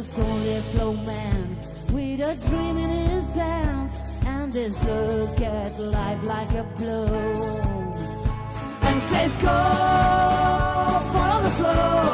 just 0.00 0.18
only 0.18 0.56
a 0.56 0.62
flow 0.72 0.94
man 0.94 1.58
with 1.92 2.20
a 2.20 2.34
dream 2.48 2.78
in 2.78 2.88
his 3.10 3.34
hands 3.34 4.00
and 4.24 4.50
this 4.50 4.72
look 4.84 5.38
at 5.42 5.78
life 5.78 6.24
like 6.24 6.50
a 6.52 6.64
blow. 6.78 7.04
And 8.80 9.02
says 9.02 9.36
go 9.36 9.58
follow 11.12 11.42
the 11.42 11.50
flow. 11.50 12.09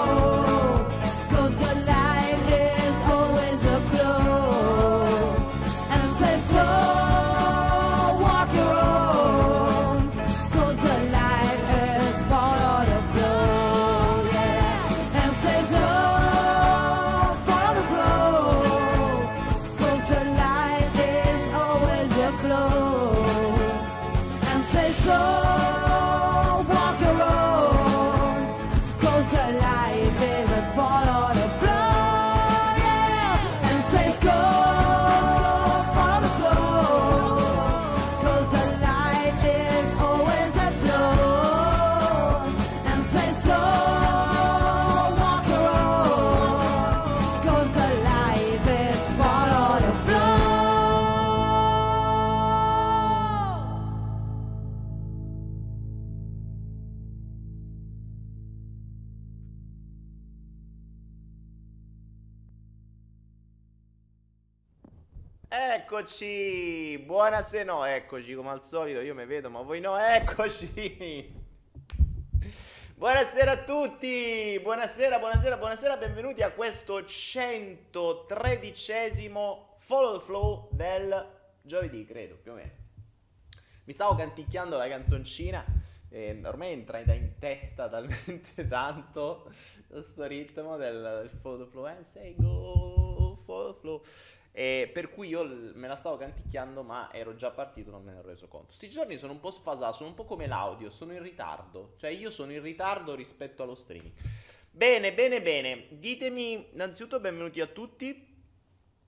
Eccoci, 65.48 66.98
buonasera, 67.06 67.72
no, 67.72 67.84
eccoci 67.84 68.34
come 68.34 68.50
al 68.50 68.60
solito, 68.60 69.00
io 69.00 69.14
mi 69.14 69.24
vedo 69.26 69.48
ma 69.48 69.60
voi 69.60 69.78
no, 69.78 69.96
eccoci. 69.96 71.44
Buonasera 72.96 73.52
a 73.52 73.62
tutti, 73.62 74.58
buonasera, 74.60 75.20
buonasera, 75.20 75.56
buonasera, 75.56 75.98
benvenuti 75.98 76.42
a 76.42 76.50
questo 76.50 77.06
113 77.06 79.30
Follow 79.78 80.18
the 80.18 80.24
Flow 80.24 80.68
del 80.72 81.30
giovedì, 81.62 82.04
credo, 82.04 82.34
più 82.42 82.50
o 82.50 82.56
meno. 82.56 82.72
Mi 83.84 83.92
stavo 83.92 84.16
canticchiando 84.16 84.76
la 84.76 84.88
canzoncina 84.88 85.64
e 86.08 86.40
ormai 86.44 86.72
entra 86.72 86.98
in 86.98 87.38
testa 87.38 87.86
talmente 87.88 88.66
tanto 88.66 89.48
questo 89.86 90.26
ritmo 90.26 90.76
del, 90.76 91.20
del 91.20 91.30
Follow 91.40 91.66
the 91.66 91.70
Flow, 91.70 91.86
eh, 91.86 92.02
say 92.02 92.34
go, 92.36 93.38
follow 93.44 93.74
the 93.74 93.80
flow. 93.80 94.02
E 94.58 94.88
per 94.90 95.10
cui 95.10 95.28
io 95.28 95.44
me 95.74 95.86
la 95.86 95.96
stavo 95.96 96.16
canticchiando, 96.16 96.82
ma 96.82 97.12
ero 97.12 97.34
già 97.34 97.50
partito, 97.50 97.90
non 97.90 98.02
me 98.02 98.12
ne 98.12 98.20
ero 98.20 98.28
reso 98.28 98.48
conto. 98.48 98.72
Sti 98.72 98.88
giorni 98.88 99.18
sono 99.18 99.32
un 99.32 99.38
po' 99.40 99.50
sfasato, 99.50 99.92
sono 99.92 100.08
un 100.08 100.14
po' 100.14 100.24
come 100.24 100.46
l'audio, 100.46 100.88
sono 100.88 101.12
in 101.12 101.20
ritardo. 101.22 101.92
Cioè, 101.98 102.08
io 102.08 102.30
sono 102.30 102.52
in 102.52 102.62
ritardo 102.62 103.14
rispetto 103.14 103.62
allo 103.62 103.74
streaming. 103.74 104.14
Bene, 104.70 105.12
bene, 105.12 105.42
bene. 105.42 105.88
Ditemi 105.90 106.70
innanzitutto 106.72 107.20
benvenuti 107.20 107.60
a 107.60 107.66
tutti. 107.66 108.34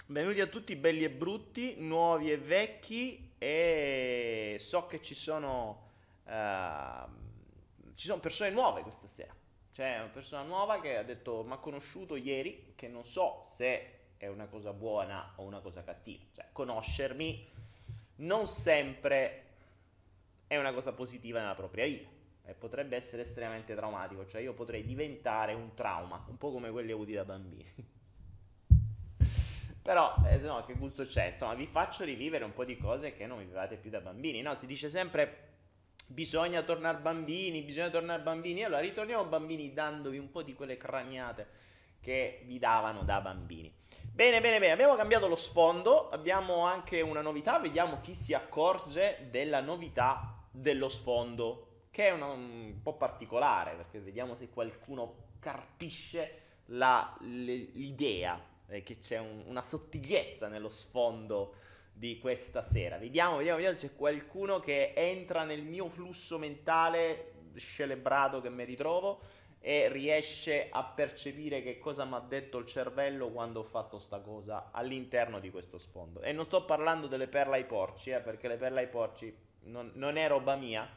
Benvenuti 0.05 0.43
a 0.43 0.49
tutti 0.49 0.77
belli 0.77 1.05
e 1.05 1.11
brutti, 1.11 1.77
nuovi 1.79 2.31
e 2.31 2.37
vecchi. 2.37 3.33
E 3.39 4.57
so 4.59 4.87
che 4.87 5.01
ci 5.01 5.15
sono. 5.15 5.93
ehm, 6.27 7.27
ci 7.95 8.07
sono 8.07 8.21
persone 8.21 8.51
nuove 8.51 8.83
questa 8.83 9.07
sera. 9.07 9.35
C'è 9.73 9.97
una 9.97 10.09
persona 10.09 10.43
nuova 10.43 10.79
che 10.83 10.99
ha 10.99 11.03
detto: 11.03 11.43
Mi 11.43 11.55
ha 11.55 11.57
conosciuto 11.57 12.17
ieri, 12.17 12.75
che 12.77 12.87
non 12.87 13.03
so 13.03 13.43
se 13.47 13.98
è 14.19 14.27
una 14.27 14.47
cosa 14.47 14.73
buona 14.73 15.33
o 15.37 15.45
una 15.45 15.61
cosa 15.61 15.83
cattiva. 15.83 16.25
Cioè, 16.35 16.47
conoscermi 16.53 17.49
non 18.17 18.47
sempre 18.47 19.45
è 20.47 20.57
una 20.57 20.73
cosa 20.73 20.93
positiva 20.93 21.41
nella 21.41 21.55
propria 21.55 21.87
vita 21.87 22.09
e 22.45 22.55
potrebbe 22.55 22.97
essere 22.97 23.23
estremamente 23.23 23.75
traumatico, 23.75 24.27
cioè 24.27 24.41
io 24.41 24.55
potrei 24.55 24.83
diventare 24.83 25.53
un 25.53 25.75
trauma, 25.75 26.25
un 26.29 26.39
po' 26.39 26.51
come 26.51 26.71
quelli 26.71 26.93
avuti 26.93 27.13
da 27.13 27.25
bambini. 27.25 27.67
Però, 29.83 30.15
eh, 30.27 30.39
no, 30.39 30.65
che 30.65 30.75
gusto 30.75 31.05
c'è? 31.05 31.29
Insomma, 31.29 31.55
vi 31.55 31.67
faccio 31.67 32.05
rivivere 32.05 32.45
un 32.45 32.53
po' 32.53 32.65
di 32.65 32.77
cose 32.77 33.15
che 33.15 33.27
non 33.27 33.39
vivevate 33.39 33.77
più 33.77 33.91
da 33.91 34.01
bambini. 34.01 34.43
No, 34.43 34.55
si 34.55 34.67
dice 34.67 34.91
sempre 34.91 35.47
bisogna 36.09 36.63
tornare 36.63 36.99
bambini, 36.99 37.63
bisogna 37.63 37.91
tornare 37.91 38.23
bambini. 38.23 38.65
Allora, 38.65 38.81
ritorniamo 38.81 39.25
bambini 39.25 39.73
dandovi 39.73 40.19
un 40.19 40.31
po' 40.31 40.43
di 40.43 40.55
quelle 40.55 40.77
craniate 40.77 41.47
che 42.01 42.43
vi 42.45 42.59
davano 42.59 43.03
da 43.03 43.21
bambini. 43.21 43.73
Bene, 44.19 44.41
bene, 44.41 44.59
bene, 44.59 44.73
abbiamo 44.73 44.97
cambiato 44.97 45.29
lo 45.29 45.37
sfondo, 45.37 46.09
abbiamo 46.11 46.65
anche 46.65 47.03
una 47.03 47.21
novità, 47.21 47.61
vediamo 47.61 48.01
chi 48.01 48.17
si 48.17 48.35
accorge 48.35 49.29
della 49.31 49.61
novità 49.61 50.43
dello 50.51 50.89
sfondo, 50.89 51.85
che 51.93 52.09
è 52.09 52.11
una- 52.11 52.27
un 52.31 52.81
po' 52.83 52.95
particolare, 52.97 53.77
perché 53.77 54.01
vediamo 54.01 54.35
se 54.35 54.49
qualcuno 54.51 55.27
carpisce 55.39 56.63
la- 56.71 57.17
l'idea, 57.21 58.45
eh, 58.67 58.83
che 58.83 58.99
c'è 58.99 59.19
un- 59.19 59.45
una 59.47 59.63
sottigliezza 59.63 60.49
nello 60.49 60.71
sfondo 60.71 61.55
di 61.93 62.19
questa 62.19 62.61
sera. 62.61 62.99
Vediamo, 62.99 63.37
vediamo, 63.37 63.59
vediamo 63.59 63.79
se 63.79 63.91
c'è 63.91 63.95
qualcuno 63.95 64.59
che 64.59 64.95
entra 64.97 65.45
nel 65.45 65.63
mio 65.63 65.89
flusso 65.89 66.39
mentale 66.39 67.35
scelebrato 67.55 68.41
che 68.41 68.51
mi 68.51 68.65
ritrovo 68.65 69.21
e 69.69 69.91
riesce 69.91 70.69
a 70.71 70.83
percepire 70.83 71.63
che 71.63 71.79
cosa 71.79 72.07
mi 72.07 72.15
ha 72.15 72.21
detto 72.21 72.57
il 72.57 72.65
cervello 72.65 73.29
quando 73.29 73.61
ho 73.61 73.65
fatto 73.65 73.99
sta 73.99 74.19
cosa 74.19 74.71
all'interno 74.73 75.41
di 75.41 75.51
questo 75.51 75.77
sfondo. 75.77 76.23
E 76.23 76.33
non 76.33 76.47
sto 76.47 76.65
parlando 76.65 77.07
delle 77.07 77.29
perle 77.29 77.57
ai 77.57 77.67
porci, 77.67 78.09
eh, 78.09 78.21
perché 78.21 78.49
le 78.49 78.57
perle 78.57 78.81
ai 78.81 78.89
porci 78.89 79.37
non, 79.65 79.91
non 79.97 80.17
è 80.17 80.27
roba 80.27 80.57
mia. 80.57 80.89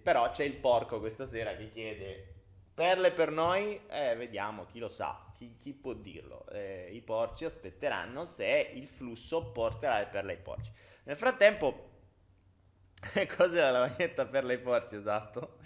però 0.00 0.30
c'è 0.30 0.44
il 0.44 0.54
porco 0.54 1.00
questa 1.00 1.26
sera 1.26 1.56
che 1.56 1.68
chiede 1.68 2.34
perle 2.72 3.10
per 3.10 3.32
noi, 3.32 3.80
eh, 3.88 4.14
vediamo, 4.14 4.66
chi 4.66 4.78
lo 4.78 4.86
sa, 4.86 5.32
chi, 5.36 5.56
chi 5.56 5.72
può 5.72 5.94
dirlo. 5.94 6.48
Eh, 6.50 6.90
I 6.92 7.00
porci 7.00 7.44
aspetteranno 7.44 8.24
se 8.24 8.70
il 8.72 8.86
flusso 8.86 9.50
porterà 9.50 9.98
le 9.98 10.06
perle 10.06 10.34
ai 10.34 10.38
porci. 10.38 10.70
Nel 11.02 11.16
frattempo 11.16 11.88
Cos'era 13.36 13.70
la 13.70 13.80
maglietta 13.80 14.26
per 14.26 14.44
le 14.44 14.58
porci, 14.58 14.96
esatto? 14.96 15.58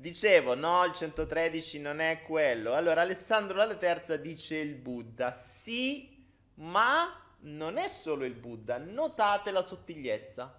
Dicevo, 0.00 0.54
no, 0.54 0.82
il 0.86 0.94
113 0.94 1.78
non 1.78 2.00
è 2.00 2.22
quello. 2.22 2.72
Allora, 2.72 3.02
Alessandro 3.02 3.58
la 3.58 3.74
terza 3.74 4.16
dice 4.16 4.56
il 4.56 4.74
Buddha. 4.74 5.30
Sì, 5.30 6.26
ma 6.54 7.22
non 7.40 7.76
è 7.76 7.86
solo 7.86 8.24
il 8.24 8.32
Buddha. 8.32 8.78
Notate 8.78 9.50
la 9.50 9.62
sottigliezza. 9.62 10.58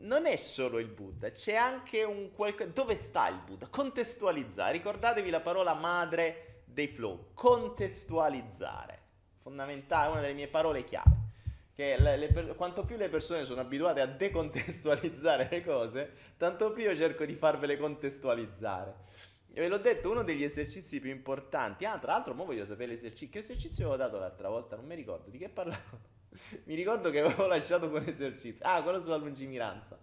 Non 0.00 0.26
è 0.26 0.34
solo 0.34 0.80
il 0.80 0.88
Buddha, 0.88 1.30
c'è 1.30 1.54
anche 1.54 2.02
un 2.02 2.32
qualcosa... 2.32 2.70
Dove 2.70 2.96
sta 2.96 3.28
il 3.28 3.38
Buddha? 3.38 3.68
Contestualizzare. 3.68 4.72
Ricordatevi 4.72 5.30
la 5.30 5.40
parola 5.40 5.74
madre 5.74 6.64
dei 6.64 6.88
flow. 6.88 7.30
Contestualizzare. 7.34 9.00
Fondamentale, 9.42 10.10
una 10.10 10.20
delle 10.20 10.34
mie 10.34 10.48
parole 10.48 10.82
chiave 10.82 11.27
che 11.78 11.96
le, 11.96 12.16
le, 12.16 12.54
quanto 12.56 12.84
più 12.84 12.96
le 12.96 13.08
persone 13.08 13.44
sono 13.44 13.60
abituate 13.60 14.00
a 14.00 14.06
decontestualizzare 14.06 15.46
le 15.48 15.62
cose, 15.62 16.12
tanto 16.36 16.72
più 16.72 16.82
io 16.82 16.96
cerco 16.96 17.24
di 17.24 17.36
farvele 17.36 17.76
contestualizzare. 17.76 18.96
E 19.52 19.60
ve 19.60 19.68
l'ho 19.68 19.78
detto, 19.78 20.10
uno 20.10 20.24
degli 20.24 20.42
esercizi 20.42 20.98
più 20.98 21.10
importanti. 21.10 21.84
Ah, 21.84 21.96
tra 22.00 22.14
l'altro, 22.14 22.34
ora 22.34 22.42
voglio 22.42 22.64
sapere 22.64 22.90
l'esercizio. 22.90 23.28
Che 23.28 23.38
esercizio 23.38 23.86
avevo 23.86 24.02
dato 24.02 24.18
l'altra 24.18 24.48
volta? 24.48 24.74
Non 24.74 24.86
mi 24.86 24.96
ricordo. 24.96 25.30
Di 25.30 25.38
che 25.38 25.48
parlavo? 25.48 26.00
mi 26.66 26.74
ricordo 26.74 27.10
che 27.10 27.20
avevo 27.20 27.46
lasciato 27.46 27.88
quell'esercizio. 27.90 28.66
Ah, 28.66 28.82
quello 28.82 28.98
sulla 28.98 29.14
lungimiranza. 29.14 29.96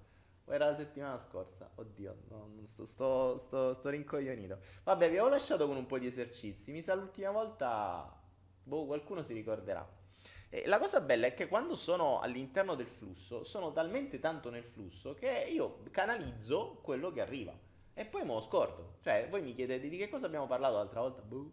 O 0.45 0.53
era 0.53 0.67
la 0.67 0.75
settimana 0.75 1.17
scorsa? 1.17 1.69
Oddio, 1.75 2.15
no, 2.29 2.51
sto, 2.67 2.85
sto, 2.85 3.37
sto, 3.37 3.73
sto 3.73 3.89
rincoglionito. 3.89 4.59
Vabbè, 4.83 5.09
vi 5.09 5.17
avevo 5.17 5.27
lasciato 5.27 5.67
con 5.67 5.75
un 5.75 5.87
po' 5.87 5.99
di 5.99 6.07
esercizi. 6.07 6.71
Mi 6.71 6.81
sa 6.81 6.95
l'ultima 6.95 7.31
volta... 7.31 8.17
Boh, 8.63 8.85
qualcuno 8.85 9.23
si 9.23 9.33
ricorderà. 9.33 10.03
La 10.65 10.79
cosa 10.79 11.01
bella 11.01 11.27
è 11.27 11.33
che 11.33 11.47
quando 11.47 11.75
sono 11.75 12.19
all'interno 12.19 12.75
del 12.75 12.87
flusso, 12.87 13.43
sono 13.43 13.71
talmente 13.71 14.19
tanto 14.19 14.49
nel 14.49 14.63
flusso 14.63 15.13
che 15.13 15.47
io 15.51 15.79
canalizzo 15.91 16.79
quello 16.81 17.11
che 17.11 17.21
arriva. 17.21 17.53
E 17.93 18.05
poi 18.05 18.23
me 18.23 18.33
lo 18.33 18.41
scordo. 18.41 18.95
Cioè, 19.01 19.27
voi 19.29 19.41
mi 19.41 19.53
chiedete 19.53 19.87
di 19.87 19.97
che 19.97 20.09
cosa 20.09 20.25
abbiamo 20.25 20.47
parlato 20.47 20.75
l'altra 20.75 21.01
volta? 21.01 21.21
Boh. 21.21 21.49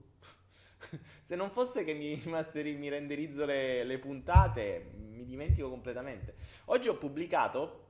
Se 1.23 1.37
non 1.37 1.51
fosse 1.51 1.85
che 1.85 1.95
mi, 1.95 2.21
masteri, 2.27 2.75
mi 2.75 2.89
renderizzo 2.89 3.45
le, 3.45 3.85
le, 3.85 3.99
puntate, 3.99 4.91
mi 4.97 5.25
dimentico 5.25 5.69
completamente. 5.69 6.35
Oggi 6.67 6.89
ho 6.89 6.97
pubblicato, 6.97 7.85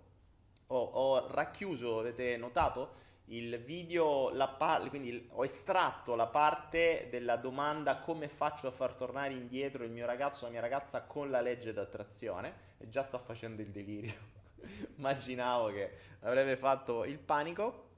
ho, 0.67 0.83
ho 0.83 1.29
racchiuso, 1.29 1.99
avete 1.99 2.37
notato? 2.37 3.01
Il 3.33 3.59
video, 3.63 4.31
la 4.31 4.49
par- 4.49 4.89
quindi 4.89 5.29
ho 5.33 5.45
estratto 5.45 6.15
la 6.15 6.27
parte 6.27 7.09
della 7.11 7.37
domanda 7.37 7.99
come 7.99 8.29
faccio 8.29 8.67
a 8.67 8.71
far 8.71 8.95
tornare 8.95 9.33
indietro 9.33 9.85
il 9.85 9.91
mio 9.91 10.05
ragazzo 10.05 10.45
o 10.45 10.47
la 10.47 10.53
mia 10.53 10.61
ragazza 10.61 11.03
con 11.03 11.31
la 11.31 11.41
legge 11.41 11.73
d'attrazione 11.73 12.55
e 12.79 12.89
già 12.89 13.03
sta 13.03 13.19
facendo 13.19 13.63
il 13.63 13.71
delirio. 13.71 14.15
Immaginavo 14.97 15.71
che 15.71 15.99
avrebbe 16.21 16.57
fatto 16.57 17.05
il 17.05 17.19
panico. 17.19 17.89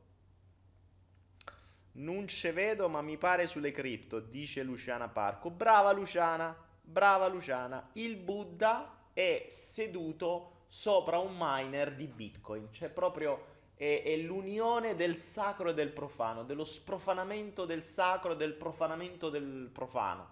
Non 1.92 2.26
ce 2.28 2.52
vedo, 2.52 2.88
ma 2.88 3.02
mi 3.02 3.16
pare 3.16 3.46
sulle 3.46 3.70
cripto, 3.70 4.20
dice 4.20 4.62
Luciana 4.62 5.08
Parco. 5.08 5.50
Brava 5.50 5.92
Luciana, 5.92 6.56
brava 6.80 7.26
Luciana. 7.26 7.90
Il 7.94 8.16
Buddha 8.16 9.08
è 9.12 9.46
seduto 9.48 10.62
sopra 10.68 11.18
un 11.18 11.34
miner 11.36 11.94
di 11.94 12.06
Bitcoin, 12.06 12.68
cioè 12.72 12.88
proprio 12.88 13.53
è, 13.76 14.02
è, 14.04 14.16
l'unione 14.16 14.94
del 14.94 15.16
sacro 15.16 15.70
e 15.70 15.74
del 15.74 15.90
profano, 15.90 16.44
dello 16.44 16.64
sprofanamento 16.64 17.64
del 17.64 17.84
sacro 17.84 18.32
e 18.32 18.36
del 18.36 18.54
profanamento 18.54 19.30
del 19.30 19.70
profano. 19.72 20.28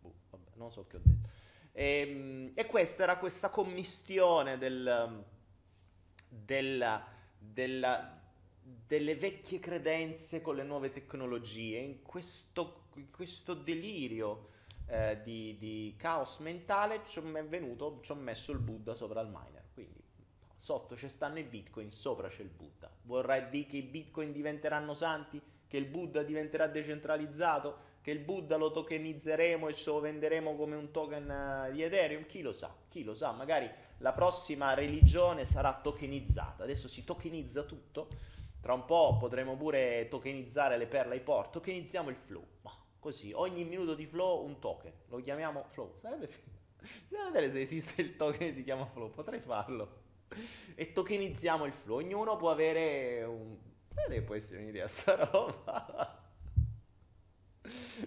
Boh, 0.00 0.14
vabbè, 0.30 0.50
non 0.54 0.72
so 0.72 0.86
che 0.86 0.96
ho 0.96 1.00
detto. 1.02 1.28
E, 1.72 2.00
ehm, 2.00 2.50
e 2.54 2.66
questa 2.66 3.02
era 3.02 3.18
questa 3.18 3.50
commistione 3.50 4.58
del, 4.58 5.24
della, 6.28 7.06
della, 7.38 8.20
delle 8.60 9.16
vecchie 9.16 9.58
credenze 9.58 10.40
con 10.40 10.56
le 10.56 10.62
nuove 10.62 10.90
tecnologie, 10.90 11.78
in 11.78 12.02
questo, 12.02 12.86
in 12.94 13.10
questo 13.10 13.54
delirio 13.54 14.48
eh, 14.86 15.20
di, 15.22 15.56
di, 15.58 15.94
caos 15.96 16.38
mentale 16.38 17.02
ci 17.06 17.18
è 17.20 17.44
venuto, 17.44 18.00
ci 18.02 18.12
ho 18.12 18.16
messo 18.16 18.52
il 18.52 18.58
Buddha 18.58 18.94
sopra 18.94 19.20
il 19.20 19.28
miner. 19.28 19.62
Quindi 19.72 20.03
sotto 20.64 20.96
ci 20.96 21.10
stanno 21.10 21.38
i 21.38 21.42
bitcoin, 21.42 21.92
sopra 21.92 22.28
c'è 22.28 22.40
il 22.40 22.48
Buddha. 22.48 22.90
Vorrà 23.02 23.38
dire 23.40 23.66
che 23.66 23.76
i 23.76 23.82
bitcoin 23.82 24.32
diventeranno 24.32 24.94
santi, 24.94 25.38
che 25.66 25.76
il 25.76 25.84
Buddha 25.84 26.22
diventerà 26.22 26.68
decentralizzato, 26.68 27.92
che 28.00 28.10
il 28.10 28.20
Buddha 28.20 28.56
lo 28.56 28.70
tokenizzeremo 28.70 29.68
e 29.68 29.74
ce 29.74 29.90
lo 29.90 30.00
venderemo 30.00 30.56
come 30.56 30.74
un 30.74 30.90
token 30.90 31.30
eh, 31.30 31.70
di 31.70 31.82
Ethereum? 31.82 32.24
Chi 32.24 32.40
lo 32.40 32.52
sa? 32.52 32.74
Chi 32.88 33.04
lo 33.04 33.12
sa? 33.12 33.32
Magari 33.32 33.70
la 33.98 34.14
prossima 34.14 34.72
religione 34.72 35.44
sarà 35.44 35.80
tokenizzata. 35.82 36.62
Adesso 36.62 36.88
si 36.88 37.04
tokenizza 37.04 37.64
tutto. 37.64 38.08
Tra 38.62 38.72
un 38.72 38.86
po' 38.86 39.18
potremo 39.18 39.58
pure 39.58 40.08
tokenizzare 40.08 40.78
le 40.78 40.86
perle 40.86 41.16
ai 41.16 41.20
port. 41.20 41.52
Tokenizziamo 41.52 42.08
il 42.08 42.16
flow. 42.16 42.42
Ma 42.62 42.72
così, 42.98 43.32
ogni 43.34 43.64
minuto 43.64 43.94
di 43.94 44.06
flow 44.06 44.46
un 44.46 44.58
token. 44.60 44.92
Lo 45.08 45.20
chiamiamo 45.20 45.66
flow. 45.72 45.98
Sarebbe. 46.00 46.30
Bisogna 47.06 47.28
vedere 47.28 47.50
se 47.50 47.60
esiste 47.60 48.00
il 48.00 48.16
token 48.16 48.38
che 48.38 48.54
si 48.54 48.64
chiama 48.64 48.86
flow. 48.86 49.10
Potrei 49.10 49.40
farlo 49.40 50.03
e 50.74 50.92
tokenizziamo 50.92 51.64
il 51.64 51.72
flow. 51.72 51.98
Ognuno 51.98 52.36
può 52.36 52.50
avere 52.50 53.24
un... 53.24 53.56
Che 54.08 54.22
può 54.22 54.34
essere 54.34 54.60
un'idea 54.60 54.86
sta 54.88 55.28
roba. 55.30 56.22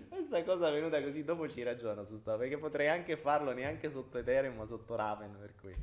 Questa 0.09 0.43
cosa 0.43 0.69
è 0.69 0.71
venuta 0.71 1.01
così, 1.01 1.23
dopo 1.23 1.47
ci 1.47 1.63
ragiono 1.63 2.03
su 2.03 2.17
sta, 2.17 2.35
perché 2.35 2.57
potrei 2.57 2.89
anche 2.89 3.15
farlo 3.15 3.53
neanche 3.53 3.89
sotto 3.89 4.17
Ethereum, 4.17 4.55
ma 4.55 4.65
sotto 4.65 4.95
Raven, 4.95 5.37
per 5.39 5.55
cui... 5.55 5.73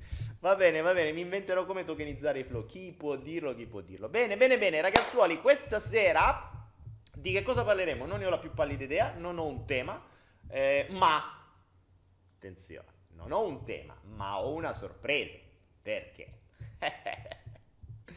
Va 0.40 0.54
bene, 0.54 0.82
va 0.82 0.92
bene, 0.92 1.12
mi 1.12 1.22
inventerò 1.22 1.64
come 1.64 1.84
tokenizzare 1.84 2.40
i 2.40 2.44
flow. 2.44 2.66
Chi 2.66 2.92
può 2.92 3.16
dirlo, 3.16 3.54
chi 3.54 3.66
può 3.66 3.80
dirlo. 3.80 4.08
Bene, 4.08 4.37
bene, 4.37 4.58
bene, 4.58 4.80
ragazzuoli, 4.82 5.40
questa 5.40 5.78
sera 5.78 6.50
di 7.14 7.32
che 7.32 7.42
cosa 7.42 7.64
parleremo? 7.64 8.04
Non 8.04 8.19
ne 8.19 8.26
ho 8.26 8.30
la 8.30 8.38
più 8.38 8.52
pallida 8.52 8.84
idea, 8.84 9.14
non 9.16 9.38
ho 9.38 9.46
un 9.46 9.64
tema, 9.64 10.00
eh, 10.48 10.87
ma... 10.90 11.42
Attenzione, 12.37 12.88
non 13.14 13.32
ho 13.32 13.47
un 13.47 13.64
tema, 13.64 13.99
ma 14.02 14.38
ho 14.40 14.52
una 14.52 14.75
sorpresa. 14.75 15.38
Perché? 15.85 16.38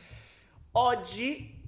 Oggi 0.72 1.62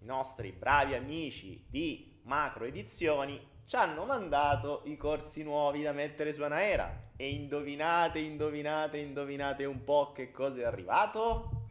i 0.00 0.04
nostri 0.04 0.50
bravi 0.50 0.96
amici 0.96 1.64
di 1.68 2.18
Macro 2.24 2.64
Edizioni 2.64 3.40
ci 3.66 3.76
hanno 3.76 4.04
mandato 4.04 4.82
i 4.86 4.96
corsi 4.96 5.44
nuovi 5.44 5.82
da 5.82 5.92
mettere 5.92 6.32
su 6.32 6.42
Anaera. 6.42 7.12
E 7.14 7.30
indovinate, 7.30 8.18
indovinate, 8.18 8.98
indovinate 8.98 9.64
un 9.64 9.84
po' 9.84 10.10
che 10.10 10.32
cosa 10.32 10.62
è 10.62 10.64
arrivato? 10.64 11.68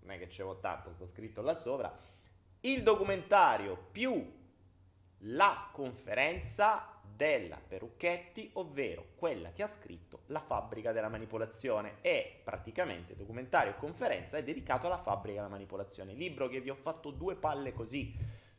Non 0.00 0.10
è 0.10 0.18
che 0.18 0.26
c'è 0.26 0.42
tanto, 0.60 0.92
sta 0.94 1.06
scritto 1.06 1.42
là 1.42 1.54
sopra. 1.54 1.96
Il 2.62 2.82
documentario 2.82 3.86
più 3.92 4.36
la 5.18 5.68
conferenza 5.70 6.97
della 7.18 7.56
Perucchetti, 7.56 8.48
ovvero 8.52 9.08
quella 9.16 9.50
che 9.50 9.64
ha 9.64 9.66
scritto 9.66 10.20
La 10.26 10.38
fabbrica 10.38 10.92
della 10.92 11.08
manipolazione. 11.08 11.96
E 12.00 12.42
praticamente 12.44 13.16
documentario 13.16 13.72
e 13.72 13.76
conferenza 13.76 14.36
è 14.36 14.44
dedicato 14.44 14.86
alla 14.86 15.02
fabbrica 15.02 15.38
della 15.38 15.48
manipolazione. 15.48 16.12
Libro 16.12 16.46
che 16.46 16.60
vi 16.60 16.70
ho 16.70 16.76
fatto 16.76 17.10
due 17.10 17.34
palle 17.34 17.72
così 17.72 18.16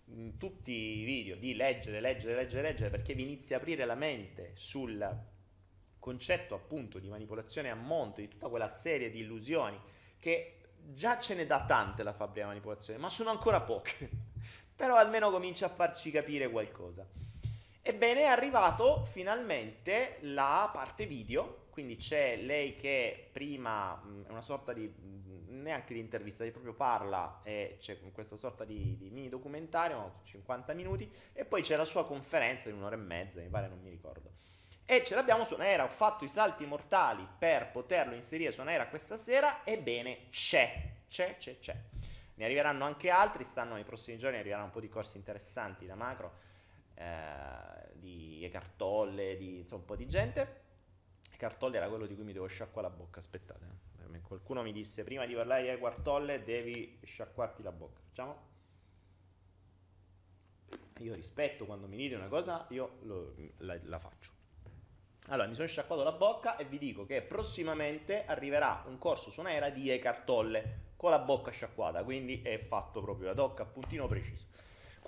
in 0.07 0.35
tutti 0.37 0.73
i 0.73 1.05
video 1.05 1.37
di 1.37 1.55
leggere, 1.55 2.01
leggere, 2.01 2.35
leggere, 2.35 2.61
leggere 2.61 2.89
perché 2.89 3.13
vi 3.13 3.21
inizia 3.21 3.55
a 3.55 3.59
aprire 3.59 3.85
la 3.85 3.95
mente 3.95 4.51
sul 4.55 5.17
concetto 5.97 6.53
appunto 6.53 6.99
di 6.99 7.07
manipolazione 7.07 7.69
a 7.69 7.75
monte, 7.75 8.21
di 8.21 8.27
tutta 8.27 8.49
quella 8.49 8.67
serie 8.67 9.09
di 9.09 9.19
illusioni 9.19 9.79
che 10.19 10.63
già 10.75 11.17
ce 11.17 11.33
ne 11.33 11.45
dà 11.45 11.63
tante 11.65 12.03
la 12.03 12.11
fabbrica 12.11 12.41
della 12.41 12.47
manipolazione, 12.47 12.99
ma 12.99 13.09
sono 13.09 13.29
ancora 13.29 13.61
poche. 13.61 14.09
Però 14.75 14.97
almeno 14.97 15.31
comincia 15.31 15.67
a 15.67 15.69
farci 15.69 16.11
capire 16.11 16.49
qualcosa. 16.49 17.07
Ebbene, 17.89 18.21
è 18.21 18.25
arrivato 18.25 19.03
finalmente 19.05 20.17
la 20.19 20.69
parte 20.71 21.07
video, 21.07 21.65
quindi 21.71 21.95
c'è 21.95 22.37
lei 22.37 22.75
che 22.75 23.29
prima 23.31 23.99
è 24.27 24.29
una 24.29 24.43
sorta 24.43 24.73
di 24.73 24.93
neanche 25.47 25.95
di 25.95 25.99
intervista, 25.99 26.43
di 26.43 26.51
proprio 26.51 26.75
parla 26.75 27.39
e 27.41 27.77
c'è 27.79 27.97
questa 28.11 28.37
sorta 28.37 28.63
di, 28.63 28.95
di, 28.95 29.09
mini 29.09 29.27
documentario, 29.27 30.19
50 30.21 30.73
minuti, 30.73 31.11
e 31.33 31.45
poi 31.45 31.63
c'è 31.63 31.75
la 31.77 31.83
sua 31.83 32.05
conferenza 32.05 32.69
di 32.69 32.75
un'ora 32.75 32.93
e 32.93 32.99
mezza, 32.99 33.41
mi 33.41 33.47
pare, 33.47 33.67
non 33.67 33.81
mi 33.81 33.89
ricordo. 33.89 34.33
E 34.85 35.03
ce 35.03 35.15
l'abbiamo 35.15 35.43
su 35.43 35.57
Naira, 35.57 35.83
ho 35.83 35.89
fatto 35.89 36.25
i 36.25 36.29
salti 36.29 36.67
mortali 36.67 37.27
per 37.39 37.71
poterlo 37.71 38.13
inserire 38.13 38.51
su 38.51 38.61
Naira 38.61 38.87
questa 38.87 39.17
sera, 39.17 39.61
ebbene 39.63 40.29
c'è, 40.29 40.91
c'è, 41.09 41.37
c'è, 41.37 41.57
c'è. 41.57 41.75
Ne 42.35 42.45
arriveranno 42.45 42.85
anche 42.85 43.09
altri, 43.09 43.43
stanno 43.43 43.73
nei 43.73 43.83
prossimi 43.83 44.19
giorni, 44.19 44.37
arriveranno 44.37 44.65
un 44.65 44.71
po' 44.71 44.79
di 44.79 44.89
corsi 44.89 45.17
interessanti 45.17 45.87
da 45.87 45.95
macro, 45.95 46.48
eh, 46.99 47.93
di 47.93 48.43
Ecartolle, 48.43 49.37
di 49.37 49.59
insomma, 49.59 49.81
un 49.81 49.87
po' 49.87 49.95
di 49.95 50.07
gente. 50.07 50.67
Ecartolle 51.31 51.77
era 51.77 51.87
quello 51.87 52.05
di 52.05 52.15
cui 52.15 52.25
mi 52.25 52.33
devo 52.33 52.47
sciacquare 52.47 52.89
la 52.89 52.93
bocca, 52.93 53.19
aspettate. 53.19 53.65
Eh. 53.65 54.21
Qualcuno 54.21 54.61
mi 54.61 54.73
disse 54.73 55.03
prima 55.03 55.25
di 55.25 55.33
parlare 55.33 55.63
di 55.63 55.69
Ecartolle 55.69 56.43
devi 56.43 56.99
sciacquarti 57.03 57.63
la 57.63 57.71
bocca. 57.71 58.01
Facciamo? 58.07 58.47
Io 60.99 61.13
rispetto 61.13 61.65
quando 61.65 61.87
mi 61.87 61.95
dite 61.95 62.15
una 62.15 62.27
cosa, 62.27 62.65
io 62.69 62.97
lo, 63.03 63.33
la, 63.59 63.79
la 63.83 63.99
faccio. 63.99 64.31
Allora, 65.27 65.47
mi 65.47 65.55
sono 65.55 65.67
sciacquato 65.67 66.03
la 66.03 66.11
bocca 66.11 66.57
e 66.57 66.65
vi 66.65 66.77
dico 66.77 67.05
che 67.05 67.21
prossimamente 67.21 68.25
arriverà 68.25 68.83
un 68.87 68.97
corso 68.97 69.31
su 69.31 69.39
un'era 69.39 69.69
di 69.69 69.89
Ecartolle 69.89 70.87
con 70.97 71.11
la 71.11 71.19
bocca 71.19 71.51
sciacquata, 71.51 72.03
quindi 72.03 72.41
è 72.41 72.59
fatto 72.59 73.01
proprio 73.01 73.29
ad 73.29 73.39
hoc 73.39 73.61
a 73.61 73.65
puntino 73.65 74.07
preciso. 74.07 74.48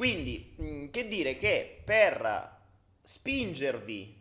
Quindi, 0.01 0.55
mm, 0.59 0.87
che 0.87 1.07
dire 1.07 1.35
che 1.35 1.79
per 1.85 2.57
spingervi 3.03 4.19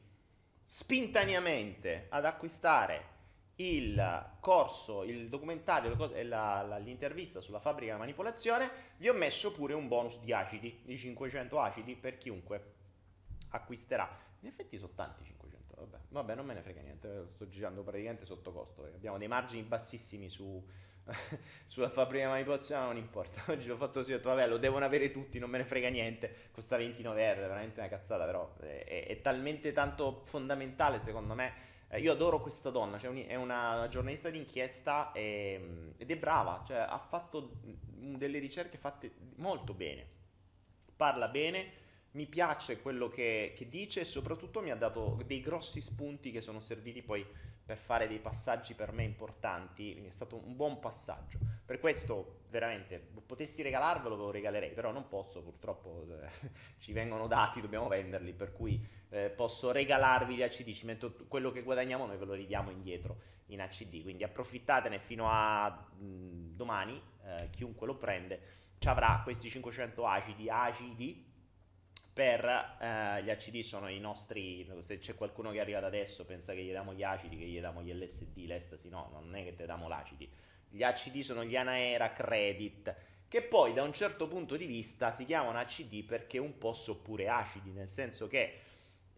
spontaneamente 0.67 2.05
ad 2.11 2.27
acquistare 2.27 3.05
il 3.55 4.27
corso, 4.41 5.05
il 5.05 5.31
documentario, 5.31 5.97
la, 6.25 6.77
l'intervista 6.77 7.41
sulla 7.41 7.61
fabbrica 7.61 7.95
di 7.95 7.99
manipolazione, 7.99 8.71
vi 8.99 9.09
ho 9.09 9.15
messo 9.15 9.53
pure 9.53 9.73
un 9.73 9.89
bonus 9.89 10.21
di 10.21 10.35
acidi, 10.35 10.83
di 10.85 10.99
500 10.99 11.59
acidi 11.59 11.97
per 11.97 12.19
chiunque 12.19 12.75
acquisterà. 13.49 14.07
In 14.41 14.49
effetti 14.49 14.77
sono 14.77 14.93
tanti 14.95 15.25
500, 15.25 15.77
vabbè, 15.77 15.99
vabbè 16.11 16.35
non 16.35 16.45
me 16.45 16.53
ne 16.53 16.61
frega 16.61 16.83
niente, 16.83 17.29
sto 17.31 17.49
girando 17.49 17.83
praticamente 17.83 18.27
sotto 18.27 18.53
costo, 18.53 18.85
abbiamo 18.85 19.17
dei 19.17 19.29
margini 19.29 19.63
bassissimi 19.63 20.29
su, 20.29 20.63
sulla 21.67 21.89
fabbrica 21.89 22.25
di 22.25 22.31
manipolazione, 22.31 22.85
non 22.85 22.97
importa, 22.97 23.43
oggi 23.53 23.67
l'ho 23.67 23.77
fatto 23.77 24.01
così, 24.01 24.13
ho 24.13 24.17
detto 24.17 24.29
vabbè 24.29 24.47
lo 24.47 24.59
devono 24.59 24.85
avere 24.85 25.11
tutti, 25.11 25.39
non 25.39 25.51
me 25.51 25.59
ne 25.59 25.65
frega 25.65 25.89
niente, 25.89 26.49
costa 26.53 26.77
29 26.77 27.25
euro, 27.25 27.41
è 27.41 27.43
veramente 27.43 27.81
una 27.81 27.89
cazzata, 27.89 28.25
però 28.25 28.55
è, 28.61 28.85
è, 28.85 29.07
è 29.07 29.21
talmente 29.21 29.73
tanto 29.73 30.23
fondamentale 30.25 30.99
secondo 30.99 31.35
me 31.35 31.69
eh, 31.93 32.01
io 32.01 32.13
adoro 32.13 32.41
questa 32.41 32.71
donna, 32.71 32.99
cioè 32.99 33.27
è 33.27 33.35
una 33.35 33.87
giornalista 33.91 34.31
d'inchiesta 34.31 35.11
e, 35.13 35.61
ehm, 35.61 35.95
ed 35.97 36.11
è 36.11 36.17
brava, 36.17 36.63
cioè 36.65 36.77
ha 36.79 36.99
fatto 36.99 37.59
delle 37.63 38.39
ricerche 38.39 38.79
fatte 38.79 39.13
molto 39.37 39.75
bene, 39.75 40.07
parla 40.95 41.27
bene, 41.27 41.80
mi 42.13 42.27
piace 42.27 42.81
quello 42.81 43.09
che, 43.09 43.53
che 43.57 43.69
dice 43.69 44.01
e 44.01 44.05
soprattutto 44.05 44.63
mi 44.63 44.71
ha 44.71 44.77
dato 44.77 45.23
dei 45.27 45.41
grossi 45.41 45.81
spunti 45.81 46.33
che 46.33 46.41
sono 46.41 46.59
serviti 46.59 47.03
poi 47.03 47.25
per 47.65 47.79
fare 47.79 48.09
dei 48.09 48.19
passaggi 48.19 48.75
per 48.75 48.91
me 48.91 49.05
importanti, 49.05 49.93
quindi 49.93 50.09
è 50.09 50.13
stato 50.13 50.43
un 50.45 50.57
buon 50.57 50.81
passaggio. 50.81 51.39
Per 51.65 51.79
questo, 51.79 52.41
veramente, 52.49 52.99
potessi 53.25 53.63
regalarvelo, 53.63 54.17
ve 54.17 54.23
lo 54.23 54.31
regalerei, 54.33 54.73
però 54.73 54.91
non 54.91 55.07
posso, 55.07 55.41
purtroppo 55.41 56.05
eh, 56.21 56.51
ci 56.81 56.93
vengono 56.93 57.29
dati, 57.29 57.61
dobbiamo 57.61 57.87
venderli, 57.87 58.33
per 58.33 58.53
cui 58.53 58.85
eh, 59.11 59.31
posso 59.31 59.71
regalarvi 59.71 60.35
gli 60.35 60.43
ACD, 60.43 60.73
ci 60.73 60.85
metto 60.85 61.15
quello 61.29 61.53
che 61.53 61.63
guadagniamo, 61.63 62.07
noi 62.07 62.17
ve 62.17 62.25
lo 62.25 62.33
ridiamo 62.33 62.71
indietro 62.71 63.21
in 63.47 63.61
ACD, 63.61 64.03
quindi 64.03 64.25
approfittatene 64.25 64.99
fino 64.99 65.27
a 65.29 65.69
mh, 65.69 66.57
domani, 66.57 67.01
eh, 67.25 67.51
chiunque 67.51 67.87
lo 67.87 67.95
prende, 67.95 68.41
ci 68.79 68.89
avrà 68.89 69.21
questi 69.23 69.49
500 69.49 70.05
acidi, 70.07 70.51
acidi 70.51 71.30
per 72.13 72.45
eh, 72.45 73.23
gli 73.23 73.31
ACD 73.31 73.61
sono 73.61 73.89
i 73.89 74.01
nostri, 74.01 74.69
se 74.83 74.99
c'è 74.99 75.15
qualcuno 75.15 75.51
che 75.51 75.61
arriva 75.61 75.81
da 75.81 75.87
adesso 75.87 76.25
pensa 76.25 76.53
che 76.53 76.63
gli 76.63 76.71
diamo 76.71 76.93
gli 76.93 77.03
acidi, 77.03 77.39
che 77.39 77.45
gli 77.45 77.59
diamo 77.59 77.83
gli 77.83 77.93
LSD, 77.93 78.47
l'estasi, 78.47 78.89
no, 78.89 79.09
non 79.13 79.35
è 79.35 79.45
che 79.45 79.55
te 79.55 79.65
diamo 79.65 79.89
l'acidi. 79.89 80.31
Gli 80.69 80.83
ACD 80.83 81.21
sono 81.21 81.45
gli 81.45 81.57
Anaera 81.57 82.13
Credit, 82.13 82.95
che 83.29 83.43
poi 83.43 83.73
da 83.73 83.83
un 83.83 83.93
certo 83.93 84.27
punto 84.27 84.57
di 84.57 84.67
vista 84.67 85.13
si 85.13 85.25
chiamano 85.25 85.59
ACD 85.59 86.05
perché 86.05 86.39
un 86.39 86.59
po' 86.59 86.73
sono 86.73 86.99
pure 86.99 87.29
acidi, 87.29 87.71
nel 87.71 87.89
senso 87.89 88.27
che 88.27 88.61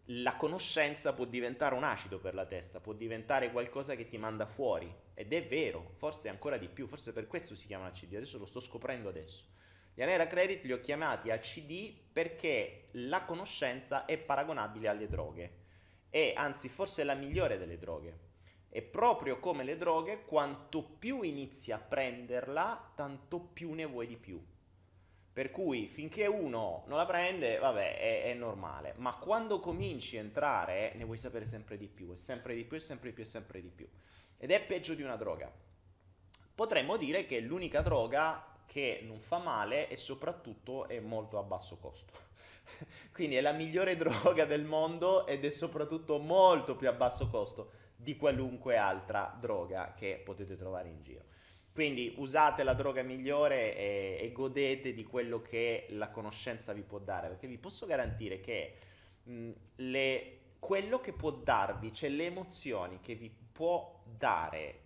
la 0.07 0.35
conoscenza 0.35 1.13
può 1.13 1.25
diventare 1.25 1.75
un 1.75 1.83
acido 1.83 2.19
per 2.19 2.33
la 2.33 2.45
testa, 2.45 2.79
può 2.79 2.93
diventare 2.93 3.51
qualcosa 3.51 3.95
che 3.95 4.07
ti 4.07 4.17
manda 4.17 4.45
fuori, 4.45 4.93
ed 5.13 5.31
è 5.31 5.47
vero, 5.47 5.93
forse 5.95 6.29
ancora 6.29 6.57
di 6.57 6.67
più, 6.67 6.87
forse 6.87 7.13
per 7.13 7.25
questo 7.25 7.55
si 7.55 7.65
chiamano 7.65 7.89
ACD, 7.89 8.15
adesso 8.15 8.37
lo 8.37 8.45
sto 8.45 8.59
scoprendo 8.59 9.09
adesso. 9.09 9.52
Gli 9.95 10.01
Anera 10.01 10.25
Credit 10.25 10.63
li 10.63 10.71
ho 10.71 10.81
chiamati 10.81 11.29
ACD 11.29 11.93
perché 12.11 12.85
la 12.93 13.23
conoscenza 13.25 14.05
è 14.05 14.17
paragonabile 14.17 14.87
alle 14.87 15.07
droghe 15.07 15.61
e 16.09 16.33
anzi 16.35 16.67
forse 16.67 17.01
è 17.01 17.05
la 17.05 17.13
migliore 17.13 17.57
delle 17.57 17.77
droghe. 17.77 18.19
E 18.69 18.81
proprio 18.81 19.39
come 19.39 19.63
le 19.63 19.77
droghe, 19.77 20.23
quanto 20.25 20.83
più 20.83 21.21
inizi 21.21 21.71
a 21.71 21.77
prenderla, 21.77 22.93
tanto 22.95 23.39
più 23.39 23.73
ne 23.73 23.85
vuoi 23.85 24.07
di 24.07 24.17
più. 24.17 24.43
Per 25.31 25.51
cui 25.51 25.87
finché 25.87 26.25
uno 26.25 26.83
non 26.87 26.97
la 26.97 27.05
prende, 27.05 27.57
vabbè, 27.57 27.99
è, 27.99 28.23
è, 28.25 28.33
normale. 28.33 28.93
Ma 28.97 29.15
quando 29.15 29.59
cominci 29.59 30.17
a 30.17 30.21
entrare, 30.21 30.93
ne 30.95 31.03
vuoi 31.03 31.17
sapere 31.19 31.45
sempre 31.45 31.77
di 31.77 31.87
più, 31.87 32.11
e 32.11 32.15
sempre 32.15 32.55
di 32.55 32.63
più, 32.63 32.77
e 32.77 32.79
sempre 32.79 33.09
di 33.09 33.15
più, 33.15 33.23
e 33.23 33.27
sempre 33.27 33.61
di 33.61 33.69
più. 33.69 33.87
Ed 34.37 34.51
è 34.51 34.63
peggio 34.63 34.95
di 34.95 35.03
una 35.03 35.15
droga. 35.15 35.51
Potremmo 36.53 36.97
dire 36.97 37.25
che 37.25 37.39
l'unica 37.39 37.81
droga 37.81 38.52
che 38.73 39.03
non 39.05 39.19
fa 39.19 39.37
male 39.37 39.87
e 39.87 39.97
soprattutto 39.97 40.87
è 40.87 40.99
molto 40.99 41.37
a 41.37 41.43
basso 41.43 41.77
costo. 41.77 42.11
Quindi 43.13 43.35
è 43.35 43.41
la 43.41 43.51
migliore 43.51 43.95
droga 43.95 44.45
del 44.45 44.63
mondo 44.63 45.27
ed 45.27 45.45
è 45.45 45.51
soprattutto 45.51 46.17
molto 46.17 46.75
più 46.75 46.89
a 46.89 46.93
basso 46.93 47.27
costo 47.27 47.73
di 47.95 48.17
qualunque 48.17 48.75
altra 48.75 49.37
droga 49.39 49.93
che 49.95 50.19
potete 50.25 50.57
trovare 50.57 50.89
in 50.89 51.03
giro. 51.03 51.21
Quindi 51.71 52.15
usate 52.17 52.63
la 52.63 52.73
droga 52.73 53.03
migliore 53.03 53.77
e, 53.77 54.17
e 54.19 54.31
godete 54.31 54.91
di 54.95 55.03
quello 55.03 55.43
che 55.43 55.85
la 55.89 56.09
conoscenza 56.09 56.73
vi 56.73 56.81
può 56.81 56.97
dare, 56.97 57.27
perché 57.27 57.45
vi 57.45 57.59
posso 57.59 57.85
garantire 57.85 58.39
che 58.39 58.73
mh, 59.21 59.51
le, 59.75 60.39
quello 60.57 60.99
che 60.99 61.13
può 61.13 61.29
darvi, 61.29 61.93
cioè 61.93 62.09
le 62.09 62.25
emozioni 62.25 62.99
che 63.01 63.13
vi 63.13 63.31
può 63.51 64.01
dare 64.03 64.82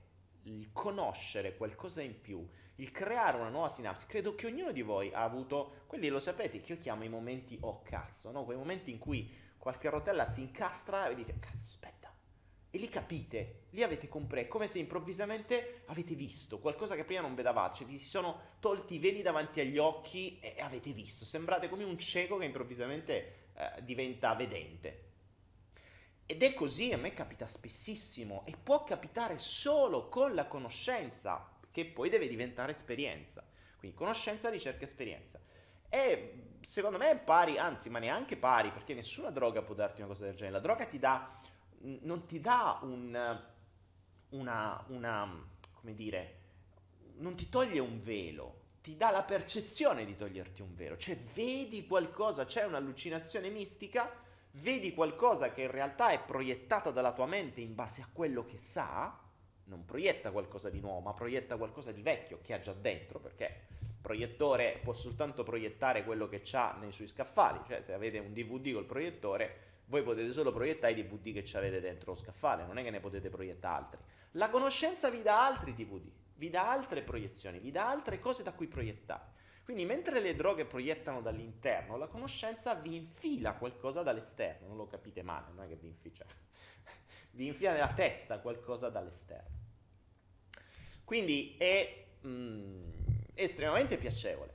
il 0.47 0.71
conoscere 0.71 1.55
qualcosa 1.55 2.01
in 2.01 2.19
più, 2.21 2.47
il 2.75 2.91
creare 2.91 3.37
una 3.37 3.49
nuova 3.49 3.69
sinapsi. 3.69 4.05
Credo 4.05 4.35
che 4.35 4.47
ognuno 4.47 4.71
di 4.71 4.81
voi 4.81 5.11
ha 5.13 5.23
avuto, 5.23 5.83
quelli 5.87 6.07
lo 6.07 6.19
sapete, 6.19 6.61
che 6.61 6.73
io 6.73 6.77
chiamo 6.77 7.03
i 7.03 7.09
momenti 7.09 7.57
oh 7.61 7.81
cazzo, 7.81 8.31
no? 8.31 8.45
quei 8.45 8.57
momenti 8.57 8.91
in 8.91 8.97
cui 8.97 9.31
qualche 9.57 9.89
rotella 9.89 10.25
si 10.25 10.41
incastra 10.41 11.09
e 11.09 11.15
dite 11.15 11.39
cazzo 11.39 11.71
aspetta, 11.71 12.13
e 12.69 12.77
lì 12.77 12.89
capite, 12.89 13.67
lì 13.71 13.83
avete 13.83 14.07
compreso, 14.07 14.47
come 14.49 14.67
se 14.67 14.79
improvvisamente 14.79 15.83
avete 15.87 16.15
visto 16.15 16.59
qualcosa 16.59 16.95
che 16.95 17.03
prima 17.03 17.21
non 17.21 17.35
vedavate, 17.35 17.77
cioè 17.77 17.87
vi 17.87 17.97
si 17.97 18.07
sono 18.07 18.55
tolti 18.59 18.95
i 18.95 18.99
veli 18.99 19.21
davanti 19.21 19.59
agli 19.59 19.77
occhi 19.77 20.39
e 20.39 20.55
avete 20.59 20.91
visto, 20.91 21.25
sembrate 21.25 21.69
come 21.69 21.83
un 21.83 21.97
cieco 21.97 22.37
che 22.37 22.45
improvvisamente 22.45 23.49
eh, 23.53 23.83
diventa 23.83 24.33
vedente. 24.35 25.06
Ed 26.29 26.43
è 26.43 26.53
così, 26.53 26.91
a 26.91 26.97
me 26.97 27.13
capita 27.13 27.47
spessissimo 27.47 28.43
e 28.45 28.53
può 28.61 28.83
capitare 28.83 29.39
solo 29.39 30.09
con 30.09 30.35
la 30.35 30.45
conoscenza 30.45 31.49
che 31.71 31.85
poi 31.85 32.09
deve 32.09 32.27
diventare 32.27 32.73
esperienza. 32.73 33.41
Quindi 33.79 33.95
conoscenza, 33.95 34.49
ricerca, 34.49 34.83
esperienza. 34.83 35.39
E 35.87 36.57
secondo 36.59 36.97
me 36.97 37.11
è 37.11 37.17
pari, 37.17 37.57
anzi, 37.57 37.89
ma 37.89 37.99
neanche 37.99 38.35
pari, 38.35 38.71
perché 38.71 38.93
nessuna 38.93 39.29
droga 39.29 39.61
può 39.61 39.73
darti 39.73 40.01
una 40.01 40.09
cosa 40.09 40.25
del 40.25 40.35
genere. 40.35 40.57
La 40.57 40.61
droga 40.61 40.85
ti 40.85 40.99
dà, 40.99 41.39
non 41.79 42.25
ti 42.25 42.41
dà 42.41 42.79
un, 42.81 43.41
una, 44.29 44.85
una, 44.89 45.47
come 45.71 45.93
dire, 45.93 46.39
non 47.19 47.35
ti 47.35 47.47
toglie 47.47 47.79
un 47.79 48.01
velo, 48.01 48.63
ti 48.81 48.97
dà 48.97 49.11
la 49.11 49.23
percezione 49.23 50.03
di 50.03 50.17
toglierti 50.17 50.61
un 50.61 50.75
velo. 50.75 50.97
Cioè 50.97 51.15
vedi 51.17 51.87
qualcosa, 51.87 52.43
c'è 52.43 52.65
un'allucinazione 52.65 53.49
mistica, 53.49 54.25
vedi 54.61 54.93
qualcosa 54.93 55.51
che 55.51 55.63
in 55.63 55.71
realtà 55.71 56.09
è 56.09 56.19
proiettata 56.19 56.91
dalla 56.91 57.13
tua 57.13 57.25
mente 57.25 57.61
in 57.61 57.75
base 57.75 58.01
a 58.01 58.09
quello 58.11 58.45
che 58.45 58.57
sa, 58.57 59.19
non 59.65 59.85
proietta 59.85 60.31
qualcosa 60.31 60.69
di 60.69 60.79
nuovo, 60.79 60.99
ma 60.99 61.13
proietta 61.13 61.57
qualcosa 61.57 61.91
di 61.91 62.01
vecchio 62.01 62.39
che 62.41 62.53
ha 62.53 62.59
già 62.59 62.73
dentro, 62.73 63.19
perché 63.19 63.65
il 63.79 63.95
proiettore 64.01 64.79
può 64.81 64.93
soltanto 64.93 65.43
proiettare 65.43 66.03
quello 66.03 66.27
che 66.27 66.41
ha 66.53 66.75
nei 66.79 66.91
suoi 66.91 67.07
scaffali, 67.07 67.59
cioè 67.67 67.81
se 67.81 67.93
avete 67.93 68.19
un 68.19 68.33
DVD 68.33 68.73
col 68.73 68.85
proiettore, 68.85 69.65
voi 69.85 70.03
potete 70.03 70.31
solo 70.31 70.51
proiettare 70.51 70.93
i 70.93 71.03
DVD 71.03 71.41
che 71.41 71.57
avete 71.57 71.79
dentro 71.79 72.11
lo 72.11 72.17
scaffale, 72.17 72.65
non 72.65 72.77
è 72.77 72.83
che 72.83 72.89
ne 72.89 72.99
potete 72.99 73.29
proiettare 73.29 73.75
altri. 73.75 73.99
La 74.31 74.49
conoscenza 74.49 75.09
vi 75.09 75.21
dà 75.21 75.45
altri 75.45 75.73
DVD, 75.73 76.09
vi 76.35 76.49
dà 76.49 76.69
altre 76.69 77.01
proiezioni, 77.01 77.59
vi 77.59 77.71
dà 77.71 77.89
altre 77.89 78.19
cose 78.19 78.43
da 78.43 78.53
cui 78.53 78.67
proiettare. 78.67 79.35
Quindi 79.67 79.83
mentre 79.83 80.21
le 80.21 80.33
droghe 80.33 80.63
proiettano 80.63 81.19
dall'interno, 81.19 81.97
la 81.97 82.07
conoscenza 82.07 82.73
vi 82.75 82.95
infila 82.95 83.51
qualcosa 83.55 84.01
dall'esterno, 84.01 84.65
non 84.65 84.77
lo 84.77 84.87
capite 84.87 85.23
male, 85.23 85.47
non 85.53 85.65
è 85.65 85.67
che 85.67 85.75
vi 85.75 85.87
infila, 85.87 86.15
cioè, 86.15 86.27
vi 87.31 87.47
infila 87.47 87.73
nella 87.73 87.91
testa 87.93 88.39
qualcosa 88.39 88.87
dall'esterno. 88.87 89.57
Quindi 91.03 91.57
è 91.59 92.05
mm, 92.25 92.91
estremamente 93.33 93.97
piacevole. 93.97 94.53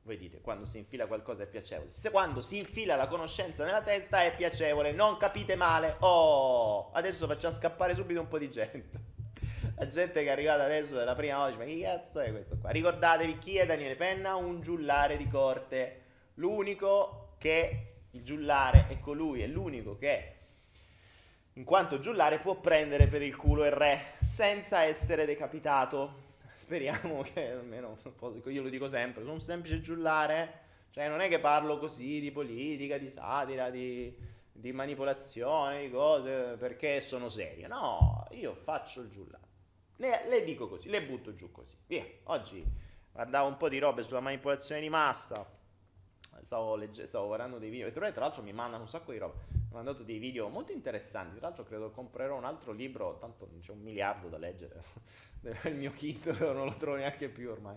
Voi 0.00 0.16
dite, 0.16 0.40
quando 0.40 0.64
si 0.64 0.78
infila 0.78 1.06
qualcosa 1.06 1.42
è 1.42 1.46
piacevole. 1.46 1.90
Se 1.90 2.10
quando 2.10 2.40
si 2.40 2.56
infila 2.56 2.96
la 2.96 3.08
conoscenza 3.08 3.66
nella 3.66 3.82
testa 3.82 4.24
è 4.24 4.34
piacevole, 4.34 4.92
non 4.92 5.18
capite 5.18 5.54
male. 5.54 5.96
Oh, 5.98 6.92
adesso 6.92 7.26
facciamo 7.26 7.52
scappare 7.52 7.94
subito 7.94 8.20
un 8.20 8.28
po' 8.28 8.38
di 8.38 8.50
gente. 8.50 9.16
La 9.78 9.86
gente 9.86 10.24
che 10.24 10.28
è 10.28 10.32
arrivata 10.32 10.64
adesso 10.64 10.98
è 10.98 11.04
la 11.04 11.14
prima 11.14 11.36
volta, 11.36 11.58
ma 11.58 11.64
che 11.64 11.78
cazzo 11.80 12.18
è 12.18 12.32
questo 12.32 12.58
qua? 12.58 12.70
Ricordatevi 12.70 13.38
chi 13.38 13.58
è 13.58 13.64
Daniele 13.64 13.94
Penna, 13.94 14.34
un 14.34 14.60
giullare 14.60 15.16
di 15.16 15.28
corte. 15.28 16.00
L'unico 16.34 17.34
che 17.38 17.92
il 18.10 18.24
giullare 18.24 18.88
è 18.88 18.98
colui, 18.98 19.40
è 19.40 19.46
l'unico 19.46 19.96
che 19.96 20.34
in 21.52 21.62
quanto 21.62 22.00
giullare 22.00 22.40
può 22.40 22.56
prendere 22.56 23.06
per 23.06 23.22
il 23.22 23.36
culo 23.36 23.64
il 23.64 23.70
re 23.70 24.14
senza 24.20 24.82
essere 24.82 25.24
decapitato. 25.24 26.26
Speriamo 26.58 27.22
che 27.22 27.52
almeno, 27.52 27.96
io 28.46 28.62
lo 28.62 28.68
dico 28.68 28.88
sempre, 28.88 29.22
sono 29.22 29.34
un 29.34 29.40
semplice 29.40 29.80
giullare, 29.80 30.60
cioè 30.90 31.08
non 31.08 31.20
è 31.20 31.28
che 31.28 31.38
parlo 31.38 31.78
così 31.78 32.18
di 32.18 32.32
politica, 32.32 32.98
di 32.98 33.08
satira, 33.08 33.70
di, 33.70 34.12
di 34.50 34.72
manipolazione, 34.72 35.82
di 35.82 35.90
cose, 35.92 36.56
perché 36.58 37.00
sono 37.00 37.28
serio. 37.28 37.68
No, 37.68 38.26
io 38.32 38.56
faccio 38.56 39.02
il 39.02 39.08
giullare. 39.08 39.46
Le, 40.00 40.28
le, 40.28 40.44
dico 40.44 40.68
così, 40.68 40.88
le 40.88 41.02
butto 41.02 41.34
giù 41.34 41.50
così. 41.50 41.74
Via, 41.86 42.04
oggi 42.24 42.64
guardavo 43.12 43.48
un 43.48 43.56
po' 43.56 43.68
di 43.68 43.78
robe 43.78 44.04
sulla 44.04 44.20
manipolazione 44.20 44.80
di 44.80 44.88
massa, 44.88 45.44
stavo, 46.40 46.76
legge- 46.76 47.06
stavo 47.06 47.26
guardando 47.26 47.58
dei 47.58 47.68
video, 47.68 47.88
e 47.88 47.92
tra 47.92 48.20
l'altro 48.20 48.42
mi 48.42 48.52
mandano 48.52 48.82
un 48.82 48.88
sacco 48.88 49.10
di 49.10 49.18
roba, 49.18 49.34
mi 49.34 49.56
hanno 49.64 49.74
mandato 49.74 50.04
dei 50.04 50.18
video 50.18 50.48
molto 50.48 50.70
interessanti, 50.70 51.38
tra 51.38 51.48
l'altro 51.48 51.64
credo 51.64 51.90
comprerò 51.90 52.36
un 52.36 52.44
altro 52.44 52.70
libro, 52.70 53.18
tanto 53.18 53.48
c'è 53.60 53.72
un 53.72 53.80
miliardo 53.80 54.28
da 54.28 54.38
leggere, 54.38 54.80
il 55.64 55.74
mio 55.74 55.90
kit 55.90 56.30
non 56.54 56.66
lo 56.66 56.76
trovo 56.76 56.96
neanche 56.96 57.28
più 57.28 57.50
ormai. 57.50 57.76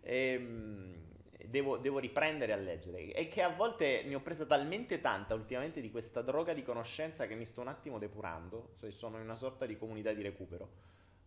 E, 0.00 0.14
ehm, 0.14 1.06
Devo, 1.48 1.78
devo, 1.78 1.98
riprendere 1.98 2.52
a 2.52 2.56
leggere. 2.56 3.12
E 3.12 3.28
che 3.28 3.42
a 3.42 3.48
volte 3.48 4.02
ne 4.04 4.14
ho 4.16 4.20
presa 4.20 4.44
talmente 4.44 5.00
tanta 5.00 5.34
ultimamente 5.34 5.80
di 5.80 5.90
questa 5.90 6.20
droga 6.20 6.52
di 6.52 6.62
conoscenza 6.62 7.26
che 7.26 7.36
mi 7.36 7.46
sto 7.46 7.62
un 7.62 7.68
attimo 7.68 7.98
depurando. 7.98 8.74
Cioè 8.80 8.90
sono 8.90 9.16
in 9.16 9.22
una 9.22 9.36
sorta 9.36 9.64
di 9.64 9.78
comunità 9.78 10.12
di 10.12 10.20
recupero 10.20 10.68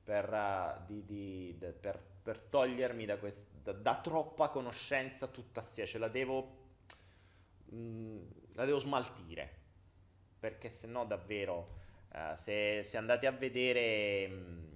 per, 0.03 0.31
uh, 0.31 0.85
di, 0.85 1.05
di, 1.05 1.55
de, 1.57 1.71
per, 1.71 1.99
per 2.21 2.39
togliermi 2.39 3.05
da, 3.05 3.17
quest, 3.17 3.47
da, 3.61 3.71
da, 3.71 3.99
troppa 4.01 4.49
conoscenza 4.49 5.27
tutta 5.27 5.59
assieme. 5.59 5.89
Ce 5.89 5.97
la 5.97 6.07
devo, 6.07 6.57
mh, 7.65 7.75
mm, 7.75 8.21
la 8.53 8.65
devo 8.65 8.79
smaltire. 8.79 9.59
Perché 10.39 10.69
se 10.69 10.87
no 10.87 11.05
davvero, 11.05 11.77
uh, 12.13 12.33
se, 12.33 12.83
se, 12.83 12.97
andate 12.97 13.27
a 13.27 13.31
vedere... 13.31 14.27
Mh, 14.27 14.33
mm, 14.33 14.69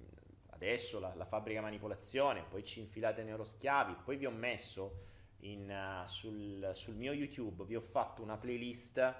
adesso 0.50 0.98
la, 0.98 1.12
la, 1.14 1.26
fabbrica 1.26 1.60
manipolazione, 1.60 2.42
poi 2.42 2.64
ci 2.64 2.80
infilate 2.80 3.22
neuroschiavi, 3.22 3.96
poi 4.04 4.16
vi 4.16 4.24
ho 4.24 4.30
messo 4.30 5.04
in, 5.40 5.68
uh, 5.68 6.08
sul, 6.08 6.70
sul, 6.72 6.94
mio 6.94 7.12
YouTube, 7.12 7.64
vi 7.64 7.76
ho 7.76 7.82
fatto 7.82 8.22
una 8.22 8.38
playlist 8.38 9.14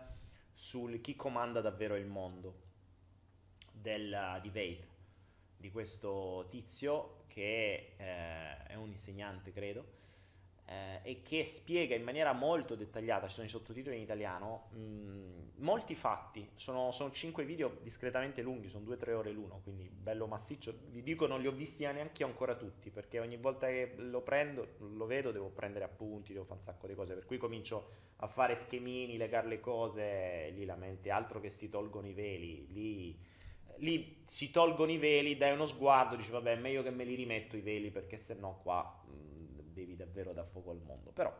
sul 0.54 0.98
chi 1.02 1.14
comanda 1.14 1.60
davvero 1.60 1.94
il 1.94 2.06
mondo 2.06 2.62
del, 3.70 4.38
di 4.40 4.48
Vaith 4.48 4.95
di 5.56 5.70
questo 5.70 6.46
tizio 6.50 7.24
che 7.28 7.94
eh, 7.96 8.62
è 8.66 8.74
un 8.74 8.88
insegnante, 8.88 9.52
credo, 9.52 9.96
eh, 10.66 11.00
e 11.02 11.22
che 11.22 11.44
spiega 11.44 11.94
in 11.94 12.02
maniera 12.02 12.32
molto 12.32 12.74
dettagliata, 12.74 13.28
ci 13.28 13.34
sono 13.34 13.46
i 13.46 13.50
sottotitoli 13.50 13.96
in 13.96 14.02
italiano, 14.02 14.68
mh, 14.70 14.78
mm, 14.78 15.48
molti 15.56 15.94
fatti. 15.94 16.48
Sono, 16.56 16.90
sono 16.92 17.12
cinque 17.12 17.44
video 17.44 17.78
discretamente 17.82 18.42
lunghi, 18.42 18.68
sono 18.68 18.84
due 18.84 18.94
o 18.94 18.98
tre 18.98 19.12
ore 19.12 19.30
l'uno, 19.30 19.60
quindi 19.62 19.88
bello 19.88 20.26
massiccio. 20.26 20.74
Vi 20.90 21.02
dico, 21.02 21.26
non 21.26 21.40
li 21.40 21.46
ho 21.46 21.52
visti 21.52 21.84
neanche 21.84 22.22
io 22.22 22.28
ancora 22.28 22.56
tutti, 22.56 22.90
perché 22.90 23.20
ogni 23.20 23.36
volta 23.36 23.66
che 23.68 23.94
lo 23.96 24.22
prendo, 24.22 24.74
lo 24.78 25.06
vedo, 25.06 25.30
devo 25.30 25.50
prendere 25.50 25.84
appunti, 25.84 26.32
devo 26.32 26.44
fare 26.44 26.58
un 26.58 26.64
sacco 26.64 26.86
di 26.86 26.94
cose, 26.94 27.14
per 27.14 27.26
cui 27.26 27.38
comincio 27.38 28.04
a 28.16 28.26
fare 28.26 28.56
schemini, 28.56 29.16
legare 29.16 29.46
le 29.46 29.60
cose, 29.60 30.50
lì 30.50 30.64
la 30.64 30.76
mente, 30.76 31.10
altro 31.10 31.38
che 31.38 31.50
si 31.50 31.68
tolgono 31.68 32.08
i 32.08 32.12
veli, 32.12 32.66
lì 32.72 33.34
lì 33.78 34.22
si 34.26 34.50
tolgono 34.50 34.90
i 34.90 34.98
veli, 34.98 35.36
dai 35.36 35.52
uno 35.52 35.66
sguardo, 35.66 36.16
dici 36.16 36.30
vabbè 36.30 36.56
meglio 36.56 36.82
che 36.82 36.90
me 36.90 37.04
li 37.04 37.14
rimetto 37.14 37.56
i 37.56 37.60
veli 37.60 37.90
perché 37.90 38.16
se 38.16 38.34
no 38.34 38.60
qua 38.62 39.02
mh, 39.06 39.72
devi 39.72 39.96
davvero 39.96 40.32
dar 40.32 40.46
fuoco 40.46 40.70
al 40.70 40.80
mondo. 40.84 41.10
Però, 41.10 41.32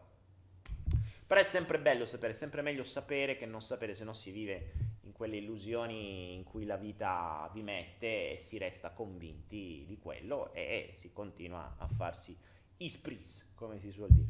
però, 1.26 1.40
è 1.40 1.44
sempre 1.44 1.78
bello 1.78 2.06
sapere, 2.06 2.32
è 2.32 2.36
sempre 2.36 2.62
meglio 2.62 2.84
sapere 2.84 3.36
che 3.36 3.46
non 3.46 3.62
sapere, 3.62 3.94
se 3.94 4.04
no 4.04 4.12
si 4.12 4.30
vive 4.30 4.72
in 5.02 5.12
quelle 5.12 5.36
illusioni 5.36 6.34
in 6.34 6.44
cui 6.44 6.64
la 6.64 6.76
vita 6.76 7.50
vi 7.52 7.62
mette 7.62 8.32
e 8.32 8.36
si 8.36 8.58
resta 8.58 8.90
convinti 8.90 9.84
di 9.86 9.99
quello 9.99 10.52
e 10.52 10.90
si 10.92 11.12
continua 11.12 11.76
a 11.78 11.86
farsi 11.88 12.36
ispris, 12.78 13.52
come 13.54 13.78
si 13.78 13.90
suol 13.90 14.10
dire. 14.10 14.28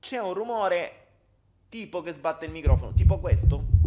C'è 0.00 0.18
un 0.18 0.32
rumore 0.34 1.06
tipo 1.68 2.02
che 2.02 2.12
sbatte 2.12 2.46
il 2.46 2.50
microfono, 2.50 2.92
tipo 2.92 3.18
questo. 3.18 3.79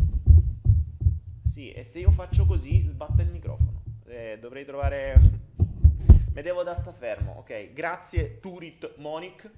Sì, 1.54 1.72
e 1.72 1.84
se 1.84 2.00
io 2.00 2.10
faccio 2.10 2.48
così 2.48 2.84
sbatte 2.88 3.22
il 3.22 3.30
microfono. 3.30 3.84
Eh, 4.08 4.40
dovrei 4.42 4.66
trovare... 4.66 5.20
Me 6.34 6.42
devo 6.42 6.64
da 6.64 6.74
sta 6.74 6.92
fermo, 6.92 7.34
ok? 7.34 7.74
Grazie 7.74 8.40
Turit 8.40 8.96
Monic 8.96 9.52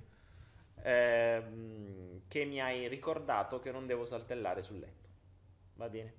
ehm, 0.82 2.24
che 2.28 2.44
mi 2.44 2.60
hai 2.60 2.90
ricordato 2.90 3.62
che 3.62 3.72
non 3.72 3.86
devo 3.86 4.04
saltellare 4.04 4.62
sul 4.62 4.80
letto. 4.80 5.08
Va 5.76 5.88
bene? 5.88 6.16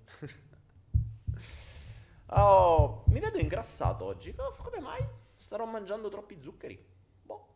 oh, 2.28 3.04
mi 3.08 3.20
vedo 3.20 3.36
ingrassato 3.36 4.06
oggi. 4.06 4.34
Oh, 4.34 4.54
come 4.56 4.80
mai? 4.80 5.06
Starò 5.34 5.66
mangiando 5.66 6.08
troppi 6.08 6.40
zuccheri? 6.40 6.82
Boh, 7.20 7.48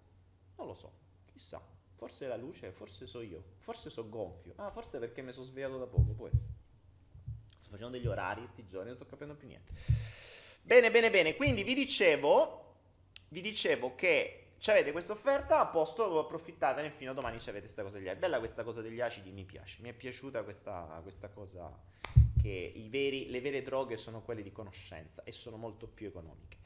non 0.56 0.66
lo 0.66 0.74
so. 0.74 0.92
Chissà. 1.24 1.58
Forse 1.94 2.26
è 2.26 2.28
la 2.28 2.36
luce, 2.36 2.70
forse 2.70 3.06
so 3.06 3.22
io. 3.22 3.42
Forse 3.60 3.88
so 3.88 4.06
gonfio. 4.10 4.52
Ah, 4.56 4.70
forse 4.70 4.98
perché 4.98 5.22
mi 5.22 5.32
sono 5.32 5.46
svegliato 5.46 5.78
da 5.78 5.86
poco, 5.86 6.12
può 6.12 6.26
essere 6.26 6.59
sto 7.70 7.76
facendo 7.76 7.96
degli 7.96 8.06
orari 8.06 8.42
questi 8.42 8.66
giorni, 8.66 8.88
non 8.88 8.96
sto 8.96 9.06
capendo 9.06 9.34
più 9.34 9.46
niente. 9.46 9.72
Bene, 10.62 10.90
bene, 10.90 11.10
bene. 11.10 11.36
Quindi 11.36 11.62
vi 11.62 11.74
dicevo, 11.74 12.74
vi 13.28 13.40
dicevo 13.40 13.94
che 13.94 14.54
avete 14.66 14.92
questa 14.92 15.12
offerta, 15.12 15.60
a 15.60 15.66
posto, 15.66 16.18
approfittatene 16.18 16.90
fino 16.90 17.12
a 17.12 17.14
domani 17.14 17.38
ci 17.38 17.48
avete 17.48 17.64
questa 17.64 17.82
cosa 17.82 17.98
degli 17.98 18.08
acidi. 18.08 18.20
Bella 18.20 18.38
questa 18.38 18.64
cosa 18.64 18.82
degli 18.82 19.00
acidi, 19.00 19.30
mi 19.30 19.44
piace. 19.44 19.80
Mi 19.80 19.88
è 19.88 19.92
piaciuta 19.92 20.42
questa, 20.42 20.98
questa 21.02 21.28
cosa 21.28 21.72
che 22.42 22.74
veri, 22.88 23.30
le 23.30 23.40
vere 23.40 23.62
droghe 23.62 23.96
sono 23.96 24.22
quelle 24.22 24.42
di 24.42 24.50
conoscenza 24.50 25.22
e 25.24 25.32
sono 25.32 25.56
molto 25.56 25.86
più 25.86 26.08
economiche. 26.08 26.58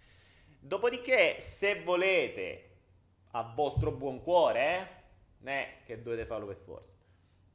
Dopodiché, 0.59 1.41
se 1.41 1.83
volete, 1.83 2.71
a 3.33 3.43
vostro 3.55 3.91
buon 3.93 4.23
cuore, 4.23 5.03
eh, 5.43 5.53
eh 5.53 5.69
che 5.85 6.01
dovete 6.01 6.25
farlo 6.25 6.47
per 6.47 6.57
forza, 6.57 6.95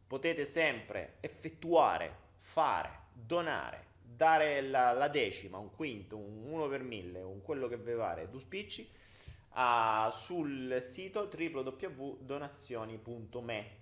potete 0.05 0.45
sempre 0.45 1.17
effettuare, 1.21 2.27
fare 2.37 3.07
donare, 3.25 3.85
dare 4.01 4.61
la, 4.61 4.93
la, 4.93 5.07
decima, 5.07 5.57
un 5.57 5.71
quinto, 5.71 6.17
un 6.17 6.51
1 6.51 6.67
per 6.67 6.83
mille, 6.83 7.21
un 7.21 7.41
quello 7.41 7.67
che 7.67 7.77
vi 7.77 7.93
pare, 7.93 8.29
due 8.29 8.39
spicci, 8.39 8.87
uh, 9.53 10.11
sul 10.11 10.77
sito 10.81 11.29
www.donazioni.me 11.31 13.77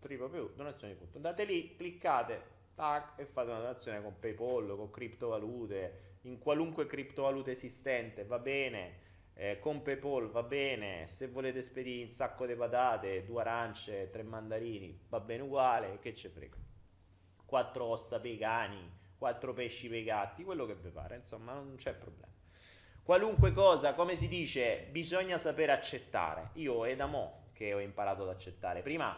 www.donazioni.me 0.00 1.08
Andate 1.14 1.44
lì, 1.44 1.76
cliccate, 1.76 2.42
tac, 2.74 3.18
e 3.18 3.24
fate 3.24 3.50
una 3.50 3.60
donazione 3.60 4.02
con 4.02 4.18
PayPal, 4.18 4.74
con 4.76 4.90
criptovalute, 4.90 6.10
in 6.22 6.38
qualunque 6.38 6.86
criptovaluta 6.86 7.50
esistente, 7.50 8.24
va 8.24 8.38
bene, 8.38 9.00
eh, 9.34 9.58
con 9.60 9.82
PayPal 9.82 10.30
va 10.30 10.42
bene, 10.42 11.06
se 11.06 11.28
volete 11.28 11.62
spedire 11.62 12.04
un 12.04 12.10
sacco 12.10 12.46
di 12.46 12.54
patate, 12.54 13.24
due 13.24 13.40
arance, 13.40 14.10
tre 14.10 14.22
mandarini, 14.22 14.98
va 15.08 15.20
bene 15.20 15.42
uguale, 15.42 15.98
che 16.00 16.14
ce 16.14 16.28
frega 16.28 16.61
quattro 17.52 17.84
ossa 17.84 18.18
per 18.18 18.38
cani, 18.38 18.90
quattro 19.18 19.52
pesci 19.52 19.86
per 19.86 20.02
gatti, 20.04 20.42
quello 20.42 20.64
che 20.64 20.74
vi 20.74 20.88
pare, 20.88 21.16
insomma, 21.16 21.52
non 21.52 21.74
c'è 21.76 21.92
problema. 21.92 22.32
Qualunque 23.02 23.52
cosa, 23.52 23.92
come 23.92 24.16
si 24.16 24.26
dice, 24.26 24.88
bisogna 24.90 25.36
sapere 25.36 25.70
accettare. 25.70 26.48
Io 26.54 26.86
è 26.86 26.96
da 26.96 27.04
mo' 27.04 27.48
che 27.52 27.74
ho 27.74 27.78
imparato 27.78 28.22
ad 28.22 28.30
accettare. 28.30 28.80
Prima, 28.80 29.14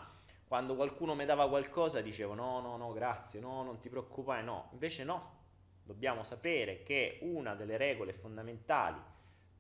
quando 0.49 0.75
qualcuno 0.75 1.15
mi 1.15 1.25
dava 1.25 1.49
qualcosa, 1.49 2.01
dicevo 2.01 2.35
no, 2.35 2.59
no, 2.59 2.77
no, 2.77 2.93
grazie, 2.93 3.39
no, 3.39 3.63
non 3.63 3.79
ti 3.79 3.89
preoccupare, 3.89 4.43
no. 4.43 4.69
Invece 4.73 5.05
no, 5.05 5.37
dobbiamo 5.85 6.25
sapere 6.25 6.83
che 6.83 7.21
una 7.23 7.55
delle 7.55 7.77
regole 7.77 8.15
fondamentali 8.15 9.01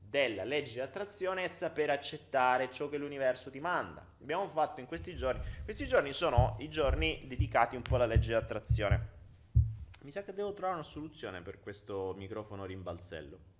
della 0.08 0.44
legge 0.44 0.74
di 0.74 0.80
attrazione 0.80 1.44
è 1.44 1.48
saper 1.48 1.90
accettare 1.90 2.70
ciò 2.70 2.88
che 2.88 2.98
l'universo 2.98 3.50
ti 3.50 3.60
manda. 3.60 4.06
Abbiamo 4.20 4.48
fatto 4.48 4.80
in 4.80 4.86
questi 4.86 5.14
giorni. 5.14 5.42
Questi 5.64 5.86
giorni 5.86 6.12
sono 6.12 6.56
i 6.60 6.68
giorni 6.68 7.24
dedicati 7.26 7.76
un 7.76 7.82
po' 7.82 7.96
alla 7.96 8.06
legge 8.06 8.28
di 8.28 8.34
attrazione. 8.34 9.08
Mi 10.02 10.10
sa 10.10 10.22
che 10.22 10.32
devo 10.32 10.52
trovare 10.52 10.74
una 10.74 10.84
soluzione 10.84 11.40
per 11.40 11.60
questo 11.60 12.14
microfono 12.16 12.64
rimbalzello. 12.64 13.52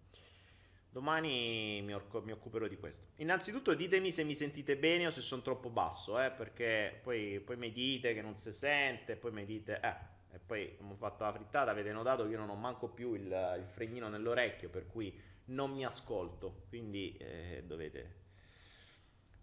Domani 0.90 1.80
mi, 1.83 1.92
orco- 1.92 2.22
mi 2.22 2.30
occuperò 2.30 2.68
di 2.68 2.76
questo. 2.76 3.07
Innanzitutto 3.16 3.74
ditemi 3.74 4.12
se 4.12 4.22
mi 4.22 4.35
sentite 4.35 4.76
bene 4.76 5.07
o 5.07 5.11
se 5.11 5.22
sono 5.22 5.42
troppo 5.42 5.68
basso, 5.68 6.20
eh, 6.20 6.30
perché 6.30 7.00
poi, 7.02 7.40
poi 7.40 7.57
mi 7.57 7.72
dite 7.72 8.14
che 8.14 8.22
non 8.22 8.37
si 8.37 8.52
sente, 8.52 9.16
poi 9.16 9.33
mi 9.33 9.44
dite... 9.44 9.80
Eh, 9.80 10.12
e 10.35 10.40
poi 10.44 10.76
ho 10.80 10.94
fatto 10.96 11.22
la 11.22 11.33
frittata 11.33 11.70
avete 11.70 11.92
notato 11.92 12.24
che 12.24 12.30
io 12.30 12.38
non 12.38 12.50
ho 12.50 12.57
manco 12.57 12.88
più 12.88 13.14
il, 13.14 13.22
il 13.22 13.66
fregnino 13.68 14.09
nell'orecchio, 14.09 14.68
per 14.68 14.87
cui 14.87 15.16
non 15.46 15.72
mi 15.72 15.85
ascolto, 15.85 16.64
quindi 16.68 17.16
eh, 17.16 17.62
dovete... 17.66 18.22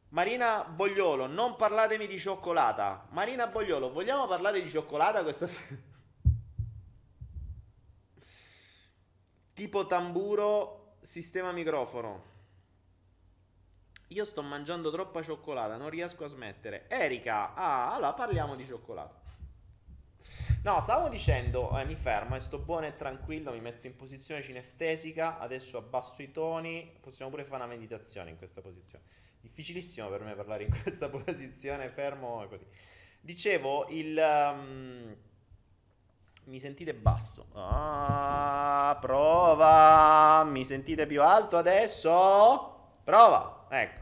Marina 0.09 0.65
Bogliolo, 0.65 1.25
non 1.25 1.55
parlatemi 1.55 2.05
di 2.05 2.19
cioccolata. 2.19 3.07
Marina 3.11 3.47
Bogliolo, 3.47 3.91
vogliamo 3.91 4.27
parlare 4.27 4.61
di 4.61 4.69
cioccolata 4.69 5.23
questa 5.23 5.47
sera? 5.47 5.89
Tipo 9.53 9.85
tamburo, 9.87 10.97
sistema 11.01 11.51
microfono. 11.53 12.29
Io 14.07 14.25
sto 14.25 14.41
mangiando 14.41 14.91
troppa 14.91 15.23
cioccolata, 15.23 15.77
non 15.77 15.89
riesco 15.89 16.25
a 16.25 16.27
smettere. 16.27 16.89
Erika, 16.89 17.53
ah, 17.53 17.93
allora 17.93 18.13
parliamo 18.13 18.55
di 18.55 18.65
cioccolato. 18.65 19.20
No, 20.63 20.79
stavo 20.79 21.09
dicendo, 21.09 21.75
eh, 21.75 21.85
mi 21.85 21.95
fermo 21.95 22.35
e 22.35 22.39
sto 22.39 22.59
buono 22.59 22.85
e 22.85 22.95
tranquillo, 22.95 23.51
mi 23.51 23.59
metto 23.59 23.87
in 23.87 23.95
posizione 23.95 24.43
cinestesica, 24.43 25.39
adesso 25.39 25.79
abbasso 25.79 26.21
i 26.21 26.31
toni, 26.31 26.97
possiamo 26.99 27.31
pure 27.31 27.45
fare 27.45 27.63
una 27.63 27.73
meditazione 27.73 28.29
in 28.29 28.37
questa 28.37 28.61
posizione. 28.61 29.03
Difficilissimo 29.41 30.07
per 30.07 30.21
me 30.21 30.35
parlare 30.35 30.65
in 30.65 30.69
questa 30.83 31.09
posizione, 31.09 31.89
fermo 31.89 32.43
e 32.43 32.47
così. 32.47 32.65
Dicevo, 33.19 33.87
il... 33.89 34.15
Um, 34.15 35.15
mi 36.43 36.59
sentite 36.59 36.93
basso? 36.93 37.47
Ah, 37.53 38.95
prova. 39.01 40.43
Mi 40.43 40.63
sentite 40.63 41.07
più 41.07 41.23
alto 41.23 41.57
adesso? 41.57 42.99
Prova. 43.03 43.65
Ecco. 43.67 43.99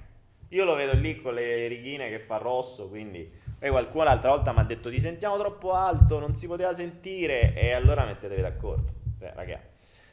Io 0.49 0.65
lo 0.65 0.75
vedo 0.75 0.93
lì 0.93 1.21
con 1.21 1.35
le 1.35 1.67
righine 1.67 2.09
che 2.09 2.19
fa 2.19 2.35
rosso, 2.35 2.89
quindi 2.89 3.31
poi 3.59 3.69
qualcuno 3.71 4.05
l'altra 4.05 4.29
volta 4.29 4.53
mi 4.53 4.59
ha 4.59 4.63
detto 4.63 4.89
ti 4.89 5.01
sentiamo 5.01 5.37
troppo 5.37 5.73
alto, 5.73 6.17
non 6.17 6.33
si 6.33 6.47
poteva 6.47 6.73
sentire 6.73 7.53
e 7.53 7.73
allora 7.73 8.05
mettetevi 8.05 8.41
d'accordo. 8.41 8.93
Beh, 9.17 9.33
ragazzi, 9.33 9.67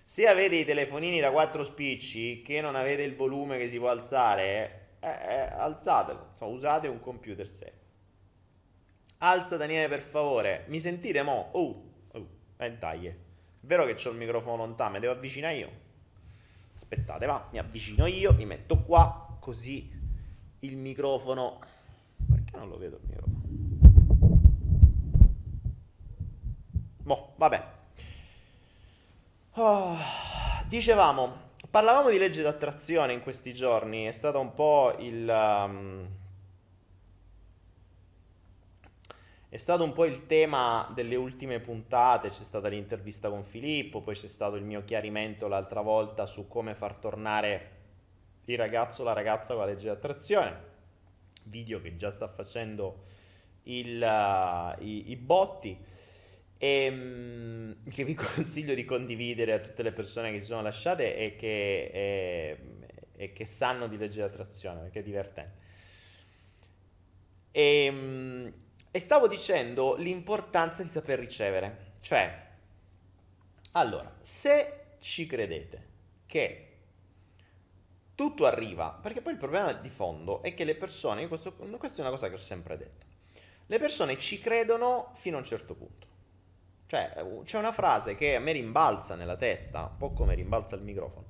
se 0.05 0.27
avete 0.27 0.57
i 0.57 0.65
telefonini 0.65 1.21
da 1.21 1.31
4 1.31 1.63
spicci 1.63 2.43
che 2.43 2.61
non 2.61 2.75
avete 2.75 3.03
il 3.03 3.15
volume 3.15 3.57
che 3.57 3.69
si 3.69 3.79
può 3.79 3.89
alzare, 3.89 4.97
eh, 4.99 5.09
eh, 5.09 5.41
alzatelo, 5.53 6.31
insomma, 6.33 6.51
usate 6.51 6.89
un 6.89 6.99
computer 6.99 7.49
serio. 7.49 7.79
Alza 9.19 9.57
Daniele 9.57 9.89
per 9.89 10.01
favore, 10.01 10.65
mi 10.67 10.81
sentite 10.81 11.23
mo? 11.23 11.51
Oh, 11.53 11.93
oh, 12.13 12.27
eh 12.57 12.73
dai, 12.73 13.07
è 13.07 13.15
vero 13.61 13.85
che 13.85 13.93
ho 13.93 14.11
il 14.11 14.17
microfono 14.17 14.57
lontano, 14.57 14.95
mi 14.95 15.01
devo 15.01 15.13
avvicinare 15.13 15.57
io. 15.57 15.71
Aspettate, 16.75 17.27
va, 17.27 17.49
mi 17.53 17.59
avvicino 17.59 18.07
io, 18.07 18.35
mi 18.35 18.45
metto 18.45 18.83
qua, 18.83 19.39
così 19.39 19.89
il 20.61 20.77
microfono... 20.77 21.61
Non 22.57 22.69
lo 22.69 22.79
vedo 22.79 22.97
il 22.97 23.03
microfono? 23.07 23.43
Boh, 27.03 27.33
vabbè. 27.37 27.65
Oh, 29.59 29.97
dicevamo, 30.67 31.33
parlavamo 31.71 32.11
di 32.11 32.19
legge 32.19 32.43
d'attrazione 32.43 33.13
in 33.13 33.23
questi 33.23 33.55
giorni, 33.55 34.07
è 34.07 34.13
stato 34.13 34.41
un 34.41 34.53
po' 34.55 34.95
il... 34.99 35.29
Um, 35.29 36.09
è 39.49 39.57
stato 39.59 39.85
un 39.85 39.93
po' 39.93 40.05
il 40.05 40.27
tema 40.27 40.91
delle 40.93 41.15
ultime 41.15 41.61
puntate, 41.61 42.31
c'è 42.31 42.43
stata 42.43 42.69
l'intervista 42.69 43.31
con 43.31 43.43
Filippo, 43.43 44.01
poi 44.01 44.15
c'è 44.15 44.27
stato 44.27 44.57
il 44.57 44.65
mio 44.65 44.83
chiarimento 44.85 45.47
l'altra 45.47 45.81
volta 45.83 46.27
su 46.27 46.49
come 46.49 46.75
far 46.75 46.95
tornare 46.97 47.71
il 48.47 48.59
ragazzo 48.59 49.03
o 49.03 49.05
la 49.05 49.13
ragazza 49.13 49.55
con 49.55 49.65
la 49.65 49.71
legge 49.71 49.87
d'attrazione, 49.87 50.75
video 51.47 51.81
che 51.81 51.97
già 51.97 52.11
sta 52.11 52.29
facendo 52.29 53.05
il, 53.65 54.01
uh, 54.01 54.83
i, 54.83 55.11
i 55.11 55.17
botti 55.17 55.77
e 56.59 56.89
um, 56.89 57.91
che 57.91 58.05
vi 58.05 58.15
consiglio 58.15 58.75
di 58.75 58.85
condividere 58.85 59.53
a 59.53 59.59
tutte 59.59 59.83
le 59.83 59.93
persone 59.93 60.33
che 60.33 60.41
si 60.41 60.47
sono 60.47 60.63
lasciate 60.63 61.17
e 61.17 61.37
che, 61.37 61.91
e, 61.93 62.59
e 63.17 63.33
che 63.33 63.47
sanno 63.47 63.89
di 63.89 63.97
legge 63.97 64.21
d'attrazione, 64.21 64.81
perché 64.83 65.01
è 65.01 65.03
divertente. 65.03 65.65
E, 67.51 67.89
um, 67.89 68.53
e 68.91 68.99
stavo 68.99 69.29
dicendo 69.29 69.97
l'importanza 69.97 70.83
di 70.83 70.89
saper 70.89 71.19
ricevere, 71.19 71.95
cioè, 72.01 72.45
allora, 73.73 74.11
se 74.21 74.85
ci 75.01 75.27
credete 75.27 75.95
che 76.27 76.66
tutto 78.17 78.47
arriva, 78.47 78.99
perché 79.01 79.21
poi 79.21 79.35
il 79.35 79.39
problema 79.39 79.73
di 79.73 79.91
fondo 79.91 80.43
è 80.43 80.55
che 80.55 80.65
le 80.65 80.75
persone, 80.75 81.29
questo, 81.29 81.55
questa 81.55 81.99
è 81.99 82.01
una 82.01 82.11
cosa 82.11 82.27
che 82.27 82.35
ho 82.35 82.39
sempre 82.39 82.77
detto, 82.77 83.07
le 83.67 83.79
persone 83.79 84.19
ci 84.19 84.41
credono 84.41 85.11
fino 85.13 85.37
a 85.37 85.41
un 85.41 85.47
certo 85.47 85.75
punto. 85.75 86.07
Cioè, 86.87 87.43
c'è 87.45 87.59
una 87.59 87.73
frase 87.73 88.15
che 88.15 88.37
a 88.37 88.41
me 88.41 88.53
rimbalza 88.53 89.17
nella 89.17 89.37
testa, 89.37 89.83
un 89.91 89.97
po' 89.99 90.13
come 90.13 90.35
rimbalza 90.35 90.77
il 90.77 90.83
microfono, 90.83 91.27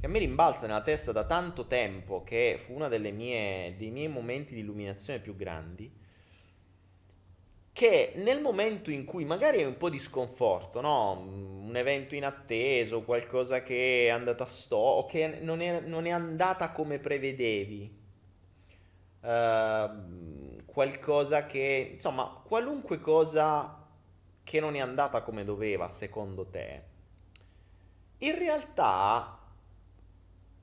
che 0.00 0.06
a 0.06 0.08
me 0.08 0.18
rimbalza 0.18 0.66
nella 0.66 0.82
testa 0.82 1.12
da 1.12 1.24
tanto 1.24 1.66
tempo, 1.66 2.22
che 2.22 2.56
fu 2.58 2.74
uno 2.74 2.88
dei 2.88 3.12
miei 3.12 4.08
momenti 4.08 4.54
di 4.54 4.60
illuminazione 4.60 5.20
più 5.20 5.36
grandi, 5.36 5.90
che 7.76 8.12
nel 8.14 8.40
momento 8.40 8.90
in 8.90 9.04
cui 9.04 9.26
magari 9.26 9.58
hai 9.58 9.66
un 9.66 9.76
po' 9.76 9.90
di 9.90 9.98
sconforto, 9.98 10.80
no? 10.80 11.20
un 11.20 11.76
evento 11.76 12.14
inatteso, 12.14 13.02
qualcosa 13.02 13.60
che 13.60 14.06
è 14.06 14.08
andato 14.08 14.44
a 14.44 14.46
sto, 14.46 14.76
o 14.76 15.04
che 15.04 15.40
non 15.42 15.60
è, 15.60 15.80
non 15.80 16.06
è 16.06 16.10
andata 16.10 16.70
come 16.72 16.98
prevedevi, 16.98 17.94
uh, 19.20 20.64
qualcosa 20.64 21.44
che, 21.44 21.90
insomma, 21.92 22.40
qualunque 22.46 22.98
cosa 22.98 23.86
che 24.42 24.58
non 24.58 24.74
è 24.74 24.78
andata 24.78 25.20
come 25.20 25.44
doveva 25.44 25.90
secondo 25.90 26.46
te, 26.46 26.82
in 28.16 28.38
realtà 28.38 29.38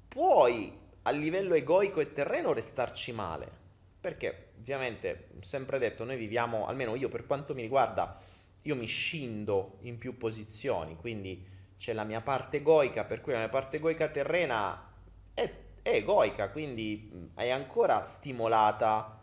puoi 0.07 0.75
a 1.03 1.11
livello 1.11 1.53
egoico 1.53 1.99
e 1.99 2.11
terreno 2.11 2.53
restarci 2.53 3.11
male. 3.11 3.61
Perché 4.01 4.52
ovviamente, 4.63 5.27
sempre 5.41 5.77
detto, 5.77 6.05
noi 6.05 6.15
viviamo, 6.15 6.67
almeno 6.67 6.95
io 6.95 7.09
per 7.09 7.25
quanto 7.25 7.53
mi 7.53 7.61
riguarda, 7.61 8.17
io 8.61 8.75
mi 8.77 8.85
scindo 8.85 9.79
in 9.81 9.97
più 9.97 10.17
posizioni, 10.17 10.95
quindi 10.95 11.45
c'è 11.77 11.91
la 11.91 12.05
mia 12.05 12.21
parte 12.21 12.57
egoica, 12.57 13.03
per 13.03 13.19
cui 13.19 13.33
la 13.33 13.39
mia 13.39 13.49
parte 13.49 13.75
egoica 13.75 14.07
terrena 14.07 14.89
è, 15.33 15.51
è 15.81 15.89
egoica, 15.89 16.49
quindi 16.49 17.29
è 17.35 17.49
ancora 17.49 18.03
stimolata 18.05 19.21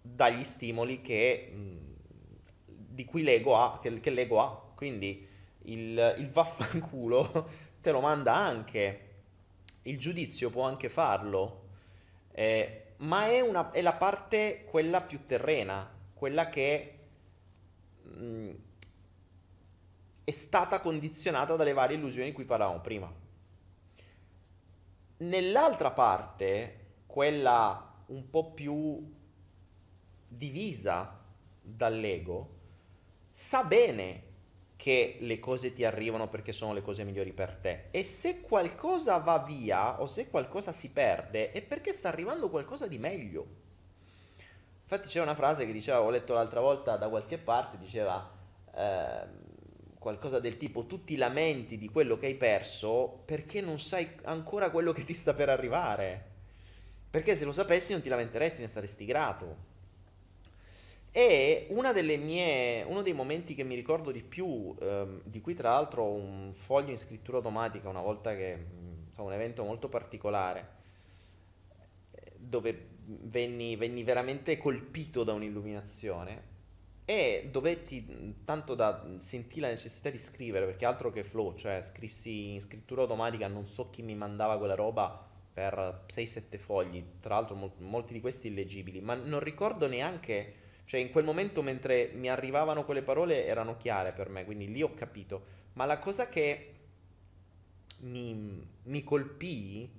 dagli 0.00 0.44
stimoli 0.44 1.00
che 1.00 1.52
di 2.64 3.04
cui 3.04 3.24
l'ego 3.24 3.56
ha, 3.56 3.80
che, 3.80 3.98
che 3.98 4.10
l'ego 4.10 4.40
ha. 4.40 4.72
Quindi 4.76 5.26
il, 5.62 6.14
il 6.18 6.30
vaffanculo 6.30 7.48
te 7.82 7.90
lo 7.90 8.00
manda 8.00 8.34
anche. 8.34 9.00
Il 9.82 9.98
giudizio 9.98 10.48
può 10.48 10.62
anche 10.62 10.88
farlo. 10.88 11.64
Eh, 12.30 12.85
ma 12.98 13.26
è, 13.26 13.40
una, 13.40 13.70
è, 13.70 13.82
la 13.82 13.94
parte 13.94 14.64
quella 14.68 15.02
più 15.02 15.26
terrena, 15.26 15.88
quella 16.14 16.48
che 16.48 16.98
mh, 18.02 18.24
mm, 18.24 18.50
è 20.24 20.30
stata 20.30 20.80
condizionata 20.80 21.56
dalle 21.56 21.72
varie 21.72 21.96
illusioni 21.96 22.28
di 22.28 22.34
cui 22.34 22.44
parlavamo 22.44 22.80
prima. 22.80 23.12
Nell'altra 25.18 25.90
parte, 25.92 26.84
quella 27.06 27.94
un 28.06 28.28
po' 28.28 28.52
più 28.52 29.14
divisa 30.28 31.18
dall'ego, 31.62 32.54
sa 33.32 33.64
bene 33.64 34.25
che 34.86 35.16
le 35.18 35.40
cose 35.40 35.72
ti 35.72 35.84
arrivano 35.84 36.28
perché 36.28 36.52
sono 36.52 36.72
le 36.72 36.80
cose 36.80 37.02
migliori 37.02 37.32
per 37.32 37.56
te. 37.56 37.86
E 37.90 38.04
se 38.04 38.40
qualcosa 38.40 39.16
va 39.16 39.40
via 39.40 40.00
o 40.00 40.06
se 40.06 40.30
qualcosa 40.30 40.70
si 40.70 40.90
perde 40.90 41.50
è 41.50 41.60
perché 41.60 41.92
sta 41.92 42.06
arrivando 42.06 42.48
qualcosa 42.48 42.86
di 42.86 42.96
meglio. 42.96 43.46
Infatti 44.82 45.08
c'è 45.08 45.20
una 45.20 45.34
frase 45.34 45.66
che 45.66 45.72
diceva, 45.72 46.02
ho 46.02 46.08
letto 46.08 46.34
l'altra 46.34 46.60
volta 46.60 46.96
da 46.96 47.08
qualche 47.08 47.36
parte, 47.36 47.78
diceva 47.78 48.30
eh, 48.76 49.26
qualcosa 49.98 50.38
del 50.38 50.56
tipo 50.56 50.86
tu 50.86 51.02
ti 51.02 51.16
lamenti 51.16 51.78
di 51.78 51.88
quello 51.88 52.16
che 52.16 52.26
hai 52.26 52.36
perso 52.36 53.22
perché 53.24 53.60
non 53.60 53.80
sai 53.80 54.08
ancora 54.22 54.70
quello 54.70 54.92
che 54.92 55.02
ti 55.02 55.14
sta 55.14 55.34
per 55.34 55.48
arrivare. 55.48 56.24
Perché 57.10 57.34
se 57.34 57.44
lo 57.44 57.50
sapessi 57.50 57.90
non 57.90 58.02
ti 58.02 58.08
lamenteresti, 58.08 58.60
ne 58.60 58.68
saresti 58.68 59.04
grato. 59.04 59.74
E 61.18 61.68
mie, 62.18 62.82
uno 62.82 63.00
dei 63.00 63.14
momenti 63.14 63.54
che 63.54 63.62
mi 63.62 63.74
ricordo 63.74 64.10
di 64.10 64.22
più, 64.22 64.74
ehm, 64.78 65.22
di 65.24 65.40
cui 65.40 65.54
tra 65.54 65.70
l'altro 65.70 66.02
ho 66.02 66.12
un 66.12 66.52
foglio 66.52 66.90
in 66.90 66.98
scrittura 66.98 67.38
automatica 67.38 67.88
una 67.88 68.02
volta 68.02 68.36
che, 68.36 68.58
insomma, 69.06 69.28
un 69.28 69.32
evento 69.32 69.64
molto 69.64 69.88
particolare, 69.88 70.68
dove 72.36 72.88
venni, 73.06 73.76
venni 73.76 74.04
veramente 74.04 74.58
colpito 74.58 75.24
da 75.24 75.32
un'illuminazione 75.32 76.54
e 77.06 77.48
dovetti, 77.50 78.34
tanto 78.44 78.74
da 78.74 79.02
sentire 79.16 79.68
la 79.68 79.72
necessità 79.72 80.10
di 80.10 80.18
scrivere, 80.18 80.66
perché 80.66 80.84
altro 80.84 81.10
che 81.10 81.24
flow, 81.24 81.54
cioè 81.54 81.80
scrissi 81.80 82.52
in 82.52 82.60
scrittura 82.60 83.00
automatica, 83.00 83.48
non 83.48 83.64
so 83.64 83.88
chi 83.88 84.02
mi 84.02 84.14
mandava 84.14 84.58
quella 84.58 84.74
roba 84.74 85.26
per 85.50 86.02
6-7 86.08 86.58
fogli, 86.58 87.02
tra 87.20 87.36
l'altro 87.36 87.54
mol- 87.54 87.72
molti 87.78 88.12
di 88.12 88.20
questi 88.20 88.48
illegibili, 88.48 89.00
ma 89.00 89.14
non 89.14 89.40
ricordo 89.40 89.88
neanche 89.88 90.64
cioè 90.86 91.00
in 91.00 91.10
quel 91.10 91.24
momento 91.24 91.62
mentre 91.62 92.12
mi 92.14 92.30
arrivavano 92.30 92.84
quelle 92.84 93.02
parole 93.02 93.44
erano 93.44 93.76
chiare 93.76 94.12
per 94.12 94.28
me, 94.28 94.44
quindi 94.44 94.70
lì 94.70 94.82
ho 94.82 94.94
capito. 94.94 95.54
Ma 95.74 95.84
la 95.84 95.98
cosa 95.98 96.28
che 96.28 96.74
mi, 98.00 98.64
mi 98.84 99.04
colpì 99.04 99.90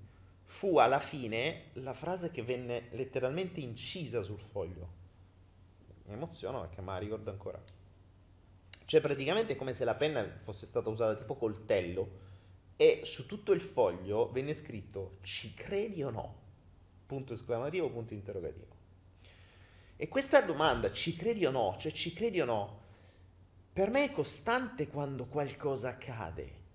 fu 0.46 0.78
alla 0.78 1.00
fine 1.00 1.66
la 1.74 1.94
frase 1.94 2.32
che 2.32 2.42
venne 2.42 2.88
letteralmente 2.92 3.60
incisa 3.60 4.22
sul 4.22 4.40
foglio. 4.40 4.96
Mi 6.06 6.14
emoziono 6.14 6.62
perché 6.62 6.82
me 6.82 6.94
la 6.94 6.98
ricordo 7.00 7.32
ancora. 7.32 7.62
Cioè 8.86 9.02
praticamente 9.02 9.54
è 9.54 9.56
come 9.58 9.74
se 9.74 9.84
la 9.84 9.96
penna 9.96 10.26
fosse 10.40 10.66
stata 10.66 10.90
usata 10.90 11.20
tipo 11.20 11.36
coltello 11.36 12.26
e 12.78 13.02
su 13.04 13.26
tutto 13.26 13.52
il 13.52 13.60
foglio 13.60 14.32
venne 14.32 14.54
scritto 14.54 15.18
ci 15.22 15.54
credi 15.54 16.02
o 16.02 16.10
no? 16.10 16.36
Punto 17.06 17.34
esclamativo, 17.34 17.90
punto 17.90 18.14
interrogativo. 18.14 18.77
E 20.00 20.08
questa 20.08 20.42
domanda, 20.42 20.92
ci 20.92 21.16
credi 21.16 21.44
o 21.46 21.52
no, 21.52 21.76
cioè 21.80 21.92
ci 21.92 22.14
credi 22.14 22.40
o 22.40 22.46
no, 22.46 22.80
per 23.74 23.90
me 23.90 24.04
è 24.04 24.12
costante 24.12 24.88
quando 24.88 25.26
qualcosa 25.26 25.90
accade. 25.90 26.66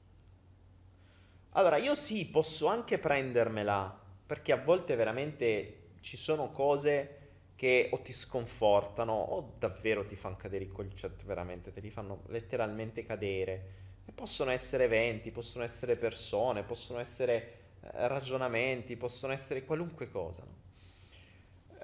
Allora, 1.51 1.77
io 1.77 1.95
sì, 1.95 2.27
posso 2.27 2.67
anche 2.67 2.99
prendermela, 2.99 3.97
perché 4.27 4.51
a 4.51 4.57
volte 4.57 4.97
veramente 4.97 5.91
ci 6.01 6.17
sono 6.17 6.51
cose 6.51 7.19
che 7.55 7.91
o 7.93 8.01
ti 8.01 8.13
sconfortano 8.13 9.13
o 9.13 9.55
davvero 9.57 10.05
ti 10.05 10.17
fanno 10.17 10.37
cadere 10.37 10.65
i 10.65 10.69
coglioni, 10.69 10.97
cioè 10.97 11.11
veramente 11.25 11.73
te 11.73 11.81
li 11.81 11.91
fanno 11.91 12.23
letteralmente 12.27 13.05
cadere. 13.05 13.81
E 14.05 14.11
possono 14.11 14.51
essere 14.51 14.85
eventi, 14.85 15.31
possono 15.31 15.63
essere 15.63 15.95
persone, 15.95 16.65
possono 16.65 16.99
essere 16.99 17.35
eh, 17.83 18.09
ragionamenti, 18.09 18.97
possono 18.97 19.33
essere 19.33 19.65
qualunque 19.65 20.11
cosa. 20.11 20.43
No? 20.43 20.62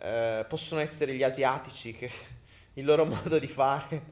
Eh, 0.00 0.44
possono 0.48 0.80
essere 0.80 1.14
gli 1.14 1.24
asiatici 1.24 1.92
che 1.92 2.10
il 2.74 2.84
loro 2.84 3.04
modo 3.06 3.38
di 3.38 3.48
fare, 3.48 4.02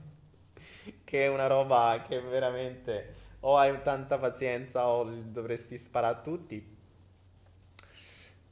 che 1.05 1.25
è 1.25 1.29
una 1.29 1.47
roba 1.47 2.05
che 2.07 2.21
veramente 2.21 3.25
o 3.41 3.57
hai 3.57 3.81
tanta 3.83 4.19
pazienza 4.19 4.89
o 4.89 5.05
dovresti 5.05 5.79
sparare 5.79 6.17
a 6.17 6.21
tutti. 6.21 6.75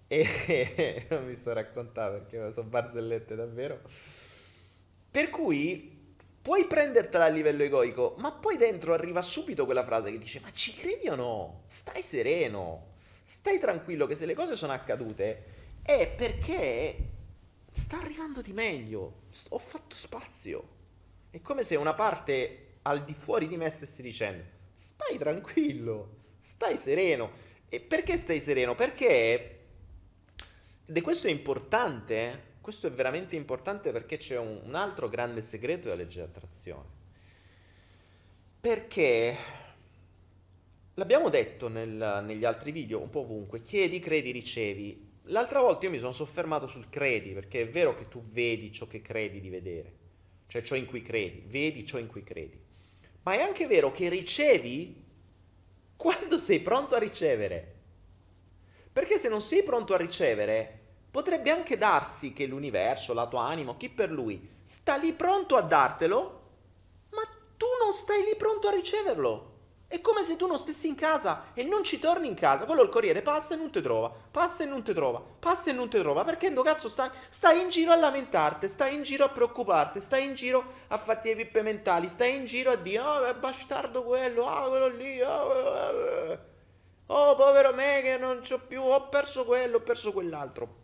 E 0.06 1.06
non 1.10 1.26
mi 1.26 1.34
sto 1.34 1.50
a 1.50 1.54
raccontare 1.54 2.18
perché 2.18 2.52
sono 2.52 2.68
barzellette 2.68 3.34
davvero. 3.34 3.80
Per 5.10 5.30
cui 5.30 6.14
puoi 6.40 6.66
prendertela 6.66 7.24
a 7.24 7.28
livello 7.28 7.62
egoico, 7.64 8.14
ma 8.18 8.30
poi 8.30 8.56
dentro 8.56 8.92
arriva 8.92 9.22
subito 9.22 9.64
quella 9.64 9.82
frase 9.82 10.12
che 10.12 10.18
dice: 10.18 10.38
Ma 10.40 10.52
ci 10.52 10.72
credi 10.74 11.08
o 11.08 11.16
no? 11.16 11.62
Stai 11.66 12.02
sereno, 12.02 12.92
stai 13.24 13.58
tranquillo 13.58 14.06
che 14.06 14.14
se 14.14 14.26
le 14.26 14.34
cose 14.34 14.54
sono 14.54 14.72
accadute 14.72 15.62
è 15.82 16.08
perché 16.08 17.13
sta 17.74 17.98
arrivando 17.98 18.40
di 18.40 18.52
meglio. 18.52 19.22
Ho 19.50 19.58
fatto 19.58 19.94
spazio. 19.94 20.68
È 21.30 21.40
come 21.40 21.62
se 21.62 21.76
una 21.76 21.94
parte 21.94 22.78
al 22.82 23.04
di 23.04 23.14
fuori 23.14 23.48
di 23.48 23.56
me 23.56 23.68
stesse 23.70 24.02
dicendo: 24.02 24.44
Stai 24.74 25.18
tranquillo, 25.18 26.16
stai 26.40 26.76
sereno. 26.76 27.52
E 27.68 27.80
perché 27.80 28.16
stai 28.16 28.40
sereno? 28.40 28.74
Perché 28.74 29.62
ed 30.86 30.96
è 30.96 31.00
questo 31.00 31.28
è 31.28 31.30
importante, 31.30 32.16
eh? 32.16 32.38
questo 32.60 32.86
è 32.86 32.90
veramente 32.90 33.36
importante 33.36 33.90
perché 33.90 34.18
c'è 34.18 34.38
un, 34.38 34.60
un 34.64 34.74
altro 34.74 35.08
grande 35.08 35.40
segreto 35.40 35.88
della 35.88 36.02
legge 36.02 36.20
di 36.20 36.26
attrazione. 36.26 36.88
Perché 38.60 39.36
l'abbiamo 40.94 41.30
detto 41.30 41.68
nel, 41.68 42.22
negli 42.24 42.44
altri 42.44 42.70
video, 42.70 43.00
un 43.00 43.08
po' 43.08 43.20
ovunque, 43.20 43.62
chiedi, 43.62 43.98
credi, 43.98 44.30
ricevi. 44.30 45.12
L'altra 45.28 45.60
volta 45.60 45.86
io 45.86 45.90
mi 45.90 45.98
sono 45.98 46.12
soffermato 46.12 46.66
sul 46.66 46.90
credi, 46.90 47.32
perché 47.32 47.62
è 47.62 47.68
vero 47.68 47.94
che 47.94 48.08
tu 48.08 48.22
vedi 48.28 48.70
ciò 48.72 48.86
che 48.86 49.00
credi 49.00 49.40
di 49.40 49.48
vedere, 49.48 49.92
cioè 50.48 50.62
ciò 50.62 50.74
in 50.74 50.84
cui 50.84 51.00
credi, 51.00 51.44
vedi 51.46 51.86
ciò 51.86 51.98
in 51.98 52.08
cui 52.08 52.22
credi. 52.22 52.60
Ma 53.22 53.32
è 53.32 53.40
anche 53.40 53.66
vero 53.66 53.90
che 53.90 54.10
ricevi 54.10 55.02
quando 55.96 56.38
sei 56.38 56.60
pronto 56.60 56.94
a 56.94 56.98
ricevere. 56.98 57.72
Perché 58.92 59.16
se 59.16 59.28
non 59.30 59.40
sei 59.40 59.62
pronto 59.62 59.94
a 59.94 59.96
ricevere, 59.96 60.80
potrebbe 61.10 61.50
anche 61.50 61.78
darsi 61.78 62.34
che 62.34 62.44
l'universo, 62.44 63.14
la 63.14 63.26
tua 63.26 63.44
anima, 63.44 63.76
chi 63.76 63.88
per 63.88 64.10
lui, 64.10 64.46
sta 64.62 64.96
lì 64.96 65.14
pronto 65.14 65.56
a 65.56 65.62
dartelo, 65.62 66.42
ma 67.10 67.22
tu 67.56 67.66
non 67.82 67.94
stai 67.94 68.24
lì 68.24 68.36
pronto 68.36 68.68
a 68.68 68.72
riceverlo. 68.72 69.52
È 69.94 70.00
come 70.00 70.24
se 70.24 70.34
tu 70.34 70.48
non 70.48 70.58
stessi 70.58 70.88
in 70.88 70.96
casa 70.96 71.52
e 71.54 71.62
non 71.62 71.84
ci 71.84 72.00
torni 72.00 72.26
in 72.26 72.34
casa. 72.34 72.64
Quello 72.64 72.82
il 72.82 72.88
corriere 72.88 73.22
passa 73.22 73.54
e 73.54 73.56
non 73.56 73.70
ti 73.70 73.80
trova, 73.80 74.12
passa 74.28 74.64
e 74.64 74.66
non 74.66 74.82
ti 74.82 74.92
trova, 74.92 75.22
passa 75.38 75.70
e 75.70 75.72
non 75.72 75.88
ti 75.88 76.00
trova. 76.00 76.24
Perché 76.24 76.48
no 76.48 76.62
cazzo 76.62 76.88
stai, 76.88 77.08
stai 77.28 77.60
in 77.60 77.68
giro 77.68 77.92
a 77.92 77.96
lamentarti, 77.96 78.66
stai 78.66 78.96
in 78.96 79.04
giro 79.04 79.24
a 79.24 79.28
preoccuparti, 79.28 80.00
stai 80.00 80.24
in 80.24 80.34
giro 80.34 80.64
a 80.88 80.98
farti 80.98 81.28
le 81.28 81.36
pippe 81.36 81.62
mentali, 81.62 82.08
stai 82.08 82.34
in 82.34 82.44
giro 82.44 82.72
a 82.72 82.74
dire, 82.74 82.98
oh, 82.98 83.22
è 83.22 83.34
bastardo 83.36 84.02
quello, 84.02 84.48
ah, 84.48 84.68
quello 84.68 84.88
lì, 84.88 85.20
oh, 85.20 86.38
Oh, 87.06 87.36
povero 87.36 87.72
me 87.72 88.00
che 88.02 88.16
non 88.16 88.40
c'ho 88.40 88.58
più, 88.66 88.82
ho 88.82 89.08
perso 89.08 89.44
quello, 89.44 89.76
ho 89.76 89.82
perso 89.82 90.12
quell'altro. 90.12 90.74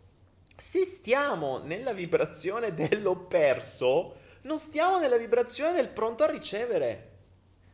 Se 0.55 0.85
stiamo 0.85 1.57
nella 1.57 1.91
vibrazione 1.91 2.73
dell'ho 2.73 3.17
perso, 3.17 4.15
non 4.43 4.57
stiamo 4.57 4.99
nella 4.99 5.17
vibrazione 5.17 5.73
del 5.73 5.89
pronto 5.89 6.23
a 6.23 6.27
ricevere. 6.27 7.09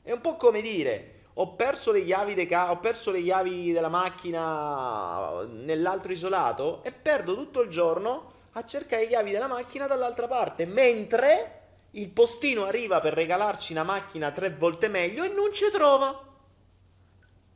È 0.02 0.12
un 0.12 0.22
po' 0.22 0.36
come 0.36 0.62
dire, 0.62 1.17
ho 1.40 1.54
perso 1.54 1.92
le 1.92 2.04
chiavi, 2.04 2.48
ca- 2.48 2.72
ho 2.72 2.80
perso 2.80 3.12
le 3.12 3.22
chiavi 3.22 3.72
della 3.72 3.90
macchina 3.90 5.44
nell'altro 5.44 6.12
isolato 6.12 6.84
e 6.84 6.92
perdo 6.92 7.36
tutto 7.36 7.62
il 7.62 7.70
giorno 7.70 8.34
a 8.54 8.66
cercare 8.66 9.04
le 9.04 9.08
chiavi 9.10 9.32
della 9.32 9.48
macchina 9.48 9.86
dall'altra 9.86 10.28
parte, 10.28 10.66
mentre 10.66 11.52
il 11.92 12.10
postino 12.10 12.66
arriva 12.66 13.00
per 13.02 13.14
regalarci 13.14 13.72
una 13.72 13.84
macchina 13.84 14.32
tre 14.32 14.50
volte 14.50 14.88
meglio 14.88 15.24
e 15.24 15.28
non 15.28 15.54
ci 15.54 15.70
trova. 15.72 16.26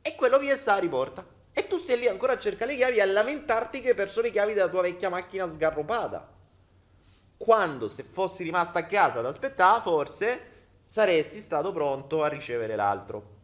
E 0.00 0.14
quello 0.14 0.38
VSA 0.38 0.78
riporta. 0.78 1.26
E 1.52 1.66
tu 1.66 1.76
stai 1.76 1.98
lì 1.98 2.06
ancora 2.06 2.34
a 2.34 2.38
cercare 2.38 2.70
le 2.70 2.76
chiavi 2.76 2.96
e 2.98 3.00
a 3.00 3.06
lamentarti 3.06 3.80
che 3.80 3.90
hai 3.90 3.94
perso 3.94 4.20
le 4.20 4.30
chiavi 4.30 4.54
della 4.54 4.68
tua 4.68 4.82
vecchia 4.82 5.08
macchina 5.08 5.46
sgarrupata. 5.46 6.28
Quando 7.36 7.88
se 7.88 8.04
fossi 8.04 8.44
rimasta 8.44 8.78
a 8.78 8.86
casa 8.86 9.18
ad 9.18 9.26
aspettare, 9.26 9.80
forse 9.80 10.40
saresti 10.86 11.40
stato 11.40 11.72
pronto 11.72 12.22
a 12.22 12.28
ricevere 12.28 12.76
l'altro. 12.76 13.40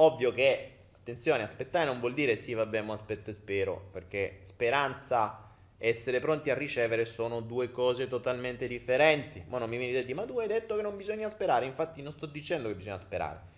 Ovvio 0.00 0.32
che, 0.32 0.72
attenzione, 0.96 1.42
aspettare 1.42 1.84
non 1.84 2.00
vuol 2.00 2.14
dire 2.14 2.36
sì, 2.36 2.54
vabbè, 2.54 2.80
ma 2.82 2.94
aspetto 2.94 3.30
e 3.30 3.32
spero, 3.32 3.88
perché 3.92 4.40
speranza 4.42 5.46
e 5.76 5.88
essere 5.88 6.18
pronti 6.20 6.50
a 6.50 6.54
ricevere 6.54 7.04
sono 7.04 7.40
due 7.40 7.70
cose 7.70 8.06
totalmente 8.06 8.66
differenti. 8.66 9.44
Ma 9.48 9.58
non 9.58 9.68
mi 9.68 9.78
venite 9.78 9.98
a 9.98 10.02
dire, 10.02 10.14
ma 10.14 10.24
tu 10.24 10.38
hai 10.38 10.48
detto 10.48 10.76
che 10.76 10.82
non 10.82 10.96
bisogna 10.96 11.28
sperare, 11.28 11.66
infatti 11.66 12.02
non 12.02 12.12
sto 12.12 12.26
dicendo 12.26 12.68
che 12.68 12.74
bisogna 12.74 12.98
sperare 12.98 13.56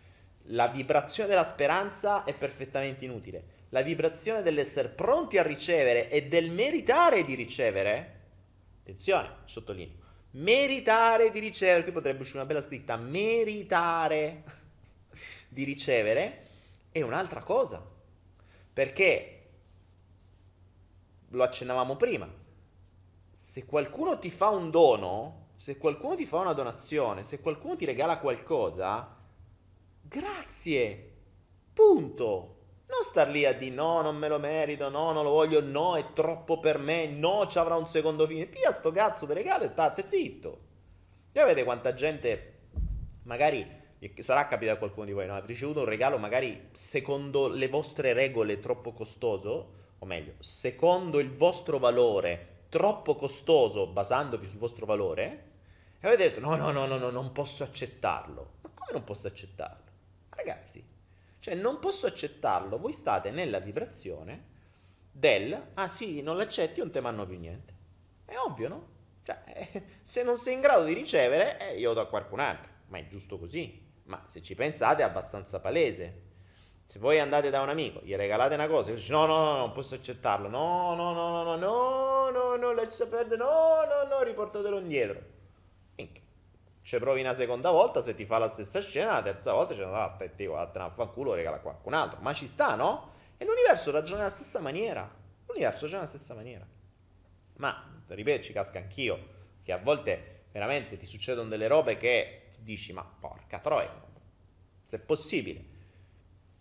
la 0.53 0.69
vibrazione 0.69 1.29
della 1.29 1.45
speranza 1.45 2.25
è 2.25 2.35
perfettamente 2.35 3.05
inutile. 3.05 3.59
La 3.71 3.83
vibrazione 3.83 4.43
dell'essere 4.43 4.89
pronti 4.89 5.39
a 5.39 5.43
ricevere 5.43 6.09
e 6.09 6.27
del 6.27 6.51
meritare 6.51 7.25
di 7.25 7.35
ricevere, 7.35 8.21
attenzione, 8.81 9.29
sottolineo, 9.45 9.97
meritare 10.33 11.31
di 11.31 11.39
ricevere, 11.39 11.85
qui 11.85 11.93
potrebbe 11.93 12.23
uscire 12.23 12.39
una 12.39 12.49
bella 12.49 12.63
scritta, 12.63 12.97
meritare 12.97 14.43
di 15.51 15.65
ricevere, 15.65 16.47
è 16.91 17.03
un'altra 17.03 17.43
cosa. 17.43 17.87
Perché, 18.73 19.49
lo 21.29 21.43
accennavamo 21.43 21.97
prima, 21.97 22.27
se 23.31 23.67
qualcuno 23.67 24.19
ti 24.19 24.31
fa 24.31 24.49
un 24.49 24.71
dono, 24.71 25.49
se 25.59 25.77
qualcuno 25.77 26.17
ti 26.17 26.25
fa 26.25 26.39
una 26.39 26.55
donazione, 26.55 27.23
se 27.23 27.41
qualcuno 27.41 27.77
ti 27.77 27.85
regala 27.85 28.19
qualcosa, 28.19 29.19
Grazie. 30.11 31.13
Punto. 31.73 32.57
Non 32.89 33.05
star 33.05 33.29
lì 33.29 33.45
a 33.45 33.53
dire 33.53 33.73
no, 33.73 34.03
non 34.03 34.17
me 34.17 34.27
lo 34.27 34.41
merito, 34.41 34.89
no, 34.89 35.13
non 35.13 35.23
lo 35.23 35.31
voglio, 35.31 35.63
no, 35.63 35.97
è 35.97 36.13
troppo 36.13 36.59
per 36.59 36.79
me, 36.79 37.07
no, 37.07 37.47
ci 37.47 37.59
avrà 37.59 37.77
un 37.77 37.87
secondo 37.87 38.27
fine. 38.27 38.47
Pia 38.47 38.73
sto 38.73 38.91
cazzo 38.91 39.27
di 39.27 39.35
regalo 39.35 39.63
e 39.63 39.69
state 39.69 40.09
zitto. 40.09 40.61
E 41.31 41.41
vedete 41.41 41.63
quanta 41.63 41.95
gente, 41.95 42.63
magari, 43.23 43.65
sarà 44.21 44.47
capitato 44.47 44.77
a 44.77 44.79
qualcuno 44.79 45.07
di 45.07 45.13
voi, 45.13 45.27
no? 45.27 45.33
Avete 45.33 45.49
ricevuto 45.49 45.81
un 45.81 45.87
regalo 45.87 46.19
magari 46.19 46.69
secondo 46.73 47.49
le 47.49 47.69
vostre 47.69 48.13
regole 48.13 48.61
troppo 48.61 48.93
costoso, 48.93 49.73
o 49.99 50.07
meglio, 50.07 50.35
secondo 50.39 51.19
il 51.19 51.35
vostro 51.35 51.79
valore 51.79 52.59
troppo 52.71 53.17
costoso, 53.17 53.87
basandovi 53.89 54.49
sul 54.49 54.59
vostro 54.59 54.87
valore, 54.87 55.49
e 56.01 56.07
avete 56.07 56.29
detto 56.29 56.41
no, 56.41 56.57
no, 56.57 56.71
no, 56.71 56.87
no, 56.87 56.97
no 56.97 57.11
non 57.11 57.33
posso 57.33 57.63
accettarlo. 57.63 58.53
Ma 58.63 58.71
come 58.73 58.93
non 58.93 59.05
posso 59.05 59.27
accettarlo? 59.27 59.91
Ragazzi, 60.31 60.83
cioè 61.41 61.55
non 61.55 61.79
posso 61.79 62.07
accettarlo, 62.07 62.79
voi 62.79 62.93
state 62.93 63.31
nella 63.31 63.59
vibrazione 63.59 64.49
del 65.13 65.73
ah 65.75 65.89
sì, 65.89 66.23
non 66.23 66.37
l'accetti, 66.37 66.81
non 66.81 66.91
te 66.91 67.01
manno 67.01 67.27
più 67.27 67.39
niente. 67.39 67.75
È 68.25 68.37
ovvio, 68.37 68.69
no? 68.69 68.89
Cioè, 69.25 69.43
eh, 69.47 69.85
se 70.03 70.23
non 70.23 70.37
sei 70.37 70.55
in 70.55 70.61
grado 70.61 70.85
di 70.85 70.95
ricevere, 70.95 71.59
eh, 71.59 71.79
io 71.79 71.93
do 71.93 72.01
a 72.01 72.09
qualcun 72.09 72.41
altro. 72.41 72.71
Ma 72.87 72.99
è 72.99 73.07
giusto 73.09 73.39
così. 73.39 73.89
Ma 74.11 74.23
se 74.27 74.43
ci 74.43 74.57
pensate 74.57 75.03
è 75.03 75.05
abbastanza 75.05 75.61
palese. 75.61 76.29
Se 76.87 76.99
voi 76.99 77.21
andate 77.21 77.51
da 77.51 77.61
un 77.61 77.69
amico, 77.69 78.01
gli 78.03 78.15
regalate 78.17 78.55
una 78.55 78.67
cosa, 78.67 78.91
e 78.91 78.95
dice 78.95 79.13
no, 79.13 79.25
no, 79.25 79.45
no, 79.45 79.57
non 79.57 79.71
posso 79.71 79.95
accettarlo. 79.95 80.49
No, 80.49 80.97
no, 80.97 81.13
no, 81.13 81.31
no, 81.31 81.45
no, 81.45 81.57
no, 81.57 82.31
no, 82.31 82.57
no, 82.57 82.73
lascia 82.73 83.07
perdere, 83.07 83.37
no, 83.37 83.85
no, 83.85 84.09
no, 84.09 84.23
riportatelo 84.25 84.79
indietro. 84.81 85.21
Minchia 85.95 86.23
ci 86.83 86.99
provi 86.99 87.21
una 87.21 87.35
seconda 87.35 87.71
volta, 87.71 88.01
se 88.01 88.17
ti 88.17 88.25
fa 88.25 88.39
la 88.39 88.49
stessa 88.49 88.81
scena, 88.81 89.13
la 89.13 89.23
terza 89.23 89.53
volta 89.53 89.75
ci 89.75 89.81
ah, 89.81 90.13
te, 90.19 90.35
te, 90.35 90.47
vattene 90.47 90.87
a 90.87 90.91
fanculo, 90.91 91.35
regala 91.35 91.59
a 91.59 91.61
qualcun 91.61 91.95
altro. 91.95 92.19
Ma 92.21 92.33
ci 92.33 92.49
sta, 92.49 92.75
no? 92.75 93.13
E 93.37 93.45
l'universo 93.45 93.93
ragiona 93.93 94.23
nella 94.23 94.31
stessa 94.31 94.59
maniera. 94.59 95.09
L'universo 95.47 95.83
ragiona 95.83 96.03
nella 96.03 96.11
stessa 96.11 96.35
maniera. 96.35 96.67
Ma, 97.59 98.03
ripeto, 98.09 98.43
ci 98.43 98.53
casca 98.53 98.81
anch'io, 98.81 99.19
che 99.63 99.71
a 99.71 99.79
volte 99.79 100.47
veramente 100.51 100.97
ti 100.97 101.07
succedono 101.07 101.49
delle 101.49 101.69
robe 101.69 101.97
che 101.97 102.40
dici, 102.63 102.93
ma 102.93 103.03
porca 103.03 103.59
troia, 103.59 103.93
se 104.83 104.97
è 104.97 105.01
possibile. 105.01 105.65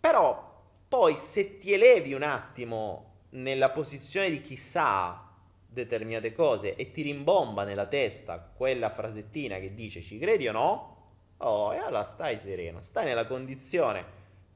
Però 0.00 0.48
Poi 0.90 1.14
se 1.14 1.58
ti 1.58 1.72
elevi 1.72 2.14
un 2.14 2.24
attimo 2.24 3.26
nella 3.30 3.70
posizione 3.70 4.28
di 4.28 4.40
chi 4.40 4.56
sa 4.56 5.24
determinate 5.64 6.32
cose 6.32 6.74
e 6.74 6.90
ti 6.90 7.02
rimbomba 7.02 7.62
nella 7.62 7.86
testa 7.86 8.40
quella 8.40 8.90
frasettina 8.90 9.60
che 9.60 9.72
dice 9.72 10.02
ci 10.02 10.18
credi 10.18 10.48
o 10.48 10.52
no, 10.52 10.96
oh, 11.36 11.72
e 11.72 11.76
allora 11.76 12.02
stai 12.02 12.36
sereno, 12.38 12.80
stai 12.80 13.04
nella 13.04 13.24
condizione 13.24 14.04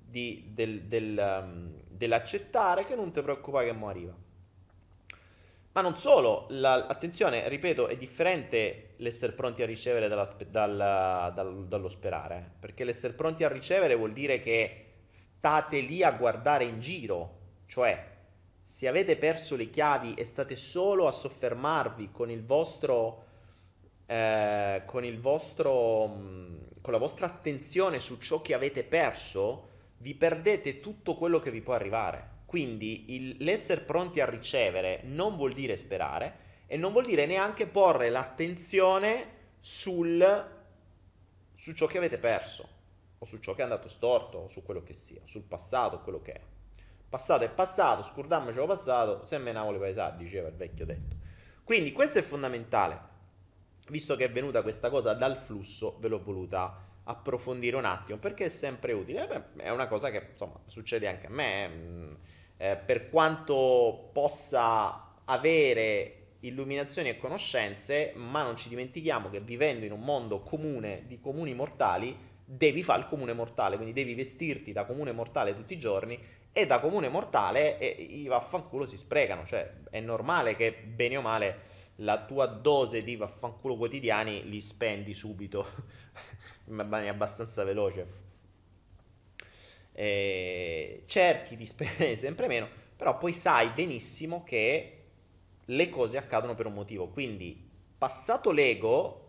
di, 0.01 0.51
del, 0.53 0.83
del, 0.83 1.41
um, 1.45 1.81
dell'accettare 1.87 2.85
che 2.85 2.97
non 2.97 3.13
ti 3.13 3.23
preoccupare 3.23 3.67
che 3.67 3.73
mo 3.73 3.89
arriva. 3.89 4.13
Ma 5.71 5.81
non 5.81 5.95
solo, 5.95 6.47
la, 6.49 6.87
attenzione, 6.87 7.49
ripeto, 7.49 7.87
è 7.87 7.97
differente 7.97 8.94
l'essere 9.05 9.33
pronti 9.33 9.63
a 9.63 9.67
ricevere 9.67 10.09
dalla, 10.09 10.27
dal, 10.51 11.33
dal, 11.35 11.67
dallo 11.69 11.89
sperare, 11.89 12.53
perché 12.59 12.85
l'essere 12.85 13.13
pronti 13.13 13.45
a 13.45 13.49
ricevere 13.49 13.95
vuol 13.95 14.13
dire 14.13 14.41
che 14.41 14.87
state 15.07 15.81
lì 15.81 16.03
a 16.03 16.11
guardare 16.13 16.65
in 16.65 16.81
giro, 16.81 17.39
cioè 17.67 18.13
se 18.65 18.89
avete 18.89 19.17
perso 19.17 19.57
le 19.57 19.69
chiavi 19.69 20.15
e 20.15 20.25
state 20.25 20.57
solo 20.57 21.07
a 21.07 21.13
soffermarvi 21.13 22.11
con 22.11 22.31
il 22.31 22.45
vostro, 22.45 23.25
eh, 24.07 24.83
con 24.87 25.05
il 25.05 25.21
vostro, 25.21 25.71
con 26.81 26.93
la 26.93 26.99
vostra 26.99 27.27
attenzione 27.27 28.01
su 28.01 28.19
ciò 28.19 28.41
che 28.41 28.55
avete 28.55 28.83
perso, 28.83 29.69
vi 29.99 30.15
perdete 30.15 30.81
tutto 30.81 31.15
quello 31.15 31.41
che 31.41 31.51
vi 31.51 31.61
può 31.61 31.75
arrivare. 31.75 32.33
Quindi 32.47 33.15
il, 33.15 33.37
l'essere 33.41 33.83
pronti 33.83 34.21
a 34.21 34.29
ricevere 34.29 35.03
non 35.05 35.37
vuol 35.37 35.53
dire 35.53 35.77
sperare 35.77 36.44
e 36.67 36.77
non 36.77 36.93
vuol 36.93 37.07
dire 37.07 37.27
neanche 37.27 37.67
porre 37.67 38.11
l'attenzione 38.11 39.33
sul, 39.61 40.51
su 41.55 41.73
ciò 41.73 41.87
che 41.87 41.99
avete 41.99 42.19
perso 42.19 42.69
o 43.19 43.25
su 43.25 43.39
ciò 43.39 43.55
che 43.55 43.61
è 43.61 43.65
andato 43.65 43.89
storto 43.89 44.39
o 44.39 44.49
su 44.49 44.63
quello 44.63 44.83
che 44.83 44.95
sia, 44.95 45.21
sul 45.25 45.43
passato, 45.43 46.01
quello 46.01 46.21
che 46.21 46.33
è. 46.33 46.41
Passato 47.09 47.45
è 47.45 47.49
passato, 47.49 48.03
scordiamoci 48.03 48.59
lo 48.59 48.67
passato, 48.67 49.25
se 49.25 49.39
menavo 49.39 49.71
le 49.71 49.79
paesà, 49.79 50.11
diceva 50.11 50.49
il 50.49 50.55
vecchio 50.55 50.85
detto. 50.85 51.17
Quindi 51.63 51.93
questo 51.93 52.19
è 52.19 52.23
fondamentale. 52.23 53.13
Visto 53.89 54.17
che 54.17 54.25
è 54.25 54.31
venuta 54.31 54.63
questa 54.63 54.91
cosa 54.91 55.15
dal 55.15 55.37
flusso, 55.37 55.97
ve 56.01 56.09
l'ho 56.09 56.23
voluta 56.23 56.93
approfondire 57.05 57.77
un 57.77 57.85
attimo 57.85 58.19
perché 58.19 58.47
è 58.47 58.49
sempre 58.49 58.93
utile. 58.93 59.25
Eh 59.25 59.27
beh, 59.27 59.63
è 59.63 59.71
una 59.71 59.87
cosa 59.87 60.11
che 60.11 60.29
insomma 60.31 60.59
succede 60.67 61.09
anche 61.09 61.27
a 61.27 61.31
me. 61.31 61.69
Mm, 61.69 62.15
eh, 62.57 62.77
per 62.77 63.09
quanto 63.11 64.11
possa 64.13 65.15
avere 65.25 66.24
illuminazioni 66.47 67.09
e 67.09 67.17
conoscenze, 67.17 68.13
ma 68.15 68.43
non 68.43 68.57
ci 68.57 68.69
dimentichiamo 68.69 69.31
che 69.31 69.41
vivendo 69.41 69.85
in 69.85 69.93
un 69.93 70.01
mondo 70.01 70.41
comune 70.41 71.05
di 71.07 71.21
comuni 71.21 71.55
mortali, 71.55 72.17
devi 72.45 72.83
fare 72.83 73.01
il 73.01 73.07
comune 73.07 73.33
mortale, 73.33 73.77
quindi 73.77 73.95
devi 73.95 74.15
vestirti 74.15 74.73
da 74.73 74.85
comune 74.85 75.13
mortale 75.13 75.55
tutti 75.55 75.75
i 75.75 75.79
giorni 75.79 76.19
e 76.53 76.67
da 76.67 76.79
comune 76.79 77.09
mortale 77.09 77.79
e 77.79 77.87
i 77.87 78.27
vaffanculo 78.27 78.85
si 78.85 78.97
sprecano, 78.97 79.45
cioè 79.45 79.69
è 79.91 80.01
normale 80.01 80.55
che 80.55 80.73
bene 80.73 81.17
o 81.17 81.21
male 81.21 81.83
la 81.97 82.25
tua 82.25 82.47
dose 82.47 83.03
di 83.03 83.17
vaffanculo 83.17 83.77
quotidiani 83.77 84.49
li 84.49 84.61
spendi 84.61 85.15
subito. 85.15 85.67
In 86.67 86.75
maniera 86.75 87.13
abbastanza 87.13 87.65
veloce. 87.65 88.23
Eh, 89.93 91.05
cerchi 91.07 91.57
di 91.57 91.67
spendere 91.67 92.15
sempre 92.17 92.49
meno, 92.49 92.69
però 92.97 93.17
poi 93.17 93.33
sai 93.33 93.71
benissimo 93.71 94.43
che 94.43 95.04
le 95.67 95.89
cose 95.89 96.17
accadono 96.17 96.55
per 96.55 96.67
un 96.67 96.75
motivo. 96.75 97.09
Quindi, 97.09 97.71
passato 97.97 98.51
l'ego, 98.51 99.21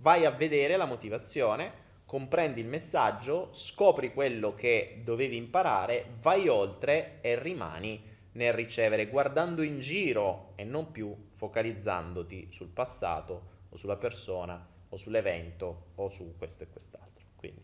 vai 0.00 0.24
a 0.24 0.30
vedere 0.30 0.76
la 0.76 0.86
motivazione, 0.86 1.88
comprendi 2.04 2.60
il 2.60 2.66
messaggio, 2.66 3.48
scopri 3.52 4.12
quello 4.12 4.54
che 4.54 5.02
dovevi 5.04 5.36
imparare, 5.36 6.16
vai 6.20 6.48
oltre 6.48 7.18
e 7.20 7.40
rimani 7.40 8.02
nel 8.32 8.52
ricevere, 8.52 9.06
guardando 9.06 9.62
in 9.62 9.80
giro 9.80 10.52
e 10.56 10.64
non 10.64 10.90
più 10.90 11.14
focalizzandoti 11.34 12.48
sul 12.50 12.68
passato 12.68 13.58
o 13.68 13.76
sulla 13.76 13.96
persona 13.96 14.66
o 14.88 14.96
sull'evento 14.96 15.92
o 15.96 16.08
su 16.08 16.34
questo 16.36 16.64
e 16.64 16.68
quest'altro. 16.68 17.26
Quindi, 17.36 17.62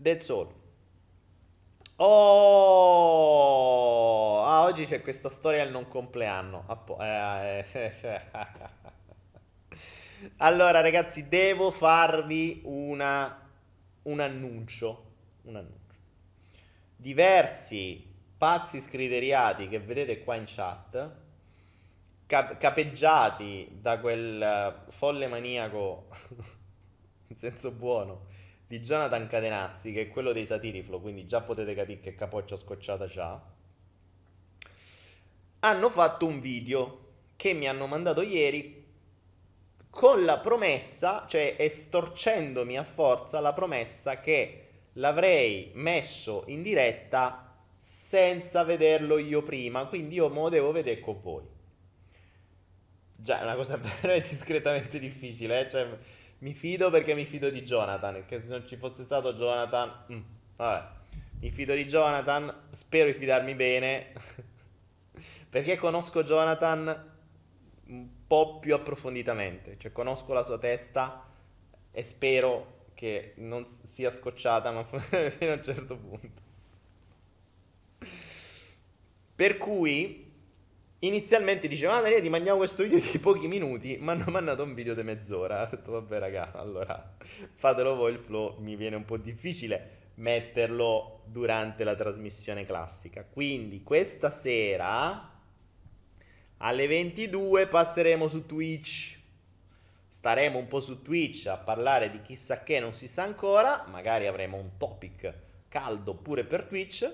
that's 0.00 0.28
all. 0.30 0.52
Oh, 2.02 3.62
ah, 4.42 4.62
oggi 4.62 4.86
c'è 4.86 5.02
questa 5.02 5.28
storia 5.28 5.64
del 5.64 5.70
non 5.70 5.86
compleanno. 5.86 6.64
Eh, 6.98 7.66
eh, 7.72 8.20
allora, 10.38 10.80
ragazzi, 10.80 11.28
devo 11.28 11.70
farvi 11.70 12.62
una, 12.64 13.46
un 14.04 14.18
annuncio. 14.18 15.08
Un 15.42 15.56
annuncio. 15.56 15.98
Diversi 16.96 18.02
pazzi 18.38 18.80
scriteriati 18.80 19.68
che 19.68 19.78
vedete 19.78 20.24
qua 20.24 20.36
in 20.36 20.44
chat, 20.46 21.16
cap- 22.24 22.56
capeggiati 22.56 23.76
da 23.78 23.98
quel 24.00 24.86
folle 24.88 25.26
maniaco, 25.26 26.08
in 27.28 27.36
senso 27.36 27.70
buono, 27.72 28.24
di 28.70 28.78
Jonathan 28.78 29.26
Cadenazzi, 29.26 29.90
che 29.90 30.02
è 30.02 30.08
quello 30.08 30.30
dei 30.30 30.46
Satiriflo, 30.46 31.00
quindi 31.00 31.26
già 31.26 31.40
potete 31.40 31.74
capire 31.74 31.98
che 31.98 32.14
capoccia 32.14 32.56
scocciata 32.56 33.06
c'ha, 33.08 33.42
hanno 35.58 35.90
fatto 35.90 36.24
un 36.24 36.38
video 36.38 37.08
che 37.34 37.52
mi 37.52 37.66
hanno 37.66 37.88
mandato 37.88 38.22
ieri 38.22 38.86
con 39.90 40.24
la 40.24 40.38
promessa, 40.38 41.26
cioè 41.26 41.56
estorcendomi 41.58 42.78
a 42.78 42.84
forza 42.84 43.40
la 43.40 43.52
promessa 43.52 44.20
che 44.20 44.68
l'avrei 44.92 45.72
messo 45.74 46.44
in 46.46 46.62
diretta 46.62 47.52
senza 47.76 48.62
vederlo 48.62 49.18
io 49.18 49.42
prima, 49.42 49.86
quindi 49.86 50.14
io 50.14 50.28
me 50.28 50.42
lo 50.42 50.48
devo 50.48 50.70
vedere 50.70 51.00
con 51.00 51.20
voi. 51.20 51.44
Già, 53.16 53.40
è 53.40 53.42
una 53.42 53.56
cosa 53.56 53.76
veramente 54.00 54.28
discretamente 54.28 55.00
difficile, 55.00 55.62
eh? 55.62 55.68
cioè 55.68 55.88
mi 56.40 56.54
fido 56.54 56.90
perché 56.90 57.14
mi 57.14 57.24
fido 57.24 57.50
di 57.50 57.62
Jonathan. 57.62 58.24
Che 58.26 58.40
se 58.40 58.48
non 58.48 58.66
ci 58.66 58.76
fosse 58.76 59.02
stato 59.02 59.32
Jonathan. 59.32 60.04
Mm, 60.12 60.20
vabbè. 60.56 60.88
Mi 61.40 61.50
fido 61.50 61.74
di 61.74 61.84
Jonathan. 61.86 62.68
Spero 62.70 63.06
di 63.06 63.14
fidarmi 63.14 63.54
bene. 63.54 64.12
perché 65.50 65.76
conosco 65.76 66.22
Jonathan 66.22 67.08
un 67.86 68.08
po' 68.26 68.58
più 68.58 68.74
approfonditamente. 68.74 69.76
Cioè, 69.78 69.92
conosco 69.92 70.32
la 70.32 70.42
sua 70.42 70.58
testa 70.58 71.26
e 71.90 72.02
spero 72.02 72.84
che 72.94 73.34
non 73.36 73.66
sia 73.66 74.10
scocciata, 74.10 74.70
ma 74.70 74.84
fino 74.84 75.52
a 75.52 75.54
un 75.54 75.64
certo 75.64 75.96
punto. 75.96 76.42
Per 79.34 79.56
cui 79.58 80.29
Inizialmente 81.02 81.66
diceva, 81.66 81.94
ah 81.94 82.00
Daniele 82.00 82.20
ti 82.20 82.28
mandiamo 82.28 82.58
questo 82.58 82.82
video 82.82 83.00
di 83.00 83.18
pochi 83.18 83.48
minuti, 83.48 83.96
ma 83.98 84.12
hanno 84.12 84.30
mandato 84.30 84.64
un 84.64 84.74
video 84.74 84.94
di 84.94 85.02
mezz'ora. 85.02 85.62
Ho 85.62 85.68
detto, 85.70 85.92
vabbè 85.92 86.18
raga, 86.18 86.52
allora 86.52 87.16
fatelo 87.54 87.94
voi 87.94 88.12
il 88.12 88.18
flow, 88.18 88.58
mi 88.58 88.76
viene 88.76 88.96
un 88.96 89.06
po' 89.06 89.16
difficile 89.16 90.10
metterlo 90.16 91.22
durante 91.24 91.84
la 91.84 91.94
trasmissione 91.94 92.66
classica. 92.66 93.24
Quindi 93.24 93.82
questa 93.82 94.28
sera 94.28 95.38
alle 96.58 96.86
22 96.86 97.66
passeremo 97.66 98.28
su 98.28 98.44
Twitch. 98.44 99.18
Staremo 100.06 100.58
un 100.58 100.66
po' 100.66 100.80
su 100.80 101.00
Twitch 101.00 101.46
a 101.46 101.56
parlare 101.56 102.10
di 102.10 102.20
chissà 102.20 102.62
che 102.62 102.78
non 102.78 102.92
si 102.92 103.08
sa 103.08 103.22
ancora, 103.22 103.86
magari 103.88 104.26
avremo 104.26 104.58
un 104.58 104.76
topic 104.76 105.32
caldo 105.68 106.12
pure 106.12 106.44
per 106.44 106.64
Twitch. 106.64 107.10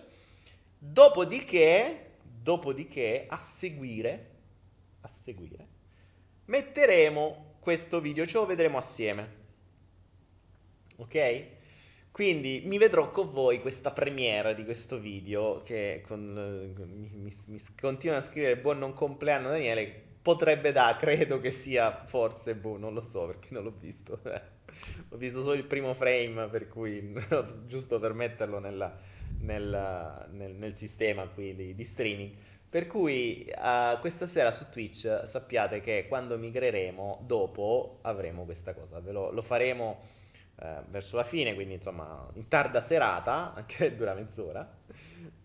Dopodiché 0.77 2.06
Dopodiché, 2.47 3.27
a 3.29 3.39
seguire, 3.39 4.31
a 5.01 5.09
seguire, 5.09 5.67
metteremo 6.45 7.57
questo 7.59 8.01
video, 8.01 8.25
ce 8.25 8.39
lo 8.39 8.47
vedremo 8.47 8.79
assieme. 8.79 9.35
Ok? 10.99 11.47
Quindi 12.13 12.63
mi 12.65 12.79
vedrò 12.79 13.11
con 13.11 13.33
voi 13.33 13.61
questa 13.61 13.91
premiera 13.91 14.53
di 14.53 14.65
questo 14.65 15.01
video 15.01 15.61
che 15.63 16.05
con, 16.07 16.73
mi, 16.77 17.11
mi, 17.13 17.35
mi 17.47 17.61
continua 17.81 18.19
a 18.19 18.21
scrivere 18.21 18.59
buon 18.59 18.79
non 18.79 18.93
compleanno 18.93 19.49
Daniele, 19.49 20.05
potrebbe 20.23 20.71
da, 20.71 20.95
credo 20.97 21.41
che 21.41 21.51
sia 21.51 22.05
forse, 22.05 22.55
boh, 22.55 22.79
non 22.79 22.95
lo 22.95 23.03
so 23.03 23.27
perché 23.27 23.49
non 23.51 23.65
l'ho 23.65 23.75
visto. 23.77 24.21
Ho 25.11 25.17
visto 25.17 25.43
solo 25.43 25.55
il 25.55 25.65
primo 25.65 25.95
frame, 25.95 26.49
per 26.49 26.69
cui 26.69 27.13
giusto 27.67 27.99
per 27.99 28.13
metterlo 28.13 28.61
nella, 28.61 28.97
nel, 29.41 30.29
nel, 30.31 30.53
nel 30.53 30.75
sistema 30.75 31.27
qui 31.27 31.55
di, 31.55 31.75
di, 31.75 31.85
streaming. 31.85 32.33
Per 32.69 32.87
cui 32.87 33.51
uh, 33.55 33.99
questa 34.01 34.27
sera 34.27 34.53
su 34.53 34.69
Twitch 34.71 35.23
sappiate 35.25 35.81
che 35.81 36.07
quando 36.09 36.37
migreremo, 36.37 37.23
dopo 37.25 37.99
avremo 38.03 38.45
questa 38.45 38.75
cosa. 38.75 39.01
Lo, 39.01 39.31
lo 39.31 39.43
faremo 39.43 40.01
uh, 40.57 40.67
verso 40.89 41.17
la 41.17 41.25
fine, 41.25 41.55
quindi 41.55 41.75
insomma 41.75 42.29
in 42.35 42.49
tarda 42.49 42.81
serata, 42.81 43.65
che 43.67 43.95
dura 43.97 44.15
mezz'ora. 44.15 44.69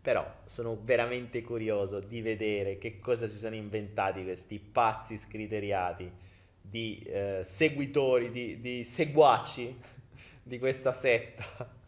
Però 0.02 0.26
sono 0.46 0.80
veramente 0.82 1.44
curioso 1.44 2.00
di 2.00 2.22
vedere 2.22 2.78
che 2.78 3.00
cosa 3.00 3.28
si 3.28 3.38
sono 3.38 3.54
inventati 3.54 4.24
questi 4.24 4.60
pazzi 4.60 5.18
scriteriati 5.18 6.12
di 6.60 7.08
uh, 7.08 7.44
seguitori, 7.44 8.32
di, 8.32 8.60
di 8.60 8.84
seguaci 8.84 9.80
di 10.44 10.58
questa 10.58 10.92
setta 10.92 11.80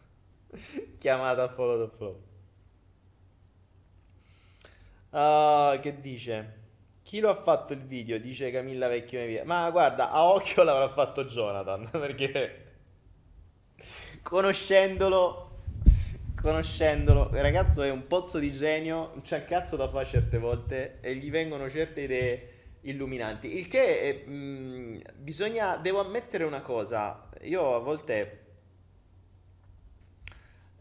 chiamata 0.98 1.48
Follow 1.48 1.88
the 1.88 1.96
Flow. 1.96 2.22
Uh, 5.10 5.80
che 5.80 6.00
dice? 6.00 6.62
Chi 7.02 7.20
lo 7.20 7.30
ha 7.30 7.34
fatto 7.34 7.72
il 7.72 7.84
video? 7.84 8.18
Dice 8.18 8.50
Camilla 8.50 8.88
Vecchio. 8.88 9.44
Ma 9.44 9.70
guarda, 9.70 10.10
a 10.10 10.24
occhio 10.24 10.62
l'avrà 10.62 10.88
fatto 10.88 11.24
Jonathan, 11.24 11.88
perché 11.92 12.62
conoscendolo 14.22 15.50
conoscendolo, 16.44 17.30
il 17.32 17.40
ragazzo 17.40 17.80
è 17.80 17.88
un 17.88 18.06
pozzo 18.06 18.38
di 18.38 18.52
genio, 18.52 19.14
c'è 19.22 19.46
cazzo 19.46 19.76
da 19.76 19.88
fare 19.88 20.04
certe 20.04 20.36
volte 20.36 20.98
e 21.00 21.14
gli 21.14 21.30
vengono 21.30 21.70
certe 21.70 22.02
idee 22.02 22.48
illuminanti. 22.82 23.56
Il 23.56 23.66
che 23.66 24.00
è, 24.00 24.28
mh, 24.28 25.00
bisogna, 25.16 25.76
devo 25.76 26.00
ammettere 26.00 26.44
una 26.44 26.60
cosa, 26.60 27.30
io 27.44 27.74
a 27.74 27.78
volte 27.78 28.43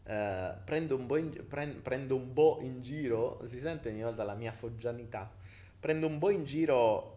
eh, 0.06 0.54
prendo, 0.64 0.96
un 0.96 1.18
in, 1.18 1.46
prend, 1.48 1.82
prendo, 1.82 2.16
un 2.16 2.34
po' 2.34 2.60
in, 2.62 2.82
giro, 2.82 3.42
si 3.46 3.60
sente 3.60 3.90
ogni 3.90 4.04
volta 4.04 4.24
la 4.24 4.36
mia 4.36 4.52
foggianità, 4.52 5.32
prendo 5.80 6.08
un 6.08 6.20
po' 6.20 6.30
in 6.30 6.44
giro 6.44 7.12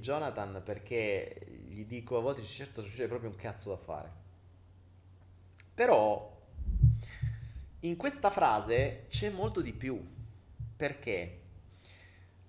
Jonathan 0.00 0.62
perché 0.64 1.46
gli 1.68 1.84
dico 1.84 2.16
a 2.16 2.20
volte 2.20 2.42
certo 2.44 2.82
c'è 2.82 3.06
proprio 3.08 3.30
un 3.30 3.36
cazzo 3.36 3.70
da 3.70 3.76
fare. 3.76 4.22
Però 5.74 6.32
in 7.80 7.96
questa 7.96 8.30
frase 8.30 9.06
c'è 9.08 9.30
molto 9.30 9.60
di 9.60 9.72
più. 9.72 10.02
Perché? 10.76 11.40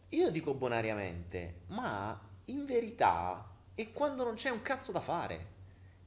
Io 0.10 0.30
dico 0.30 0.54
bonariamente, 0.54 1.62
ma 1.68 2.20
in 2.46 2.66
verità 2.66 3.46
è 3.74 3.92
quando 3.92 4.24
non 4.24 4.36
c'è 4.36 4.50
un 4.50 4.62
cazzo 4.62 4.92
da 4.92 5.02
fare 5.02 5.54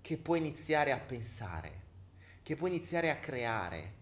che 0.00 0.16
puoi 0.16 0.38
iniziare 0.38 0.92
a 0.92 0.98
pensare, 0.98 1.87
che 2.48 2.56
puoi 2.56 2.70
iniziare 2.70 3.10
a 3.10 3.16
creare, 3.16 3.92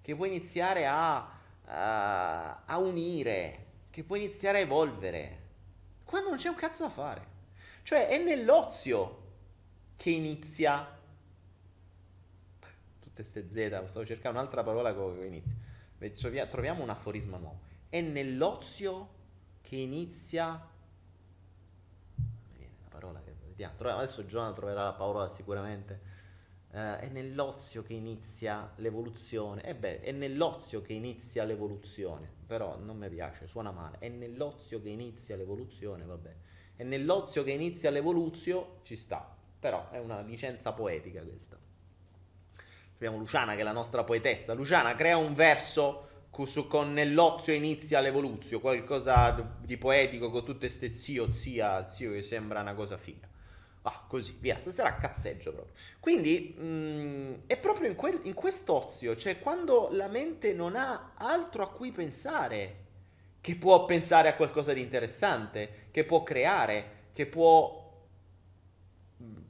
che 0.00 0.16
puoi 0.16 0.26
iniziare 0.26 0.88
a, 0.88 1.38
a, 1.66 2.64
a 2.64 2.78
unire, 2.78 3.66
che 3.90 4.02
puoi 4.02 4.24
iniziare 4.24 4.58
a 4.58 4.60
evolvere. 4.62 5.38
Quando 6.02 6.30
non 6.30 6.36
c'è 6.36 6.48
un 6.48 6.56
cazzo 6.56 6.82
da 6.82 6.90
fare. 6.90 7.26
Cioè 7.84 8.08
è 8.08 8.20
nell'ozio 8.20 9.22
che 9.94 10.10
inizia 10.10 10.98
tutte 12.98 13.22
ste 13.22 13.48
Z, 13.48 13.84
stavo 13.86 14.04
cercando 14.04 14.40
un'altra 14.40 14.64
parola 14.64 14.92
con 14.94 15.22
inizia. 15.22 16.46
Troviamo 16.48 16.82
un 16.82 16.90
aforisma 16.90 17.36
nuovo. 17.36 17.60
È 17.88 18.00
nell'ozio 18.00 19.10
che 19.60 19.76
inizia... 19.76 20.60
Viene 22.56 22.74
la 22.82 22.88
parola 22.88 23.22
che 23.22 23.32
vediamo. 23.46 23.76
Adesso 23.78 24.26
Giovanna 24.26 24.54
troverà 24.54 24.82
la 24.82 24.92
parola 24.94 25.28
sicuramente. 25.28 26.21
Uh, 26.72 26.96
è 27.00 27.08
nell'ozio 27.12 27.82
che 27.82 27.92
inizia 27.92 28.72
l'evoluzione. 28.76 29.62
E 29.62 29.70
eh 29.70 29.74
beh, 29.74 30.00
è 30.00 30.10
nell'ozio 30.10 30.80
che 30.80 30.94
inizia 30.94 31.44
l'evoluzione. 31.44 32.30
Però 32.46 32.78
non 32.78 32.96
mi 32.96 33.08
piace, 33.10 33.46
suona 33.46 33.70
male. 33.70 33.98
È 33.98 34.08
nell'ozio 34.08 34.80
che 34.80 34.88
inizia 34.88 35.36
l'evoluzione, 35.36 36.04
vabbè. 36.04 36.34
È 36.76 36.82
nell'ozio 36.82 37.44
che 37.44 37.50
inizia 37.50 37.90
l'evoluzione, 37.90 38.80
ci 38.82 38.96
sta. 38.96 39.36
Però 39.60 39.90
è 39.90 39.98
una 39.98 40.22
licenza 40.22 40.72
poetica 40.72 41.22
questa. 41.22 41.58
Abbiamo 42.94 43.18
Luciana 43.18 43.54
che 43.54 43.60
è 43.60 43.64
la 43.64 43.72
nostra 43.72 44.02
poetessa. 44.02 44.54
Luciana 44.54 44.94
crea 44.94 45.16
un 45.16 45.34
verso 45.34 46.08
su, 46.46 46.66
con 46.66 46.92
nell'ozio 46.92 47.52
inizia 47.52 48.00
l'evoluzio, 48.00 48.60
qualcosa 48.60 49.30
di 49.60 49.76
poetico 49.76 50.30
con 50.30 50.44
tutte 50.44 50.68
ste 50.68 50.94
zio, 50.94 51.32
zia, 51.32 51.84
zio 51.86 52.12
che 52.12 52.22
sembra 52.22 52.60
una 52.60 52.74
cosa 52.74 52.96
figa. 52.96 53.28
Ah, 53.82 54.04
così, 54.06 54.36
via, 54.38 54.56
stasera 54.58 54.96
cazzeggio 54.96 55.52
proprio. 55.52 55.74
Quindi 55.98 56.54
mh, 56.56 56.64
mm, 56.64 57.34
è 57.46 57.56
proprio 57.58 57.88
in, 57.88 57.96
quel, 57.96 58.20
in 58.24 58.34
quest'ozio, 58.34 59.16
cioè 59.16 59.40
quando 59.40 59.88
la 59.90 60.06
mente 60.06 60.52
non 60.52 60.76
ha 60.76 61.14
altro 61.16 61.64
a 61.64 61.68
cui 61.68 61.90
pensare, 61.90 62.76
che 63.40 63.56
può 63.56 63.84
pensare 63.84 64.28
a 64.28 64.36
qualcosa 64.36 64.72
di 64.72 64.80
interessante, 64.80 65.88
che 65.90 66.04
può 66.04 66.22
creare, 66.22 67.08
che 67.12 67.26
può, 67.26 67.92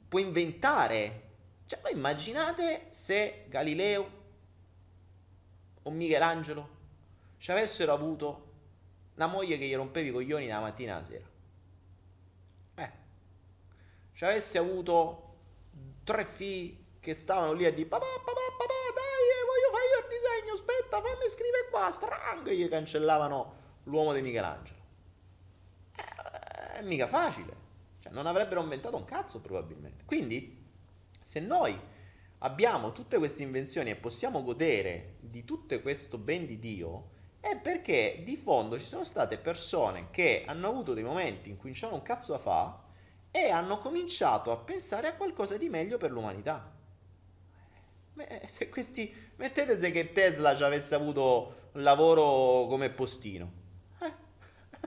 può 0.07 0.19
inventare, 0.19 1.21
cioè, 1.67 1.79
voi 1.79 1.93
immaginate 1.93 2.87
se 2.89 3.45
Galileo 3.49 4.21
o 5.83 5.91
Michelangelo 5.91 6.69
ci 7.37 7.51
avessero 7.51 7.93
avuto 7.93 8.51
una 9.15 9.27
moglie 9.27 9.59
che 9.59 9.67
gli 9.67 9.75
rompeva 9.75 10.07
i 10.07 10.11
coglioni 10.11 10.47
dalla 10.47 10.61
mattina 10.61 10.95
alla 10.95 11.05
sera. 11.05 11.32
Ci 14.13 14.25
avesse 14.25 14.57
avuto 14.57 15.33
tre 16.03 16.25
figli 16.25 16.81
che 16.99 17.13
stavano 17.13 17.51
lì 17.51 17.65
a 17.65 17.71
dire 17.73 17.87
papà, 17.87 18.05
papà, 18.05 18.41
papà, 18.57 18.73
dai, 18.93 19.27
eh, 19.27 19.45
voglio 19.45 19.71
fare 19.71 19.99
il 19.99 20.07
disegno, 20.07 20.53
aspetta, 20.53 21.01
fammi 21.01 21.29
scrivere 21.29 21.67
qua, 21.69 21.91
strang, 21.91 22.49
gli 22.49 22.69
cancellavano 22.69 23.53
l'uomo 23.83 24.13
di 24.13 24.21
Michelangelo. 24.21 24.79
Eh, 25.97 26.79
è 26.79 26.81
mica 26.83 27.07
facile. 27.07 27.53
Cioè, 27.99 28.13
non 28.13 28.25
avrebbero 28.25 28.61
inventato 28.61 28.95
un 28.95 29.03
cazzo 29.03 29.41
probabilmente. 29.41 30.05
Quindi 30.05 30.63
se 31.21 31.39
noi 31.39 31.77
abbiamo 32.39 32.91
tutte 32.91 33.17
queste 33.17 33.43
invenzioni 33.43 33.89
e 33.89 33.95
possiamo 33.95 34.43
godere 34.43 35.15
di 35.19 35.43
tutto 35.43 35.81
questo 35.81 36.17
ben 36.17 36.45
di 36.45 36.59
Dio, 36.59 37.09
è 37.39 37.57
perché 37.57 38.21
di 38.23 38.37
fondo 38.37 38.79
ci 38.79 38.85
sono 38.85 39.03
state 39.03 39.37
persone 39.37 40.09
che 40.11 40.43
hanno 40.47 40.69
avuto 40.69 40.93
dei 40.93 41.03
momenti 41.03 41.49
in 41.49 41.57
cui 41.57 41.71
non 41.71 41.77
c'erano 41.77 41.97
un 41.97 42.03
cazzo 42.03 42.31
da 42.31 42.39
fare 42.39 42.82
e 43.35 43.49
hanno 43.49 43.79
cominciato 43.79 44.51
a 44.51 44.57
pensare 44.57 45.07
a 45.07 45.15
qualcosa 45.15 45.57
di 45.57 45.67
meglio 45.67 45.97
per 45.97 46.11
l'umanità. 46.11 46.71
Beh, 48.13 48.43
se 48.45 48.69
questi, 48.69 49.11
mettete 49.37 49.75
se 49.75 49.89
che 49.89 50.11
Tesla 50.11 50.55
ci 50.55 50.61
avesse 50.61 50.93
avuto 50.93 51.69
un 51.71 51.81
lavoro 51.81 52.67
come 52.67 52.91
postino. 52.91 53.51
Eh. 53.99 54.13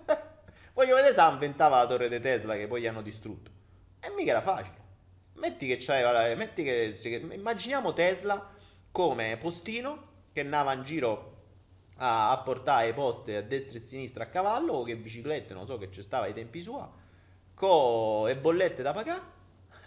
Voglio 0.74 0.94
vedere 0.94 1.12
se 1.12 1.22
inventava 1.22 1.78
la 1.78 1.86
torre 1.88 2.09
di 2.09 2.20
Tesla 2.20 2.55
che 2.55 2.68
poi 2.68 2.82
gli 2.82 2.86
hanno 2.86 3.03
distrutto. 3.03 3.51
E 3.99 4.11
mica 4.11 4.30
era 4.30 4.42
facile. 4.42 4.84
Metti 5.32 5.66
che 5.66 5.78
c'è, 5.78 6.36
metti 6.36 6.62
che, 6.62 7.26
immaginiamo 7.32 7.92
Tesla 7.94 8.49
come 8.92 9.36
postino 9.38 10.14
che 10.32 10.42
andava 10.42 10.72
in 10.72 10.84
giro 10.84 11.34
a, 11.97 12.30
a 12.30 12.38
portare 12.38 12.92
poste 12.92 13.36
a 13.36 13.42
destra 13.42 13.74
e 13.74 13.80
a 13.80 13.84
sinistra 13.84 14.24
a 14.24 14.28
cavallo 14.28 14.74
o 14.74 14.82
che 14.84 14.97
biciclette, 14.97 15.53
non 15.53 15.66
so 15.66 15.78
che 15.78 15.88
c'è 15.88 16.01
stava 16.01 16.26
ai 16.26 16.32
tempi 16.32 16.62
sua, 16.62 16.88
con 17.57 18.26
le 18.26 18.36
bollette 18.36 18.82
da 18.82 18.92
pagare, 18.92 19.22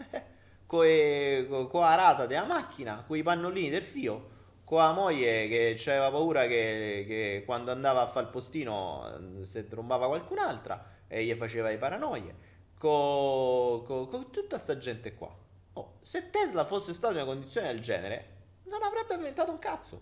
con, 0.65 1.67
con 1.70 1.82
la 1.82 1.95
rata 1.95 2.26
della 2.26 2.45
macchina, 2.45 3.03
con 3.05 3.15
i 3.15 3.22
pannolini 3.22 3.70
del 3.70 3.84
fio, 3.84 4.38
con 4.63 4.80
la 4.80 4.91
moglie 4.91 5.47
che 5.47 5.80
aveva 5.86 6.09
paura 6.09 6.47
che, 6.47 7.05
che, 7.07 7.43
quando 7.45 7.72
andava 7.72 8.01
a 8.01 8.07
fare 8.07 8.26
il 8.26 8.32
postino 8.32 9.39
si 9.43 9.67
trombava 9.67 10.07
qualcun'altra 10.07 10.97
e 11.07 11.24
gli 11.24 11.34
faceva 11.36 11.70
le 11.70 11.78
paranoie 11.78 12.36
con, 12.80 13.84
con, 13.86 14.07
con 14.07 14.32
tutta 14.32 14.57
sta 14.57 14.78
gente 14.78 15.13
qua. 15.13 15.32
Oh, 15.74 15.97
se 16.01 16.32
Tesla 16.32 16.65
fosse 16.65 16.95
stato 16.95 17.13
in 17.13 17.22
una 17.22 17.30
condizione 17.30 17.67
del 17.67 17.82
genere, 17.82 18.38
non 18.63 18.82
avrebbe 18.82 19.13
inventato 19.13 19.51
un 19.51 19.59
cazzo. 19.59 20.01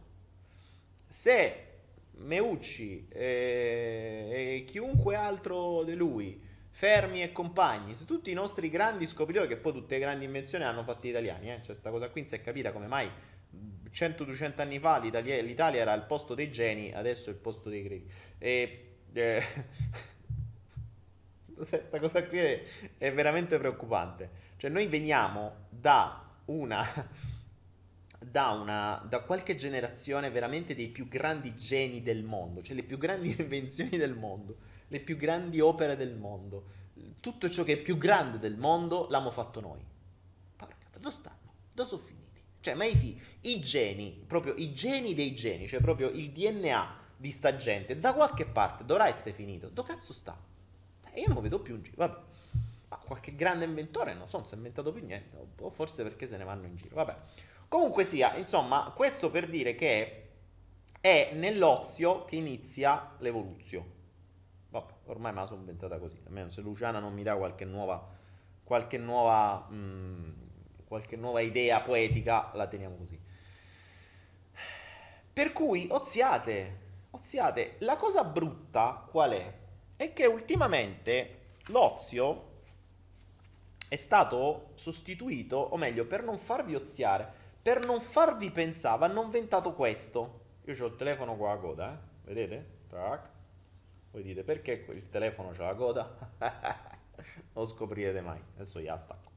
Se 1.05 1.65
Meucci 2.11 3.07
e, 3.09 4.55
e 4.59 4.65
chiunque 4.65 5.15
altro 5.15 5.83
di 5.83 5.95
lui, 5.95 6.46
Fermi 6.77 7.23
e 7.23 7.31
compagni, 7.31 7.95
tutti 8.05 8.29
i 8.29 8.35
nostri 8.35 8.69
grandi 8.69 9.07
scopritori, 9.07 9.47
che 9.47 9.57
poi 9.57 9.73
tutte 9.73 9.95
le 9.95 9.99
grandi 9.99 10.25
invenzioni 10.25 10.63
hanno 10.63 10.83
fatto 10.83 11.07
gli 11.07 11.09
italiani, 11.09 11.49
eh? 11.49 11.55
cioè 11.55 11.65
questa 11.65 11.89
cosa 11.89 12.07
qui 12.09 12.21
non 12.21 12.29
si 12.29 12.35
è 12.35 12.41
capita 12.41 12.71
come 12.71 12.85
mai 12.85 13.09
100-200 13.91 14.61
anni 14.61 14.77
fa 14.77 14.99
l'Italia, 14.99 15.41
l'Italia, 15.41 15.81
era 15.81 15.93
il 15.95 16.03
posto 16.03 16.35
dei 16.35 16.51
geni, 16.51 16.93
adesso 16.93 17.31
è 17.31 17.33
il 17.33 17.39
posto 17.39 17.69
dei 17.69 17.81
greci. 17.81 18.07
E, 18.37 18.97
eh, 19.11 19.43
questa 21.55 21.99
cosa 21.99 22.23
qui 22.25 22.37
è, 22.37 22.61
è 22.99 23.11
veramente 23.11 23.57
preoccupante. 23.57 24.29
Cioè 24.57 24.69
noi 24.69 24.85
veniamo 24.85 25.65
da 25.69 26.31
una 26.45 26.85
da, 28.19 28.49
una, 28.49 29.03
da 29.07 29.21
qualche 29.21 29.55
generazione 29.55 30.29
veramente 30.29 30.75
dei 30.75 30.89
più 30.89 31.07
grandi 31.07 31.55
geni 31.55 32.03
del 32.03 32.23
mondo, 32.23 32.61
cioè 32.61 32.75
le 32.75 32.83
più 32.83 32.99
grandi 32.99 33.33
invenzioni 33.39 33.97
del 33.97 34.15
mondo, 34.15 34.57
le 34.87 34.99
più 34.99 35.17
grandi 35.17 35.59
opere 35.59 35.95
del 35.95 36.15
mondo, 36.15 36.75
tutto 37.19 37.49
ciò 37.49 37.63
che 37.63 37.73
è 37.73 37.77
più 37.77 37.97
grande 37.97 38.39
del 38.39 38.57
mondo 38.57 39.03
l'abbiamo 39.09 39.31
fatto 39.31 39.59
noi. 39.59 39.83
Porca, 40.55 40.75
dove 40.97 41.11
stanno? 41.11 41.53
Dove 41.73 41.89
sono 41.89 42.01
finiti? 42.01 42.41
Cioè, 42.59 42.73
ma 42.73 42.85
i, 42.85 42.95
figli, 42.95 43.19
i 43.41 43.59
geni, 43.59 44.23
proprio 44.25 44.53
i 44.55 44.73
geni 44.73 45.13
dei 45.13 45.35
geni, 45.35 45.67
cioè 45.67 45.79
proprio 45.79 46.09
il 46.09 46.31
DNA 46.31 47.05
di 47.17 47.31
sta 47.31 47.55
gente, 47.55 47.99
da 47.99 48.13
qualche 48.13 48.45
parte 48.45 48.85
dovrà 48.85 49.07
essere 49.07 49.33
finito. 49.33 49.69
Dove 49.69 49.93
cazzo 49.93 50.13
sta? 50.13 50.37
E 51.11 51.19
io 51.19 51.27
non 51.27 51.35
lo 51.35 51.41
vedo 51.41 51.59
più 51.59 51.75
in 51.75 51.83
giro. 51.83 51.95
Vabbè. 51.97 52.25
Ma 52.89 52.97
qualche 52.97 53.35
grande 53.35 53.65
inventore, 53.65 54.13
non 54.13 54.27
so, 54.27 54.37
non 54.37 54.47
si 54.47 54.53
è 54.53 54.57
inventato 54.57 54.91
più 54.91 55.05
niente. 55.05 55.37
O 55.59 55.69
forse 55.69 56.03
perché 56.03 56.27
se 56.27 56.37
ne 56.37 56.43
vanno 56.43 56.65
in 56.67 56.75
giro. 56.75 56.95
Vabbè. 56.95 57.15
Comunque 57.67 58.03
sia, 58.03 58.35
insomma, 58.35 58.93
questo 58.95 59.29
per 59.29 59.49
dire 59.49 59.75
che 59.75 60.29
è 61.01 61.31
nell'ozio 61.33 62.23
che 62.25 62.37
inizia 62.37 63.15
l'evoluzione. 63.19 63.96
Ormai 65.07 65.33
me 65.33 65.41
la 65.41 65.45
sono 65.47 65.59
inventata 65.59 65.97
così. 65.97 66.19
Almeno 66.25 66.49
se 66.49 66.61
Luciana 66.61 66.99
non 66.99 67.13
mi 67.13 67.23
dà 67.23 67.35
qualche 67.35 67.65
nuova, 67.65 68.05
qualche 68.63 68.97
nuova, 68.97 69.67
mh, 69.69 69.75
mm, 69.75 70.31
qualche 70.87 71.15
nuova 71.15 71.41
idea 71.41 71.81
poetica, 71.81 72.51
la 72.53 72.67
teniamo 72.67 72.95
così. 72.95 73.19
Per 75.33 75.53
cui 75.53 75.87
oziate, 75.91 76.79
oziate. 77.11 77.75
La 77.79 77.95
cosa 77.95 78.23
brutta 78.23 79.05
qual 79.09 79.31
è? 79.31 79.53
È 79.95 80.13
che 80.13 80.25
ultimamente 80.25 81.55
l'ozio 81.67 82.45
è 83.87 83.95
stato 83.95 84.71
sostituito, 84.73 85.57
o 85.57 85.77
meglio, 85.77 86.05
per 86.05 86.23
non 86.23 86.37
farvi 86.37 86.75
oziare, 86.75 87.31
per 87.61 87.85
non 87.85 88.01
farvi 88.01 88.51
pensare, 88.51 89.05
hanno 89.05 89.23
inventato 89.23 89.73
questo. 89.73 90.45
Io 90.65 90.83
ho 90.83 90.87
il 90.87 90.95
telefono 90.95 91.37
con 91.37 91.47
la 91.47 91.57
coda, 91.57 91.93
eh? 91.93 91.97
vedete? 92.25 92.65
Tac. 92.89 93.36
Voi 94.17 94.25
dite 94.25 94.41
perché 94.41 94.83
il 94.93 95.09
telefono 95.11 95.51
c'ha 95.51 95.65
la 95.65 95.75
coda? 95.75 96.17
non 96.39 97.53
lo 97.53 97.65
scoprirete 97.67 98.19
mai, 98.19 98.39
adesso 98.55 98.79
gliela 98.79 98.97
stacco. 98.97 99.29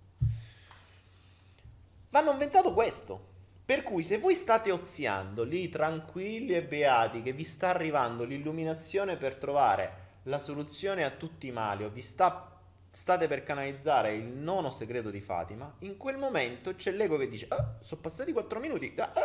Vanno 2.09 2.31
inventato 2.31 2.72
questo. 2.72 3.28
Per 3.62 3.83
cui 3.83 4.03
se 4.03 4.16
voi 4.16 4.35
state 4.35 4.70
oziando 4.70 5.45
lì 5.45 5.68
tranquilli 5.68 6.55
e 6.55 6.62
beati 6.62 7.20
che 7.20 7.35
vi 7.35 7.45
sta 7.45 7.68
arrivando 7.68 8.24
l'illuminazione 8.24 9.18
per 9.18 9.35
trovare 9.35 9.97
la 10.22 10.39
soluzione 10.39 11.05
a 11.05 11.11
tutti 11.11 11.49
i 11.49 11.53
mali 11.53 11.85
o 11.85 11.91
vi 11.91 12.01
sta, 12.01 12.50
state 12.91 13.28
per 13.28 13.45
canalizzare 13.45 14.14
il 14.14 14.26
nono 14.26 14.70
segreto 14.70 15.11
di 15.11 15.20
Fatima, 15.20 15.72
in 15.80 15.97
quel 15.97 16.16
momento 16.16 16.74
c'è 16.74 16.91
l'ego 16.91 17.16
che 17.16 17.28
dice 17.28 17.47
ah, 17.49 17.76
sono 17.80 18.01
passati 18.01 18.32
4 18.32 18.59
minuti, 18.59 18.93
ah, 18.97 19.12
ah, 19.12 19.20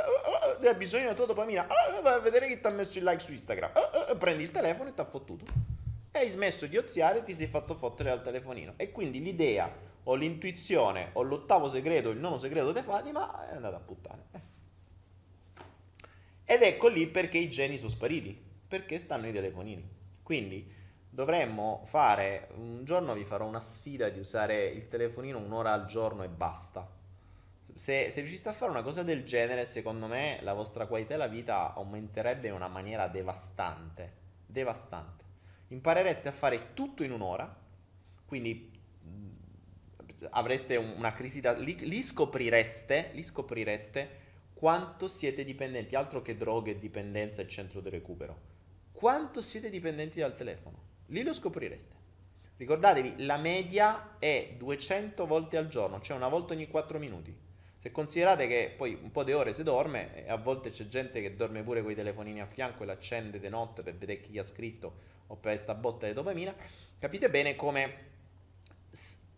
ah, 0.61 0.67
hai 0.67 0.75
bisogno 0.75 1.03
della 1.03 1.15
tua 1.15 1.25
dopamina, 1.25 1.67
vai 2.01 2.13
a 2.13 2.19
vedere 2.19 2.47
chi 2.47 2.59
ti 2.59 2.67
ha 2.67 2.69
messo 2.69 2.97
il 2.97 3.03
like 3.03 3.23
su 3.23 3.31
Instagram, 3.31 3.71
prendi 4.17 4.43
il 4.43 4.51
telefono 4.51 4.89
e 4.89 4.93
ti 4.93 5.01
ha 5.01 5.05
fottuto. 5.05 5.45
E 6.11 6.19
hai 6.19 6.29
smesso 6.29 6.65
di 6.65 6.77
oziare 6.77 7.19
e 7.19 7.23
ti 7.23 7.33
sei 7.33 7.47
fatto 7.47 7.75
fottere 7.75 8.09
dal 8.09 8.23
telefonino. 8.23 8.75
E 8.77 8.91
quindi 8.91 9.21
l'idea 9.21 9.69
o 10.03 10.15
l'intuizione 10.15 11.09
o 11.13 11.23
l'ottavo 11.23 11.67
segreto, 11.67 12.09
il 12.09 12.19
nono 12.19 12.37
segreto 12.37 12.71
di 12.71 12.81
Fatima, 12.81 13.49
è 13.49 13.55
andata 13.55 13.75
a 13.75 13.79
puttane. 13.79 14.23
Ed 16.45 16.61
ecco 16.61 16.87
lì 16.87 17.07
perché 17.07 17.37
i 17.37 17.49
geni 17.49 17.77
sono 17.77 17.89
spariti, 17.89 18.39
perché 18.67 18.99
stanno 18.99 19.27
i 19.27 19.33
telefonini. 19.33 19.89
Quindi 20.21 20.71
dovremmo 21.15 21.83
fare, 21.85 22.49
un 22.55 22.83
giorno 22.83 23.13
vi 23.13 23.23
farò 23.23 23.47
una 23.47 23.61
sfida 23.61 24.09
di 24.09 24.19
usare 24.19 24.65
il 24.65 24.89
telefonino 24.89 25.39
un'ora 25.39 25.71
al 25.71 25.85
giorno 25.85 26.23
e 26.23 26.27
basta. 26.27 26.85
Se, 27.73 28.11
se 28.11 28.19
riusciste 28.19 28.49
a 28.49 28.53
fare 28.53 28.69
una 28.69 28.83
cosa 28.83 29.01
del 29.01 29.23
genere, 29.23 29.65
secondo 29.65 30.07
me 30.07 30.39
la 30.41 30.53
vostra 30.53 30.87
qualità 30.87 31.13
della 31.13 31.27
vita 31.27 31.73
aumenterebbe 31.73 32.49
in 32.49 32.53
una 32.53 32.67
maniera 32.67 33.07
devastante. 33.07 34.23
Devastante. 34.45 35.23
Imparereste 35.69 36.27
a 36.27 36.33
fare 36.33 36.73
tutto 36.73 37.03
in 37.03 37.13
un'ora, 37.13 37.63
quindi 38.25 38.71
avreste 40.31 40.75
una 40.75 41.13
crisi 41.13 41.39
da... 41.39 41.53
Lì, 41.53 41.77
lì, 41.87 42.03
scoprireste, 42.03 43.11
lì 43.13 43.23
scoprireste 43.23 44.23
quanto 44.53 45.07
siete 45.07 45.45
dipendenti, 45.45 45.95
altro 45.95 46.21
che 46.21 46.35
droghe, 46.35 46.77
dipendenza 46.77 47.41
e 47.41 47.47
centro 47.47 47.79
di 47.79 47.89
recupero. 47.89 48.53
Quanto 48.91 49.41
siete 49.41 49.69
dipendenti 49.69 50.19
dal 50.19 50.35
telefono. 50.35 50.84
Lì 51.07 51.23
lo 51.23 51.33
scoprireste. 51.33 51.93
Ricordatevi, 52.57 53.25
la 53.25 53.37
media 53.37 54.17
è 54.17 54.53
200 54.57 55.25
volte 55.25 55.57
al 55.57 55.67
giorno, 55.67 55.99
cioè 55.99 56.15
una 56.15 56.29
volta 56.29 56.53
ogni 56.53 56.67
4 56.67 56.99
minuti. 56.99 57.35
Se 57.77 57.91
considerate 57.91 58.47
che 58.47 58.73
poi 58.75 58.97
un 58.99 59.11
po' 59.11 59.23
di 59.23 59.33
ore 59.33 59.53
si 59.53 59.61
dorme, 59.61 60.25
e 60.25 60.29
a 60.29 60.37
volte 60.37 60.71
c'è 60.71 60.87
gente 60.87 61.21
che 61.21 61.35
dorme 61.35 61.61
pure 61.63 61.81
con 61.81 61.91
i 61.91 61.95
telefonini 61.95 62.41
a 62.41 62.45
fianco 62.45 62.83
e 62.83 62.85
l'accende 62.85 63.39
di 63.39 63.49
notte 63.49 63.83
per 63.83 63.95
vedere 63.95 64.21
chi 64.21 64.39
ha 64.39 64.43
scritto 64.43 65.13
o 65.27 65.35
per 65.35 65.53
questa 65.53 65.75
botta 65.75 66.07
di 66.07 66.13
dopamina, 66.13 66.55
capite 66.97 67.29
bene 67.29 67.55
come 67.55 68.13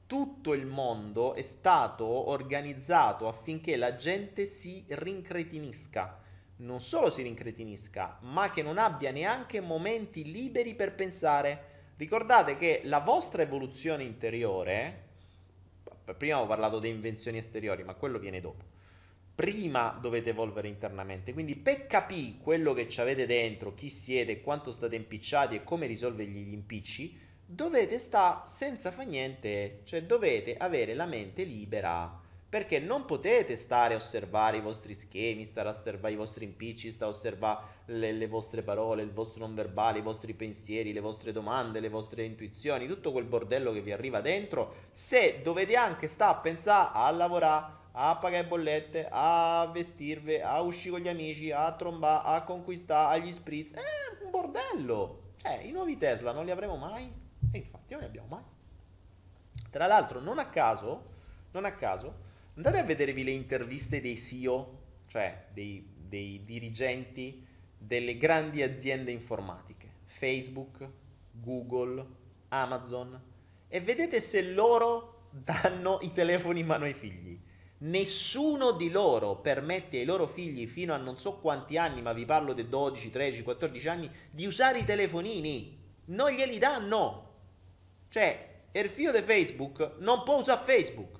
tutto 0.05 0.53
il 0.53 0.65
mondo 0.65 1.33
è 1.33 1.41
stato 1.41 2.05
organizzato 2.05 3.27
affinché 3.27 3.75
la 3.75 3.95
gente 3.95 4.45
si 4.45 4.85
rincretinisca. 4.87 6.21
Non 6.57 6.79
solo 6.79 7.09
si 7.11 7.21
rincretinisca, 7.21 8.17
ma 8.21 8.49
che 8.49 8.63
non 8.63 8.79
abbia 8.79 9.11
neanche 9.11 9.61
momenti 9.61 10.31
liberi 10.31 10.73
per 10.73 10.95
pensare. 10.95 11.75
Ricordate 11.97 12.55
che 12.55 12.81
la 12.85 12.99
vostra 12.99 13.43
evoluzione 13.43 14.03
interiore, 14.03 15.05
prima 16.17 16.41
ho 16.41 16.47
parlato 16.47 16.79
di 16.79 16.89
invenzioni 16.89 17.37
esteriori, 17.37 17.83
ma 17.83 17.93
quello 17.93 18.17
viene 18.17 18.41
dopo. 18.41 18.63
Prima 19.35 19.95
dovete 20.01 20.31
evolvere 20.31 20.67
internamente, 20.67 21.31
quindi 21.31 21.55
per 21.55 21.85
capire 21.85 22.37
quello 22.41 22.73
che 22.73 22.87
avete 22.99 23.27
dentro, 23.27 23.75
chi 23.75 23.87
siete, 23.87 24.41
quanto 24.41 24.71
state 24.71 24.95
impicciati 24.95 25.55
e 25.55 25.63
come 25.63 25.85
risolvergli 25.85 26.39
gli 26.39 26.53
impicci, 26.53 27.19
dovete 27.45 27.99
stare 27.99 28.41
senza 28.45 28.89
fa 28.89 29.03
niente, 29.03 29.81
cioè 29.83 30.03
dovete 30.03 30.57
avere 30.57 30.95
la 30.95 31.05
mente 31.05 31.43
libera. 31.43 32.25
Perché 32.49 32.79
non 32.79 33.03
potete 33.03 33.57
stare 33.57 33.93
a 33.93 33.97
osservare 33.97 34.57
i 34.57 34.61
vostri 34.61 34.93
schemi, 34.93 35.43
stare 35.43 35.67
a 35.67 35.71
osservare 35.71 36.13
i 36.13 36.17
vostri 36.17 36.45
impicci, 36.45 36.91
stare 36.91 37.11
a 37.11 37.13
osservare 37.13 37.65
le, 37.87 38.13
le, 38.13 38.27
vostre 38.27 38.61
parole, 38.61 39.03
il 39.03 39.11
vostro 39.11 39.45
non 39.45 39.53
verbale, 39.53 39.99
i 39.99 40.01
vostri 40.01 40.33
pensieri, 40.33 40.93
le 40.93 41.01
vostre 41.01 41.33
domande, 41.33 41.81
le 41.81 41.89
vostre 41.89 42.23
intuizioni, 42.23 42.87
tutto 42.87 43.11
quel 43.11 43.25
bordello 43.25 43.73
che 43.73 43.81
vi 43.81 43.91
arriva 43.91 44.21
dentro, 44.21 44.87
se 44.93 45.41
dovete 45.43 45.75
anche 45.75 46.07
stare 46.07 46.31
a 46.31 46.39
pensare 46.39 46.91
a 46.93 47.11
lavorare, 47.11 47.73
a 47.91 48.15
pagare 48.15 48.45
bollette, 48.45 49.09
a 49.11 49.69
vestirvi, 49.73 50.39
a 50.39 50.61
uscire 50.61 50.91
con 50.91 50.99
gli 51.01 51.09
amici, 51.09 51.51
a 51.51 51.69
trombare, 51.73 52.37
a 52.37 52.43
conquistare, 52.43 53.19
agli 53.19 53.33
spritz, 53.33 53.73
è 53.73 53.81
un 54.23 54.29
bordello. 54.29 55.33
Cioè, 55.41 55.63
i 55.63 55.71
nuovi 55.71 55.97
Tesla 55.97 56.31
non 56.31 56.45
li 56.45 56.51
avremo 56.51 56.77
mai? 56.77 57.11
E 57.51 57.57
infatti 57.57 57.91
non 57.91 58.01
ne 58.01 58.07
abbiamo 58.07 58.27
mai. 58.29 58.43
Tra 59.69 59.85
l'altro, 59.87 60.21
non 60.21 60.39
a 60.39 60.47
caso, 60.47 61.03
non 61.51 61.65
a 61.65 61.73
caso, 61.73 62.25
andate 62.57 62.79
a 62.79 62.83
vedervi 62.83 63.23
le 63.23 63.31
interviste 63.31 64.01
dei 64.01 64.17
CEO, 64.17 64.79
cioè 65.07 65.45
dei, 65.53 65.87
dei 65.95 66.41
dirigenti 66.43 67.45
delle 67.77 68.17
grandi 68.17 68.63
aziende 68.63 69.11
informatiche, 69.11 69.87
Facebook, 70.05 70.89
Google, 71.31 72.05
Amazon, 72.49 73.21
e 73.67 73.79
vedete 73.79 74.19
se 74.19 74.41
loro 74.41 75.27
danno 75.29 75.99
i 76.01 76.11
telefoni 76.11 76.61
in 76.61 76.65
mano 76.65 76.85
ai 76.85 76.95
figli. 76.95 77.39
Nessuno 77.79 78.71
di 78.71 78.89
loro 78.89 79.35
permette 79.35 79.99
ai 79.99 80.05
loro 80.05 80.25
figli 80.25 80.65
fino 80.65 80.95
a 80.95 80.97
non 80.97 81.19
so 81.19 81.37
quanti 81.37 81.77
anni, 81.77 82.01
ma 82.01 82.11
vi 82.11 82.25
parlo 82.25 82.53
di 82.53 82.67
12, 82.67 83.11
13, 83.11 83.43
14 83.43 83.87
anni, 83.87 84.09
di 84.31 84.47
usare 84.47 84.79
i 84.79 84.85
telefonini. 84.85 85.77
Non 86.05 86.31
glieli 86.31 86.57
danno. 86.57 87.25
Cioè, 88.09 88.61
il 88.71 88.89
figlio 88.89 89.11
di 89.11 89.21
Facebook 89.21 89.97
non 89.99 90.23
può 90.23 90.39
usare 90.39 90.65
Facebook 90.65 91.16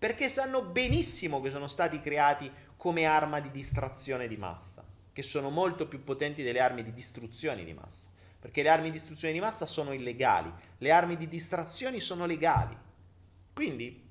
perché 0.00 0.30
sanno 0.30 0.62
benissimo 0.62 1.42
che 1.42 1.50
sono 1.50 1.68
stati 1.68 2.00
creati 2.00 2.50
come 2.78 3.04
arma 3.04 3.38
di 3.38 3.50
distrazione 3.50 4.28
di 4.28 4.38
massa, 4.38 4.82
che 5.12 5.20
sono 5.20 5.50
molto 5.50 5.86
più 5.88 6.02
potenti 6.02 6.42
delle 6.42 6.60
armi 6.60 6.82
di 6.82 6.94
distruzione 6.94 7.64
di 7.64 7.74
massa, 7.74 8.08
perché 8.40 8.62
le 8.62 8.70
armi 8.70 8.86
di 8.86 8.92
distruzione 8.92 9.34
di 9.34 9.40
massa 9.40 9.66
sono 9.66 9.92
illegali, 9.92 10.50
le 10.78 10.90
armi 10.90 11.18
di 11.18 11.28
distrazione 11.28 12.00
sono 12.00 12.24
legali. 12.24 12.74
Quindi 13.52 14.02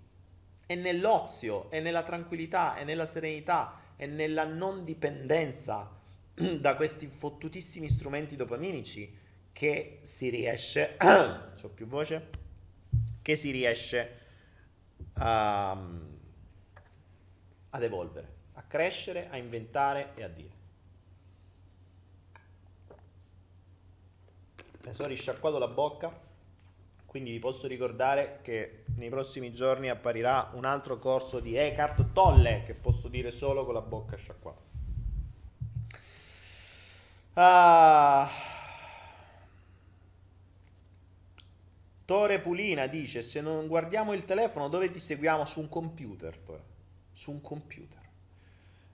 è 0.68 0.76
nell'ozio, 0.76 1.72
è 1.72 1.80
nella 1.80 2.04
tranquillità, 2.04 2.76
è 2.76 2.84
nella 2.84 3.08
serenità, 3.08 3.82
è 3.96 4.06
nella 4.06 4.44
non 4.44 4.86
dipendenza 4.86 5.90
da 6.36 6.76
questi 6.76 7.08
fottutissimi 7.08 7.90
strumenti 7.90 8.36
dopaminici 8.36 9.12
che 9.52 10.02
si 10.04 10.30
riesce, 10.30 10.98
ho 11.02 11.70
più 11.74 11.88
voce, 11.88 12.30
che 13.24 13.36
si 13.36 13.50
riesce 13.50 14.19
a, 15.20 15.72
ad 17.70 17.84
evolvere, 17.84 18.34
a 18.54 18.64
crescere, 18.64 19.30
a 19.30 19.38
inventare 19.38 20.12
e 20.16 20.24
a 20.24 20.28
dire. 20.28 20.58
Mi 24.86 24.94
sono 24.94 25.10
risciacquato 25.10 25.58
la 25.60 25.68
bocca, 25.68 26.12
quindi 27.06 27.32
vi 27.32 27.40
posso 27.40 27.68
ricordare 27.68 28.40
che 28.42 28.86
nei 28.96 29.10
prossimi 29.10 29.52
giorni 29.52 29.90
apparirà 29.90 30.52
un 30.54 30.66
altro 30.66 30.98
corso 31.00 31.40
di 31.40 31.56
Eckhart 31.56 32.12
Tolle 32.14 32.64
che 32.66 32.74
posso 32.74 33.08
dire 33.08 33.32
solo 33.32 33.66
con 33.66 33.74
la 33.74 33.82
bocca 33.82 34.16
sciacquata. 34.16 34.68
Ah 37.34 38.58
Tore 42.10 42.40
Pulina 42.40 42.88
dice: 42.88 43.22
Se 43.22 43.40
non 43.40 43.68
guardiamo 43.68 44.14
il 44.14 44.26
telefono, 44.26 44.68
dove 44.68 44.90
ti 44.90 44.98
seguiamo? 44.98 45.46
Su 45.46 45.60
un 45.60 45.70
computer. 45.70 46.40
Su 47.14 47.30
un 47.30 47.40
computer. 47.40 48.02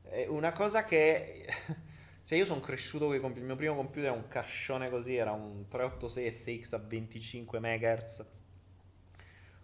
È 0.02 0.26
una 0.26 0.52
cosa 0.52 0.84
che. 0.84 1.46
Cioè, 2.26 2.40
io 2.40 2.46
sono 2.46 2.60
cresciuto 2.60 3.06
con 3.06 3.16
i 3.16 3.20
computer. 3.20 3.44
Il 3.44 3.48
mio 3.48 3.56
primo 3.56 3.76
computer 3.76 4.06
era 4.06 4.14
un 4.20 4.28
cascione 4.28 4.90
così, 4.90 5.16
era 5.16 5.32
un 5.32 5.68
386 5.68 6.64
SX 6.64 6.74
a 6.74 6.78
25 6.80 7.60
MHz 7.60 8.26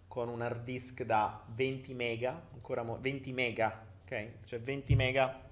con 0.06 0.28
un 0.28 0.40
hard 0.40 0.62
disk 0.62 1.02
da 1.02 1.44
20 1.48 1.92
mega, 1.92 2.48
ancora 2.52 2.84
mo- 2.84 3.00
20 3.00 3.32
mega, 3.32 3.84
ok? 4.04 4.44
Cioè 4.44 4.60
20 4.60 4.94
mega. 4.94 5.50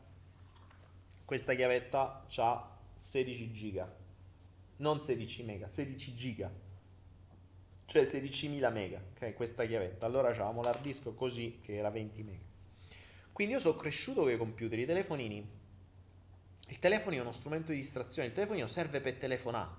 Questa 1.24 1.52
chiavetta 1.54 2.24
ha 2.36 2.78
16 2.96 3.52
giga. 3.52 3.92
Non 4.76 5.02
16 5.02 5.42
mega, 5.42 5.68
16 5.68 6.14
giga 6.14 6.68
cioè 7.90 8.02
16.000 8.02 8.72
mega, 8.72 9.02
ok? 9.16 9.34
Questa 9.34 9.64
chiavetta. 9.64 10.06
Allora 10.06 10.28
avevamo 10.28 10.62
l'hard 10.62 10.80
disk 10.80 11.12
così 11.12 11.58
che 11.60 11.74
era 11.74 11.90
20 11.90 12.22
mega. 12.22 12.44
Quindi 13.32 13.54
io 13.54 13.58
sono 13.58 13.74
cresciuto 13.74 14.20
con 14.20 14.30
i 14.30 14.36
computer, 14.36 14.78
i 14.78 14.86
telefonini 14.86 15.44
Il 16.68 16.78
telefono 16.78 17.16
è 17.16 17.20
uno 17.20 17.32
strumento 17.32 17.72
di 17.72 17.78
distrazione, 17.78 18.28
il 18.28 18.34
telefono 18.34 18.64
serve 18.68 19.00
per 19.00 19.14
telefonare, 19.14 19.70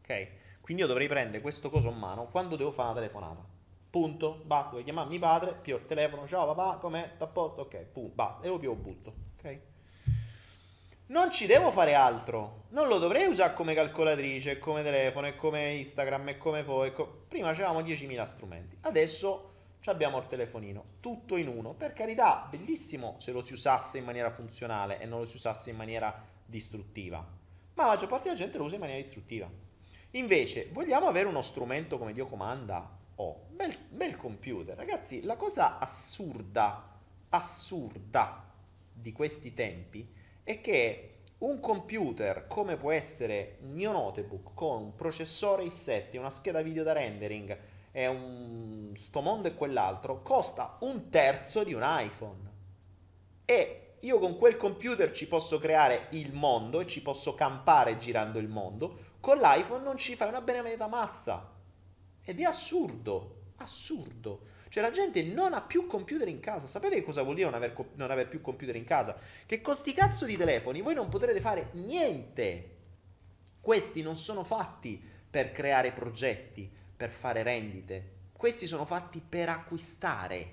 ok? 0.00 0.28
Quindi 0.60 0.82
io 0.82 0.88
dovrei 0.88 1.08
prendere 1.08 1.40
questo 1.40 1.68
coso 1.68 1.88
in 1.88 1.96
mano 1.96 2.28
quando 2.28 2.54
devo 2.54 2.70
fare 2.70 2.90
una 2.90 3.00
telefonata. 3.00 3.44
Punto, 3.90 4.42
basta, 4.44 4.70
devo 4.70 4.84
chiamare 4.84 5.08
mio 5.08 5.18
padre, 5.18 5.54
pio 5.54 5.78
il 5.78 5.86
telefono, 5.86 6.28
ciao 6.28 6.54
papà, 6.54 6.78
com'è? 6.78 7.16
T'à 7.18 7.26
posto? 7.26 7.62
Ok, 7.62 7.78
punto, 7.86 8.14
basta, 8.14 8.44
e 8.44 8.48
lo 8.48 8.60
pio 8.60 8.74
butto, 8.76 9.12
ok? 9.38 9.58
Non 11.08 11.30
ci 11.30 11.46
devo 11.46 11.70
fare 11.70 11.94
altro. 11.94 12.64
Non 12.70 12.88
lo 12.88 12.98
dovrei 12.98 13.28
usare 13.28 13.54
come 13.54 13.74
calcolatrice, 13.74 14.58
come 14.58 14.82
telefono, 14.82 15.32
come 15.36 15.74
Instagram, 15.74 16.30
e 16.30 16.36
come 16.36 16.64
voi. 16.64 16.92
Prima 17.28 17.48
avevamo 17.50 17.80
10.000 17.80 18.24
strumenti. 18.24 18.76
Adesso 18.80 19.52
abbiamo 19.84 20.18
il 20.18 20.26
telefonino. 20.26 20.84
Tutto 20.98 21.36
in 21.36 21.46
uno. 21.46 21.74
Per 21.74 21.92
carità, 21.92 22.48
bellissimo 22.50 23.14
se 23.20 23.30
lo 23.30 23.40
si 23.40 23.52
usasse 23.52 23.98
in 23.98 24.04
maniera 24.04 24.32
funzionale 24.32 24.98
e 24.98 25.06
non 25.06 25.20
lo 25.20 25.26
si 25.26 25.36
usasse 25.36 25.70
in 25.70 25.76
maniera 25.76 26.24
distruttiva. 26.44 27.18
Ma 27.74 27.84
la 27.84 27.90
maggior 27.90 28.08
parte 28.08 28.24
della 28.24 28.36
gente 28.36 28.58
lo 28.58 28.64
usa 28.64 28.74
in 28.74 28.80
maniera 28.80 29.00
distruttiva. 29.00 29.48
Invece, 30.10 30.70
vogliamo 30.72 31.06
avere 31.06 31.28
uno 31.28 31.40
strumento 31.40 31.98
come 31.98 32.14
Dio 32.14 32.26
comanda? 32.26 32.98
Oh, 33.14 33.44
bel, 33.50 33.76
bel 33.90 34.16
computer. 34.16 34.76
Ragazzi, 34.76 35.22
la 35.22 35.36
cosa 35.36 35.78
assurda, 35.78 36.98
assurda 37.28 38.42
di 38.92 39.12
questi 39.12 39.54
tempi 39.54 40.15
è 40.46 40.60
che 40.60 41.22
un 41.38 41.58
computer 41.58 42.46
come 42.46 42.76
può 42.76 42.92
essere 42.92 43.58
un 43.62 43.72
mio 43.72 43.90
notebook 43.90 44.54
con 44.54 44.80
un 44.80 44.94
processore 44.94 45.64
i7, 45.64 46.16
una 46.18 46.30
scheda 46.30 46.62
video 46.62 46.84
da 46.84 46.92
rendering 46.92 47.58
e 47.90 48.06
un 48.06 48.92
sto 48.94 49.22
mondo 49.22 49.48
e 49.48 49.56
quell'altro 49.56 50.22
costa 50.22 50.76
un 50.82 51.08
terzo 51.08 51.64
di 51.64 51.74
un 51.74 51.82
iPhone. 51.84 52.52
E 53.44 53.96
io 53.98 54.20
con 54.20 54.38
quel 54.38 54.56
computer 54.56 55.10
ci 55.10 55.26
posso 55.26 55.58
creare 55.58 56.06
il 56.10 56.32
mondo 56.32 56.78
e 56.78 56.86
ci 56.86 57.02
posso 57.02 57.34
campare 57.34 57.98
girando 57.98 58.38
il 58.38 58.46
mondo. 58.46 58.98
Con 59.18 59.38
l'iPhone 59.38 59.82
non 59.82 59.96
ci 59.96 60.14
fai 60.14 60.28
una 60.28 60.42
benemerita 60.42 60.86
mazza. 60.86 61.54
Ed 62.22 62.38
è 62.38 62.44
assurdo, 62.44 63.40
assurdo. 63.56 64.54
Cioè 64.76 64.84
la 64.84 64.90
gente 64.90 65.22
non 65.22 65.54
ha 65.54 65.62
più 65.62 65.86
computer 65.86 66.28
in 66.28 66.38
casa. 66.38 66.66
Sapete 66.66 67.02
cosa 67.02 67.22
vuol 67.22 67.36
dire 67.36 67.48
non 67.48 67.54
aver, 67.54 67.74
non 67.94 68.10
aver 68.10 68.28
più 68.28 68.42
computer 68.42 68.76
in 68.76 68.84
casa? 68.84 69.16
Che 69.46 69.62
con 69.62 69.74
sti 69.74 69.94
cazzo 69.94 70.26
di 70.26 70.36
telefoni 70.36 70.82
voi 70.82 70.92
non 70.92 71.08
potrete 71.08 71.40
fare 71.40 71.70
niente. 71.72 72.74
Questi 73.58 74.02
non 74.02 74.18
sono 74.18 74.44
fatti 74.44 75.02
per 75.30 75.50
creare 75.50 75.92
progetti, 75.92 76.70
per 76.94 77.08
fare 77.08 77.42
rendite. 77.42 78.10
Questi 78.34 78.66
sono 78.66 78.84
fatti 78.84 79.22
per 79.26 79.48
acquistare. 79.48 80.50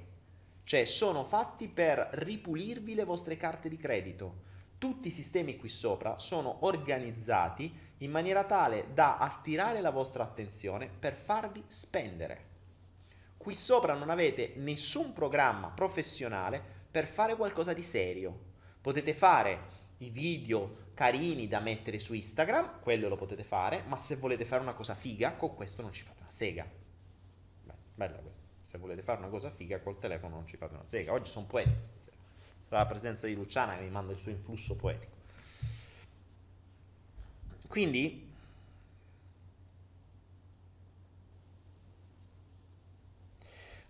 Cioè 0.64 0.86
sono 0.86 1.26
fatti 1.26 1.68
per 1.68 2.08
ripulirvi 2.14 2.96
le 2.96 3.04
vostre 3.04 3.36
carte 3.36 3.68
di 3.68 3.76
credito. 3.76 4.36
Tutti 4.78 5.10
i 5.10 5.12
sistemi 5.12 5.58
qui 5.58 5.68
sopra 5.68 6.18
sono 6.18 6.60
organizzati 6.62 7.78
in 7.98 8.10
maniera 8.10 8.46
tale 8.46 8.88
da 8.94 9.18
attirare 9.18 9.82
la 9.82 9.90
vostra 9.90 10.24
attenzione 10.24 10.88
per 10.88 11.14
farvi 11.14 11.62
spendere. 11.68 12.52
Qui 13.44 13.56
sopra 13.56 13.94
non 13.94 14.10
avete 14.10 14.54
nessun 14.56 15.12
programma 15.12 15.68
professionale 15.68 16.64
per 16.90 17.06
fare 17.06 17.36
qualcosa 17.36 17.74
di 17.74 17.84
serio. 17.84 18.52
Potete 18.80 19.14
fare 19.14 19.60
i 19.98 20.10
video 20.10 20.92
carini 20.94 21.50
da 21.50 21.60
mettere 21.60 22.00
su 22.00 22.14
Instagram, 22.14 22.80
quello 22.80 23.10
lo 23.10 23.18
potete 23.18 23.44
fare, 23.44 23.84
ma 23.86 23.98
se 23.98 24.16
volete 24.16 24.46
fare 24.46 24.62
una 24.62 24.74
cosa 24.74 24.96
figa, 24.96 25.34
con 25.34 25.56
questo 25.56 25.82
non 25.82 25.92
ci 25.92 26.04
fate 26.04 26.22
una 26.22 26.32
sega. 26.32 26.66
Beh, 27.64 27.74
bella 27.96 28.18
questa. 28.20 28.46
Se 28.62 28.78
volete 28.78 29.02
fare 29.02 29.20
una 29.20 29.28
cosa 29.28 29.52
figa 29.52 29.82
col 29.82 30.00
telefono 30.00 30.36
non 30.36 30.48
ci 30.48 30.56
fate 30.56 30.76
una 30.76 30.86
sega. 30.86 31.12
Oggi 31.12 31.30
sono 31.30 31.46
poetico 31.46 31.84
stasera. 31.84 32.16
La 32.70 32.86
presenza 32.86 33.28
di 33.28 33.34
Luciana 33.34 33.76
che 33.76 33.84
mi 33.84 33.90
manda 33.90 34.14
il 34.14 34.20
suo 34.20 34.32
influsso 34.32 34.78
poetico. 34.78 35.12
Quindi 37.68 38.33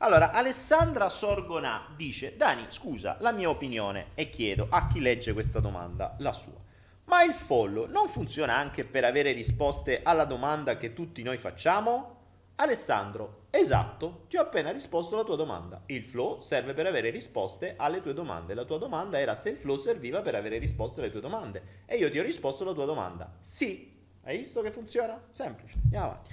Allora, 0.04 0.32
Alessandra 0.32 1.10
Sorgonà 1.10 1.94
dice: 1.96 2.36
Dani, 2.36 2.66
scusa, 2.68 3.16
la 3.22 3.32
mia 3.32 3.50
opinione 3.50 4.08
e 4.16 4.30
chiedo 4.30 4.68
a 4.70 4.88
chi 4.88 5.00
legge 5.00 5.32
questa 5.32 5.62
domanda 5.62 6.16
la 6.20 6.34
sua. 6.34 6.60
Ma 7.06 7.24
il 7.24 7.32
follow 7.32 7.88
non 7.88 8.10
funziona 8.10 8.54
anche 8.54 8.84
per 8.84 9.06
avere 9.06 9.32
risposte 9.32 10.02
alla 10.04 10.26
domanda 10.26 10.76
che 10.76 10.92
tutti 10.92 11.24
noi 11.24 11.38
facciamo? 11.38 12.18
Alessandro, 12.56 13.46
esatto, 13.50 14.26
ti 14.28 14.36
ho 14.36 14.42
appena 14.42 14.72
risposto 14.72 15.16
alla 15.16 15.24
tua 15.24 15.38
domanda. 15.38 15.84
Il 15.86 16.04
flow 16.04 16.38
serve 16.40 16.74
per 16.74 16.86
avere 16.86 17.10
risposte 17.10 17.76
alle 17.78 18.02
tue 18.02 18.14
domande. 18.14 18.54
La 18.54 18.66
tua 18.66 18.80
domanda 18.80 19.18
era 19.22 19.36
se 19.36 19.52
il 19.52 19.58
flow 19.58 19.78
serviva 19.78 20.20
per 20.20 20.36
avere 20.36 20.58
risposte 20.58 21.00
alle 21.00 21.12
tue 21.12 21.22
domande. 21.22 21.84
E 21.86 21.96
io 21.96 22.12
ti 22.12 22.20
ho 22.20 22.24
risposto 22.24 22.64
alla 22.64 22.74
tua 22.74 22.86
domanda. 22.86 23.38
Sì. 23.40 23.90
Hai 24.26 24.38
visto 24.38 24.62
che 24.62 24.72
funziona? 24.72 25.18
Semplice. 25.32 25.78
Andiamo 25.82 26.06
avanti. 26.08 26.32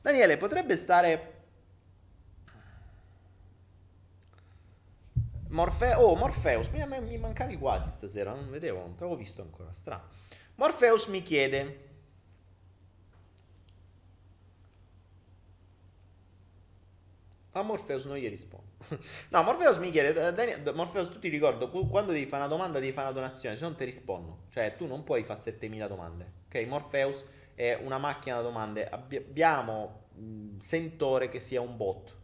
Daniele, 0.00 0.38
potrebbe 0.38 0.76
stare 0.76 1.39
Morfe- 5.50 5.94
oh, 5.94 6.14
Morpheus, 6.14 6.68
mi, 6.68 6.84
mi, 7.00 7.18
mancavi 7.18 7.56
quasi 7.56 7.90
stasera, 7.90 8.32
non 8.32 8.50
vedevo, 8.50 8.78
non 8.80 8.94
ti 8.94 9.02
avevo 9.02 9.16
visto 9.16 9.42
ancora, 9.42 9.72
strano. 9.72 10.04
Morpheus 10.56 11.06
mi 11.06 11.22
chiede... 11.22 11.88
A 17.52 17.62
Morpheus 17.62 18.04
non 18.04 18.16
gli 18.16 18.28
rispondo. 18.28 18.68
no, 19.30 19.42
Morpheus 19.42 19.78
mi 19.78 19.90
chiede, 19.90 20.12
Daniel, 20.12 20.72
Morpheus 20.72 21.08
tu 21.08 21.18
ti 21.18 21.28
ricordo, 21.28 21.68
quando 21.68 22.12
devi 22.12 22.26
fare 22.26 22.44
una 22.44 22.52
domanda 22.52 22.78
devi 22.78 22.92
fare 22.92 23.08
una 23.08 23.20
donazione, 23.20 23.56
se 23.56 23.62
non 23.62 23.74
ti 23.74 23.84
rispondo. 23.84 24.42
Cioè 24.50 24.76
tu 24.76 24.86
non 24.86 25.02
puoi 25.02 25.24
fare 25.24 25.40
7000 25.40 25.88
domande. 25.88 26.32
Ok, 26.46 26.64
Morpheus 26.68 27.24
è 27.56 27.76
una 27.82 27.98
macchina 27.98 28.36
da 28.36 28.42
domande. 28.42 28.88
Abbiamo 28.88 30.04
sentore 30.58 31.28
che 31.28 31.40
sia 31.40 31.60
un 31.60 31.76
bot 31.76 32.18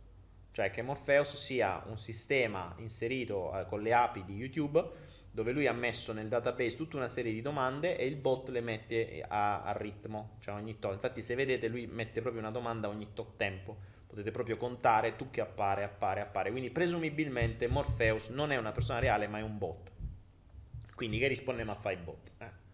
cioè 0.56 0.70
che 0.70 0.80
Morpheus 0.80 1.36
sia 1.36 1.82
un 1.86 1.98
sistema 1.98 2.74
inserito 2.78 3.54
eh, 3.54 3.66
con 3.66 3.82
le 3.82 3.92
API 3.92 4.24
di 4.24 4.36
YouTube 4.36 4.82
dove 5.30 5.52
lui 5.52 5.66
ha 5.66 5.72
messo 5.74 6.14
nel 6.14 6.28
database 6.28 6.76
tutta 6.76 6.96
una 6.96 7.08
serie 7.08 7.30
di 7.30 7.42
domande 7.42 7.98
e 7.98 8.06
il 8.06 8.16
bot 8.16 8.48
le 8.48 8.62
mette 8.62 9.10
eh, 9.10 9.24
a, 9.28 9.64
a 9.64 9.72
ritmo, 9.72 10.38
cioè 10.40 10.54
ogni 10.54 10.78
tot. 10.78 10.94
Infatti 10.94 11.20
se 11.20 11.34
vedete 11.34 11.68
lui 11.68 11.86
mette 11.86 12.22
proprio 12.22 12.40
una 12.40 12.50
domanda 12.50 12.88
ogni 12.88 13.08
tot 13.12 13.36
tempo, 13.36 13.76
potete 14.06 14.30
proprio 14.30 14.56
contare 14.56 15.14
tu 15.14 15.28
che 15.28 15.42
appare, 15.42 15.84
appare, 15.84 16.22
appare. 16.22 16.50
Quindi 16.50 16.70
presumibilmente 16.70 17.66
Morpheus 17.68 18.30
non 18.30 18.50
è 18.50 18.56
una 18.56 18.72
persona 18.72 18.98
reale 18.98 19.26
ma 19.26 19.36
è 19.36 19.42
un 19.42 19.58
bot. 19.58 19.90
Quindi 20.94 21.18
che 21.18 21.28
risponde 21.28 21.64
ma 21.64 21.74
fa 21.74 21.90
i 21.90 21.96
bot? 21.98 22.30
Eh. 22.38 22.65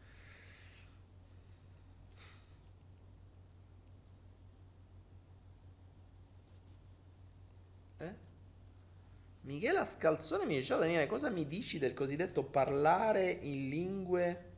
Michela 9.45 9.84
Scalzone 9.84 10.47
mi 10.47 10.57
dice, 10.57 10.76
Daniele, 10.76 11.07
cosa 11.07 11.28
mi 11.28 11.49
dici 11.49 11.78
del 11.78 11.95
cosiddetto 11.95 12.45
parlare 12.45 13.28
in 13.28 13.68
lingue 13.68 14.51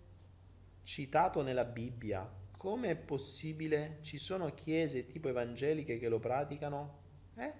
citato 0.82 1.40
nella 1.40 1.64
Bibbia? 1.64 2.30
Come 2.58 2.90
è 2.90 2.94
possibile? 2.94 3.98
Ci 4.02 4.18
sono 4.18 4.52
chiese 4.52 5.06
tipo 5.06 5.28
evangeliche 5.28 5.98
che 5.98 6.08
lo 6.10 6.18
praticano? 6.18 6.98
Eh? 7.34 7.52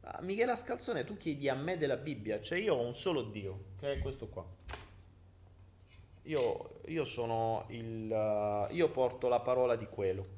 Ah, 0.00 0.22
Michela 0.22 0.56
Scalzone, 0.56 1.04
tu 1.04 1.18
chiedi 1.18 1.50
a 1.50 1.54
me 1.54 1.76
della 1.76 1.98
Bibbia, 1.98 2.40
cioè 2.40 2.58
io 2.58 2.76
ho 2.76 2.86
un 2.86 2.94
solo 2.94 3.22
Dio, 3.22 3.64
che 3.78 3.92
è 3.92 3.98
questo 3.98 4.28
qua. 4.28 4.46
Io, 6.22 6.80
io 6.86 7.04
sono 7.04 7.66
il... 7.68 8.10
Uh, 8.10 8.72
io 8.74 8.90
porto 8.90 9.28
la 9.28 9.40
parola 9.40 9.76
di 9.76 9.86
quello. 9.86 10.33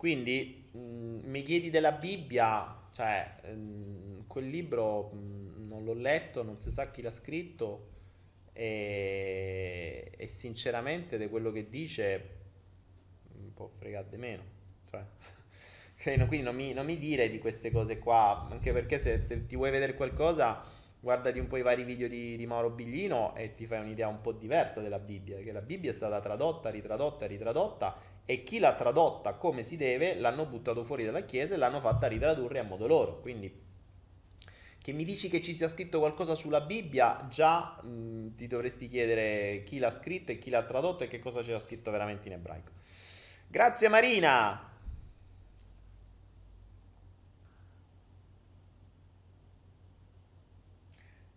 Quindi 0.00 0.70
mh, 0.72 0.78
mm, 0.78 1.18
mi 1.24 1.42
chiedi 1.42 1.68
della 1.68 1.92
Bibbia, 1.92 2.88
cioè, 2.90 3.34
ehm, 3.42 4.26
quel 4.26 4.48
libro 4.48 5.10
mh, 5.10 5.68
non 5.68 5.84
l'ho 5.84 5.92
letto, 5.92 6.42
non 6.42 6.58
si 6.58 6.70
sa 6.70 6.90
chi 6.90 7.02
l'ha 7.02 7.10
scritto 7.10 7.88
e, 8.54 10.10
e 10.16 10.26
sinceramente 10.26 11.18
di 11.18 11.28
quello 11.28 11.52
che 11.52 11.68
dice 11.68 12.28
un 13.42 13.52
po' 13.52 13.72
di 14.08 14.16
meno. 14.16 14.42
Cioè, 14.88 15.04
quindi 16.26 16.44
non 16.44 16.54
mi, 16.54 16.72
non 16.72 16.86
mi, 16.86 16.96
dire 16.96 17.28
di 17.28 17.38
queste 17.38 17.70
cose 17.70 17.98
qua, 17.98 18.48
anche 18.50 18.72
perché 18.72 18.96
se, 18.96 19.20
se, 19.20 19.44
ti 19.44 19.54
vuoi 19.54 19.70
vedere 19.70 19.92
qualcosa, 19.96 20.64
guardati 20.98 21.38
un 21.38 21.46
po' 21.46 21.58
i 21.58 21.62
vari 21.62 21.84
video 21.84 22.08
di, 22.08 22.38
di 22.38 22.46
Mauro 22.46 22.70
Biglino 22.70 23.36
e 23.36 23.54
ti 23.54 23.66
fai 23.66 23.80
un'idea 23.80 24.08
un 24.08 24.22
po' 24.22 24.32
diversa 24.32 24.80
della 24.80 24.98
Bibbia, 24.98 25.40
che 25.40 25.52
la 25.52 25.60
Bibbia 25.60 25.90
è 25.90 25.92
stata 25.92 26.20
tradotta, 26.20 26.70
ritradotta, 26.70 27.26
ritradotta 27.26 28.09
e 28.30 28.44
chi 28.44 28.60
l'ha 28.60 28.74
tradotta 28.74 29.32
come 29.32 29.64
si 29.64 29.76
deve 29.76 30.14
l'hanno 30.14 30.46
buttato 30.46 30.84
fuori 30.84 31.04
dalla 31.04 31.24
chiesa 31.24 31.54
e 31.54 31.56
l'hanno 31.56 31.80
fatta 31.80 32.06
ritradurre 32.06 32.60
a 32.60 32.62
modo 32.62 32.86
loro. 32.86 33.18
Quindi 33.18 33.52
che 34.80 34.92
mi 34.92 35.04
dici 35.04 35.28
che 35.28 35.42
ci 35.42 35.52
sia 35.52 35.68
scritto 35.68 35.98
qualcosa 35.98 36.36
sulla 36.36 36.60
Bibbia, 36.60 37.26
già 37.28 37.82
mh, 37.82 38.36
ti 38.36 38.46
dovresti 38.46 38.86
chiedere 38.86 39.64
chi 39.64 39.78
l'ha 39.78 39.90
scritto 39.90 40.30
e 40.30 40.38
chi 40.38 40.48
l'ha 40.48 40.62
tradotto 40.62 41.02
e 41.02 41.08
che 41.08 41.18
cosa 41.18 41.42
c'era 41.42 41.58
scritto 41.58 41.90
veramente 41.90 42.28
in 42.28 42.34
ebraico. 42.34 42.70
Grazie 43.48 43.88
Marina. 43.88 44.69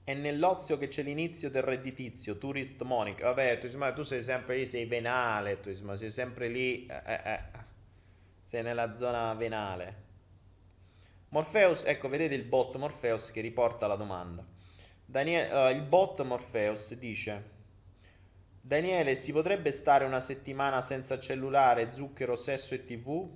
È 0.05 0.13
nell'ozio 0.13 0.77
che 0.77 0.89
c'è 0.89 1.01
l'inizio 1.01 1.49
del 1.49 1.61
redditizio, 1.61 2.37
tourist 2.37 2.81
money. 2.83 3.15
Vabbè, 3.15 3.57
tu, 3.59 3.77
ma 3.77 3.93
tu 3.93 4.03
sei 4.03 4.21
sempre 4.21 4.57
lì, 4.57 4.65
sei 4.65 4.85
venale, 4.85 5.61
tu, 5.61 5.73
ma 5.83 5.95
sei 5.95 6.11
sempre 6.11 6.49
lì, 6.49 6.85
eh, 6.85 7.01
eh, 7.05 7.21
eh. 7.23 7.41
sei 8.41 8.63
nella 8.63 8.93
zona 8.93 9.33
venale. 9.33 10.01
Morpheus, 11.29 11.85
ecco, 11.85 12.09
vedete 12.09 12.35
il 12.35 12.43
bot 12.43 12.75
Morpheus 12.75 13.31
che 13.31 13.39
riporta 13.39 13.87
la 13.87 13.95
domanda. 13.95 14.45
Daniele, 15.05 15.51
uh, 15.53 15.73
il 15.73 15.81
bot 15.81 16.21
Morpheus 16.21 16.93
dice: 16.95 17.51
Daniele, 18.59 19.15
si 19.15 19.31
potrebbe 19.31 19.71
stare 19.71 20.03
una 20.03 20.19
settimana 20.19 20.81
senza 20.81 21.17
cellulare, 21.17 21.93
zucchero, 21.93 22.35
sesso 22.35 22.75
e 22.75 22.83
tv? 22.83 23.29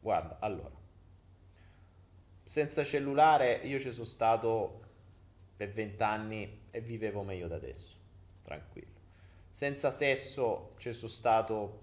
Guarda, 0.00 0.38
allora, 0.38 0.74
senza 2.44 2.84
cellulare 2.84 3.60
io 3.64 3.80
ci 3.80 3.90
sono 3.90 4.04
stato 4.04 4.85
per 5.56 5.72
vent'anni 5.72 6.64
e 6.70 6.80
vivevo 6.80 7.22
meglio 7.22 7.48
da 7.48 7.56
adesso, 7.56 7.96
tranquillo. 8.42 8.94
Senza 9.50 9.90
sesso 9.90 10.74
ci 10.76 10.92
sono 10.92 11.10
stato 11.10 11.80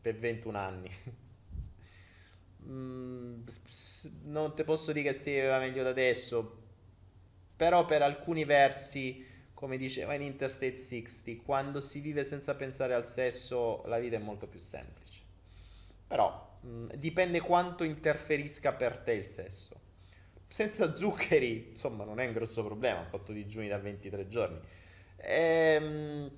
per 0.00 0.16
21 0.16 0.56
anni. 0.58 0.90
mm, 2.64 3.42
non 4.24 4.54
ti 4.54 4.62
posso 4.62 4.92
dire 4.92 5.10
che 5.10 5.12
si 5.12 5.32
viveva 5.32 5.58
meglio 5.58 5.82
da 5.82 5.90
adesso, 5.90 6.66
però 7.56 7.84
per 7.84 8.02
alcuni 8.02 8.44
versi, 8.44 9.26
come 9.54 9.76
diceva 9.76 10.14
in 10.14 10.22
Interstate 10.22 10.76
60, 10.76 11.42
quando 11.42 11.80
si 11.80 11.98
vive 11.98 12.22
senza 12.22 12.54
pensare 12.54 12.94
al 12.94 13.06
sesso 13.06 13.82
la 13.86 13.98
vita 13.98 14.14
è 14.14 14.20
molto 14.20 14.46
più 14.46 14.60
semplice. 14.60 15.22
Però 16.06 16.58
mh, 16.60 16.68
mm, 16.68 16.90
dipende 16.94 17.40
quanto 17.40 17.82
interferisca 17.82 18.72
per 18.72 18.98
te 18.98 19.12
il 19.14 19.26
sesso 19.26 19.86
senza 20.48 20.94
zuccheri, 20.94 21.68
insomma, 21.70 22.04
non 22.04 22.18
è 22.18 22.26
un 22.26 22.32
grosso 22.32 22.64
problema. 22.64 23.00
Ho 23.00 23.04
fatto 23.04 23.32
digiuni 23.32 23.68
da 23.68 23.78
23 23.78 24.28
giorni. 24.28 24.58
Ehm, 25.16 26.30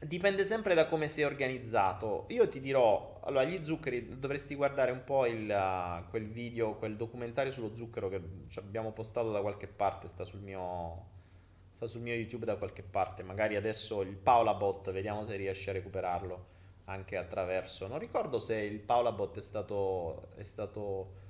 dipende 0.00 0.44
sempre 0.44 0.74
da 0.74 0.86
come 0.86 1.06
sei 1.08 1.24
organizzato. 1.24 2.24
Io 2.28 2.48
ti 2.48 2.60
dirò, 2.60 3.20
allora, 3.24 3.44
gli 3.44 3.62
zuccheri 3.62 4.18
dovresti 4.18 4.54
guardare 4.54 4.90
un 4.90 5.04
po' 5.04 5.26
il, 5.26 5.48
uh, 5.48 6.08
quel 6.08 6.26
video, 6.28 6.74
quel 6.76 6.96
documentario 6.96 7.52
sullo 7.52 7.74
zucchero 7.74 8.08
che 8.08 8.20
abbiamo 8.56 8.92
postato 8.92 9.30
da 9.30 9.40
qualche 9.40 9.66
parte, 9.66 10.08
sta 10.08 10.24
sul 10.24 10.40
mio 10.40 11.16
sta 11.78 11.86
sul 11.86 12.00
mio 12.00 12.14
YouTube 12.14 12.44
da 12.44 12.56
qualche 12.56 12.82
parte. 12.82 13.22
Magari 13.22 13.54
adesso 13.54 14.02
il 14.02 14.16
Paola 14.16 14.54
Bot, 14.54 14.90
vediamo 14.90 15.24
se 15.24 15.36
riesci 15.36 15.70
a 15.70 15.72
recuperarlo 15.72 16.56
anche 16.86 17.16
attraverso. 17.16 17.86
Non 17.86 17.98
ricordo 17.98 18.38
se 18.40 18.56
il 18.56 18.80
Paola 18.80 19.12
Bot 19.12 19.38
è 19.38 19.42
stato, 19.42 20.30
è 20.34 20.44
stato 20.44 21.26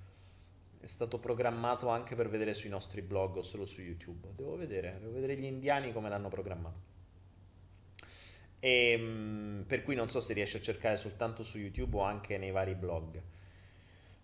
è 0.81 0.87
stato 0.87 1.19
programmato 1.19 1.89
anche 1.89 2.15
per 2.15 2.29
vedere 2.29 2.55
sui 2.55 2.69
nostri 2.69 3.03
blog 3.03 3.37
o 3.37 3.43
solo 3.43 3.67
su 3.67 3.81
YouTube. 3.81 4.29
Devo 4.35 4.57
vedere, 4.57 4.99
devo 5.01 5.13
vedere 5.13 5.37
gli 5.37 5.45
indiani 5.45 5.93
come 5.93 6.09
l'hanno 6.09 6.29
programmato. 6.29 6.97
E, 8.61 8.91
ehm, 8.93 9.65
per 9.67 9.83
cui 9.83 9.95
non 9.95 10.09
so 10.09 10.21
se 10.21 10.33
riesci 10.33 10.57
a 10.57 10.61
cercare 10.61 10.97
soltanto 10.97 11.43
su 11.43 11.59
YouTube 11.59 11.97
o 11.97 12.03
anche 12.03 12.39
nei 12.39 12.51
vari 12.51 12.75
blog. 12.75 13.21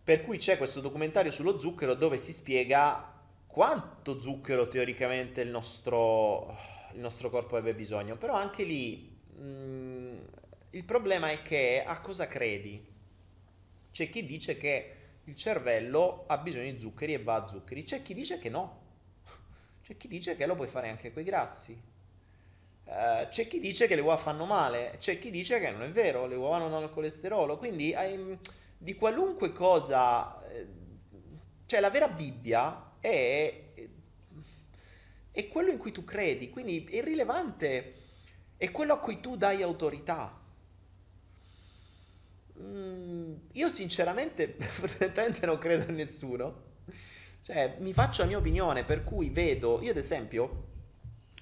Per 0.02 0.22
cui 0.22 0.38
c'è 0.38 0.56
questo 0.56 0.80
documentario 0.80 1.30
sullo 1.30 1.58
zucchero 1.58 1.94
dove 1.94 2.18
si 2.18 2.32
spiega 2.32 3.12
quanto 3.46 4.20
zucchero 4.20 4.68
teoricamente 4.68 5.40
il 5.40 5.48
nostro, 5.48 6.56
il 6.92 7.00
nostro 7.00 7.30
corpo 7.30 7.56
avrebbe 7.56 7.76
bisogno. 7.76 8.16
Però 8.16 8.34
anche 8.34 8.64
lì 8.64 9.16
mh, 9.36 9.44
mm, 9.44 10.16
il 10.70 10.84
problema 10.84 11.30
è 11.30 11.42
che 11.42 11.82
a 11.84 12.00
cosa 12.00 12.28
credi? 12.28 12.92
C'è 13.90 14.10
chi 14.10 14.26
dice 14.26 14.56
che 14.56 15.03
il 15.24 15.36
cervello 15.36 16.24
ha 16.26 16.38
bisogno 16.38 16.70
di 16.70 16.78
zuccheri 16.78 17.14
e 17.14 17.22
va 17.22 17.36
a 17.36 17.46
zuccheri. 17.46 17.82
C'è 17.82 18.02
chi 18.02 18.14
dice 18.14 18.38
che 18.38 18.48
no, 18.48 18.82
c'è 19.82 19.96
chi 19.96 20.08
dice 20.08 20.36
che 20.36 20.46
lo 20.46 20.54
puoi 20.54 20.68
fare 20.68 20.88
anche 20.88 21.12
con 21.12 21.22
i 21.22 21.24
grassi. 21.24 21.92
Uh, 22.84 23.28
c'è 23.30 23.48
chi 23.48 23.60
dice 23.60 23.86
che 23.86 23.94
le 23.94 24.02
uova 24.02 24.18
fanno 24.18 24.44
male, 24.44 24.96
c'è 24.98 25.18
chi 25.18 25.30
dice 25.30 25.58
che 25.58 25.70
non 25.70 25.82
è 25.82 25.90
vero, 25.90 26.26
le 26.26 26.34
uova 26.34 26.58
non 26.58 26.74
hanno 26.74 26.84
il 26.84 26.90
colesterolo, 26.90 27.56
quindi 27.56 27.94
um, 27.96 28.38
di 28.76 28.94
qualunque 28.94 29.52
cosa, 29.52 30.46
eh, 30.46 30.66
cioè 31.64 31.80
la 31.80 31.88
vera 31.88 32.08
Bibbia 32.08 32.92
è, 33.00 33.62
è 35.30 35.48
quello 35.48 35.70
in 35.70 35.78
cui 35.78 35.92
tu 35.92 36.04
credi, 36.04 36.50
quindi 36.50 36.84
è 36.90 36.96
irrilevante, 36.96 37.94
è 38.58 38.70
quello 38.70 38.92
a 38.92 38.98
cui 38.98 39.20
tu 39.20 39.36
dai 39.36 39.62
autorità. 39.62 40.38
Mm, 42.58 43.13
io 43.54 43.68
sinceramente, 43.68 44.54
fondamentalmente 44.58 45.46
non 45.46 45.58
credo 45.58 45.90
a 45.90 45.92
nessuno. 45.92 46.72
Cioè, 47.42 47.76
mi 47.80 47.92
faccio 47.92 48.22
la 48.22 48.28
mia 48.28 48.38
opinione, 48.38 48.84
per 48.84 49.04
cui 49.04 49.28
vedo, 49.30 49.80
io 49.82 49.90
ad 49.90 49.96
esempio, 49.96 50.68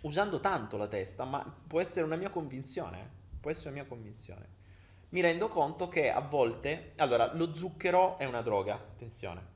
usando 0.03 0.41
tanto 0.41 0.77
la 0.77 0.89
testa, 0.89 1.25
ma 1.25 1.43
può 1.67 1.81
essere 1.81 2.05
una 2.05 2.17
mia 2.17 2.31
convinzione, 2.31 3.01
eh, 3.01 3.07
può 3.41 3.51
essere 3.51 3.71
una 3.71 3.81
mia 3.81 3.89
convinzione. 3.89 4.61
Mi 5.11 5.21
rendo 5.21 5.49
conto 5.49 5.89
che 5.89 6.11
a 6.11 6.21
volte, 6.21 6.93
allora, 6.97 7.33
lo 7.35 7.55
zucchero 7.55 8.19
è 8.19 8.25
una 8.25 8.43
droga, 8.43 8.75
attenzione. 8.75 9.51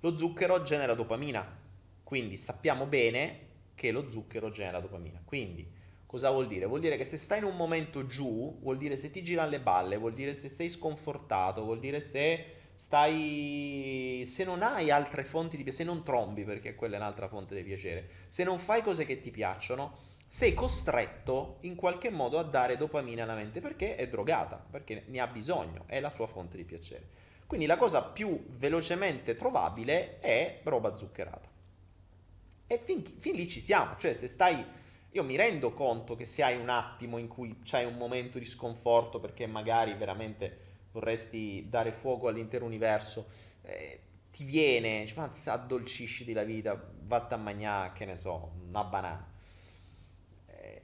Lo 0.00 0.16
zucchero 0.16 0.62
genera 0.62 0.94
dopamina, 0.94 1.58
quindi 2.02 2.36
sappiamo 2.36 2.86
bene 2.86 3.48
che 3.74 3.90
lo 3.90 4.10
zucchero 4.10 4.50
genera 4.50 4.80
dopamina. 4.80 5.20
Quindi 5.24 5.70
Cosa 6.10 6.30
vuol 6.30 6.48
dire? 6.48 6.66
Vuol 6.66 6.80
dire 6.80 6.96
che 6.96 7.04
se 7.04 7.16
stai 7.16 7.38
in 7.38 7.44
un 7.44 7.54
momento 7.54 8.04
giù, 8.08 8.58
vuol 8.62 8.78
dire 8.78 8.96
se 8.96 9.12
ti 9.12 9.22
girano 9.22 9.48
le 9.48 9.60
balle, 9.60 9.96
vuol 9.96 10.12
dire 10.12 10.34
se 10.34 10.48
sei 10.48 10.68
sconfortato, 10.68 11.62
vuol 11.62 11.78
dire 11.78 12.00
se 12.00 12.46
stai 12.74 14.24
se 14.26 14.42
non 14.42 14.64
hai 14.64 14.90
altre 14.90 15.22
fonti 15.22 15.56
di 15.56 15.62
piacere, 15.62 15.84
se 15.84 15.88
non 15.88 16.02
trombi 16.02 16.42
perché 16.42 16.74
quella 16.74 16.96
è 16.96 16.98
un'altra 16.98 17.28
fonte 17.28 17.54
di 17.54 17.62
piacere, 17.62 18.08
se 18.26 18.42
non 18.42 18.58
fai 18.58 18.82
cose 18.82 19.04
che 19.04 19.20
ti 19.20 19.30
piacciono, 19.30 19.98
sei 20.26 20.52
costretto 20.52 21.58
in 21.60 21.76
qualche 21.76 22.10
modo 22.10 22.40
a 22.40 22.42
dare 22.42 22.76
dopamina 22.76 23.22
alla 23.22 23.36
mente 23.36 23.60
perché 23.60 23.94
è 23.94 24.08
drogata, 24.08 24.56
perché 24.68 25.04
ne 25.06 25.20
ha 25.20 25.28
bisogno, 25.28 25.84
è 25.86 26.00
la 26.00 26.10
sua 26.10 26.26
fonte 26.26 26.56
di 26.56 26.64
piacere. 26.64 27.06
Quindi 27.46 27.66
la 27.66 27.76
cosa 27.76 28.02
più 28.02 28.46
velocemente 28.48 29.36
trovabile 29.36 30.18
è 30.18 30.58
roba 30.64 30.96
zuccherata. 30.96 31.48
E 32.66 32.80
fin, 32.82 33.04
fin 33.04 33.36
lì 33.36 33.46
ci 33.46 33.60
siamo, 33.60 33.94
cioè 33.96 34.12
se 34.12 34.26
stai 34.26 34.64
io 35.12 35.24
mi 35.24 35.36
rendo 35.36 35.72
conto 35.72 36.14
che 36.14 36.24
se 36.24 36.42
hai 36.42 36.56
un 36.56 36.68
attimo 36.68 37.18
in 37.18 37.26
cui 37.26 37.58
c'hai 37.64 37.84
un 37.84 37.96
momento 37.96 38.38
di 38.38 38.44
sconforto 38.44 39.18
perché 39.18 39.46
magari 39.46 39.94
veramente 39.94 40.68
vorresti 40.92 41.66
dare 41.68 41.90
fuoco 41.90 42.28
all'intero 42.28 42.64
universo, 42.64 43.26
eh, 43.62 44.00
ti 44.30 44.44
viene, 44.44 45.06
cioè, 45.06 45.18
ma 45.18 45.28
ti 45.28 45.48
addolcisci 45.48 46.32
la 46.32 46.44
vita, 46.44 46.80
vatta 47.02 47.34
a 47.34 47.38
mangiare, 47.38 47.92
che 47.92 48.04
ne 48.04 48.16
so, 48.16 48.52
una 48.68 48.84
banana. 48.84 49.32
Eh, 50.46 50.82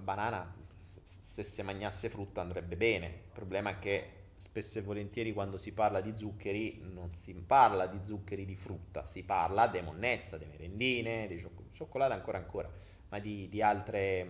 banana, 0.00 0.54
se 0.86 1.44
si 1.44 1.62
mangiasse 1.62 2.08
frutta 2.08 2.40
andrebbe 2.40 2.76
bene. 2.76 3.06
Il 3.06 3.32
problema 3.32 3.70
è 3.70 3.78
che 3.78 4.20
spesso 4.36 4.78
e 4.78 4.82
volentieri 4.82 5.32
quando 5.32 5.58
si 5.58 5.72
parla 5.72 6.00
di 6.00 6.16
zuccheri 6.16 6.80
non 6.82 7.12
si 7.12 7.34
parla 7.34 7.86
di 7.86 7.98
zuccheri 8.02 8.44
di 8.46 8.56
frutta, 8.56 9.06
si 9.06 9.22
parla 9.24 9.66
di 9.68 9.80
monnezza, 9.82 10.38
di 10.38 10.46
merendine, 10.46 11.26
di 11.26 11.46
cioccolato 11.72 12.12
ancora 12.12 12.38
ancora 12.38 12.70
ma 13.12 13.18
di, 13.18 13.46
di 13.50 13.60
altre, 13.60 14.26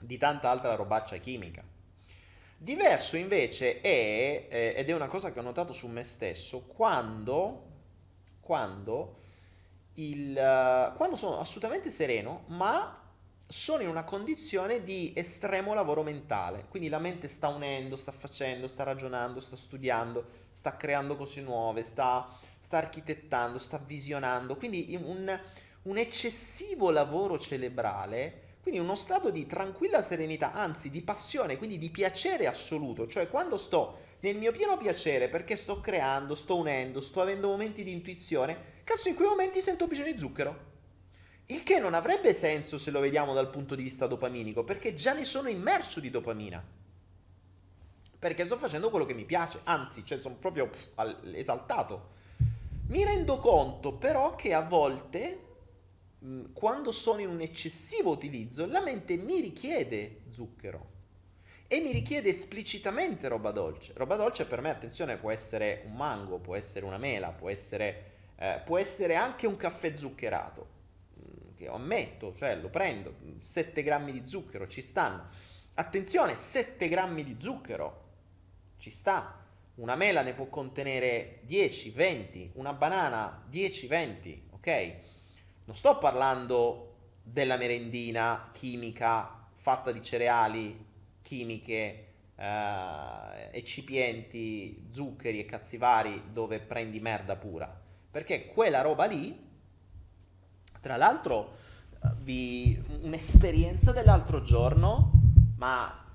di 0.00 0.18
tanta 0.18 0.50
altra 0.50 0.74
robaccia 0.74 1.16
chimica. 1.18 1.62
Diverso 2.58 3.16
invece 3.16 3.80
è, 3.80 4.46
eh, 4.48 4.74
ed 4.76 4.90
è 4.90 4.92
una 4.92 5.06
cosa 5.06 5.32
che 5.32 5.38
ho 5.38 5.42
notato 5.42 5.72
su 5.72 5.86
me 5.86 6.02
stesso, 6.02 6.62
quando, 6.62 7.64
quando, 8.40 9.18
il, 9.94 10.92
quando 10.96 11.14
sono 11.14 11.38
assolutamente 11.38 11.90
sereno, 11.90 12.42
ma 12.48 13.02
sono 13.46 13.82
in 13.82 13.88
una 13.88 14.02
condizione 14.02 14.82
di 14.82 15.12
estremo 15.14 15.72
lavoro 15.72 16.02
mentale, 16.02 16.64
quindi 16.68 16.88
la 16.88 16.98
mente 16.98 17.28
sta 17.28 17.46
unendo, 17.46 17.94
sta 17.94 18.10
facendo, 18.10 18.66
sta 18.66 18.82
ragionando, 18.82 19.38
sta 19.38 19.54
studiando, 19.54 20.26
sta 20.50 20.76
creando 20.76 21.14
cose 21.14 21.40
nuove, 21.40 21.84
sta, 21.84 22.28
sta 22.58 22.78
architettando, 22.78 23.58
sta 23.58 23.78
visionando, 23.78 24.56
quindi 24.56 24.98
un, 25.00 25.40
un 25.86 25.98
eccessivo 25.98 26.90
lavoro 26.90 27.38
cerebrale, 27.38 28.42
quindi 28.60 28.80
uno 28.80 28.96
stato 28.96 29.30
di 29.30 29.46
tranquilla 29.46 30.02
serenità, 30.02 30.52
anzi 30.52 30.90
di 30.90 31.02
passione, 31.02 31.56
quindi 31.56 31.78
di 31.78 31.90
piacere 31.90 32.46
assoluto, 32.46 33.06
cioè 33.06 33.28
quando 33.28 33.56
sto 33.56 34.04
nel 34.20 34.36
mio 34.36 34.50
pieno 34.50 34.76
piacere 34.76 35.28
perché 35.28 35.54
sto 35.54 35.80
creando, 35.80 36.34
sto 36.34 36.56
unendo, 36.56 37.00
sto 37.00 37.20
avendo 37.20 37.48
momenti 37.48 37.84
di 37.84 37.92
intuizione, 37.92 38.80
cazzo 38.82 39.08
in 39.08 39.14
quei 39.14 39.28
momenti 39.28 39.60
sento 39.60 39.86
bisogno 39.86 40.10
di 40.10 40.18
zucchero. 40.18 40.74
Il 41.46 41.62
che 41.62 41.78
non 41.78 41.94
avrebbe 41.94 42.34
senso 42.34 42.76
se 42.76 42.90
lo 42.90 42.98
vediamo 42.98 43.32
dal 43.32 43.50
punto 43.50 43.76
di 43.76 43.84
vista 43.84 44.08
dopaminico, 44.08 44.64
perché 44.64 44.96
già 44.96 45.12
ne 45.12 45.24
sono 45.24 45.48
immerso 45.48 46.00
di 46.00 46.10
dopamina. 46.10 46.60
Perché 48.18 48.44
sto 48.44 48.58
facendo 48.58 48.90
quello 48.90 49.04
che 49.04 49.14
mi 49.14 49.24
piace, 49.24 49.60
anzi, 49.62 50.04
cioè 50.04 50.18
sono 50.18 50.34
proprio 50.34 50.68
pff, 50.68 50.88
esaltato. 51.34 52.14
Mi 52.88 53.04
rendo 53.04 53.38
conto 53.38 53.92
però 53.92 54.34
che 54.34 54.54
a 54.54 54.62
volte 54.62 55.45
quando 56.52 56.92
sono 56.92 57.20
in 57.20 57.28
un 57.28 57.40
eccessivo 57.40 58.10
utilizzo, 58.10 58.66
la 58.66 58.80
mente 58.80 59.16
mi 59.16 59.40
richiede 59.40 60.22
zucchero 60.30 60.94
e 61.68 61.80
mi 61.80 61.92
richiede 61.92 62.30
esplicitamente 62.30 63.28
roba 63.28 63.50
dolce. 63.50 63.92
Roba 63.96 64.16
dolce 64.16 64.46
per 64.46 64.60
me, 64.60 64.70
attenzione, 64.70 65.16
può 65.16 65.30
essere 65.30 65.82
un 65.86 65.94
mango, 65.94 66.38
può 66.38 66.54
essere 66.54 66.84
una 66.84 66.98
mela, 66.98 67.30
può 67.30 67.50
essere, 67.50 68.12
eh, 68.36 68.60
può 68.64 68.78
essere 68.78 69.16
anche 69.16 69.46
un 69.46 69.56
caffè 69.56 69.96
zuccherato. 69.96 70.68
Mm, 71.18 71.54
che 71.56 71.68
ammetto, 71.68 72.34
cioè 72.36 72.56
lo 72.56 72.68
prendo, 72.68 73.14
7 73.38 73.82
grammi 73.82 74.12
di 74.12 74.26
zucchero 74.26 74.66
ci 74.68 74.80
stanno. 74.80 75.28
Attenzione, 75.74 76.36
7 76.36 76.88
grammi 76.88 77.24
di 77.24 77.36
zucchero 77.38 78.04
ci 78.78 78.90
sta. 78.90 79.44
Una 79.74 79.96
mela 79.96 80.22
ne 80.22 80.32
può 80.32 80.46
contenere 80.46 81.40
10, 81.42 81.90
20, 81.90 82.50
una 82.54 82.72
banana 82.72 83.44
10, 83.48 83.86
20, 83.86 84.48
ok? 84.52 84.94
Non 85.66 85.74
sto 85.74 85.98
parlando 85.98 86.94
della 87.22 87.56
merendina 87.56 88.50
chimica 88.52 89.48
fatta 89.52 89.90
di 89.90 90.00
cereali, 90.00 90.86
chimiche, 91.22 92.06
eh, 92.36 93.48
ecipienti, 93.50 94.86
zuccheri 94.90 95.40
e 95.40 95.44
cazzi 95.44 95.76
vari 95.76 96.30
dove 96.32 96.60
prendi 96.60 97.00
merda 97.00 97.34
pura. 97.34 97.80
Perché 98.08 98.46
quella 98.46 98.80
roba 98.80 99.06
lì, 99.06 99.36
tra 100.80 100.96
l'altro, 100.96 101.56
vi, 102.18 102.80
un'esperienza 103.02 103.90
dell'altro 103.90 104.42
giorno, 104.42 105.10
ma 105.56 106.12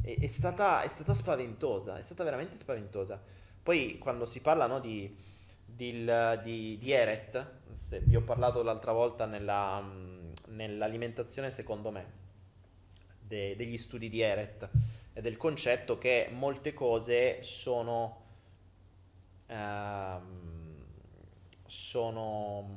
è, 0.00 0.16
è, 0.16 0.26
stata, 0.28 0.82
è, 0.82 0.88
stata, 0.88 1.12
spaventosa, 1.12 1.96
è 1.96 2.02
stata 2.02 2.22
veramente 2.22 2.56
spaventosa. 2.56 3.20
Poi 3.60 3.98
quando 3.98 4.26
si 4.26 4.40
parla 4.40 4.66
no, 4.66 4.78
di, 4.78 5.12
di, 5.64 6.08
di, 6.44 6.78
di, 6.78 6.92
Eret, 6.92 7.58
vi 8.04 8.16
ho 8.16 8.22
parlato 8.22 8.62
l'altra 8.62 8.92
volta 8.92 9.26
nella, 9.26 9.84
nell'alimentazione 10.48 11.50
secondo 11.50 11.90
me, 11.90 12.06
de, 13.20 13.56
degli 13.56 13.76
studi 13.76 14.08
di 14.08 14.20
Eret 14.20 14.68
e 15.12 15.20
del 15.20 15.36
concetto 15.36 15.98
che 15.98 16.28
molte 16.30 16.72
cose 16.72 17.42
sono, 17.42 18.22
ehm, 19.46 20.84
sono, 21.66 22.68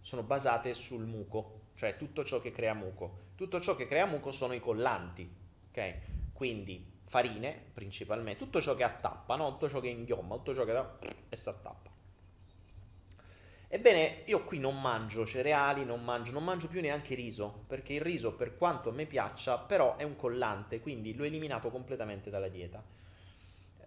sono 0.00 0.22
basate 0.22 0.74
sul 0.74 1.04
muco, 1.04 1.60
cioè 1.74 1.96
tutto 1.96 2.24
ciò 2.24 2.40
che 2.40 2.52
crea 2.52 2.74
muco. 2.74 3.30
Tutto 3.34 3.60
ciò 3.60 3.74
che 3.74 3.86
crea 3.86 4.06
muco 4.06 4.30
sono 4.30 4.52
i 4.52 4.60
collanti, 4.60 5.28
ok? 5.70 5.94
Quindi 6.32 6.90
farine 7.04 7.70
principalmente, 7.74 8.38
tutto 8.38 8.62
ciò 8.62 8.74
che 8.74 8.84
attappa, 8.84 9.36
no? 9.36 9.50
tutto 9.52 9.68
ciò 9.68 9.80
che 9.80 9.88
inghiomma, 9.88 10.36
tutto 10.36 10.54
ciò 10.54 10.64
che 10.64 10.72
da 10.72 10.98
e 11.28 11.36
si 11.36 11.48
attappa. 11.48 11.91
Ebbene, 13.74 14.24
io 14.26 14.44
qui 14.44 14.58
non 14.58 14.78
mangio 14.78 15.24
cereali, 15.24 15.86
non 15.86 16.04
mangio, 16.04 16.30
non 16.32 16.44
mangio 16.44 16.68
più 16.68 16.82
neanche 16.82 17.14
riso, 17.14 17.64
perché 17.66 17.94
il 17.94 18.02
riso, 18.02 18.34
per 18.34 18.54
quanto 18.54 18.90
a 18.90 18.92
me 18.92 19.06
piaccia, 19.06 19.56
però 19.56 19.96
è 19.96 20.02
un 20.02 20.14
collante, 20.14 20.80
quindi 20.80 21.14
l'ho 21.14 21.24
eliminato 21.24 21.70
completamente 21.70 22.28
dalla 22.28 22.48
dieta. 22.48 22.84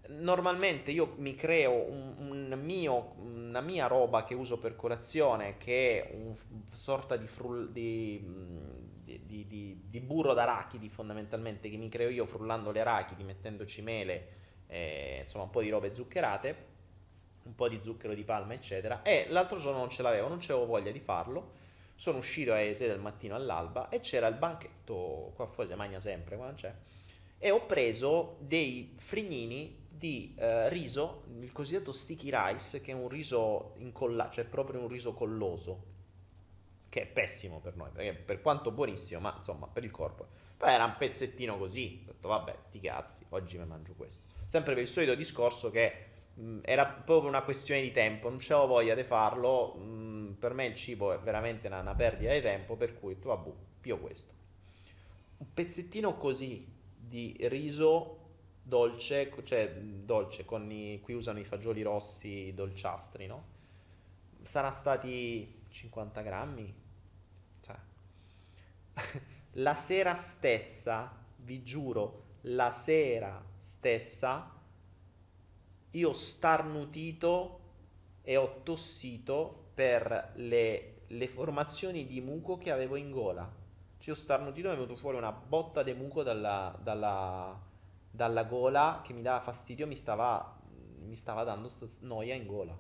Normalmente 0.08 0.90
io 0.90 1.14
mi 1.18 1.36
creo 1.36 1.88
un, 1.88 2.16
un 2.18 2.60
mio, 2.64 3.14
una 3.20 3.62
mia 3.62 3.86
roba 3.86 4.24
che 4.24 4.34
uso 4.34 4.58
per 4.58 4.76
colazione, 4.76 5.58
che 5.58 6.02
è 6.02 6.16
una 6.16 6.36
sorta 6.72 7.16
di, 7.16 7.28
frull, 7.28 7.70
di, 7.70 8.28
di, 9.04 9.46
di, 9.46 9.84
di, 9.88 10.00
burro 10.00 10.34
d'arachidi 10.34 10.90
fondamentalmente 10.90 11.70
che 11.70 11.78
mi 11.78 11.90
creo 11.90 12.10
io 12.10 12.26
frullando 12.26 12.72
le 12.72 12.80
arachidi, 12.80 13.24
mettendoci 13.24 13.84
mele, 13.84 14.30
eh, 14.66 15.20
insomma 15.22 15.44
un 15.44 15.52
po' 15.52 15.62
di 15.62 15.70
robe 15.70 15.94
zuccherate, 15.94 16.74
un 17.46 17.56
po' 17.56 17.68
di 17.68 17.80
zucchero 17.82 18.14
di 18.14 18.24
palma 18.24 18.54
eccetera 18.54 19.02
e 19.02 19.28
l'altro 19.30 19.60
giorno 19.60 19.80
non 19.80 19.89
ce 19.89 20.02
l'avevo, 20.02 20.28
non 20.28 20.39
avevo 20.39 20.66
voglia 20.66 20.91
di 20.91 21.00
farlo, 21.00 21.54
sono 21.96 22.18
uscito 22.18 22.54
alle 22.54 22.74
6 22.74 22.88
del 22.88 23.00
mattino 23.00 23.36
all'alba 23.36 23.89
e 23.89 24.00
c'era 24.00 24.28
il 24.28 24.36
banchetto, 24.36 25.32
qua 25.36 25.46
fuori 25.48 25.70
si 25.70 25.76
mangia 25.76 26.00
sempre 26.00 26.36
quando 26.36 26.56
c'è, 26.56 26.74
e 27.38 27.52
ho 27.52 27.66
preso 27.66 28.38
dei 28.39 28.96
frignini 28.98 29.84
di 29.89 30.36
eh, 30.38 30.70
riso, 30.70 31.24
il 31.39 31.52
cosiddetto 31.52 31.91
sticky 31.91 32.30
rice, 32.32 32.82
che 32.82 32.91
è 32.91 32.96
un 32.96 33.08
riso 33.08 33.74
incollato, 33.78 34.34
cioè 34.34 34.46
proprio 34.46 34.82
un 34.82 34.88
riso 34.88 35.14
colloso, 35.14 35.93
che 36.89 37.04
è 37.04 37.06
pessimo 37.06 37.60
per 37.60 37.76
noi, 37.76 37.89
perché 37.91 38.14
per 38.14 38.41
quanto 38.41 38.72
buonissimo, 38.72 39.20
ma 39.20 39.34
insomma 39.36 39.68
per 39.68 39.84
il 39.84 39.91
corpo. 39.91 40.28
Poi 40.58 40.70
era 40.70 40.86
un 40.86 40.96
pezzettino 40.98 41.58
così, 41.58 42.04
ho 42.08 42.12
detto 42.12 42.28
vabbè, 42.28 42.56
sti 42.60 42.80
cazzi, 42.80 43.26
oggi 43.30 43.58
mi 43.58 43.66
mangio 43.66 43.93
questo. 43.96 44.26
Sempre 44.46 44.74
per 44.74 44.84
il 44.84 44.89
solito 44.89 45.16
discorso 45.16 45.70
che 45.72 46.14
era 46.64 46.86
proprio 46.86 47.30
una 47.30 47.44
questione 47.44 47.82
di 47.82 47.92
tempo, 47.92 48.30
non 48.30 48.40
c'avevo 48.40 48.68
voglia 48.68 48.96
di 48.96 49.04
farlo, 49.04 49.76
mh, 49.76 50.36
per 50.40 50.54
me 50.54 50.66
il 50.66 50.76
cibo 50.76 51.14
è 51.14 51.20
veramente 51.20 51.68
una, 51.68 51.80
una 51.80 51.96
perdita 51.96 52.34
di 52.34 52.42
tempo, 52.42 52.76
per 52.76 53.00
cui 53.00 53.18
tu 53.20 53.30
vabbè, 53.30 53.52
pio 53.82 53.98
questo. 54.00 54.34
Un 55.38 55.54
pezzettino 55.54 56.18
così 56.18 56.66
di 56.98 57.36
riso 57.42 58.20
dolce, 58.62 59.32
cioè 59.44 59.72
dolce, 59.74 60.46
con 60.46 60.70
i, 60.72 61.00
qui 61.02 61.14
usano 61.14 61.40
i 61.40 61.46
fagioli 61.46 61.82
rossi 61.82 62.52
dolciastri, 62.54 63.28
no? 63.28 63.54
Sarà 64.44 64.72
stati 64.72 65.62
50 65.70 66.22
grammi, 66.22 66.74
la 69.54 69.76
sera 69.76 70.16
stessa, 70.16 71.12
vi 71.38 71.64
giuro, 71.64 72.24
la 72.42 72.72
sera 72.72 73.44
stessa, 73.60 74.54
io 75.96 76.10
ho 76.10 76.14
starnutito 76.14 77.60
e 78.22 78.38
ho 78.38 78.62
tossito 78.64 79.70
per 79.74 80.32
le, 80.36 81.02
le 81.08 81.28
formazioni 81.28 82.06
di 82.06 82.22
muco 82.22 82.58
che 82.58 82.72
avevo 82.72 82.96
in 82.96 83.12
gola. 83.12 83.50
Cioè, 83.98 84.14
ho 84.14 84.18
starnutito 84.18 84.68
e 84.68 84.72
è 84.72 84.76
venuto 84.76 84.96
fuori 84.96 85.18
una 85.18 85.32
botta 85.32 85.84
di 85.84 85.93
muco 85.93 86.22
dalla, 86.22 86.78
dalla, 86.82 87.60
dalla 88.10 88.43
gola 88.43 89.02
che 89.04 89.14
mi 89.14 89.22
dava 89.22 89.39
fastidio, 89.39 89.88
mi 89.88 89.96
stava, 89.96 90.60
mi 91.06 91.16
stava 91.16 91.43
dando 91.43 91.70
noia 92.02 92.36
in 92.36 92.46
gola. 92.46 92.78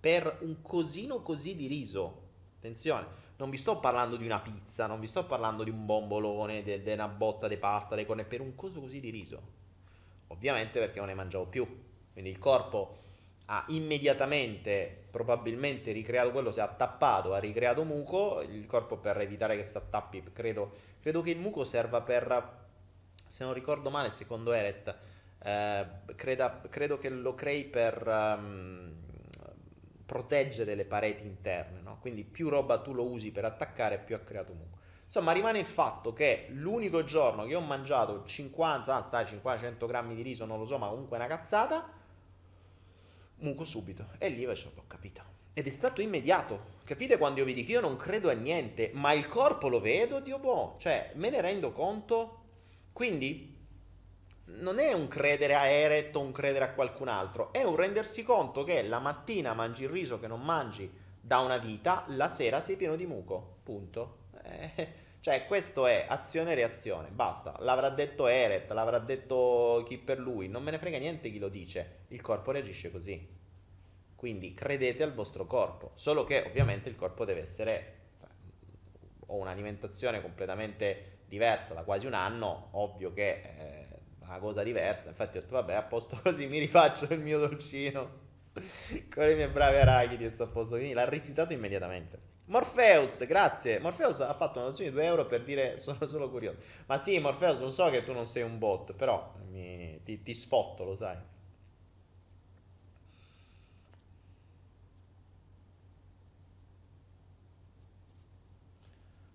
Per 0.00 0.38
un 0.42 0.60
cosino 0.60 1.22
così 1.22 1.56
di 1.56 1.66
riso. 1.66 2.22
Attenzione 2.56 3.22
non 3.36 3.50
vi 3.50 3.56
sto 3.56 3.80
parlando 3.80 4.16
di 4.16 4.24
una 4.24 4.40
pizza, 4.40 4.86
non 4.86 5.00
vi 5.00 5.06
sto 5.06 5.26
parlando 5.26 5.64
di 5.64 5.70
un 5.70 5.84
bombolone, 5.84 6.62
di 6.62 6.92
una 6.92 7.08
botta 7.08 7.48
di 7.48 7.56
pasta, 7.56 7.96
di 7.96 8.06
corne, 8.06 8.24
per 8.24 8.40
un 8.40 8.54
coso 8.54 8.80
così 8.80 9.00
di 9.00 9.10
riso. 9.10 9.42
Ovviamente 10.28 10.78
perché 10.78 10.98
non 10.98 11.08
ne 11.08 11.14
mangiavo 11.14 11.46
più. 11.46 11.66
Quindi 12.14 12.30
il 12.30 12.38
corpo 12.38 12.96
ha 13.46 13.64
immediatamente, 13.68 15.04
probabilmente 15.10 15.92
ricreato 15.92 16.30
quello, 16.30 16.50
si 16.50 16.60
è 16.60 16.62
attappato, 16.62 17.34
ha 17.34 17.38
ricreato 17.38 17.84
muco, 17.84 18.40
il 18.40 18.64
corpo 18.64 18.96
per 18.96 19.20
evitare 19.20 19.56
che 19.56 19.64
si 19.64 19.76
attappi, 19.76 20.22
credo, 20.32 20.72
credo 21.02 21.20
che 21.20 21.30
il 21.30 21.38
muco 21.38 21.64
serva 21.64 22.00
per, 22.00 22.66
se 23.26 23.44
non 23.44 23.52
ricordo 23.52 23.90
male, 23.90 24.08
secondo 24.08 24.52
Eret, 24.52 24.96
eh, 25.42 25.86
creda, 26.16 26.62
credo 26.70 26.98
che 26.98 27.10
lo 27.10 27.34
crei 27.34 27.64
per... 27.64 28.06
Um, 28.06 29.02
proteggere 30.06 30.74
le 30.74 30.84
pareti 30.84 31.26
interne, 31.26 31.80
no? 31.80 31.98
quindi 32.00 32.24
più 32.24 32.48
roba 32.48 32.78
tu 32.80 32.92
lo 32.92 33.04
usi 33.04 33.30
per 33.30 33.44
attaccare, 33.44 33.98
più 33.98 34.14
ha 34.14 34.18
creato 34.18 34.52
muco. 34.52 34.78
Insomma, 35.04 35.32
rimane 35.32 35.60
il 35.60 35.64
fatto 35.64 36.12
che 36.12 36.46
l'unico 36.50 37.04
giorno 37.04 37.44
che 37.44 37.54
ho 37.54 37.60
mangiato 37.60 38.24
50, 38.24 38.94
anzi, 38.94 39.08
stai 39.08 39.24
50-100 39.24 39.86
grammi 39.86 40.14
di 40.14 40.22
riso, 40.22 40.44
non 40.44 40.58
lo 40.58 40.64
so, 40.64 40.76
ma 40.76 40.88
comunque 40.88 41.16
una 41.16 41.26
cazzata, 41.26 41.88
muco 43.36 43.64
subito. 43.64 44.08
E 44.18 44.28
lì 44.28 44.42
invece 44.42 44.70
ho 44.74 44.84
capito. 44.86 45.22
Ed 45.52 45.66
è 45.66 45.70
stato 45.70 46.00
immediato. 46.00 46.72
Capite 46.84 47.16
quando 47.16 47.40
io 47.40 47.46
vi 47.46 47.54
dico 47.54 47.70
io 47.70 47.80
non 47.80 47.96
credo 47.96 48.28
a 48.28 48.34
niente, 48.34 48.90
ma 48.94 49.12
il 49.12 49.26
corpo 49.26 49.68
lo 49.68 49.80
vedo, 49.80 50.20
Dio 50.20 50.38
boh, 50.38 50.76
cioè 50.78 51.12
me 51.14 51.30
ne 51.30 51.40
rendo 51.40 51.72
conto. 51.72 52.42
Quindi 52.92 53.54
non 54.46 54.78
è 54.78 54.92
un 54.92 55.08
credere 55.08 55.54
a 55.54 55.66
Eret 55.66 56.14
o 56.16 56.20
un 56.20 56.32
credere 56.32 56.66
a 56.66 56.72
qualcun 56.72 57.08
altro, 57.08 57.52
è 57.52 57.62
un 57.62 57.76
rendersi 57.76 58.22
conto 58.22 58.62
che 58.64 58.82
la 58.82 58.98
mattina 58.98 59.54
mangi 59.54 59.84
il 59.84 59.88
riso 59.88 60.18
che 60.20 60.26
non 60.26 60.42
mangi 60.42 60.90
da 61.20 61.38
una 61.38 61.56
vita, 61.56 62.04
la 62.08 62.28
sera 62.28 62.60
sei 62.60 62.76
pieno 62.76 62.96
di 62.96 63.06
muco. 63.06 63.58
Punto. 63.62 64.18
Eh, 64.44 64.92
cioè, 65.24 65.46
questo 65.46 65.86
è 65.86 66.04
azione 66.06 66.52
e 66.52 66.54
reazione. 66.54 67.08
Basta. 67.08 67.56
L'avrà 67.60 67.88
detto 67.88 68.26
Eret, 68.26 68.70
l'avrà 68.72 68.98
detto 68.98 69.82
chi 69.86 69.96
per 69.96 70.18
lui. 70.18 70.48
Non 70.48 70.62
me 70.62 70.70
ne 70.70 70.78
frega 70.78 70.98
niente 70.98 71.30
chi 71.30 71.38
lo 71.38 71.48
dice. 71.48 72.00
Il 72.08 72.20
corpo 72.20 72.50
reagisce 72.50 72.90
così. 72.90 73.26
Quindi 74.16 74.52
credete 74.52 75.02
al 75.02 75.14
vostro 75.14 75.46
corpo. 75.46 75.92
Solo 75.94 76.24
che 76.24 76.42
ovviamente 76.46 76.90
il 76.90 76.94
corpo 76.94 77.24
deve 77.24 77.40
essere. 77.40 77.94
Cioè, 78.20 78.28
ho 79.28 79.36
un'alimentazione 79.36 80.20
completamente 80.20 81.20
diversa 81.24 81.72
da 81.72 81.84
quasi 81.84 82.04
un 82.04 82.12
anno. 82.12 82.68
Ovvio 82.72 83.10
che. 83.14 83.30
Eh, 83.30 83.86
una 84.26 84.38
cosa 84.40 84.62
diversa. 84.62 85.08
Infatti 85.08 85.38
ho 85.38 85.40
detto, 85.40 85.54
vabbè, 85.54 85.72
a 85.72 85.84
posto 85.84 86.20
così 86.22 86.46
mi 86.48 86.58
rifaccio 86.58 87.10
il 87.10 87.20
mio 87.20 87.38
dolcino 87.38 88.20
con 89.08 89.24
le 89.24 89.34
mie 89.36 89.48
brave 89.48 89.80
arachidi 89.80 90.26
e 90.26 90.28
sto 90.28 90.42
a 90.42 90.48
posto. 90.48 90.74
Quindi 90.74 90.92
l'ha 90.92 91.08
rifiutato 91.08 91.54
immediatamente. 91.54 92.33
Morpheus, 92.46 93.24
grazie. 93.26 93.78
Morpheus 93.78 94.20
ha 94.20 94.34
fatto 94.34 94.58
una 94.58 94.64
donazione 94.66 94.90
di 94.90 94.96
2 94.96 95.04
euro 95.06 95.26
per 95.26 95.42
dire 95.44 95.78
sono 95.78 96.04
solo 96.04 96.28
curioso. 96.30 96.58
Ma 96.86 96.98
sì, 96.98 97.18
Morpheus, 97.18 97.60
lo 97.60 97.70
so 97.70 97.88
che 97.90 98.04
tu 98.04 98.12
non 98.12 98.26
sei 98.26 98.42
un 98.42 98.58
bot, 98.58 98.92
però 98.92 99.32
mi, 99.50 100.00
ti, 100.04 100.22
ti 100.22 100.34
sfotto, 100.34 100.84
lo 100.84 100.94
sai. 100.94 101.16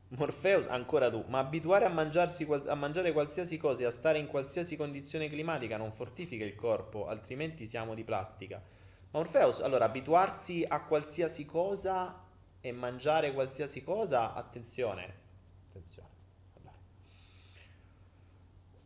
Morpheus, 0.10 0.66
ancora 0.68 1.10
tu, 1.10 1.24
ma 1.28 1.40
abituare 1.40 1.86
a, 1.86 1.90
a, 1.90 2.76
mangiare 2.76 3.12
qualsiasi 3.12 3.58
cosa 3.58 3.84
e 3.84 3.86
a 3.86 3.92
stare 3.92 4.18
in 4.18 4.28
qualsiasi 4.28 4.76
condizione 4.76 5.30
climatica 5.30 5.78
non 5.78 5.92
fortifica 5.92 6.44
il 6.44 6.56
corpo, 6.56 7.08
altrimenti 7.08 7.68
siamo 7.68 7.94
di 7.94 8.04
plastica. 8.04 8.62
Morpheus, 9.12 9.62
allora, 9.62 9.86
abituarsi 9.86 10.66
a 10.68 10.84
qualsiasi 10.84 11.46
cosa 11.46 12.28
e 12.62 12.72
mangiare 12.72 13.34
qualsiasi 13.34 13.84
cosa, 13.84 14.34
attenzione, 14.34 15.14
attenzione. 15.70 16.08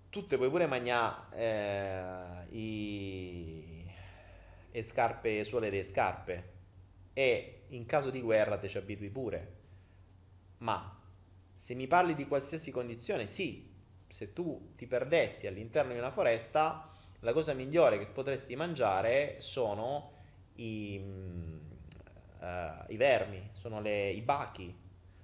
Tu 0.09 0.27
te 0.27 0.37
puoi 0.37 0.49
pure 0.49 0.67
mangiare 0.67 1.25
eh, 1.31 2.55
i, 2.55 3.91
le 4.71 4.83
scarpe, 4.83 5.43
suole 5.43 5.71
delle 5.71 5.81
scarpe 5.81 6.51
e 7.13 7.63
in 7.69 7.87
caso 7.87 8.11
di 8.11 8.21
guerra 8.21 8.57
te 8.57 8.69
ci 8.69 8.77
abitui 8.77 9.09
pure. 9.09 9.53
Ma 10.59 10.99
se 11.55 11.73
mi 11.73 11.87
parli 11.87 12.13
di 12.13 12.27
qualsiasi 12.27 12.69
condizione, 12.69 13.25
sì, 13.25 13.71
se 14.07 14.33
tu 14.33 14.73
ti 14.75 14.85
perdessi 14.85 15.47
all'interno 15.47 15.93
di 15.93 15.97
una 15.97 16.11
foresta, 16.11 16.91
la 17.21 17.33
cosa 17.33 17.53
migliore 17.53 17.97
che 17.97 18.05
potresti 18.05 18.55
mangiare 18.55 19.37
sono 19.39 20.11
i, 20.57 21.01
i 22.87 22.97
vermi, 22.97 23.49
sono 23.53 23.79
le, 23.79 24.09
i 24.11 24.21
bachi, 24.21 24.75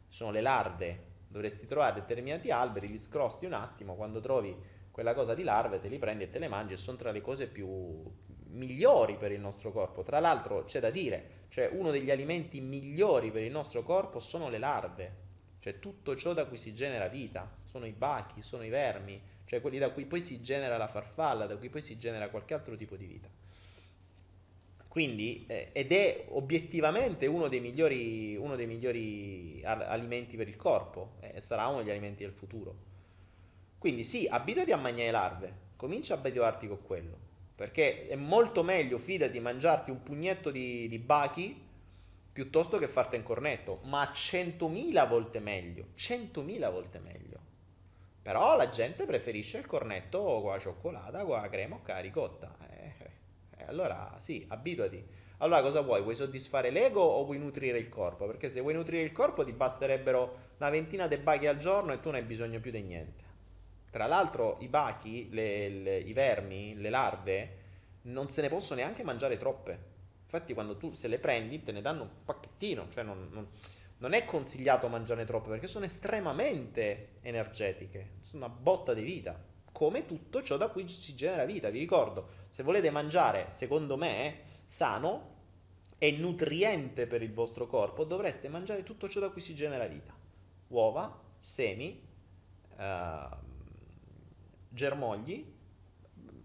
sono 0.07 0.32
le 0.32 0.41
larve. 0.41 1.07
Dovresti 1.28 1.67
trovare 1.67 1.93
determinati 1.93 2.49
alberi, 2.49 2.88
li 2.88 2.97
scrosti 2.97 3.45
un 3.45 3.53
attimo, 3.53 3.95
quando 3.95 4.20
trovi 4.20 4.55
quella 4.91 5.13
cosa 5.13 5.34
di 5.34 5.43
larve 5.43 5.80
te 5.80 5.88
li 5.88 5.97
prendi 5.97 6.24
e 6.24 6.30
te 6.30 6.39
le 6.39 6.47
mangi 6.47 6.74
e 6.74 6.78
sono 6.78 6.97
tra 6.97 7.11
le 7.11 7.22
cose 7.22 7.47
più 7.47 8.03
migliori 8.47 9.15
per 9.15 9.32
il 9.32 9.39
nostro 9.39 9.72
corpo. 9.72 10.01
Tra 10.01 10.20
l'altro 10.20 10.65
c'è 10.65 10.80
da 10.80 10.89
dire, 10.89 11.45
cioè 11.49 11.70
uno 11.72 11.91
degli 11.91 12.11
alimenti 12.11 12.59
migliori 12.59 13.32
per 13.32 13.43
il 13.43 13.51
nostro 13.51 13.84
corpo 13.84 14.20
sono 14.20 14.49
le 14.49 14.57
larve, 14.57 15.15
cioè 15.59 15.80
tutto 15.80 16.15
ciò 16.15 16.34
da 16.34 16.45
cui 16.45 16.57
si 16.57 16.74
genera 16.74 17.07
vita, 17.07 17.49
sono 17.63 17.86
i 17.86 17.91
bachi, 17.91 18.41
sono 18.41 18.63
i 18.63 18.70
vermi, 18.70 19.22
cioè 19.45 19.61
quelli 19.61 19.78
da 19.78 19.91
cui 19.91 20.05
poi 20.05 20.22
si 20.22 20.41
genera 20.41 20.78
la 20.78 20.88
farfalla, 20.88 21.45
da 21.45 21.57
cui 21.57 21.70
poi 21.70 21.82
si 21.82 21.97
genera 21.97 22.30
qualche 22.30 22.53
altro 22.53 22.76
tipo 22.76 22.95
di 22.95 23.05
vita. 23.05 23.30
Quindi, 24.89 25.45
eh, 25.47 25.69
ed 25.71 25.91
è 25.91 26.25
obiettivamente 26.29 27.27
uno 27.27 27.47
dei 27.47 27.59
migliori, 27.59 28.35
uno 28.35 28.55
dei 28.55 28.65
migliori 28.65 29.61
alimenti 29.63 30.35
per 30.35 30.47
il 30.47 30.55
corpo, 30.55 31.11
e 31.19 31.33
eh, 31.35 31.41
sarà 31.41 31.67
uno 31.67 31.77
degli 31.77 31.91
alimenti 31.91 32.23
del 32.23 32.33
futuro. 32.33 32.75
Quindi 33.77 34.03
sì, 34.03 34.27
abituati 34.29 34.71
a 34.71 34.77
mangiare 34.77 35.11
larve, 35.11 35.53
comincia 35.75 36.15
a 36.15 36.17
abituarti 36.17 36.67
con 36.67 36.81
quello, 36.81 37.17
perché 37.55 38.07
è 38.07 38.15
molto 38.15 38.63
meglio, 38.63 38.97
fidati, 38.97 39.39
mangiarti 39.39 39.91
un 39.91 40.01
pugnetto 40.01 40.49
di, 40.49 40.87
di 40.87 40.97
bachi 40.97 41.67
piuttosto 42.33 42.79
che 42.79 42.87
farti 42.87 43.15
un 43.15 43.23
cornetto, 43.23 43.81
ma 43.83 44.03
100.000 44.11 45.07
volte 45.07 45.39
meglio, 45.39 45.89
100.000 45.95 46.71
volte 46.71 46.99
meglio. 46.99 47.39
Però 48.21 48.55
la 48.55 48.69
gente 48.69 49.05
preferisce 49.05 49.57
il 49.57 49.65
cornetto 49.65 50.19
con 50.41 50.51
la 50.51 50.59
cioccolata, 50.59 51.23
con 51.23 51.41
la 51.41 51.49
crema 51.49 51.75
o 51.75 51.81
con 51.83 51.93
la 51.93 51.99
ricotta. 51.99 52.57
Eh, 52.69 52.78
eh, 53.60 53.66
allora 53.68 54.16
sì, 54.20 54.45
abituati. 54.47 55.05
Allora 55.41 55.62
cosa 55.62 55.82
vuoi? 55.82 56.01
Vuoi 56.01 56.16
soddisfare 56.16 56.70
l'ego 56.70 57.01
o 57.01 57.24
vuoi 57.24 57.38
nutrire 57.38 57.78
il 57.78 57.88
corpo? 57.88 58.26
Perché 58.26 58.49
se 58.49 58.60
vuoi 58.60 58.74
nutrire 58.74 59.03
il 59.03 59.12
corpo 59.12 59.45
ti 59.45 59.51
basterebbero 59.51 60.47
una 60.57 60.70
ventina 60.70 61.07
di 61.07 61.18
bachi 61.18 61.47
al 61.47 61.57
giorno 61.57 61.93
e 61.93 61.99
tu 61.99 62.10
non 62.10 62.16
hai 62.16 62.24
bisogno 62.26 62.60
più 62.60 62.72
di 62.72 62.82
niente. 62.82 63.24
Tra 63.89 64.05
l'altro 64.05 64.57
i 64.60 64.68
bachi, 64.68 65.30
le, 65.32 65.70
le, 65.70 65.97
i 65.97 66.14
vermi, 66.14 66.76
le 66.76 66.89
larve, 66.89 67.57
non 68.03 68.30
se 68.30 68.41
ne 68.41 68.49
possono 68.49 68.82
neanche 68.82 69.03
mangiare 69.03 69.38
troppe. 69.38 69.88
Infatti 70.24 70.53
quando 70.53 70.78
tu 70.78 70.93
se 70.93 71.07
le 71.07 71.20
prendi 71.20 71.64
te 71.64 71.72
ne 71.72 71.82
danno 71.82 72.03
un 72.03 72.10
pacchettino, 72.26 72.88
cioè 72.91 73.03
non, 73.03 73.30
non, 73.32 73.47
non 73.99 74.14
è 74.14 74.26
consigliato 74.26 74.88
mangiarne 74.88 75.26
troppe 75.26 75.49
perché 75.49 75.68
sono 75.68 75.86
estremamente 75.86 77.16
energetiche, 77.22 78.12
sono 78.22 78.45
una 78.45 78.53
botta 78.53 78.93
di 78.93 79.01
vita, 79.01 79.41
come 79.72 80.05
tutto 80.05 80.43
ciò 80.43 80.57
da 80.57 80.68
cui 80.68 80.88
si 80.88 81.16
genera 81.16 81.45
vita. 81.45 81.70
Vi 81.70 81.80
ricordo, 81.80 82.38
se 82.60 82.66
volete 82.66 82.89
mangiare, 82.89 83.45
secondo 83.51 83.95
me, 83.95 84.39
sano 84.68 85.38
e 85.97 86.12
nutriente 86.12 87.07
per 87.07 87.22
il 87.22 87.32
vostro 87.32 87.68
corpo, 87.68 88.03
dovreste 88.03 88.49
mangiare 88.49 88.84
tutto 88.84 89.07
ciò 89.07 89.22
da 89.22 89.30
cui 89.30 89.39
si 89.39 89.55
genera 89.55 89.88
vita. 89.88 90.14
Uova, 90.68 91.18
semi, 91.38 92.05
uh, 92.76 93.36
germogli 94.68 95.55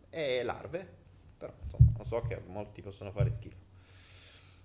e 0.08 0.42
larve. 0.44 0.88
Però 1.36 1.52
insomma, 1.64 1.92
lo 1.98 2.04
so 2.04 2.20
che 2.20 2.40
molti 2.46 2.80
possono 2.80 3.10
fare 3.10 3.32
schifo. 3.32 3.58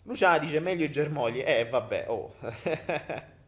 Luciana 0.03 0.37
dice 0.37 0.59
meglio 0.59 0.85
i 0.85 0.91
germogli. 0.91 1.39
Eh, 1.43 1.67
vabbè, 1.67 2.05
oh. 2.09 2.35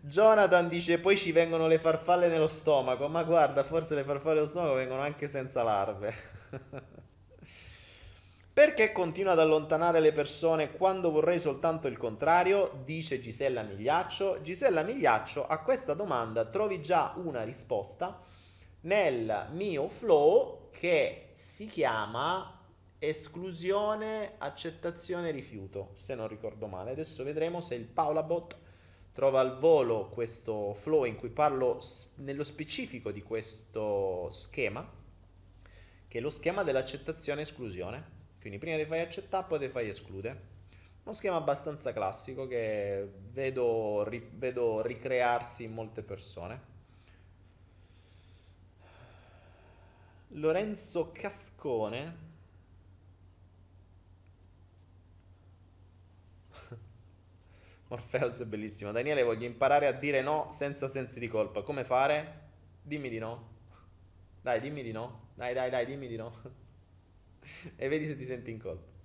Jonathan 0.00 0.68
dice 0.68 0.98
poi 0.98 1.16
ci 1.16 1.32
vengono 1.32 1.66
le 1.66 1.78
farfalle 1.78 2.28
nello 2.28 2.48
stomaco. 2.48 3.08
Ma 3.08 3.22
guarda, 3.24 3.62
forse 3.64 3.94
le 3.94 4.04
farfalle 4.04 4.34
nello 4.34 4.46
stomaco 4.46 4.74
vengono 4.74 5.00
anche 5.00 5.28
senza 5.28 5.62
larve. 5.62 6.14
Perché 8.52 8.90
continua 8.90 9.32
ad 9.32 9.38
allontanare 9.38 10.00
le 10.00 10.10
persone 10.10 10.72
quando 10.72 11.12
vorrei 11.12 11.38
soltanto 11.38 11.86
il 11.86 11.96
contrario? 11.96 12.80
Dice 12.84 13.20
Gisella 13.20 13.62
Migliaccio. 13.62 14.42
Gisella 14.42 14.82
Migliaccio, 14.82 15.46
a 15.46 15.60
questa 15.60 15.94
domanda 15.94 16.44
trovi 16.44 16.82
già 16.82 17.14
una 17.16 17.44
risposta 17.44 18.20
nel 18.80 19.46
mio 19.52 19.88
flow 19.88 20.70
che 20.72 21.30
si 21.34 21.66
chiama 21.66 22.58
esclusione, 22.98 24.34
accettazione, 24.38 25.30
rifiuto, 25.30 25.92
se 25.94 26.16
non 26.16 26.26
ricordo 26.26 26.66
male. 26.66 26.90
Adesso 26.90 27.22
vedremo 27.22 27.60
se 27.60 27.76
il 27.76 27.84
Paolabot 27.84 28.56
trova 29.18 29.40
al 29.40 29.58
volo 29.58 30.10
questo 30.10 30.74
flow 30.74 31.02
in 31.02 31.16
cui 31.16 31.30
parlo 31.30 31.80
nello 32.18 32.44
specifico 32.44 33.10
di 33.10 33.20
questo 33.20 34.30
schema, 34.30 34.88
che 36.06 36.18
è 36.18 36.20
lo 36.20 36.30
schema 36.30 36.62
dell'accettazione 36.62 37.40
esclusione. 37.40 38.16
Quindi 38.40 38.60
prima 38.60 38.76
ti 38.76 38.84
fai 38.84 39.00
accettare, 39.00 39.46
poi 39.48 39.58
ti 39.58 39.68
fai 39.70 39.88
escludere. 39.88 40.40
Uno 41.02 41.12
schema 41.14 41.34
abbastanza 41.34 41.92
classico 41.92 42.46
che 42.46 43.10
vedo, 43.32 44.04
ri, 44.04 44.24
vedo 44.34 44.82
ricrearsi 44.82 45.64
in 45.64 45.72
molte 45.72 46.02
persone. 46.02 46.60
Lorenzo 50.28 51.10
Cascone 51.10 52.27
Morpheus 57.88 58.42
è 58.42 58.44
bellissimo. 58.44 58.92
Daniele, 58.92 59.22
voglio 59.22 59.46
imparare 59.46 59.86
a 59.86 59.92
dire 59.92 60.20
no 60.20 60.48
senza 60.50 60.88
sensi 60.88 61.18
di 61.18 61.28
colpa. 61.28 61.62
Come 61.62 61.84
fare? 61.84 62.46
Dimmi 62.82 63.08
di 63.08 63.18
no. 63.18 63.56
Dai, 64.42 64.60
dimmi 64.60 64.82
di 64.82 64.92
no. 64.92 65.30
Dai, 65.34 65.54
dai, 65.54 65.70
dai, 65.70 65.86
dimmi 65.86 66.06
di 66.06 66.16
no. 66.16 66.32
e 67.76 67.88
vedi 67.88 68.06
se 68.06 68.16
ti 68.16 68.26
senti 68.26 68.50
in 68.50 68.58
colpa. 68.58 68.96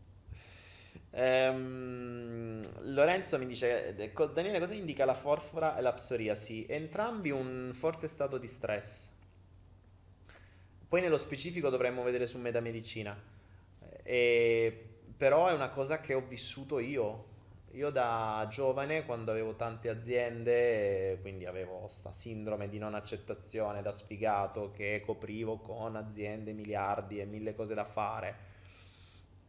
Ehm, 1.11 2.59
Lorenzo 2.93 3.37
mi 3.37 3.45
dice, 3.45 3.95
Daniele, 4.33 4.59
cosa 4.59 4.73
indica 4.73 5.05
la 5.05 5.13
forfora 5.13 5.77
e 5.77 5.81
la 5.81 5.93
psoriasi? 5.93 6.65
Entrambi 6.67 7.31
un 7.31 7.71
forte 7.73 8.07
stato 8.07 8.37
di 8.37 8.47
stress. 8.47 9.09
Poi 10.89 11.01
nello 11.01 11.17
specifico 11.17 11.69
dovremmo 11.69 12.03
vedere 12.03 12.27
su 12.27 12.37
metamedicina. 12.37 13.17
E, 14.03 14.87
però 15.15 15.47
è 15.47 15.53
una 15.53 15.69
cosa 15.69 16.01
che 16.01 16.13
ho 16.13 16.21
vissuto 16.21 16.79
io 16.79 17.31
io 17.73 17.89
da 17.89 18.45
giovane, 18.49 19.03
quando 19.03 19.31
avevo 19.31 19.55
tante 19.55 19.89
aziende, 19.89 21.17
quindi 21.21 21.45
avevo 21.45 21.79
questa 21.79 22.13
sindrome 22.13 22.69
di 22.69 22.77
non 22.77 22.93
accettazione 22.93 23.81
da 23.81 23.91
sfigato 23.91 24.71
che 24.71 25.01
coprivo 25.03 25.57
con 25.57 25.95
aziende, 25.95 26.53
miliardi 26.53 27.19
e 27.19 27.25
mille 27.25 27.55
cose 27.55 27.73
da 27.73 27.83
fare, 27.83 28.51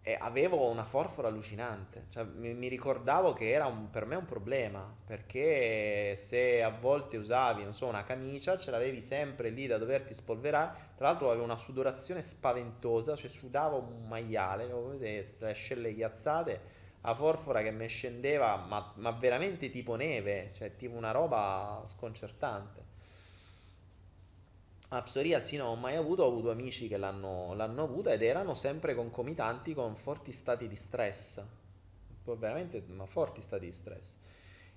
e 0.01 0.17
avevo 0.19 0.69
una 0.71 0.85
forfora 0.85 1.29
allucinante. 1.29 2.07
Cioè, 2.09 2.25
mi, 2.25 2.55
mi, 2.55 2.69
ricordavo 2.69 3.35
che 3.35 3.51
era 3.51 3.67
un, 3.67 3.91
per 3.91 4.07
me 4.07 4.17
un 4.17 4.25
problema, 4.25 4.95
perché 5.07 6.17
se 6.17 6.63
a 6.63 6.71
volte 6.71 7.19
usavi, 7.19 7.67
so, 7.73 7.87
una 7.87 8.05
camicia, 8.05 8.57
ce 8.57 8.71
l'avevi 8.71 9.03
sempre 9.03 9.51
lì 9.51 9.67
da 9.67 9.77
doverti 9.77 10.15
spolverare. 10.15 10.93
Tra 10.97 11.09
l'altro 11.09 11.29
avevo 11.29 11.45
una 11.45 11.57
sudorazione 11.59 12.23
spaventosa, 12.23 13.17
cioè 13.17 13.29
sudavo 13.29 13.79
un 13.79 14.07
maiale, 14.09 14.65
avevo 14.65 14.93
le 14.93 15.23
scelle 15.53 15.95
ghiazzate 15.95 16.83
a 17.07 17.15
forfora 17.15 17.63
che 17.63 17.71
mi 17.71 17.87
scendeva, 17.87 18.57
ma, 18.57 18.93
ma, 18.97 19.11
veramente 19.11 19.71
tipo 19.71 19.95
neve, 19.95 20.53
cioè 20.55 20.75
tipo 20.77 20.97
una 20.97 21.11
roba 21.11 21.83
sconcertante. 21.87 22.93
A 24.89 25.03
psoriasi 25.03 25.57
non 25.57 25.69
ho 25.69 25.75
mai 25.75 25.97
avuto, 25.97 26.23
ho 26.23 26.29
avuto 26.29 26.51
amici 26.51 26.89
che 26.89 26.97
l'hanno, 26.97 27.53
l'hanno 27.55 27.83
avuta 27.83 28.13
ed 28.13 28.23
erano 28.23 28.55
sempre 28.55 28.95
concomitanti 28.95 29.75
con 29.75 29.97
forti 29.97 30.33
stati 30.33 30.67
di 30.67 30.77
stress, 30.77 31.43
veramente 32.25 32.83
ma 32.87 33.05
forti 33.05 33.43
stati 33.43 33.67
di 33.67 33.73
stress. 33.73 34.15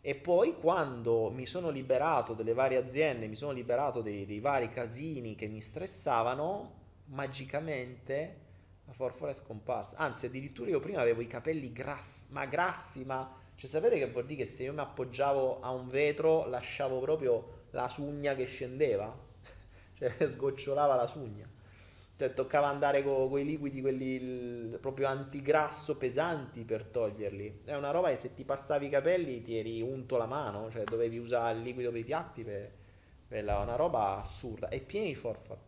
E 0.02 0.16
poi 0.16 0.58
quando 0.60 1.30
mi 1.30 1.46
sono 1.46 1.70
liberato 1.70 2.34
delle 2.34 2.54
varie 2.54 2.78
aziende, 2.78 3.28
mi 3.28 3.36
sono 3.36 3.52
liberato 3.52 4.02
dei, 4.02 4.26
dei 4.26 4.40
vari 4.40 4.70
casini 4.70 5.36
che 5.36 5.48
mi 5.48 5.62
stressavano, 5.62 6.74
magicamente 7.06 8.47
la 8.88 8.94
forfora 8.94 9.32
è 9.32 9.34
scomparsa. 9.34 9.98
Anzi, 9.98 10.28
addirittura 10.28 10.70
io 10.70 10.80
prima 10.80 11.02
avevo 11.02 11.22
i 11.22 11.28
capelli 11.28 11.72
grassi, 11.72 12.26
ma 12.30 12.46
grassi, 12.46 13.04
ma... 13.04 13.46
Cioè, 13.56 13.70
sapete 13.70 13.98
che 13.98 14.10
vuol 14.10 14.26
dire 14.26 14.44
che 14.44 14.50
se 14.50 14.64
io 14.64 14.74
mi 14.74 14.80
appoggiavo 14.80 15.60
a 15.62 15.72
un 15.72 15.90
vetro 15.90 16.48
lasciavo 16.48 17.00
proprio 17.00 17.66
la 17.72 17.90
sugna 17.90 18.34
che 18.36 18.46
scendeva? 18.46 19.14
cioè, 19.98 20.16
sgocciolava 20.28 20.96
la 20.96 21.06
sugna. 21.08 21.46
Cioè, 22.16 22.34
toccava 22.34 22.68
andare 22.68 23.04
con 23.04 23.30
quei 23.30 23.44
liquidi, 23.44 23.82
quelli 23.82 24.78
proprio 24.80 25.08
antigrasso 25.08 25.98
pesanti 25.98 26.64
per 26.64 26.86
toglierli. 26.86 27.62
È 27.66 27.76
una 27.76 27.92
roba 27.92 28.10
che 28.10 28.16
se 28.16 28.34
ti 28.34 28.44
passavi 28.44 28.86
i 28.88 28.90
capelli 28.90 29.42
ti 29.42 29.58
eri 29.58 29.82
unto 29.82 30.18
la 30.18 30.26
mano, 30.26 30.72
cioè 30.72 30.84
dovevi 30.84 31.18
usare 31.18 31.58
il 31.58 31.64
liquido 31.64 31.92
per 31.92 32.00
i 32.00 32.04
piatti 32.06 32.44
per, 32.44 32.72
per 33.28 33.44
la, 33.44 33.60
una 33.60 33.76
roba 33.76 34.20
assurda. 34.22 34.70
E 34.70 34.80
pieni 34.80 35.08
di 35.08 35.16
forfora. 35.16 35.67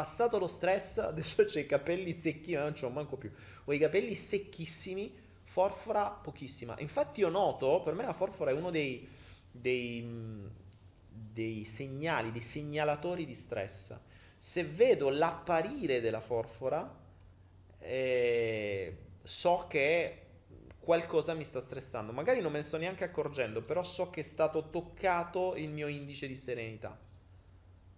Passato 0.00 0.38
lo 0.38 0.46
stress, 0.46 0.96
adesso 0.96 1.44
c'è 1.44 1.60
i 1.60 1.66
capelli 1.66 2.14
secchi, 2.14 2.54
ma 2.54 2.62
non 2.62 2.74
ce 2.74 2.88
manco 2.88 3.16
più. 3.16 3.30
Ho 3.64 3.72
i 3.72 3.78
capelli 3.78 4.14
secchissimi, 4.14 5.14
forfora 5.44 6.08
pochissima. 6.08 6.74
Infatti 6.78 7.20
io 7.20 7.28
noto, 7.28 7.82
per 7.82 7.92
me 7.92 8.04
la 8.04 8.14
forfora 8.14 8.50
è 8.50 8.54
uno 8.54 8.70
dei, 8.70 9.06
dei, 9.50 10.48
dei 11.06 11.64
segnali, 11.64 12.32
dei 12.32 12.40
segnalatori 12.40 13.26
di 13.26 13.34
stress 13.34 13.94
se 14.42 14.64
vedo 14.64 15.10
l'apparire 15.10 16.00
della 16.00 16.20
forfora, 16.20 16.98
eh, 17.78 18.96
so 19.22 19.66
che 19.68 20.22
qualcosa 20.78 21.34
mi 21.34 21.44
sta 21.44 21.60
stressando. 21.60 22.10
Magari 22.12 22.40
non 22.40 22.50
me 22.50 22.56
ne 22.56 22.64
sto 22.64 22.78
neanche 22.78 23.04
accorgendo, 23.04 23.60
però 23.60 23.82
so 23.82 24.08
che 24.08 24.20
è 24.20 24.24
stato 24.24 24.70
toccato 24.70 25.56
il 25.56 25.68
mio 25.68 25.88
indice 25.88 26.26
di 26.26 26.36
serenità. 26.36 26.98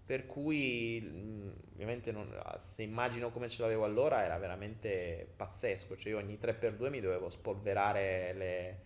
Per 0.05 0.26
cui, 0.26 1.53
ovviamente, 1.72 2.12
non, 2.12 2.34
se 2.59 2.82
immagino 2.82 3.30
come 3.30 3.48
ce 3.48 3.62
l'avevo 3.62 3.84
allora, 3.84 4.24
era 4.24 4.36
veramente 4.38 5.32
pazzesco. 5.36 5.96
Cioè, 5.96 6.12
io 6.12 6.18
ogni 6.18 6.38
3x2 6.40 6.90
mi 6.90 7.00
dovevo 7.00 7.30
spolverare 7.30 8.32
le, 8.34 8.78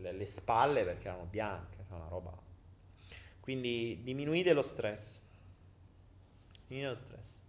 le, 0.00 0.12
le 0.12 0.26
spalle 0.26 0.84
perché 0.84 1.08
erano 1.08 1.24
bianche, 1.24 1.76
era 1.86 1.96
una 1.96 2.08
roba. 2.08 2.36
Quindi 3.40 4.00
diminuite 4.02 4.52
lo 4.52 4.62
stress. 4.62 5.20
Meno 6.68 6.94
stress. 6.94 7.40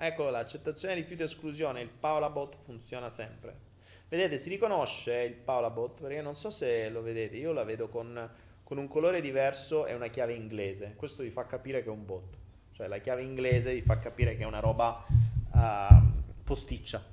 Eccolo 0.00 0.30
là, 0.30 0.38
accettazione, 0.38 0.94
rifiuto 0.94 1.24
esclusione, 1.24 1.80
il 1.80 1.88
Paolabot 1.88 2.56
funziona 2.62 3.10
sempre. 3.10 3.66
Vedete, 4.08 4.38
si 4.38 4.48
riconosce 4.48 5.12
il 5.22 5.34
Paolabot 5.34 6.00
perché 6.00 6.22
non 6.22 6.36
so 6.36 6.50
se 6.50 6.88
lo 6.88 7.02
vedete, 7.02 7.36
io 7.36 7.52
la 7.52 7.64
vedo 7.64 7.88
con, 7.88 8.30
con 8.68 8.76
un 8.76 8.86
colore 8.86 9.22
diverso 9.22 9.86
e 9.86 9.94
una 9.94 10.08
chiave 10.08 10.34
inglese. 10.34 10.92
Questo 10.94 11.22
vi 11.22 11.30
fa 11.30 11.46
capire 11.46 11.82
che 11.82 11.88
è 11.88 11.90
un 11.90 12.04
bot. 12.04 12.36
Cioè 12.72 12.86
la 12.86 12.98
chiave 12.98 13.22
inglese 13.22 13.72
vi 13.72 13.80
fa 13.80 13.98
capire 13.98 14.36
che 14.36 14.42
è 14.42 14.46
una 14.46 14.60
roba 14.60 15.06
uh, 15.06 16.42
posticcia. 16.44 17.02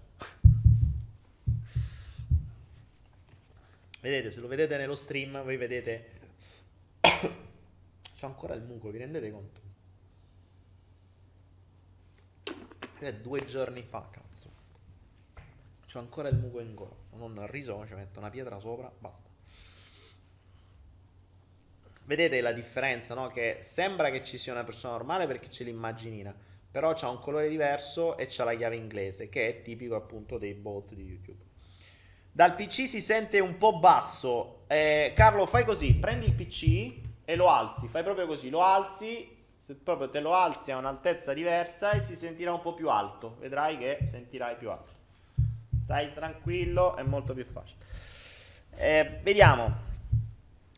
vedete, 4.02 4.32
se 4.32 4.42
lo 4.42 4.50
vedete 4.50 4.76
nello 4.76 4.96
stream, 4.96 5.42
voi 5.44 5.56
vedete 5.56 6.10
c'è 7.00 8.26
ancora 8.26 8.54
il 8.54 8.64
muco, 8.64 8.90
vi 8.90 8.98
rendete 8.98 9.32
conto? 9.32 9.62
È 13.00 13.14
due 13.14 13.40
giorni 13.46 13.82
fa, 13.84 14.06
cazzo. 14.12 14.52
C'ho 15.90 16.00
ancora 16.00 16.28
il 16.28 16.36
muco 16.36 16.60
in 16.60 16.76
gola. 16.76 16.98
Non 17.14 17.38
ho 17.38 17.46
riso, 17.46 17.88
ci 17.88 17.94
metto 17.94 18.20
una 18.20 18.30
pietra 18.30 18.60
sopra, 18.60 18.92
basta. 19.00 19.35
Vedete 22.06 22.40
la 22.40 22.52
differenza, 22.52 23.16
no? 23.16 23.28
Che 23.28 23.58
sembra 23.62 24.12
che 24.12 24.24
ci 24.24 24.38
sia 24.38 24.54
una 24.54 24.64
persona 24.64 24.94
normale 24.94 25.26
perché 25.26 25.48
c'è 25.48 25.64
l'immaginina, 25.64 26.36
però 26.70 26.94
c'ha 26.94 27.10
un 27.10 27.20
colore 27.20 27.50
diverso 27.50 28.16
e 28.18 28.28
c'ha 28.30 28.44
la 28.44 28.56
chiave 28.56 28.76
inglese, 28.76 29.28
che 29.28 29.48
è 29.48 29.62
tipico 29.64 29.96
appunto 29.96 30.38
dei 30.38 30.54
bot 30.54 30.94
di 30.94 31.04
YouTube. 31.04 31.44
Dal 32.32 32.54
PC 32.54 32.86
si 32.86 33.02
sente 33.02 33.40
un 33.40 33.58
po' 33.58 33.80
basso. 33.80 34.66
Eh, 34.68 35.14
Carlo, 35.16 35.48
fai 35.48 35.66
così, 35.66 35.96
prendi 35.96 36.26
il 36.28 36.34
PC 36.34 36.94
e 37.26 37.36
lo 37.36 37.50
alzi, 37.50 37.88
fai 37.88 38.04
proprio 38.04 38.28
così, 38.28 38.50
lo 38.50 38.62
alzi, 38.62 39.36
se 39.58 39.74
proprio 39.74 40.10
te 40.12 40.20
lo 40.20 40.36
alzi 40.36 40.72
a 40.72 40.78
un'altezza 40.78 41.34
diversa 41.34 41.92
e 41.92 42.00
si 42.00 42.16
sentirà 42.16 42.54
un 42.54 42.62
po' 42.62 42.76
più 42.76 42.90
alto, 42.90 43.38
vedrai 43.40 43.80
che 43.80 44.00
sentirai 44.04 44.58
più 44.58 44.70
alto. 44.70 44.94
Stai 45.86 46.14
tranquillo, 46.14 46.96
è 46.98 47.02
molto 47.02 47.34
più 47.34 47.46
facile. 47.46 47.80
Eh, 48.76 49.22
vediamo. 49.24 49.95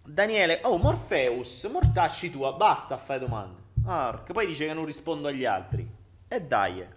Daniele, 0.10 0.62
oh 0.64 0.78
Morpheus, 0.78 1.66
mortacci 1.66 2.32
tua, 2.32 2.54
basta 2.54 2.94
a 2.94 2.98
fare 2.98 3.20
domande. 3.20 3.62
Ah, 3.84 4.24
poi 4.32 4.48
dice 4.48 4.66
che 4.66 4.74
non 4.74 4.86
rispondo 4.86 5.28
agli 5.28 5.44
altri. 5.44 5.86
E 6.30 6.42
dai. 6.42 6.88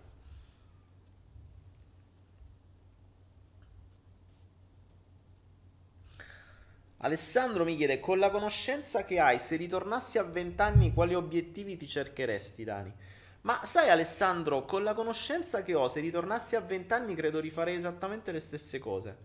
Alessandro 6.99 7.65
mi 7.65 7.75
chiede, 7.75 7.99
con 7.99 8.21
la 8.21 8.31
conoscenza 8.31 9.05
che 9.05 9.19
hai, 9.19 9.41
se 9.41 9.57
ritornassi 9.57 10.17
a 10.19 10.23
vent'anni, 10.23 10.95
quali 10.95 11.15
obiettivi 11.15 11.77
ti 11.77 11.89
cercheresti, 11.89 12.63
Dani? 12.63 12.95
Ma 13.41 13.61
sai 13.65 13.89
Alessandro, 13.89 14.65
con 14.65 14.85
la 14.85 14.95
conoscenza 14.95 15.65
che 15.65 15.75
ho, 15.75 15.89
se 15.89 15.99
ritornassi 15.99 16.55
a 16.55 16.61
vent'anni 16.61 17.17
credo 17.17 17.41
rifarei 17.41 17.75
esattamente 17.75 18.31
le 18.31 18.39
stesse 18.39 18.79
cose. 18.79 19.17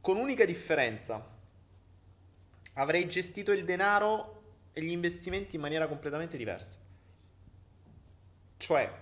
Con 0.00 0.16
unica 0.16 0.44
differenza. 0.44 1.34
Avrei 2.78 3.08
gestito 3.08 3.52
il 3.52 3.64
denaro 3.64 4.42
e 4.72 4.82
gli 4.82 4.90
investimenti 4.90 5.56
in 5.56 5.62
maniera 5.62 5.86
completamente 5.86 6.36
diversa. 6.36 6.78
Cioè, 8.58 8.92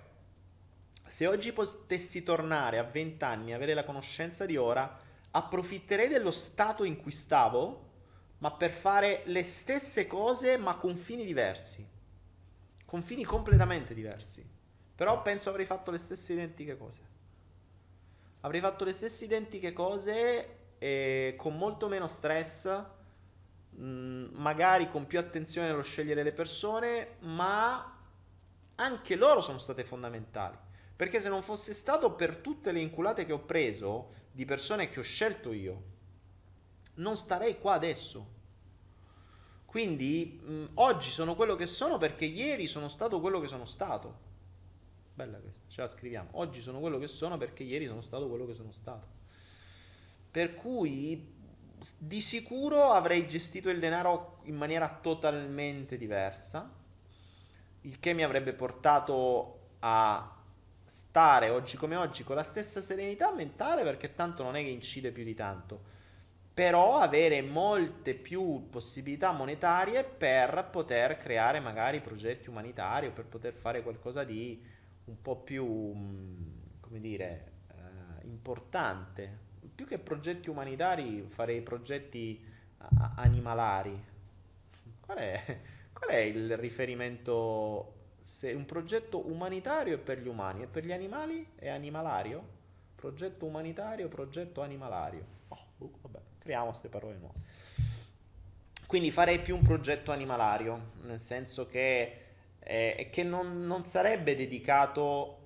se 1.09 1.27
oggi 1.27 1.53
potessi 1.53 2.23
tornare 2.23 2.79
a 2.79 2.85
vent'anni 2.85 3.51
e 3.51 3.55
avere 3.55 3.75
la 3.75 3.85
conoscenza 3.85 4.47
di 4.47 4.57
ora, 4.57 5.01
approfitterei 5.31 6.09
dello 6.09 6.31
stato 6.31 6.85
in 6.85 6.97
cui 6.97 7.11
stavo, 7.11 7.91
ma 8.39 8.53
per 8.53 8.71
fare 8.71 9.23
le 9.27 9.43
stesse 9.43 10.07
cose, 10.07 10.57
ma 10.57 10.77
con 10.77 10.95
fini 10.95 11.25
diversi. 11.25 11.85
Con 12.85 13.03
fini 13.03 13.25
completamente 13.25 13.93
diversi. 13.93 14.49
Però 14.95 15.21
penso 15.23 15.51
avrei 15.51 15.67
fatto 15.67 15.91
le 15.91 15.99
stesse 15.99 16.33
identiche 16.33 16.77
cose. 16.77 17.01
Avrei 18.43 18.61
fatto 18.61 18.85
le 18.85 18.93
stesse 18.93 19.25
identiche 19.25 19.73
cose 19.73 20.77
e 20.79 21.35
con 21.37 21.57
molto 21.57 21.89
meno 21.89 22.07
stress, 22.07 22.85
magari 23.77 24.89
con 24.91 25.07
più 25.07 25.19
attenzione 25.19 25.69
nello 25.69 25.83
scegliere 25.83 26.23
le 26.23 26.33
persone, 26.33 27.17
ma 27.21 27.99
anche 28.77 29.17
loro 29.17 29.41
sono 29.41 29.59
state 29.59 29.85
fondamentali. 29.85 30.57
Perché 30.97 31.21
se 31.21 31.29
non 31.29 31.43
fosse 31.43 31.73
stato 31.73 32.13
per 32.13 32.37
tutte 32.37 32.73
le 32.73 32.81
inculate 32.81 33.27
che 33.27 33.33
ho 33.33 33.41
preso, 33.41 34.13
di 34.31 34.45
persone 34.45 34.89
che 34.89 35.01
ho 35.01 35.03
scelto 35.03 35.53
io, 35.53 35.83
non 36.95 37.17
starei 37.17 37.59
qua 37.59 37.75
adesso. 37.75 38.33
Quindi 39.65 40.41
mh, 40.41 40.65
oggi 40.75 41.11
sono 41.11 41.35
quello 41.35 41.57
che 41.57 41.67
sono 41.67 41.99
perché 41.99 42.25
ieri 42.25 42.67
sono 42.67 42.89
stato 42.89 43.21
quello 43.21 43.41
che 43.41 43.49
sono 43.49 43.65
stato. 43.65 44.33
Bella 45.15 45.39
questa, 45.39 45.63
ce 45.69 45.81
la 45.81 45.87
scriviamo. 45.89 46.31
Oggi 46.33 46.61
sono 46.61 46.81
quello 46.81 46.99
che 46.99 47.09
sono 47.09 47.37
perché 47.37 47.63
ieri 47.63 47.87
sono 47.87 48.01
stato 48.01 48.29
quello 48.29 48.47
che 48.47 48.55
sono 48.55 48.71
stato. 48.71 49.07
Per 50.31 50.55
cui 50.55 51.34
di 51.99 52.21
sicuro 52.21 52.91
avrei 52.91 53.27
gestito 53.27 53.69
il 53.71 53.79
denaro 53.79 54.39
in 54.45 54.57
maniera 54.57 54.89
totalmente 55.01 55.97
diversa, 55.97 56.71
il 57.83 57.99
che 58.01 58.13
mi 58.13 58.23
avrebbe 58.23 58.53
portato 58.53 59.61
a 59.81 60.31
stare 60.85 61.49
oggi 61.49 61.77
come 61.77 61.97
oggi 61.97 62.25
con 62.25 62.37
la 62.37 62.43
stessa 62.43 62.81
serenità 62.83 63.33
mentale 63.33 63.83
perché 63.83 64.15
tanto 64.15 64.43
non 64.43 64.57
è 64.57 64.63
che 64.63 64.69
incide 64.69 65.13
più 65.13 65.25
di 65.25 65.35
tanto, 65.35 65.93
però 66.55 66.99
avere 66.99 67.43
molte 67.43 68.15
più 68.15 68.69
possibilità 68.71 69.33
monetarie 69.33 70.05
per 70.05 70.69
poter 70.71 71.17
creare 71.17 71.59
magari 71.59 72.01
progetti 72.01 72.49
umanitari 72.49 73.09
o 73.09 73.13
per 73.13 73.27
poter 73.27 73.55
fare 73.55 73.83
qualcosa 73.83 74.23
di 74.23 74.63
un 75.07 75.21
po' 75.21 75.37
più, 75.37 75.67
mm, 75.67 76.81
come 76.81 77.01
dire, 77.01 77.53
eh, 77.69 78.27
importante. 78.27 79.44
Più 79.75 79.87
che 79.87 79.99
progetti 79.99 80.49
umanitari 80.51 81.27
farei 81.29 81.61
progetti 81.61 82.53
animalari. 83.17 84.03
Qual 85.01 85.19
è, 85.19 85.61
qual 85.93 86.11
è 86.11 86.19
il 86.19 86.57
riferimento 86.57 87.93
se 88.21 88.53
un 88.53 88.65
progetto 88.65 89.27
umanitario 89.27 89.97
è 89.97 89.99
per 89.99 90.21
gli 90.21 90.29
umani 90.29 90.63
e 90.63 90.67
per 90.67 90.85
gli 90.85 90.93
animali 90.93 91.47
è 91.57 91.69
animalario? 91.69 92.53
Progetto 92.95 93.45
umanitario, 93.45 94.09
progetto 94.09 94.63
animalario. 94.63 95.27
Oh, 95.49 95.67
uh, 95.79 95.91
vabbè, 96.03 96.21
creiamo 96.39 96.69
queste 96.69 96.89
parole 96.89 97.17
nuove. 97.17 97.39
Quindi 98.87 99.11
farei 99.11 99.41
più 99.41 99.57
un 99.57 99.63
progetto 99.63 100.13
animalario, 100.13 100.93
nel 101.03 101.21
senso 101.21 101.67
che, 101.67 102.19
eh, 102.61 103.09
che 103.11 103.23
non, 103.23 103.67
non 103.67 103.85
sarebbe 103.85 104.37
dedicato 104.37 105.44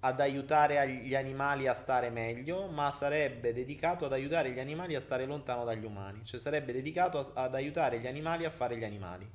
ad 0.00 0.20
aiutare 0.20 0.88
gli 0.88 1.14
animali 1.14 1.66
a 1.66 1.74
stare 1.74 2.10
meglio, 2.10 2.68
ma 2.68 2.90
sarebbe 2.90 3.52
dedicato 3.52 4.04
ad 4.04 4.12
aiutare 4.12 4.52
gli 4.52 4.60
animali 4.60 4.94
a 4.94 5.00
stare 5.00 5.26
lontano 5.26 5.64
dagli 5.64 5.84
umani, 5.84 6.24
cioè 6.24 6.38
sarebbe 6.38 6.72
dedicato 6.72 7.18
ad 7.34 7.54
aiutare 7.54 7.98
gli 7.98 8.06
animali 8.06 8.44
a 8.44 8.50
fare 8.50 8.76
gli 8.76 8.84
animali 8.84 9.28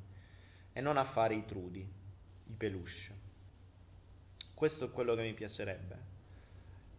e 0.72 0.82
non 0.82 0.98
a 0.98 1.04
fare 1.04 1.36
i 1.36 1.46
trudi 1.46 1.80
i 1.80 2.54
peluche. 2.56 3.22
Questo 4.54 4.86
è 4.86 4.92
quello 4.92 5.16
che 5.16 5.22
mi 5.24 5.34
piacerebbe. 5.34 6.12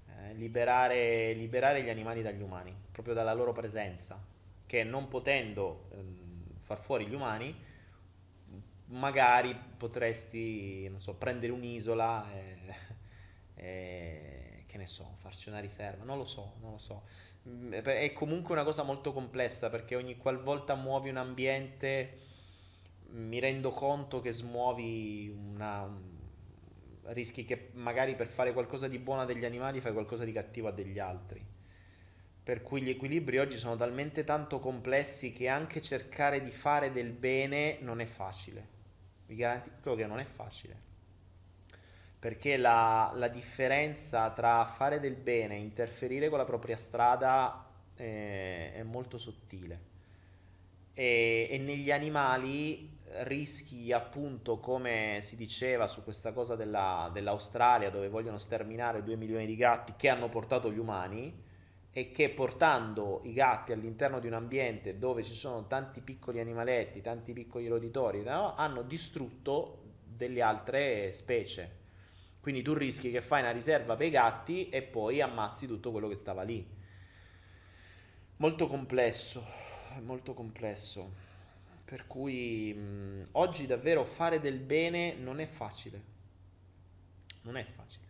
Eh, 0.08 0.34
liberare, 0.34 1.32
liberare, 1.32 1.82
gli 1.82 1.88
animali 1.88 2.22
dagli 2.22 2.42
umani, 2.42 2.74
proprio 2.92 3.14
dalla 3.14 3.32
loro 3.32 3.52
presenza, 3.52 4.22
che 4.66 4.84
non 4.84 5.08
potendo 5.08 5.88
ehm, 5.92 6.42
far 6.60 6.80
fuori 6.80 7.06
gli 7.06 7.14
umani, 7.14 7.54
magari 8.86 9.56
potresti, 9.76 10.92
so, 10.98 11.14
prendere 11.14 11.52
un'isola 11.52 12.30
e, 12.32 12.56
e, 13.54 14.64
che 14.66 14.76
ne 14.78 14.86
so, 14.86 15.14
farci 15.18 15.48
una 15.48 15.60
riserva, 15.60 16.04
non 16.04 16.18
lo 16.18 16.24
so, 16.24 16.54
non 16.60 16.72
lo 16.72 16.78
so. 16.78 17.04
Mm, 17.48 17.72
è 17.72 18.12
comunque 18.12 18.54
una 18.54 18.64
cosa 18.64 18.82
molto 18.82 19.12
complessa 19.12 19.70
perché 19.70 19.96
ogni 19.96 20.16
qualvolta 20.16 20.74
muovi 20.74 21.10
un 21.10 21.16
ambiente 21.16 22.20
mi 23.10 23.38
rendo 23.38 23.72
conto 23.72 24.20
che 24.20 24.32
smuovi 24.32 25.28
una, 25.28 25.88
rischi 27.06 27.44
che 27.44 27.70
magari 27.74 28.14
per 28.14 28.28
fare 28.28 28.52
qualcosa 28.52 28.88
di 28.88 28.98
buono 28.98 29.22
a 29.22 29.24
degli 29.24 29.44
animali 29.44 29.80
fai 29.80 29.92
qualcosa 29.92 30.24
di 30.24 30.32
cattivo 30.32 30.68
a 30.68 30.72
degli 30.72 30.98
altri. 30.98 31.44
Per 32.42 32.62
cui 32.62 32.82
gli 32.82 32.90
equilibri 32.90 33.38
oggi 33.38 33.56
sono 33.56 33.76
talmente 33.76 34.24
tanto 34.24 34.58
complessi 34.58 35.32
che 35.32 35.48
anche 35.48 35.80
cercare 35.80 36.42
di 36.42 36.50
fare 36.50 36.92
del 36.92 37.10
bene 37.10 37.78
non 37.80 38.00
è 38.00 38.04
facile. 38.04 38.68
Vi 39.26 39.34
garantisco 39.34 39.94
che 39.94 40.06
non 40.06 40.18
è 40.18 40.24
facile. 40.24 40.92
Perché 42.24 42.56
la, 42.56 43.12
la 43.16 43.28
differenza 43.28 44.30
tra 44.30 44.64
fare 44.64 44.98
del 44.98 45.14
bene 45.14 45.56
e 45.56 45.58
interferire 45.58 46.30
con 46.30 46.38
la 46.38 46.46
propria 46.46 46.78
strada 46.78 47.66
è, 47.92 48.72
è 48.76 48.82
molto 48.82 49.18
sottile. 49.18 49.80
E, 50.94 51.48
e 51.50 51.58
negli 51.58 51.90
animali 51.90 52.96
rischi 53.24 53.92
appunto 53.92 54.58
come 54.58 55.18
si 55.20 55.36
diceva 55.36 55.86
su 55.86 56.02
questa 56.02 56.32
cosa 56.32 56.56
della, 56.56 57.10
dell'Australia 57.12 57.90
dove 57.90 58.08
vogliono 58.08 58.38
sterminare 58.38 59.02
2 59.02 59.16
milioni 59.16 59.44
di 59.44 59.56
gatti 59.56 59.92
che 59.94 60.08
hanno 60.08 60.30
portato 60.30 60.72
gli 60.72 60.78
umani 60.78 61.42
e 61.92 62.10
che 62.10 62.30
portando 62.30 63.20
i 63.24 63.34
gatti 63.34 63.72
all'interno 63.72 64.18
di 64.18 64.28
un 64.28 64.32
ambiente 64.32 64.96
dove 64.96 65.22
ci 65.22 65.34
sono 65.34 65.66
tanti 65.66 66.00
piccoli 66.00 66.40
animaletti, 66.40 67.02
tanti 67.02 67.34
piccoli 67.34 67.68
roditori, 67.68 68.22
no? 68.22 68.54
hanno 68.54 68.80
distrutto 68.80 69.82
delle 70.06 70.40
altre 70.40 71.12
specie. 71.12 71.82
Quindi 72.44 72.60
tu 72.60 72.74
rischi 72.74 73.10
che 73.10 73.22
fai 73.22 73.40
una 73.40 73.52
riserva 73.52 73.96
per 73.96 74.06
i 74.06 74.10
gatti 74.10 74.68
e 74.68 74.82
poi 74.82 75.22
ammazzi 75.22 75.66
tutto 75.66 75.90
quello 75.90 76.08
che 76.08 76.14
stava 76.14 76.42
lì. 76.42 76.62
Molto 78.36 78.66
complesso, 78.66 79.42
molto 80.02 80.34
complesso. 80.34 81.10
Per 81.86 82.06
cui 82.06 82.74
mh, 82.74 83.28
oggi 83.32 83.64
davvero 83.64 84.04
fare 84.04 84.40
del 84.40 84.58
bene 84.58 85.14
non 85.14 85.40
è 85.40 85.46
facile. 85.46 86.02
Non 87.44 87.56
è 87.56 87.64
facile. 87.64 88.06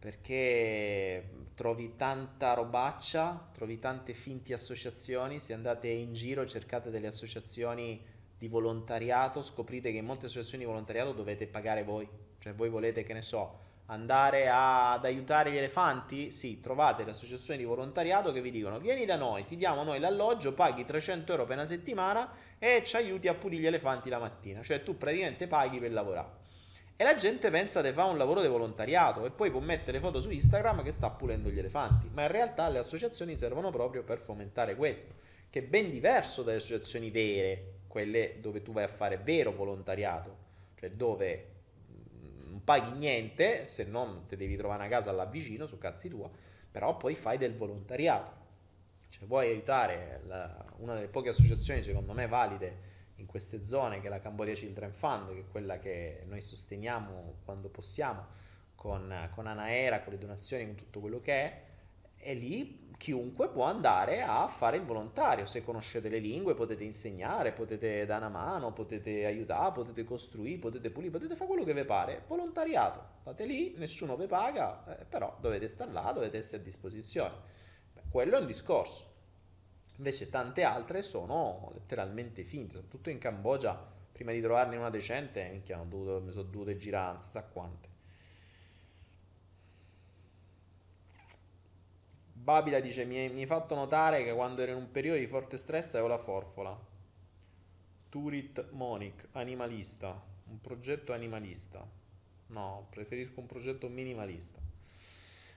Perché 0.00 1.52
trovi 1.54 1.94
tanta 1.94 2.54
robaccia, 2.54 3.50
trovi 3.52 3.78
tante 3.78 4.14
finti 4.14 4.52
associazioni. 4.52 5.38
Se 5.38 5.52
andate 5.52 5.86
in 5.86 6.12
giro 6.12 6.44
cercate 6.44 6.90
delle 6.90 7.06
associazioni 7.06 8.04
di 8.36 8.48
volontariato, 8.48 9.44
scoprite 9.44 9.92
che 9.92 9.98
in 9.98 10.06
molte 10.06 10.26
associazioni 10.26 10.64
di 10.64 10.68
volontariato 10.68 11.12
dovete 11.12 11.46
pagare 11.46 11.84
voi. 11.84 12.30
Cioè 12.42 12.54
voi 12.54 12.68
volete, 12.68 13.04
che 13.04 13.12
ne 13.12 13.22
so, 13.22 13.58
andare 13.86 14.48
a, 14.48 14.94
ad 14.94 15.04
aiutare 15.04 15.52
gli 15.52 15.56
elefanti? 15.56 16.32
Sì, 16.32 16.60
trovate 16.60 17.04
le 17.04 17.12
associazioni 17.12 17.60
di 17.60 17.64
volontariato 17.64 18.32
che 18.32 18.40
vi 18.40 18.50
dicono 18.50 18.78
vieni 18.80 19.04
da 19.04 19.14
noi, 19.14 19.44
ti 19.44 19.56
diamo 19.56 19.84
noi 19.84 20.00
l'alloggio, 20.00 20.52
paghi 20.52 20.84
300 20.84 21.30
euro 21.30 21.44
per 21.44 21.56
una 21.56 21.66
settimana 21.66 22.28
e 22.58 22.82
ci 22.84 22.96
aiuti 22.96 23.28
a 23.28 23.34
pulire 23.34 23.62
gli 23.62 23.66
elefanti 23.66 24.08
la 24.08 24.18
mattina. 24.18 24.60
Cioè 24.60 24.82
tu 24.82 24.98
praticamente 24.98 25.46
paghi 25.46 25.78
per 25.78 25.92
lavorare. 25.92 26.40
E 26.96 27.04
la 27.04 27.14
gente 27.14 27.48
pensa 27.50 27.80
che 27.80 27.92
fa 27.92 28.04
un 28.06 28.18
lavoro 28.18 28.40
di 28.40 28.48
volontariato 28.48 29.24
e 29.24 29.30
poi 29.30 29.50
può 29.50 29.60
mettere 29.60 30.00
foto 30.00 30.20
su 30.20 30.30
Instagram 30.30 30.82
che 30.82 30.90
sta 30.90 31.10
pulendo 31.10 31.48
gli 31.48 31.58
elefanti. 31.60 32.10
Ma 32.12 32.22
in 32.22 32.28
realtà 32.28 32.68
le 32.68 32.78
associazioni 32.78 33.36
servono 33.36 33.70
proprio 33.70 34.02
per 34.02 34.18
fomentare 34.18 34.74
questo, 34.74 35.14
che 35.48 35.60
è 35.60 35.62
ben 35.62 35.90
diverso 35.90 36.42
dalle 36.42 36.56
associazioni 36.56 37.10
vere, 37.10 37.74
quelle 37.86 38.38
dove 38.40 38.62
tu 38.62 38.72
vai 38.72 38.84
a 38.84 38.88
fare 38.88 39.18
vero 39.18 39.52
volontariato, 39.52 40.36
cioè 40.78 40.90
dove 40.90 41.51
non 42.52 42.62
paghi 42.64 42.92
niente 42.92 43.64
se 43.64 43.84
non 43.84 44.26
ti 44.28 44.36
devi 44.36 44.56
trovare 44.56 44.80
una 44.80 44.90
casa 44.90 45.10
là 45.10 45.24
vicino, 45.24 45.66
su 45.66 45.78
cazzi 45.78 46.08
tua, 46.10 46.30
però 46.70 46.96
poi 46.98 47.14
fai 47.14 47.38
del 47.38 47.56
volontariato. 47.56 48.40
Cioè 49.08 49.26
vuoi 49.26 49.48
aiutare 49.48 50.20
la, 50.26 50.64
una 50.76 50.94
delle 50.94 51.08
poche 51.08 51.30
associazioni 51.30 51.82
secondo 51.82 52.12
me 52.12 52.26
valide 52.26 52.90
in 53.16 53.26
queste 53.26 53.62
zone 53.62 54.00
che 54.00 54.06
è 54.06 54.10
la 54.10 54.20
Cambodia 54.20 54.54
Children 54.54 54.92
Fund, 54.92 55.32
che 55.32 55.40
è 55.40 55.48
quella 55.50 55.78
che 55.78 56.24
noi 56.26 56.42
sosteniamo 56.42 57.38
quando 57.44 57.68
possiamo 57.68 58.26
con, 58.74 59.30
con 59.34 59.46
Anaera, 59.46 60.02
con 60.02 60.12
le 60.12 60.18
donazioni, 60.18 60.66
con 60.66 60.74
tutto 60.74 61.00
quello 61.00 61.20
che 61.20 61.32
è, 61.32 61.62
e 62.16 62.34
lì 62.34 62.81
chiunque 63.02 63.48
può 63.48 63.64
andare 63.64 64.22
a 64.22 64.46
fare 64.46 64.76
il 64.76 64.84
volontario. 64.84 65.44
Se 65.46 65.64
conoscete 65.64 66.08
le 66.08 66.20
lingue 66.20 66.54
potete 66.54 66.84
insegnare, 66.84 67.50
potete 67.50 68.06
dare 68.06 68.24
una 68.24 68.32
mano, 68.32 68.72
potete 68.72 69.26
aiutare, 69.26 69.72
potete 69.72 70.04
costruire, 70.04 70.60
potete 70.60 70.88
pulire, 70.90 71.10
potete 71.10 71.34
fare 71.34 71.50
quello 71.50 71.64
che 71.64 71.74
vi 71.74 71.84
pare. 71.84 72.22
Volontariato. 72.28 73.04
State 73.22 73.44
lì, 73.44 73.74
nessuno 73.76 74.16
vi 74.16 74.28
paga, 74.28 75.00
eh, 75.00 75.04
però 75.04 75.36
dovete 75.40 75.66
stare 75.66 75.90
là, 75.90 76.12
dovete 76.12 76.38
essere 76.38 76.58
a 76.58 76.64
disposizione. 76.64 77.34
Beh, 77.92 78.02
quello 78.08 78.36
è 78.36 78.40
un 78.40 78.46
discorso. 78.46 79.10
Invece 79.96 80.30
tante 80.30 80.62
altre 80.62 81.02
sono 81.02 81.72
letteralmente 81.74 82.44
finte, 82.44 82.74
soprattutto 82.76 83.10
in 83.10 83.18
Cambogia. 83.18 83.84
Prima 84.12 84.30
di 84.30 84.40
trovarne 84.40 84.76
una 84.76 84.90
decente, 84.90 85.48
minchia, 85.50 85.76
dovuto, 85.78 86.20
mi 86.20 86.30
sono 86.30 86.44
dovute 86.44 86.76
girare, 86.76 87.14
non 87.14 87.20
si 87.20 87.40
quante. 87.52 87.91
Babila 92.42 92.80
dice: 92.80 93.04
mi 93.04 93.18
hai, 93.18 93.46
fatto 93.46 93.76
notare 93.76 94.24
che 94.24 94.32
quando 94.32 94.62
ero 94.62 94.72
in 94.72 94.78
un 94.78 94.90
periodo 94.90 95.16
di 95.16 95.28
forte 95.28 95.56
stress 95.56 95.94
avevo 95.94 96.08
la 96.08 96.18
forfola. 96.18 96.76
Turit 98.08 98.70
Monic, 98.70 99.28
animalista. 99.32 100.20
Un 100.48 100.60
progetto 100.60 101.12
animalista. 101.12 101.88
No, 102.48 102.88
preferisco 102.90 103.38
un 103.38 103.46
progetto 103.46 103.88
minimalista. 103.88 104.58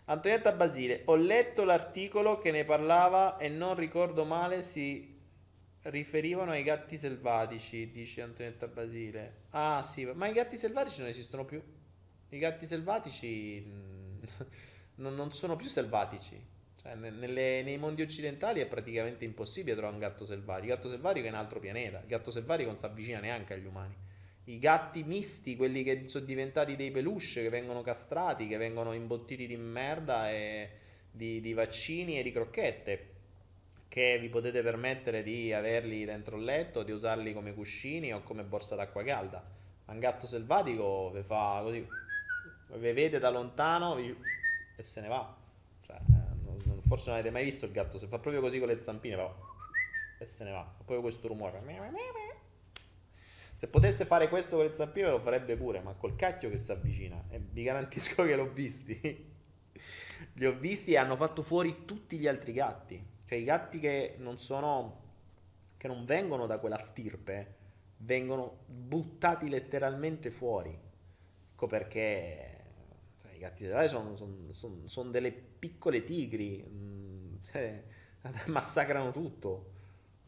Antonietta 0.05 0.51
Basile, 0.51 1.01
ho 1.05 1.15
letto 1.15 1.63
l'articolo 1.63 2.37
che 2.37 2.51
ne 2.51 2.63
parlava 2.63 3.37
e 3.37 3.49
non 3.49 3.73
ricordo 3.73 4.23
male 4.23 4.61
si 4.61 5.19
riferivano 5.81 6.51
ai 6.51 6.61
gatti 6.61 6.99
selvatici, 6.99 7.89
dice 7.89 8.21
Antonietta 8.21 8.67
Basile. 8.67 9.45
Ah 9.49 9.83
sì, 9.83 10.05
ma 10.05 10.27
i 10.27 10.33
gatti 10.33 10.55
selvatici 10.55 10.99
non 10.99 11.09
esistono 11.09 11.45
più. 11.45 11.59
I 12.29 12.37
gatti 12.37 12.67
selvatici 12.67 13.65
mm, 13.65 14.21
non 14.97 15.31
sono 15.31 15.55
più 15.55 15.67
selvatici. 15.67 16.53
Cioè, 16.85 16.93
nelle, 16.93 17.63
nei 17.63 17.77
mondi 17.79 18.03
occidentali 18.03 18.61
è 18.61 18.67
praticamente 18.67 19.25
impossibile 19.25 19.73
trovare 19.73 19.95
un 19.95 20.01
gatto 20.01 20.23
selvatico. 20.23 20.67
Il 20.67 20.75
gatto 20.75 20.89
selvatico 20.89 21.25
è 21.25 21.29
un 21.29 21.35
altro 21.35 21.59
pianeta. 21.59 22.01
Il 22.01 22.07
gatto 22.07 22.29
selvatico 22.29 22.69
non 22.69 22.77
si 22.77 22.85
avvicina 22.85 23.19
neanche 23.19 23.55
agli 23.55 23.65
umani. 23.65 23.95
I 24.43 24.59
gatti 24.59 25.03
misti, 25.03 25.55
quelli 25.55 25.81
che 25.81 26.07
sono 26.07 26.25
diventati 26.25 26.75
dei 26.75 26.91
peluche, 26.91 27.41
che 27.41 27.49
vengono 27.49 27.81
castrati, 27.81 28.47
che 28.47 28.57
vengono 28.57 28.93
imbottiti 28.93 29.47
di 29.47 29.57
merda 29.57 30.29
e 30.29 30.69
di, 31.09 31.41
di 31.41 31.53
vaccini 31.53 32.19
e 32.19 32.23
di 32.23 32.31
crocchette, 32.31 33.13
che 33.87 34.19
vi 34.19 34.29
potete 34.29 34.61
permettere 34.61 35.23
di 35.23 35.51
averli 35.53 36.05
dentro 36.05 36.37
il 36.37 36.43
letto, 36.43 36.83
di 36.83 36.91
usarli 36.91 37.33
come 37.33 37.55
cuscini 37.55 38.13
o 38.13 38.21
come 38.21 38.43
borsa 38.43 38.75
d'acqua 38.75 39.03
calda. 39.03 39.43
Un 39.85 39.97
gatto 39.97 40.27
selvatico 40.27 41.09
vi 41.09 41.23
fa 41.23 41.61
così, 41.63 41.83
vi 42.75 42.91
vede 42.91 43.17
da 43.17 43.31
lontano 43.31 43.95
vi... 43.95 44.15
e 44.75 44.83
se 44.83 45.01
ne 45.01 45.07
va. 45.07 45.44
Forse 46.95 47.09
non 47.09 47.19
avete 47.19 47.33
mai 47.33 47.43
visto 47.43 47.65
il 47.65 47.73
gatto, 47.73 47.97
se 47.97 48.07
fa 48.07 48.19
proprio 48.19 48.41
così 48.41 48.57
con 48.57 48.69
le 48.69 48.79
zampine, 48.79 49.17
va 49.17 49.35
e 50.17 50.25
se 50.25 50.45
ne 50.45 50.51
va. 50.51 50.63
Fa 50.63 50.77
proprio 50.77 51.01
questo 51.01 51.27
rumore. 51.27 51.61
Se 53.53 53.67
potesse 53.67 54.05
fare 54.05 54.29
questo 54.29 54.55
con 54.55 54.65
le 54.65 54.73
zampine 54.73 55.09
lo 55.09 55.19
farebbe 55.19 55.57
pure, 55.57 55.81
ma 55.81 55.91
col 55.91 56.15
cacchio 56.15 56.49
che 56.49 56.57
si 56.57 56.71
avvicina. 56.71 57.21
E 57.29 57.39
vi 57.39 57.63
garantisco 57.63 58.23
che 58.23 58.37
l'ho 58.37 58.49
visti. 58.49 59.33
Li 60.35 60.45
ho 60.45 60.57
visti 60.57 60.93
e 60.93 60.97
hanno 60.97 61.17
fatto 61.17 61.41
fuori 61.41 61.83
tutti 61.83 62.17
gli 62.17 62.27
altri 62.27 62.53
gatti. 62.53 63.05
Cioè 63.25 63.39
i 63.39 63.43
gatti 63.43 63.77
che 63.79 64.15
non 64.19 64.37
sono... 64.37 65.01
che 65.75 65.89
non 65.89 66.05
vengono 66.05 66.45
da 66.45 66.59
quella 66.59 66.77
stirpe, 66.77 67.55
vengono 67.97 68.59
buttati 68.67 69.49
letteralmente 69.49 70.31
fuori. 70.31 70.79
Ecco 71.51 71.67
perché 71.67 72.54
gatti 73.45 73.63
selvatici 73.63 73.95
sono, 73.95 74.15
sono, 74.15 74.35
sono, 74.51 74.87
sono, 74.87 75.09
delle 75.11 75.31
piccole 75.31 76.03
tigri, 76.03 76.65
mm, 76.67 77.35
cioè, 77.51 77.83
massacrano 78.47 79.11
tutto, 79.11 79.71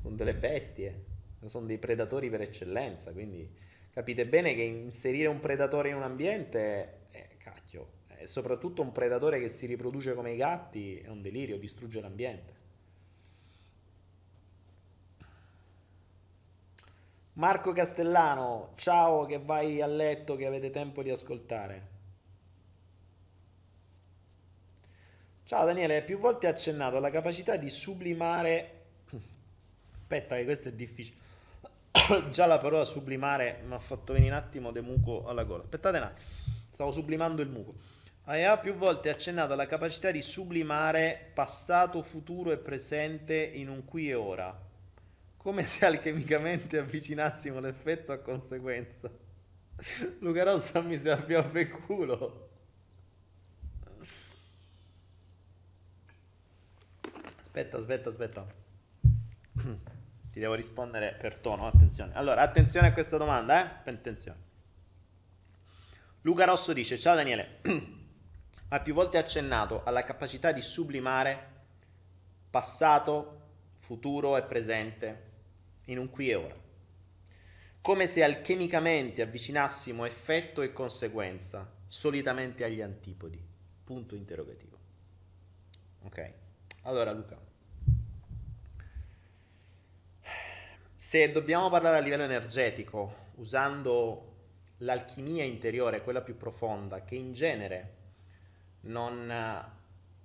sono 0.02 0.16
delle 0.16 0.36
bestie, 0.36 1.06
sono 1.46 1.66
dei 1.66 1.78
predatori 1.78 2.30
per 2.30 2.42
eccellenza, 2.42 3.12
quindi 3.12 3.50
capite 3.90 4.28
bene 4.28 4.54
che 4.54 4.62
inserire 4.62 5.28
un 5.28 5.40
predatore 5.40 5.90
in 5.90 5.96
un 5.96 6.04
ambiente, 6.04 7.08
eh, 7.12 7.30
cacchio, 7.38 7.96
è 8.08 8.26
soprattutto 8.26 8.82
un 8.82 8.92
predatore 8.92 9.40
che 9.40 9.50
si 9.50 9.66
riproduce 9.66 10.14
come 10.14 10.34
i 10.34 10.38
gatti, 10.38 11.00
è 11.00 11.10
un 11.10 11.22
delirio, 11.22 11.58
distrugge 11.58 12.02
l'ambiente. 12.02 12.56
Marco 17.34 17.72
Castellano, 17.72 18.72
ciao 18.78 19.26
che 19.26 19.38
vai 19.38 19.80
a 19.80 19.86
letto, 19.86 20.36
che 20.36 20.48
avete 20.48 20.72
tempo 20.72 21.04
di 21.04 21.12
ascoltare. 21.12 21.97
Ciao 25.48 25.64
Daniele, 25.64 26.02
più 26.02 26.20
volte 26.20 26.48
accennato 26.48 26.98
alla 26.98 27.10
capacità 27.10 27.56
di 27.56 27.70
sublimare... 27.70 28.72
Aspetta 29.94 30.36
che 30.36 30.44
questo 30.44 30.68
è 30.68 30.74
difficile. 30.74 31.16
Già 32.32 32.46
la 32.46 32.58
parola 32.58 32.84
sublimare 32.84 33.62
mi 33.66 33.74
ha 33.74 33.80
fatto 33.80 34.12
venire 34.12 34.32
un 34.32 34.38
attimo 34.38 34.72
de 34.72 34.82
muco 34.82 35.26
alla 35.26 35.46
gola. 35.46 35.64
Aspettate 35.64 36.00
un 36.00 36.04
attimo, 36.04 36.28
stavo 36.70 36.92
sublimando 36.92 37.42
il 37.42 37.48
muco. 37.48 37.76
Aveva 38.26 38.58
più 38.58 38.74
volte 38.74 39.08
accennato 39.08 39.54
alla 39.54 39.68
capacità 39.68 40.12
di 40.12 40.22
sublimare 40.22 41.32
passato, 41.34 42.02
futuro 42.02 42.52
e 42.52 42.58
presente 42.58 43.36
in 43.38 43.70
un 43.70 43.86
qui 43.86 44.10
e 44.10 44.16
ora, 44.16 44.54
come 45.38 45.64
se 45.64 45.86
alchemicamente 45.86 46.78
avvicinassimo 46.78 47.62
l'effetto 47.62 48.12
a 48.12 48.18
conseguenza. 48.18 49.10
Luca 50.20 50.44
Rossa 50.44 50.82
mi 50.82 50.98
si 50.98 51.10
più 51.26 51.38
a 51.38 51.50
culo. 51.86 52.47
Aspetta, 57.58 57.78
aspetta, 57.78 58.10
aspetta. 58.10 58.46
Ti 60.32 60.40
devo 60.40 60.54
rispondere 60.54 61.16
per 61.20 61.40
tono, 61.40 61.66
attenzione. 61.66 62.14
Allora, 62.14 62.42
attenzione 62.42 62.86
a 62.86 62.94
questa 62.94 63.18
domanda, 63.18 63.84
eh? 63.84 63.90
Attenzione. 63.90 64.40
Luca 66.22 66.46
Rosso 66.46 66.72
dice, 66.72 67.00
ciao 67.00 67.16
Daniele 67.16 67.62
ha 68.70 68.80
più 68.80 68.94
volte 68.94 69.18
accennato 69.18 69.84
alla 69.84 70.04
capacità 70.04 70.52
di 70.52 70.62
sublimare 70.62 71.56
passato, 72.52 73.42
futuro 73.80 74.38
e 74.38 74.44
presente 74.44 75.32
in 75.86 75.98
un 75.98 76.12
qui 76.12 76.30
e 76.30 76.36
ora, 76.36 76.56
come 77.82 78.06
se 78.06 78.24
alchemicamente 78.24 79.24
avvicinassimo 79.24 80.06
effetto 80.06 80.62
e 80.62 80.74
conseguenza, 80.74 81.68
solitamente 81.88 82.64
agli 82.64 82.82
antipodi. 82.82 83.44
Punto 83.84 84.14
interrogativo. 84.14 84.78
Ok? 86.04 86.34
Allora 86.84 87.12
Luca, 87.12 87.38
se 90.98 91.32
dobbiamo 91.32 91.70
parlare 91.70 91.98
a 91.98 92.02
livello 92.02 92.24
energetico, 92.24 93.26
usando 93.36 94.34
l'alchimia 94.78 95.44
interiore, 95.44 96.02
quella 96.02 96.22
più 96.22 96.36
profonda, 96.36 97.04
che 97.04 97.14
in 97.14 97.34
genere 97.34 97.96
non 98.82 99.30
eh, 99.30 99.64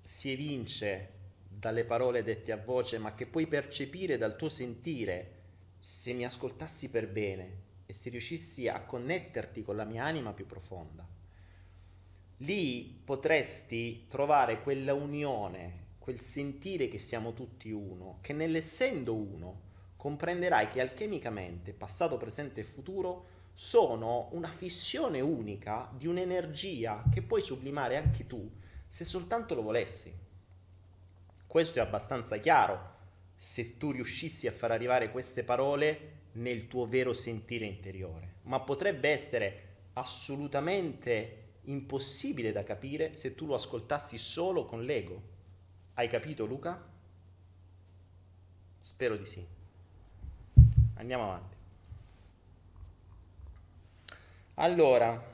si 0.01 0.31
evince 0.31 1.11
dalle 1.47 1.85
parole 1.85 2.23
dette 2.23 2.51
a 2.51 2.57
voce, 2.57 2.97
ma 2.97 3.13
che 3.13 3.27
puoi 3.27 3.45
percepire 3.45 4.17
dal 4.17 4.35
tuo 4.35 4.49
sentire 4.49 5.41
se 5.77 6.11
mi 6.13 6.25
ascoltassi 6.25 6.89
per 6.89 7.07
bene 7.07 7.61
e 7.85 7.93
se 7.93 8.09
riuscissi 8.09 8.67
a 8.67 8.81
connetterti 8.81 9.61
con 9.61 9.75
la 9.75 9.83
mia 9.83 10.03
anima 10.03 10.33
più 10.33 10.47
profonda. 10.47 11.07
Lì 12.37 12.99
potresti 13.03 14.07
trovare 14.07 14.61
quella 14.63 14.95
unione, 14.95 15.81
quel 15.99 16.19
sentire 16.19 16.87
che 16.87 16.97
siamo 16.97 17.33
tutti 17.33 17.69
uno, 17.69 18.17
che 18.21 18.33
nell'essendo 18.33 19.13
uno 19.13 19.71
comprenderai 20.03 20.67
che 20.67 20.81
alchemicamente 20.81 21.71
passato, 21.71 22.17
presente 22.17 22.59
e 22.59 22.65
futuro 22.65 23.27
sono 23.53 24.27
una 24.31 24.49
fissione 24.49 25.21
unica 25.21 25.89
di 25.95 26.07
un'energia 26.07 27.05
che 27.09 27.21
puoi 27.21 27.41
sublimare 27.41 27.95
anche 27.95 28.27
tu 28.27 28.51
se 28.85 29.05
soltanto 29.05 29.55
lo 29.55 29.61
volessi. 29.61 30.13
Questo 31.47 31.79
è 31.79 31.81
abbastanza 31.81 32.35
chiaro 32.35 32.91
se 33.33 33.77
tu 33.77 33.91
riuscissi 33.91 34.45
a 34.45 34.51
far 34.51 34.71
arrivare 34.71 35.09
queste 35.09 35.45
parole 35.45 36.23
nel 36.33 36.67
tuo 36.67 36.85
vero 36.85 37.13
sentire 37.13 37.63
interiore, 37.63 38.39
ma 38.41 38.59
potrebbe 38.59 39.07
essere 39.07 39.67
assolutamente 39.93 41.59
impossibile 41.61 42.51
da 42.51 42.65
capire 42.65 43.15
se 43.15 43.35
tu 43.35 43.45
lo 43.45 43.55
ascoltassi 43.55 44.17
solo 44.17 44.65
con 44.65 44.83
l'ego. 44.83 45.21
Hai 45.93 46.09
capito 46.09 46.43
Luca? 46.43 46.91
Spero 48.81 49.15
di 49.15 49.25
sì. 49.25 49.61
Andiamo 50.95 51.23
avanti. 51.23 51.55
Allora, 54.55 55.31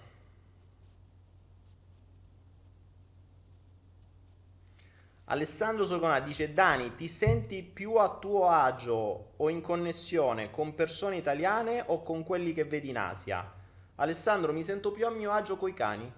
Alessandro 5.25 5.85
Soconà 5.85 6.19
dice 6.21 6.53
Dani, 6.53 6.95
ti 6.95 7.07
senti 7.07 7.61
più 7.61 7.95
a 7.95 8.17
tuo 8.17 8.47
agio 8.47 9.33
o 9.35 9.49
in 9.49 9.61
connessione 9.61 10.49
con 10.49 10.73
persone 10.73 11.17
italiane 11.17 11.83
o 11.85 12.01
con 12.01 12.23
quelli 12.23 12.53
che 12.53 12.63
vedi 12.63 12.89
in 12.89 12.97
Asia? 12.97 13.53
Alessandro, 13.95 14.53
mi 14.53 14.63
sento 14.63 14.91
più 14.91 15.05
a 15.05 15.11
mio 15.11 15.31
agio 15.31 15.57
coi 15.57 15.73
cani, 15.73 16.11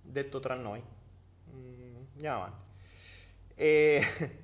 detto 0.00 0.38
tra 0.38 0.54
noi. 0.54 0.82
Mm, 1.52 1.96
andiamo 2.14 2.36
avanti. 2.36 2.62
E... 3.54 4.42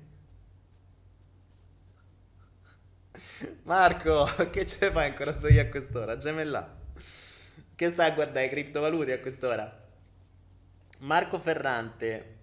Marco, 3.63 4.25
che 4.51 4.65
ce 4.65 4.91
fai 4.91 5.09
ancora 5.09 5.31
svegli 5.31 5.59
a 5.59 5.69
quest'ora? 5.69 6.17
Gemella. 6.17 6.79
Che 7.75 7.89
stai 7.89 8.11
a 8.11 8.13
guardare 8.13 8.49
criptovalute 8.49 9.13
a 9.13 9.19
quest'ora? 9.19 9.89
Marco 10.99 11.39
Ferrante. 11.39 12.39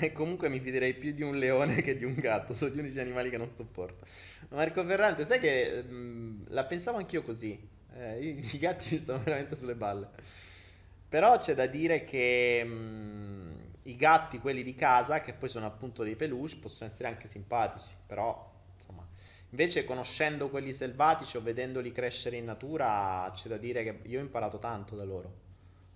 E 0.00 0.12
comunque 0.12 0.48
mi 0.48 0.60
fiderei 0.60 0.94
più 0.94 1.12
di 1.12 1.22
un 1.22 1.36
leone 1.36 1.82
che 1.82 1.96
di 1.96 2.04
un 2.04 2.14
gatto, 2.14 2.54
sono 2.54 2.74
gli 2.74 2.78
unici 2.78 2.98
animali 2.98 3.28
che 3.28 3.36
non 3.36 3.50
sopporto. 3.50 4.06
Marco 4.50 4.82
Ferrante, 4.84 5.24
sai 5.24 5.38
che 5.38 5.82
mh, 5.82 5.94
mm, 5.94 6.42
la 6.48 6.64
pensavo 6.64 6.96
anch'io 6.96 7.22
così. 7.22 7.58
Eh, 7.96 8.18
i, 8.24 8.50
i, 8.54 8.58
gatti 8.58 8.88
mi 8.90 8.98
stanno 8.98 9.22
veramente 9.22 9.54
sulle 9.56 9.74
balle. 9.74 10.08
Però 11.08 11.36
c'è 11.36 11.54
da 11.54 11.66
dire 11.66 12.04
che 12.04 12.64
mh, 12.64 12.70
mm, 12.72 13.52
i 13.84 13.96
gatti, 13.96 14.38
quelli 14.38 14.62
di 14.62 14.74
casa, 14.74 15.20
che 15.20 15.32
poi 15.32 15.48
sono 15.48 15.66
appunto 15.66 16.02
dei 16.02 16.16
peluche, 16.16 16.56
possono 16.56 16.90
essere 16.90 17.08
anche 17.08 17.28
simpatici, 17.28 17.94
però 18.06 18.52
Invece 19.54 19.84
conoscendo 19.84 20.50
quelli 20.50 20.72
selvatici 20.72 21.36
o 21.36 21.40
vedendoli 21.40 21.92
crescere 21.92 22.36
in 22.36 22.44
natura, 22.44 23.30
c'è 23.32 23.48
da 23.48 23.56
dire 23.56 23.84
che 23.84 24.08
io 24.08 24.18
ho 24.18 24.22
imparato 24.22 24.58
tanto 24.58 24.96
da 24.96 25.04
loro. 25.04 25.42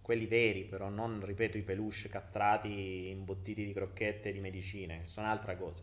Quelli 0.01 0.27
veri, 0.27 0.63
però, 0.63 0.89
non, 0.89 1.21
ripeto, 1.21 1.59
i 1.59 1.63
peluche 1.63 2.09
castrati, 2.09 3.09
imbottiti 3.09 3.67
di 3.67 3.73
crocchette 3.73 4.29
e 4.29 4.33
di 4.33 4.39
medicine, 4.39 5.01
che 5.01 5.07
sono 5.07 5.27
altra 5.27 5.57
cosa. 5.57 5.83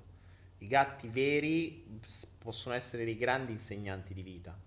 I 0.60 0.68
gatti 0.68 1.10
veri 1.10 2.00
possono 2.38 2.76
essere 2.76 3.04
dei 3.04 3.18
grandi 3.18 3.52
insegnanti 3.52 4.14
di 4.14 4.22
vita, 4.22 4.58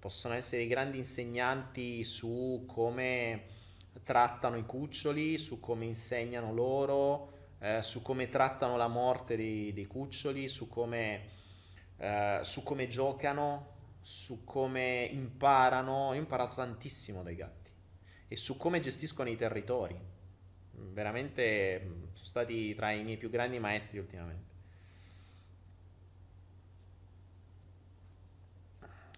possono 0.00 0.34
essere 0.34 0.62
dei 0.62 0.68
grandi 0.68 0.98
insegnanti 0.98 2.02
su 2.02 2.64
come 2.66 3.44
trattano 4.02 4.56
i 4.56 4.64
cuccioli, 4.64 5.38
su 5.38 5.60
come 5.60 5.84
insegnano 5.84 6.52
loro, 6.52 7.32
eh, 7.58 7.82
su 7.82 8.02
come 8.02 8.28
trattano 8.28 8.76
la 8.76 8.88
morte 8.88 9.36
dei, 9.36 9.72
dei 9.72 9.86
cuccioli, 9.86 10.48
su 10.48 10.68
come 10.68 11.40
eh, 12.02 12.40
su 12.42 12.64
come 12.64 12.88
giocano, 12.88 13.98
su 14.00 14.42
come 14.44 15.08
imparano. 15.10 15.92
Io 15.92 16.10
ho 16.10 16.14
imparato 16.14 16.56
tantissimo 16.56 17.22
dai 17.22 17.36
gatti 17.36 17.70
e 18.26 18.36
su 18.36 18.56
come 18.56 18.80
gestiscono 18.80 19.28
i 19.28 19.36
territori. 19.36 19.96
Veramente 20.72 21.80
mm, 21.80 22.02
sono 22.14 22.24
stati 22.24 22.74
tra 22.74 22.90
i 22.90 23.04
miei 23.04 23.18
più 23.18 23.30
grandi 23.30 23.60
maestri 23.60 23.98
ultimamente. 23.98 24.50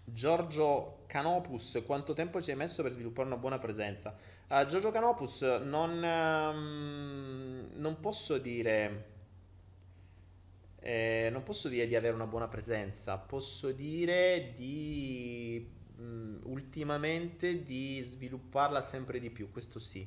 Giorgio 0.04 1.04
Canopus, 1.06 1.82
quanto 1.86 2.12
tempo 2.12 2.42
ci 2.42 2.50
hai 2.50 2.56
messo 2.56 2.82
per 2.82 2.92
sviluppare 2.92 3.26
una 3.26 3.38
buona 3.38 3.58
presenza? 3.58 4.14
Uh, 4.48 4.66
Giorgio 4.66 4.90
Canopus, 4.90 5.42
non, 5.42 6.02
um, 6.02 7.68
non 7.74 7.98
posso 8.00 8.38
dire 8.38 9.12
eh, 10.86 11.30
non 11.32 11.42
posso 11.42 11.70
dire 11.70 11.86
di 11.86 11.96
avere 11.96 12.14
una 12.14 12.26
buona 12.26 12.46
presenza, 12.46 13.16
posso 13.16 13.72
dire 13.72 14.52
di 14.54 15.66
mh, 15.96 16.02
mm, 16.02 16.38
ultimamente 16.42 17.62
di 17.62 18.02
svilupparla 18.02 18.82
sempre 18.82 19.18
di 19.18 19.30
più, 19.30 19.50
questo 19.50 19.78
sì. 19.78 20.06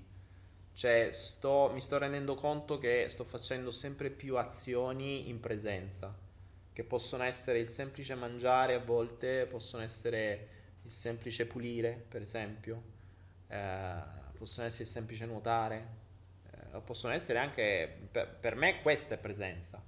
Cioè 0.73 1.09
sto, 1.11 1.71
mi 1.73 1.81
sto 1.81 1.97
rendendo 1.97 2.35
conto 2.35 2.77
che 2.77 3.07
sto 3.09 3.23
facendo 3.23 3.71
sempre 3.71 4.11
più 4.11 4.37
azioni 4.37 5.29
in 5.29 5.39
presenza, 5.39 6.15
che 6.71 6.83
possono 6.83 7.23
essere 7.23 7.57
il 7.57 7.69
semplice 7.69 8.13
mangiare 8.13 8.75
a 8.75 8.79
volte, 8.79 9.47
possono 9.47 9.81
essere 9.81 10.49
il 10.83 10.91
semplice 10.91 11.47
pulire, 11.47 12.05
per 12.07 12.21
esempio, 12.21 12.83
eh, 13.47 13.99
possono 14.37 14.67
essere 14.67 14.85
semplice 14.85 15.25
nuotare, 15.25 15.87
eh, 16.51 16.79
possono 16.79 17.13
essere 17.13 17.39
anche, 17.39 18.07
per, 18.11 18.27
per 18.39 18.55
me 18.55 18.81
questa 18.81 19.15
è 19.15 19.17
presenza 19.17 19.81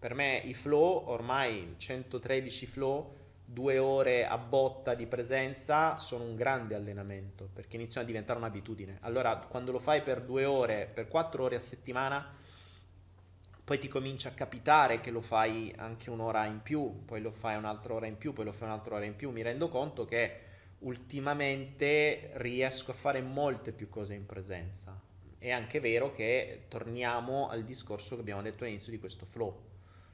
per 0.00 0.14
me 0.14 0.38
i 0.38 0.54
flow, 0.54 1.08
ormai 1.08 1.74
113 1.76 2.66
flow, 2.66 3.14
due 3.44 3.76
ore 3.76 4.26
a 4.26 4.38
botta 4.38 4.94
di 4.94 5.04
presenza 5.06 5.98
sono 5.98 6.24
un 6.24 6.36
grande 6.36 6.74
allenamento 6.74 7.50
perché 7.52 7.76
iniziano 7.76 8.06
a 8.06 8.08
diventare 8.08 8.38
un'abitudine. 8.38 8.96
Allora, 9.02 9.36
quando 9.36 9.72
lo 9.72 9.78
fai 9.78 10.00
per 10.00 10.22
due 10.22 10.46
ore, 10.46 10.90
per 10.92 11.06
quattro 11.06 11.44
ore 11.44 11.56
a 11.56 11.60
settimana, 11.60 12.34
poi 13.62 13.78
ti 13.78 13.88
comincia 13.88 14.30
a 14.30 14.32
capitare 14.32 15.00
che 15.00 15.10
lo 15.10 15.20
fai 15.20 15.70
anche 15.76 16.08
un'ora 16.08 16.46
in 16.46 16.62
più, 16.62 17.04
poi 17.04 17.20
lo 17.20 17.30
fai 17.30 17.56
un'altra 17.56 17.92
ora 17.92 18.06
in 18.06 18.16
più, 18.16 18.32
poi 18.32 18.46
lo 18.46 18.52
fai 18.52 18.68
un'altra 18.68 18.94
ora 18.94 19.04
in 19.04 19.16
più. 19.16 19.28
Mi 19.28 19.42
rendo 19.42 19.68
conto 19.68 20.06
che 20.06 20.44
ultimamente 20.80 22.30
riesco 22.34 22.90
a 22.90 22.94
fare 22.94 23.20
molte 23.20 23.72
più 23.72 23.88
cose 23.88 24.14
in 24.14 24.26
presenza. 24.26 24.98
È 25.38 25.50
anche 25.50 25.80
vero 25.80 26.12
che 26.12 26.64
torniamo 26.68 27.48
al 27.48 27.64
discorso 27.64 28.14
che 28.14 28.20
abbiamo 28.20 28.42
detto 28.42 28.64
all'inizio 28.64 28.92
di 28.92 28.98
questo 28.98 29.24
flow 29.24 29.68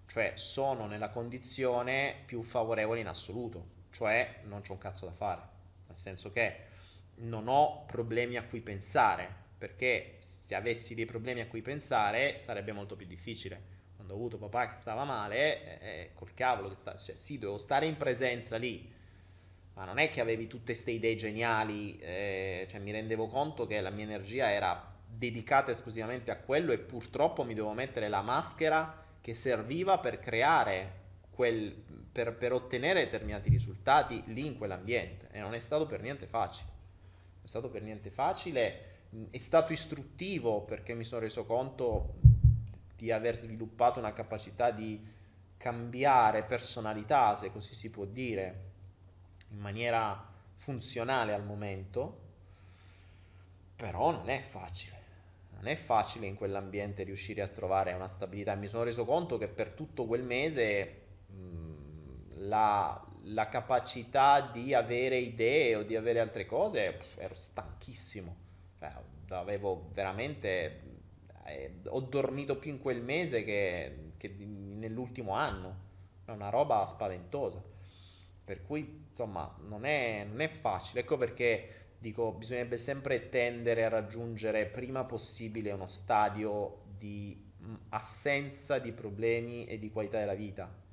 cioè 0.07 0.33
sono 0.37 0.87
nella 0.87 1.11
condizione 1.11 2.23
più 2.25 2.43
favorevole 2.43 3.01
in 3.01 3.09
assoluto, 3.09 3.67
cioè 3.91 4.41
non 4.45 4.63
c'ho 4.63 4.73
un 4.73 4.79
cazzo 4.79 5.07
da 5.07 5.13
fare, 5.13 5.43
nel 5.89 5.99
senso 5.99 6.31
che 6.31 6.65
non 7.17 7.49
ho 7.49 7.85
problemi 7.87 8.37
a 8.37 8.45
cui 8.45 8.61
pensare, 8.61 9.45
perché 9.59 10.17
se 10.21 10.55
avessi 10.55 10.95
dei 10.95 11.07
problemi 11.07 11.41
a 11.41 11.47
cui 11.47 11.63
pensare 11.63 12.39
sarebbe 12.39 12.73
molto 12.73 12.95
più 12.95 13.07
difficile. 13.07 13.75
Quando 13.97 14.15
ho 14.15 14.17
avuto 14.17 14.39
papà 14.39 14.69
che 14.69 14.77
stava 14.77 15.05
male, 15.05 15.81
eh, 15.81 15.87
eh 15.89 16.11
col 16.15 16.35
cavolo 16.35 16.69
che 16.69 16.75
sta, 16.75 16.97
cioè, 16.97 17.17
sì, 17.17 17.39
dovevo 17.39 17.59
stare 17.59 17.87
in 17.87 17.97
presenza 17.97 18.57
lì, 18.57 18.93
ma 19.77 19.85
non 19.85 19.99
è 19.99 20.09
che 20.09 20.23
avevi 20.23 20.47
tutte 20.47 20.73
queste 20.73 20.91
idee 20.91 21.17
geniali, 21.17 21.99
eh, 21.99 22.67
cioè 22.69 22.81
mi 22.81 22.93
rendevo 22.93 23.29
conto 23.29 23.67
che 23.67 23.79
la 23.83 23.91
mia 23.91 24.05
energia 24.05 24.51
era 24.51 24.95
dedicata 25.07 25.71
esclusivamente 25.71 26.31
a 26.31 26.39
quello 26.39 26.73
e 26.73 26.79
purtroppo 26.79 27.45
mi 27.45 27.53
dovevo 27.53 27.75
mettere 27.75 28.09
la 28.09 28.23
maschera 28.23 29.05
che 29.21 29.35
serviva 29.35 29.99
per 29.99 30.19
creare 30.19 31.05
quel, 31.31 31.75
per, 32.11 32.35
per 32.35 32.55
ottenere 32.55 33.05
determinati 33.05 33.51
risultati 33.51 34.23
lì 34.29 34.47
in 34.47 34.57
quell'ambiente 34.57 35.29
e 35.31 35.41
non 35.41 35.53
è 35.53 35.59
stato 35.59 35.85
per 35.85 36.01
niente 36.01 36.27
facile. 36.27 36.71
Non 37.35 37.45
è 37.45 37.49
stato 37.49 37.69
per 37.69 37.83
niente 37.83 38.11
facile, 38.11 38.81
è 39.29 39.39
stato 39.39 39.75
istruttivo 39.75 40.63
perché 40.63 40.95
mi 40.95 41.05
sono 41.05 41.21
reso 41.21 41.45
conto 41.45 42.15
di 42.97 43.13
aver 43.13 43.37
sviluppato 43.37 43.99
una 43.99 44.15
capacità 44.15 44.71
di 44.71 45.15
cambiare 45.59 46.45
personalità, 46.45 47.37
se 47.37 47.53
così 47.53 47.75
si 47.75 47.91
può 47.91 48.07
dire, 48.07 48.66
in 49.51 49.59
maniera 49.59 50.35
funzionale 50.57 51.33
al 51.33 51.45
momento, 51.45 52.25
però 53.77 54.11
non 54.11 54.29
è 54.29 54.41
facile. 54.41 54.95
Non 55.57 55.69
è 55.69 55.75
facile 55.75 56.27
in 56.27 56.35
quell'ambiente 56.35 57.03
riuscire 57.03 57.41
a 57.41 57.49
trovare 57.49 57.93
una 57.93 58.09
stabilità. 58.09 58.55
Mi 58.55 58.67
sono 58.67 58.83
reso 58.83 59.05
conto 59.05 59.39
che 59.39 59.49
per 59.49 59.71
tutto 59.71 60.05
quel 60.05 60.23
mese 60.23 61.03
mh, 61.29 62.47
la, 62.47 63.03
la, 63.23 63.49
capacità 63.49 64.41
di 64.41 64.75
avere 64.75 65.17
idee 65.17 65.77
o 65.77 65.83
di 65.83 65.97
avere 65.97 66.21
altre 66.21 66.45
cose, 66.45 66.93
pff, 66.93 67.19
ero 67.19 67.35
stanchissimo. 67.35 68.37
Cioè, 68.79 68.93
avevo 69.29 69.89
veramente... 69.93 70.95
Eh, 71.47 71.77
ho 71.87 72.01
dormito 72.01 72.57
più 72.57 72.73
in 72.73 72.81
quel 72.81 73.01
mese 73.03 73.45
che, 73.45 74.13
che 74.17 74.29
nell'ultimo 74.29 75.33
anno. 75.33 75.85
È 76.25 76.33
una 76.33 76.51
roba 76.51 76.85
spaventosa. 76.85 77.63
Per 78.45 78.63
cui 78.63 79.06
insomma 79.17 79.51
non 79.67 79.87
è, 79.87 80.27
non 80.29 80.43
è 80.43 80.49
facile, 80.49 81.01
ecco 81.01 81.17
perché 81.17 81.85
dico 81.99 82.33
bisognerebbe 82.33 82.77
sempre 82.77 83.31
tendere 83.31 83.85
a 83.85 83.89
raggiungere 83.89 84.67
prima 84.67 85.05
possibile 85.05 85.73
uno 85.73 85.87
stadio 85.87 86.83
di 86.99 87.43
assenza 87.89 88.79
di 88.79 88.93
problemi 88.93 89.65
e 89.65 89.79
di 89.79 89.91
qualità 89.91 90.19
della 90.19 90.35
vita. 90.35 90.85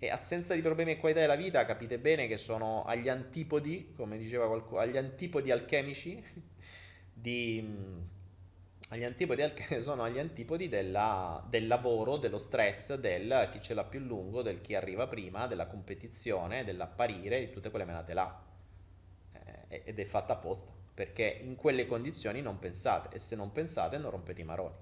E 0.00 0.08
assenza 0.10 0.54
di 0.54 0.60
problemi 0.60 0.92
e 0.92 0.98
qualità 0.98 1.20
della 1.20 1.34
vita 1.34 1.64
capite 1.64 1.98
bene 1.98 2.28
che 2.28 2.36
sono 2.36 2.84
agli 2.84 3.08
antipodi, 3.08 3.92
come 3.96 4.16
diceva 4.16 4.46
qualcuno, 4.46 4.80
agli 4.80 4.96
antipodi 4.96 5.50
alchemici 5.50 6.22
di 7.12 8.06
agli 8.88 9.04
antipodi 9.04 9.42
sono 9.82 10.02
agli 10.02 10.18
antipodi 10.18 10.68
della, 10.68 11.44
del 11.48 11.66
lavoro, 11.66 12.16
dello 12.16 12.38
stress, 12.38 12.94
del 12.94 13.48
chi 13.52 13.60
ce 13.60 13.74
l'ha 13.74 13.84
più 13.84 14.00
lungo, 14.00 14.42
del 14.42 14.60
chi 14.60 14.74
arriva 14.74 15.06
prima, 15.06 15.46
della 15.46 15.66
competizione, 15.66 16.64
dell'apparire, 16.64 17.40
di 17.40 17.50
tutte 17.50 17.70
quelle 17.70 17.84
menate 17.84 18.14
là. 18.14 18.42
Eh, 19.68 19.82
ed 19.84 19.98
è 19.98 20.04
fatta 20.04 20.34
apposta, 20.34 20.72
perché 20.94 21.40
in 21.42 21.54
quelle 21.56 21.86
condizioni 21.86 22.40
non 22.40 22.58
pensate 22.58 23.14
e 23.14 23.18
se 23.18 23.36
non 23.36 23.52
pensate 23.52 23.98
non 23.98 24.10
rompete 24.10 24.40
i 24.40 24.44
maroni. 24.44 24.74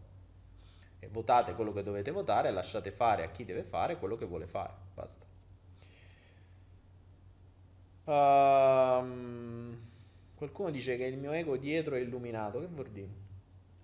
E 1.00 1.08
votate 1.08 1.54
quello 1.54 1.72
che 1.72 1.82
dovete 1.82 2.12
votare 2.12 2.50
lasciate 2.52 2.92
fare 2.92 3.24
a 3.24 3.30
chi 3.30 3.44
deve 3.44 3.64
fare 3.64 3.98
quello 3.98 4.16
che 4.16 4.24
vuole 4.24 4.46
fare. 4.46 4.72
Basta. 4.94 5.24
Um, 8.04 9.76
qualcuno 10.36 10.70
dice 10.70 10.96
che 10.96 11.04
il 11.04 11.18
mio 11.18 11.32
ego 11.32 11.56
dietro 11.56 11.96
è 11.96 11.98
illuminato. 11.98 12.60
Che 12.60 12.66
vuol 12.66 12.88
dire? 12.90 13.26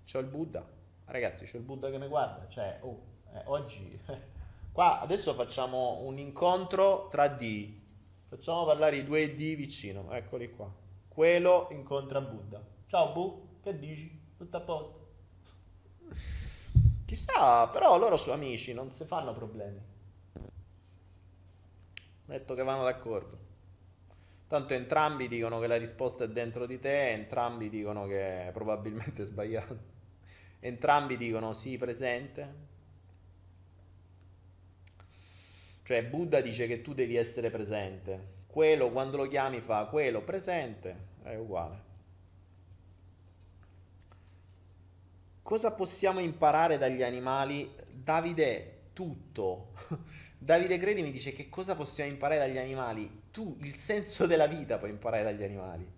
C'ho 0.04 0.18
il 0.18 0.26
Buddha. 0.26 0.64
Ragazzi, 1.06 1.44
c'ho 1.44 1.56
il 1.56 1.62
Buddha 1.62 1.90
che 1.90 1.98
mi 1.98 2.08
guarda. 2.08 2.48
Cioè, 2.48 2.78
oh, 2.82 3.00
eh, 3.34 3.42
oggi... 3.46 4.00
Qua 4.72 5.00
adesso 5.00 5.34
facciamo 5.34 6.00
un 6.00 6.18
incontro 6.18 7.08
tra 7.08 7.28
D. 7.28 7.70
Facciamo 8.26 8.64
parlare 8.64 8.96
i 8.96 9.04
due 9.04 9.34
D 9.34 9.54
vicino. 9.54 10.10
Eccoli 10.12 10.50
qua. 10.50 10.72
Quello 11.08 11.68
incontra 11.72 12.22
Buddha. 12.22 12.58
Ciao 12.86 13.12
Bu, 13.12 13.58
che 13.62 13.78
dici? 13.78 14.18
Tutto 14.34 14.56
a 14.56 14.60
posto? 14.60 15.08
Chissà, 17.04 17.68
però 17.68 17.98
loro 17.98 18.16
sono 18.16 18.32
amici, 18.32 18.72
non 18.72 18.90
si 18.90 19.04
fanno 19.04 19.34
problemi. 19.34 19.78
Detto 22.24 22.54
che 22.54 22.62
vanno 22.62 22.84
d'accordo. 22.84 23.38
Tanto 24.46 24.72
entrambi 24.72 25.28
dicono 25.28 25.60
che 25.60 25.66
la 25.66 25.76
risposta 25.76 26.24
è 26.24 26.28
dentro 26.30 26.64
di 26.64 26.80
te, 26.80 27.10
entrambi 27.10 27.68
dicono 27.68 28.06
che 28.06 28.48
probabilmente 28.54 29.20
è 29.20 29.24
sbagliato. 29.26 29.91
Entrambi 30.64 31.16
dicono 31.16 31.54
sì, 31.54 31.76
presente. 31.76 32.70
Cioè 35.82 36.04
Buddha 36.04 36.40
dice 36.40 36.68
che 36.68 36.82
tu 36.82 36.94
devi 36.94 37.16
essere 37.16 37.50
presente. 37.50 38.40
Quello 38.46 38.92
quando 38.92 39.16
lo 39.16 39.26
chiami 39.26 39.60
fa 39.60 39.86
quello 39.86 40.22
presente, 40.22 40.96
è 41.24 41.34
uguale. 41.34 41.90
Cosa 45.42 45.72
possiamo 45.72 46.20
imparare 46.20 46.78
dagli 46.78 47.02
animali? 47.02 47.68
Davide, 47.90 48.90
tutto. 48.92 49.72
Davide 50.38 50.78
Credi 50.78 51.02
mi 51.02 51.10
dice 51.10 51.32
che 51.32 51.48
cosa 51.48 51.74
possiamo 51.74 52.08
imparare 52.08 52.38
dagli 52.38 52.58
animali? 52.58 53.22
Tu 53.32 53.56
il 53.62 53.74
senso 53.74 54.26
della 54.26 54.46
vita 54.46 54.78
puoi 54.78 54.90
imparare 54.90 55.24
dagli 55.24 55.42
animali. 55.42 55.90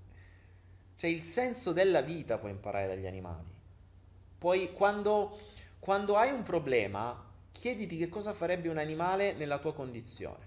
Cioè 0.97 1.11
il 1.11 1.20
senso 1.20 1.73
della 1.73 2.01
vita 2.01 2.39
puoi 2.39 2.53
imparare 2.53 2.86
dagli 2.86 3.07
animali. 3.07 3.53
Poi 4.45 4.75
quando, 4.75 5.39
quando 5.79 6.16
hai 6.16 6.31
un 6.31 6.43
problema, 6.43 7.19
chiediti 7.51 7.97
che 7.97 8.11
cosa 8.11 8.35
farebbe 8.35 8.69
un 8.69 8.77
animale 8.77 9.33
nella 9.33 9.59
tua 9.59 9.73
condizione 9.73 10.47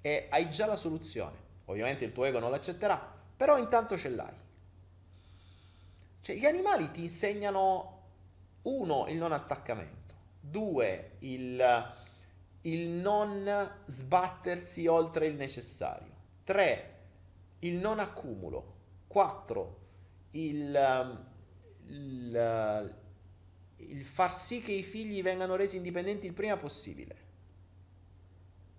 e 0.00 0.28
hai 0.30 0.48
già 0.50 0.66
la 0.66 0.76
soluzione. 0.76 1.36
Ovviamente 1.64 2.04
il 2.04 2.12
tuo 2.12 2.26
ego 2.26 2.38
non 2.38 2.52
l'accetterà, 2.52 3.12
però 3.36 3.58
intanto 3.58 3.98
ce 3.98 4.08
l'hai. 4.10 4.36
Cioè, 6.20 6.36
gli 6.36 6.46
animali 6.46 6.92
ti 6.92 7.00
insegnano, 7.00 8.02
uno, 8.62 9.08
il 9.08 9.16
non 9.16 9.32
attaccamento, 9.32 10.14
due, 10.38 11.16
il, 11.18 11.92
il 12.60 12.88
non 12.88 13.80
sbattersi 13.86 14.86
oltre 14.86 15.26
il 15.26 15.34
necessario, 15.34 16.12
tre, 16.44 16.98
il 17.58 17.78
non 17.78 17.98
accumulo, 17.98 18.74
quattro, 19.08 19.78
il, 20.30 21.18
il 21.88 23.02
il 23.90 24.04
far 24.04 24.34
sì 24.34 24.60
che 24.60 24.72
i 24.72 24.82
figli 24.82 25.22
vengano 25.22 25.56
resi 25.56 25.76
indipendenti 25.76 26.26
il 26.26 26.32
prima 26.32 26.56
possibile. 26.56 27.24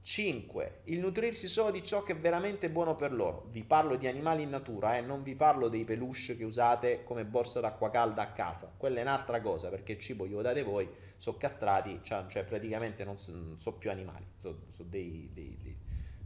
5. 0.05 0.81
Il 0.83 0.99
nutrirsi 0.99 1.47
solo 1.47 1.71
di 1.71 1.83
ciò 1.83 2.03
che 2.03 2.11
è 2.11 2.15
veramente 2.15 2.69
buono 2.69 2.93
per 2.93 3.11
loro. 3.11 3.47
Vi 3.49 3.63
parlo 3.63 3.95
di 3.95 4.05
animali 4.05 4.43
in 4.43 4.49
natura, 4.49 4.97
eh? 4.97 5.01
non 5.01 5.23
vi 5.23 5.33
parlo 5.33 5.67
dei 5.67 5.83
peluche 5.83 6.37
che 6.37 6.43
usate 6.43 7.03
come 7.03 7.25
borsa 7.25 7.59
d'acqua 7.59 7.89
calda 7.89 8.21
a 8.21 8.31
casa. 8.31 8.71
Quella 8.77 8.99
è 8.99 9.01
un'altra 9.01 9.41
cosa, 9.41 9.69
perché 9.69 9.93
il 9.93 9.99
cibo 9.99 10.27
glielo 10.27 10.43
date 10.43 10.61
voi, 10.61 10.87
sono 11.17 11.37
castrati, 11.37 12.01
cioè, 12.03 12.25
cioè 12.27 12.43
praticamente 12.43 13.03
non 13.03 13.17
sono 13.17 13.57
so 13.57 13.73
più 13.73 13.89
animali, 13.89 14.25
sono 14.39 14.59
so 14.69 14.83
dei, 14.83 15.31
dei, 15.33 15.57
dei, 15.59 15.75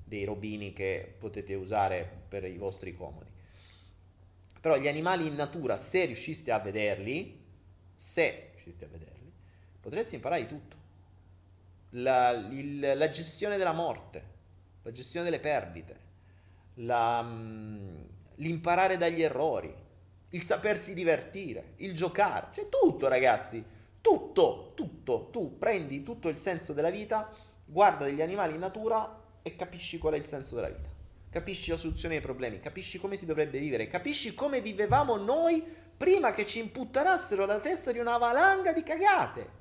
dei 0.04 0.26
robini 0.26 0.74
che 0.74 1.16
potete 1.18 1.54
usare 1.54 2.24
per 2.28 2.44
i 2.44 2.58
vostri 2.58 2.94
comodi. 2.94 3.30
Però 4.60 4.78
gli 4.78 4.90
animali 4.90 5.26
in 5.26 5.36
natura, 5.36 5.78
se 5.78 6.04
riusciste 6.04 6.52
a 6.52 6.60
vederli, 6.60 7.46
se 7.96 8.49
riuscisti 8.70 8.84
a 8.84 8.88
vederli, 8.88 9.32
potresti 9.82 10.16
imparare 10.16 10.42
di 10.42 10.48
tutto. 10.48 10.78
La, 11.92 12.30
il, 12.30 12.80
la 12.80 13.10
gestione 13.10 13.58
della 13.58 13.74
morte, 13.74 14.24
la 14.84 14.92
gestione 14.92 15.26
delle 15.26 15.40
perdite, 15.40 16.08
la, 16.76 17.22
mm, 17.24 18.02
l'imparare 18.36 18.98
dagli 18.98 19.24
errori, 19.24 19.74
il 20.30 20.42
sapersi 20.44 20.94
divertire, 20.94 21.74
il 21.78 21.96
giocare, 21.96 22.50
cioè 22.52 22.70
tutto 22.70 23.08
ragazzi, 23.08 23.64
tutto, 24.02 24.74
tutto, 24.76 25.30
tu 25.32 25.58
prendi 25.58 26.04
tutto 26.04 26.30
il 26.30 26.38
senso 26.38 26.74
della 26.74 26.92
vita, 26.92 27.34
guarda 27.66 28.06
degli 28.06 28.22
animali 28.22 28.54
in 28.54 28.60
natura 28.60 29.18
e 29.42 29.56
capisci 29.56 29.98
qual 29.98 30.14
è 30.14 30.18
il 30.18 30.26
senso 30.26 30.56
della 30.56 30.70
vita. 30.70 30.88
Capisci 31.32 31.72
la 31.72 31.78
soluzione 31.78 32.16
ai 32.16 32.22
problemi, 32.22 32.60
capisci 32.60 33.00
come 33.00 33.16
si 33.16 33.26
dovrebbe 33.26 33.60
vivere, 33.60 33.88
capisci 33.88 34.34
come 34.34 34.62
vivevamo 34.62 35.16
noi 35.16 35.64
prima 36.00 36.32
che 36.32 36.46
ci 36.46 36.60
imputtanassero 36.60 37.46
la 37.46 37.60
testa 37.60 37.92
di 37.92 38.00
una 38.00 38.18
valanga 38.18 38.72
di 38.72 38.84
cagate. 38.84 39.58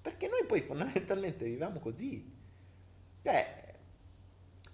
Perché 0.00 0.28
noi 0.28 0.44
poi 0.46 0.60
fondamentalmente 0.60 1.44
viviamo 1.44 1.80
così. 1.80 2.32
Cioè, 3.22 3.74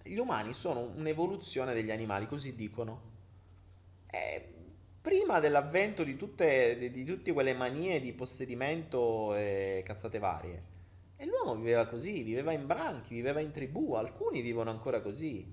gli 0.03 0.19
umani 0.19 0.53
sono 0.53 0.93
un'evoluzione 0.95 1.73
degli 1.73 1.91
animali, 1.91 2.27
così 2.27 2.55
dicono. 2.55 3.15
E 4.09 4.53
prima 5.01 5.41
dell'avvento 5.41 6.05
di 6.05 6.17
tutte, 6.17 6.77
di, 6.77 6.91
di 6.91 7.05
tutte 7.07 7.33
quelle 7.33 7.55
manie 7.55 7.99
di 7.99 8.13
possedimento 8.13 9.35
e 9.35 9.83
cazzate 9.87 10.19
varie, 10.19 10.63
E 11.17 11.25
l'uomo 11.25 11.57
viveva 11.57 11.87
così, 11.87 12.23
viveva 12.25 12.53
in 12.53 12.67
branchi, 12.67 13.15
viveva 13.15 13.41
in 13.41 13.53
tribù, 13.53 13.95
alcuni 13.95 14.43
vivono 14.43 14.69
ancora 14.69 15.01
così. 15.01 15.51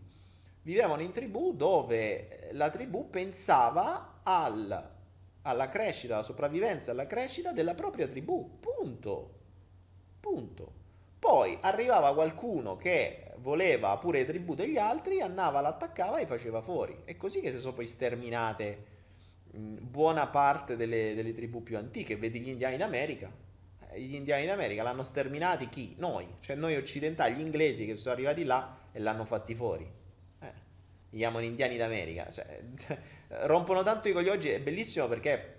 Vivevano 0.61 1.01
in 1.01 1.11
tribù 1.11 1.55
dove 1.55 2.49
la 2.51 2.69
tribù 2.69 3.09
pensava 3.09 4.19
al, 4.23 4.91
alla 5.43 5.69
crescita, 5.69 6.15
alla 6.15 6.23
sopravvivenza, 6.23 6.91
alla 6.91 7.07
crescita 7.07 7.51
della 7.51 7.73
propria 7.73 8.07
tribù. 8.07 8.59
Punto. 8.59 9.39
Punto. 10.19 10.81
Poi 11.19 11.57
arrivava 11.61 12.13
qualcuno 12.13 12.75
che 12.75 13.31
voleva 13.37 13.95
pure 13.97 14.19
le 14.19 14.25
tribù 14.25 14.55
degli 14.55 14.77
altri, 14.77 15.21
andava, 15.21 15.61
l'attaccava 15.61 16.17
e 16.17 16.25
faceva 16.25 16.61
fuori. 16.61 17.01
È 17.05 17.15
così 17.15 17.39
che 17.39 17.51
si 17.51 17.59
sono 17.59 17.73
poi 17.73 17.87
sterminate 17.87 18.91
buona 19.53 20.27
parte 20.27 20.75
delle, 20.75 21.13
delle 21.13 21.33
tribù 21.33 21.63
più 21.63 21.77
antiche. 21.77 22.17
Vedi 22.17 22.39
gli 22.39 22.49
indiani 22.49 22.77
d'America, 22.77 23.31
gli 23.95 24.15
indiani 24.15 24.45
d'America 24.45 24.83
l'hanno 24.83 25.03
sterminati 25.03 25.69
chi? 25.69 25.95
Noi, 25.97 26.27
cioè 26.39 26.55
noi 26.55 26.75
occidentali, 26.75 27.35
gli 27.35 27.41
inglesi 27.41 27.85
che 27.85 27.95
sono 27.95 28.15
arrivati 28.15 28.43
là 28.43 28.77
e 28.91 28.99
l'hanno 28.99 29.25
fatti 29.25 29.53
fuori. 29.53 30.01
Eh, 31.13 31.15
li 31.15 31.17
chiamano 31.19 31.45
indiani 31.45 31.77
d'America. 31.77 32.29
Cioè, 32.29 32.61
rompono 33.45 33.83
tanto 33.83 34.09
i 34.09 34.11
coglioggi, 34.11 34.49
è 34.49 34.59
bellissimo 34.59 35.07
perché 35.07 35.55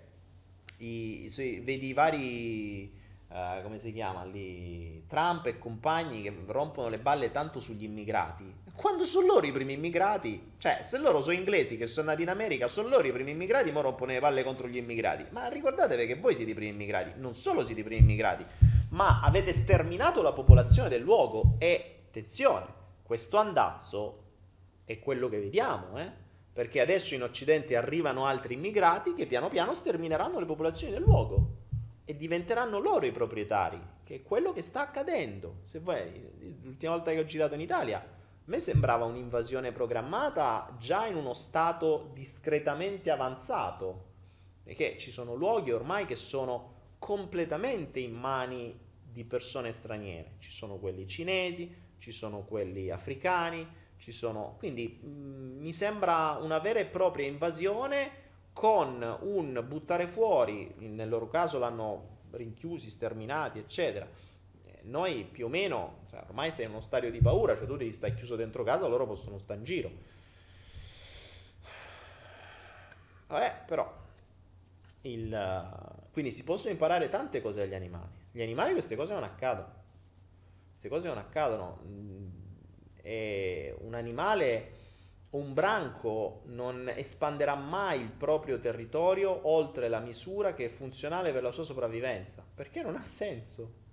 i, 0.77 1.25
i, 1.25 1.59
vedi 1.63 1.87
i 1.87 1.93
vari... 1.93 3.03
Uh, 3.27 3.61
come 3.63 3.79
si 3.79 3.91
chiama 3.91 4.23
lì? 4.23 5.03
Trump 5.07 5.47
e 5.47 5.57
compagni 5.57 6.21
che 6.21 6.33
rompono 6.45 6.87
le 6.87 6.99
balle 6.99 7.31
tanto 7.31 7.59
sugli 7.59 7.83
immigrati 7.83 8.63
quando 8.75 9.05
sono 9.05 9.27
loro 9.27 9.45
i 9.45 9.53
primi 9.53 9.73
immigrati, 9.73 10.51
cioè 10.57 10.79
se 10.81 10.97
loro 10.97 11.21
sono 11.21 11.33
inglesi 11.33 11.77
che 11.77 11.87
sono 11.87 12.09
nati 12.09 12.23
in 12.23 12.29
America, 12.29 12.67
sono 12.67 12.89
loro 12.89 13.07
i 13.07 13.11
primi 13.11 13.31
immigrati, 13.31 13.71
ma 13.71 13.79
rompono 13.79 14.11
le 14.11 14.19
palle 14.19 14.43
contro 14.43 14.67
gli 14.67 14.75
immigrati. 14.75 15.25
Ma 15.29 15.47
ricordatevi 15.47 16.05
che 16.05 16.15
voi 16.15 16.35
siete 16.35 16.51
i 16.51 16.53
primi 16.53 16.71
immigrati, 16.71 17.13
non 17.15 17.33
solo 17.33 17.63
siete 17.63 17.81
i 17.81 17.83
primi 17.83 18.01
immigrati, 18.01 18.45
ma 18.89 19.21
avete 19.23 19.53
sterminato 19.53 20.21
la 20.21 20.33
popolazione 20.33 20.89
del 20.89 21.01
luogo 21.01 21.55
e, 21.57 22.01
attenzione, 22.07 22.65
questo 23.01 23.37
andazzo 23.37 24.23
è 24.85 24.99
quello 24.99 25.27
che 25.27 25.39
vediamo, 25.39 25.99
eh? 25.99 26.09
perché 26.53 26.79
adesso 26.79 27.13
in 27.13 27.23
Occidente 27.23 27.75
arrivano 27.75 28.25
altri 28.25 28.53
immigrati 28.53 29.13
che 29.13 29.25
piano 29.25 29.49
piano 29.49 29.73
stermineranno 29.73 30.39
le 30.39 30.45
popolazioni 30.45 30.93
del 30.93 31.01
luogo 31.01 31.63
e 32.05 32.15
diventeranno 32.15 32.79
loro 32.79 33.05
i 33.05 33.11
proprietari, 33.11 33.81
che 34.03 34.15
è 34.15 34.21
quello 34.21 34.53
che 34.53 34.61
sta 34.61 34.81
accadendo. 34.81 35.61
Se 35.65 35.79
voi, 35.79 36.57
l'ultima 36.61 36.93
volta 36.93 37.11
che 37.11 37.19
ho 37.19 37.25
girato 37.25 37.55
in 37.55 37.61
Italia, 37.61 37.97
a 37.97 38.07
me 38.45 38.59
sembrava 38.59 39.05
un'invasione 39.05 39.71
programmata 39.71 40.75
già 40.79 41.07
in 41.07 41.15
uno 41.15 41.33
stato 41.33 42.11
discretamente 42.13 43.09
avanzato, 43.09 44.13
perché 44.63 44.97
ci 44.97 45.11
sono 45.11 45.33
luoghi 45.33 45.71
ormai 45.71 46.05
che 46.05 46.15
sono 46.15 46.73
completamente 46.99 47.99
in 47.99 48.13
mani 48.13 48.79
di 49.03 49.23
persone 49.23 49.71
straniere. 49.71 50.35
Ci 50.37 50.51
sono 50.51 50.77
quelli 50.77 51.07
cinesi, 51.07 51.83
ci 51.97 52.11
sono 52.11 52.43
quelli 52.43 52.91
africani, 52.91 53.67
ci 53.97 54.11
sono... 54.11 54.55
Quindi 54.57 54.99
mh, 55.01 55.07
mm, 55.07 55.59
mi 55.61 55.73
sembra 55.73 56.37
una 56.41 56.59
vera 56.59 56.79
e 56.79 56.85
propria 56.85 57.25
invasione 57.25 58.23
con 58.53 59.17
un 59.21 59.63
buttare 59.67 60.07
fuori, 60.07 60.73
nel 60.77 61.09
loro 61.09 61.27
caso 61.27 61.59
l'hanno 61.59 62.13
rinchiusi, 62.31 62.89
sterminati, 62.89 63.59
eccetera 63.59 64.07
noi 64.85 65.23
più 65.23 65.45
o 65.45 65.49
meno, 65.49 66.03
cioè, 66.09 66.23
ormai 66.27 66.51
sei 66.51 66.65
in 66.65 66.71
uno 66.71 66.81
stadio 66.81 67.11
di 67.11 67.19
paura, 67.19 67.55
cioè 67.55 67.65
tu 67.65 67.75
devi 67.75 67.91
stare 67.91 68.13
chiuso 68.13 68.35
dentro 68.35 68.63
casa, 68.63 68.87
loro 68.87 69.05
possono 69.05 69.37
stare 69.37 69.59
in 69.59 69.65
giro. 69.65 69.91
Vabbè, 73.27 73.63
però, 73.65 73.91
il, 75.01 76.07
quindi 76.11 76.31
si 76.31 76.43
possono 76.43 76.71
imparare 76.71 77.09
tante 77.09 77.41
cose 77.41 77.59
dagli 77.59 77.73
animali. 77.73 78.23
Gli 78.31 78.41
animali 78.41 78.73
queste 78.73 78.95
cose 78.95 79.13
non 79.13 79.23
accadono. 79.23 79.83
Queste 80.71 80.89
cose 80.89 81.07
non 81.07 81.17
accadono. 81.17 81.79
Mm, 83.05 83.11
e 83.11 83.75
un 83.81 83.93
animale, 83.93 84.71
un 85.31 85.53
branco 85.53 86.41
non 86.45 86.91
espanderà 86.93 87.55
mai 87.55 88.01
il 88.01 88.11
proprio 88.11 88.59
territorio 88.59 89.47
oltre 89.47 89.87
la 89.87 89.99
misura 89.99 90.53
che 90.53 90.65
è 90.65 90.69
funzionale 90.69 91.31
per 91.31 91.43
la 91.43 91.51
sua 91.51 91.63
sopravvivenza, 91.63 92.43
perché 92.53 92.81
non 92.81 92.95
ha 92.95 93.03
senso. 93.03 93.83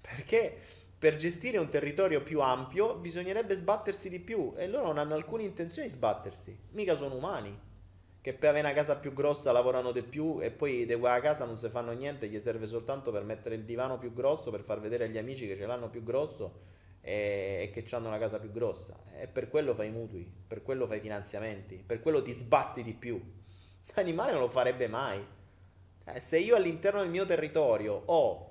Perché 0.00 0.56
per 0.98 1.16
gestire 1.16 1.58
un 1.58 1.68
territorio 1.68 2.22
più 2.22 2.40
ampio 2.40 2.96
bisognerebbe 2.96 3.54
sbattersi 3.54 4.08
di 4.08 4.20
più 4.20 4.52
e 4.56 4.66
loro 4.66 4.86
non 4.86 4.98
hanno 4.98 5.14
alcuna 5.14 5.42
intenzione 5.42 5.88
di 5.88 5.94
sbattersi, 5.94 6.58
mica 6.70 6.94
sono 6.94 7.16
umani. 7.16 7.68
Che 8.22 8.34
per 8.34 8.50
avere 8.50 8.66
una 8.66 8.76
casa 8.76 8.96
più 8.96 9.14
grossa 9.14 9.50
lavorano 9.50 9.92
di 9.92 10.02
più 10.02 10.42
e 10.42 10.50
poi 10.50 10.84
di 10.84 10.94
quella 10.94 11.20
casa 11.20 11.46
non 11.46 11.56
si 11.56 11.70
fanno 11.70 11.92
niente, 11.92 12.28
gli 12.28 12.38
serve 12.38 12.66
soltanto 12.66 13.10
per 13.10 13.22
mettere 13.22 13.54
il 13.54 13.64
divano 13.64 13.96
più 13.96 14.12
grosso, 14.12 14.50
per 14.50 14.60
far 14.60 14.78
vedere 14.78 15.04
agli 15.04 15.16
amici 15.16 15.46
che 15.46 15.56
ce 15.56 15.64
l'hanno 15.64 15.88
più 15.88 16.02
grosso 16.02 16.79
e, 17.00 17.70
che 17.72 17.84
hanno 17.94 18.08
una 18.08 18.18
casa 18.18 18.38
più 18.38 18.50
grossa. 18.50 18.98
E 19.18 19.26
per 19.26 19.48
quello 19.48 19.74
fai 19.74 19.90
mutui, 19.90 20.30
per 20.46 20.62
quello 20.62 20.86
fai 20.86 21.00
finanziamenti, 21.00 21.82
per 21.84 22.00
quello 22.00 22.22
ti 22.22 22.32
sbatti 22.32 22.82
di 22.82 22.94
più. 22.94 23.20
L'animale 23.94 24.32
non 24.32 24.40
lo 24.40 24.48
farebbe 24.48 24.88
mai. 24.88 25.24
Eh, 26.04 26.20
se 26.20 26.38
io 26.38 26.56
all'interno 26.56 27.00
del 27.00 27.10
mio 27.10 27.26
territorio 27.26 28.02
ho 28.06 28.48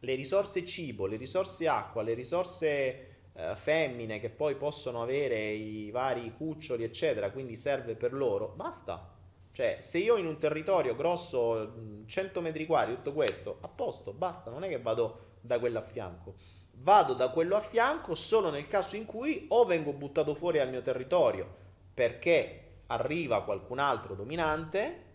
le 0.00 0.14
risorse 0.14 0.64
cibo, 0.64 1.06
le 1.06 1.16
risorse 1.16 1.66
acqua, 1.66 2.02
le 2.02 2.14
risorse 2.14 3.08
eh, 3.32 3.56
femmine 3.56 4.20
che 4.20 4.30
poi 4.30 4.56
possono 4.56 5.02
avere 5.02 5.50
i 5.50 5.90
vari 5.90 6.32
cuccioli, 6.36 6.84
eccetera, 6.84 7.30
quindi 7.30 7.56
serve 7.56 7.94
per 7.94 8.12
loro, 8.12 8.52
basta. 8.54 9.14
Cioè, 9.50 9.78
se 9.80 9.98
io 9.98 10.16
in 10.16 10.26
un 10.26 10.38
territorio 10.38 10.94
grosso 10.94 12.04
100 12.06 12.40
metri 12.40 12.64
quadri, 12.64 12.94
tutto 12.94 13.12
questo, 13.12 13.58
a 13.60 13.68
posto, 13.68 14.12
basta, 14.12 14.50
non 14.50 14.62
è 14.62 14.68
che 14.68 14.78
vado 14.78 15.36
da 15.40 15.58
quello 15.58 15.78
a 15.78 15.82
fianco. 15.82 16.34
Vado 16.80 17.14
da 17.14 17.30
quello 17.30 17.56
a 17.56 17.60
fianco 17.60 18.14
solo 18.14 18.50
nel 18.50 18.66
caso 18.66 18.94
in 18.94 19.04
cui 19.04 19.46
o 19.48 19.64
vengo 19.64 19.92
buttato 19.92 20.34
fuori 20.34 20.58
dal 20.58 20.70
mio 20.70 20.82
territorio 20.82 21.46
perché 21.92 22.82
arriva 22.86 23.42
qualcun 23.42 23.80
altro 23.80 24.14
dominante 24.14 25.06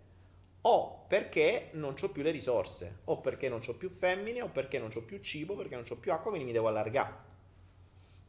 o 0.62 1.06
perché 1.08 1.70
non 1.74 1.96
ho 2.00 2.10
più 2.10 2.22
le 2.22 2.32
risorse, 2.32 3.00
o 3.06 3.20
perché 3.20 3.50
non 3.50 3.62
ho 3.68 3.74
più 3.74 3.90
femmine, 3.90 4.42
o 4.42 4.50
perché 4.50 4.80
non 4.80 4.92
ho 4.96 5.02
più 5.02 5.20
cibo, 5.20 5.56
perché 5.56 5.76
non 5.76 5.84
ho 5.90 5.96
più 5.96 6.12
acqua, 6.12 6.30
quindi 6.30 6.48
mi 6.48 6.54
devo 6.54 6.70
allargare. 6.70 7.32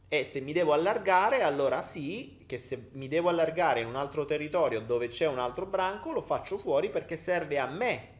E 0.07 0.23
se 0.23 0.41
mi 0.41 0.53
devo 0.53 0.73
allargare, 0.73 1.41
allora 1.41 1.81
sì, 1.81 2.43
che 2.45 2.57
se 2.57 2.89
mi 2.91 3.07
devo 3.07 3.29
allargare 3.29 3.79
in 3.79 3.87
un 3.87 3.95
altro 3.95 4.25
territorio 4.25 4.81
dove 4.81 5.07
c'è 5.07 5.27
un 5.27 5.39
altro 5.39 5.65
branco, 5.65 6.11
lo 6.11 6.21
faccio 6.21 6.57
fuori 6.57 6.89
perché 6.89 7.17
serve 7.17 7.57
a 7.57 7.67
me. 7.67 8.14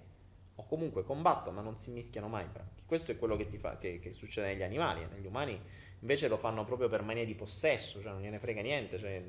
O 0.55 0.65
comunque 0.65 1.03
combatto, 1.03 1.51
ma 1.51 1.61
non 1.61 1.75
si 1.75 1.91
mischiano 1.91 2.27
mai 2.27 2.45
i 2.45 2.49
branchi. 2.51 2.83
Questo 2.85 3.11
è 3.11 3.17
quello 3.17 3.35
che, 3.35 3.45
fa, 3.57 3.77
che, 3.77 3.99
che 3.99 4.13
succede 4.13 4.47
negli 4.47 4.63
animali. 4.63 5.05
Negli 5.13 5.25
umani 5.25 5.59
invece 5.99 6.27
lo 6.27 6.37
fanno 6.37 6.63
proprio 6.63 6.87
per 6.87 7.01
mania 7.01 7.25
di 7.25 7.35
possesso, 7.35 8.01
cioè 8.01 8.11
non 8.11 8.21
gliene 8.21 8.39
frega 8.39 8.61
niente. 8.61 8.97
Cioè, 8.97 9.23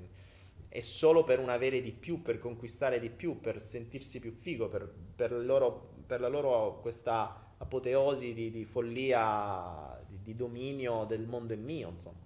è 0.69 0.81
solo 0.83 1.25
per 1.25 1.39
un 1.39 1.49
avere 1.49 1.81
di 1.81 1.93
più, 1.93 2.23
per 2.23 2.39
conquistare 2.39 3.01
di 3.01 3.09
più, 3.09 3.41
per 3.41 3.61
sentirsi 3.61 4.21
più 4.21 4.33
figo, 4.33 4.69
per, 4.69 4.93
per, 5.17 5.33
loro, 5.33 5.95
per 6.07 6.21
la 6.21 6.29
loro 6.29 6.81
questa 6.81 7.55
apoteosi 7.59 8.35
di, 8.35 8.51
di 8.51 8.65
follia, 8.65 9.99
di, 10.07 10.21
di, 10.21 10.37
dominio 10.37 11.05
del 11.05 11.27
mondo 11.27 11.55
è 11.55 11.57
mio, 11.57 11.89
insomma. 11.89 12.26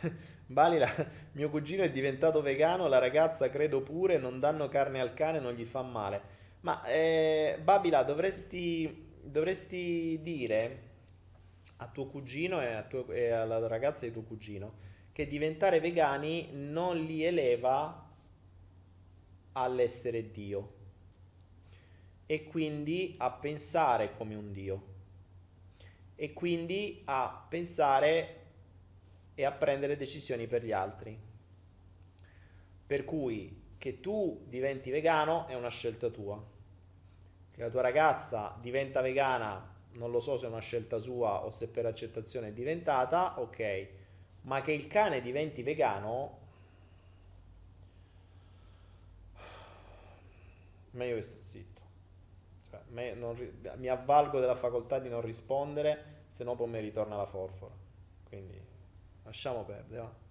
Balila, 0.46 0.88
mio 1.32 1.50
cugino 1.50 1.82
è 1.82 1.90
diventato 1.90 2.40
vegano, 2.42 2.88
la 2.88 2.98
ragazza 2.98 3.50
credo 3.50 3.82
pure, 3.82 4.18
non 4.18 4.40
danno 4.40 4.68
carne 4.68 5.00
al 5.00 5.14
cane, 5.14 5.40
non 5.40 5.52
gli 5.52 5.64
fa 5.64 5.82
male. 5.82 6.36
Ma 6.60 6.84
eh, 6.84 7.58
Babila, 7.62 8.02
dovresti, 8.02 9.16
dovresti 9.22 10.18
dire 10.22 10.82
a 11.76 11.86
tuo 11.88 12.06
cugino 12.06 12.60
e, 12.60 12.84
tuo, 12.88 13.10
e 13.10 13.30
alla 13.30 13.66
ragazza 13.66 14.04
di 14.04 14.12
tuo 14.12 14.22
cugino 14.22 14.86
che 15.12 15.26
diventare 15.26 15.80
vegani 15.80 16.48
non 16.52 16.96
li 16.96 17.24
eleva 17.24 18.06
all'essere 19.52 20.30
Dio 20.30 20.74
e 22.26 22.44
quindi 22.44 23.14
a 23.18 23.30
pensare 23.30 24.14
come 24.16 24.34
un 24.34 24.52
Dio 24.52 24.82
e 26.14 26.32
quindi 26.32 27.02
a 27.04 27.46
pensare 27.48 28.47
e 29.38 29.44
a 29.44 29.52
prendere 29.52 29.96
decisioni 29.96 30.48
per 30.48 30.64
gli 30.64 30.72
altri. 30.72 31.16
Per 32.84 33.04
cui 33.04 33.66
che 33.78 34.00
tu 34.00 34.44
diventi 34.48 34.90
vegano 34.90 35.46
è 35.46 35.54
una 35.54 35.68
scelta 35.68 36.08
tua, 36.08 36.44
che 37.52 37.60
la 37.60 37.70
tua 37.70 37.82
ragazza 37.82 38.58
diventa 38.60 39.00
vegana 39.00 39.76
non 39.92 40.10
lo 40.10 40.18
so 40.18 40.36
se 40.36 40.46
è 40.46 40.48
una 40.48 40.58
scelta 40.58 40.98
sua 40.98 41.44
o 41.44 41.50
se 41.50 41.68
per 41.68 41.86
accettazione 41.86 42.48
è 42.48 42.52
diventata, 42.52 43.38
ok, 43.38 43.88
ma 44.42 44.60
che 44.60 44.72
il 44.72 44.88
cane 44.88 45.20
diventi 45.20 45.62
vegano, 45.62 46.38
meglio 50.90 51.14
che 51.14 51.22
sto 51.22 51.40
zitto. 51.40 51.80
Cioè, 52.70 52.80
me, 52.88 53.14
non, 53.14 53.36
mi 53.76 53.86
avvalgo 53.86 54.40
della 54.40 54.56
facoltà 54.56 54.98
di 54.98 55.08
non 55.08 55.20
rispondere, 55.20 56.24
se 56.26 56.42
no 56.42 56.56
poi 56.56 56.68
mi 56.68 56.80
ritorna 56.80 57.16
la 57.16 57.26
forfora. 57.26 57.74
Quindi 58.28 58.76
lasciamo 59.28 59.62
perdere. 59.64 60.00
Va. 60.00 60.26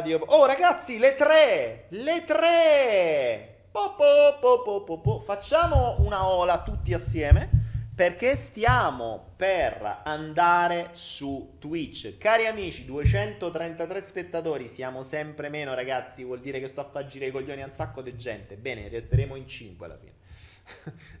radio. 0.00 0.20
Oh 0.28 0.46
ragazzi, 0.46 0.98
le 0.98 1.14
tre! 1.16 1.86
Le 1.88 2.24
tre! 2.24 3.66
Po, 3.70 3.94
po, 3.96 5.00
po, 5.00 5.18
Facciamo 5.20 5.96
una 6.00 6.26
ola 6.26 6.62
tutti 6.62 6.94
assieme 6.94 7.58
perché 7.94 8.34
stiamo 8.34 9.32
per 9.36 10.02
andare 10.04 10.90
su 10.92 11.56
Twitch. 11.58 12.16
Cari 12.16 12.46
amici, 12.46 12.86
233 12.86 14.00
spettatori, 14.00 14.68
siamo 14.68 15.02
sempre 15.02 15.50
meno 15.50 15.74
ragazzi, 15.74 16.24
vuol 16.24 16.40
dire 16.40 16.60
che 16.60 16.66
sto 16.66 16.80
a 16.80 16.88
far 16.88 17.06
girare 17.06 17.30
i 17.30 17.32
coglioni 17.32 17.62
a 17.62 17.66
un 17.66 17.72
sacco 17.72 18.00
di 18.00 18.16
gente. 18.16 18.56
Bene, 18.56 18.88
resteremo 18.88 19.36
in 19.36 19.46
5 19.46 19.86
alla 19.86 19.98
fine. 19.98 20.12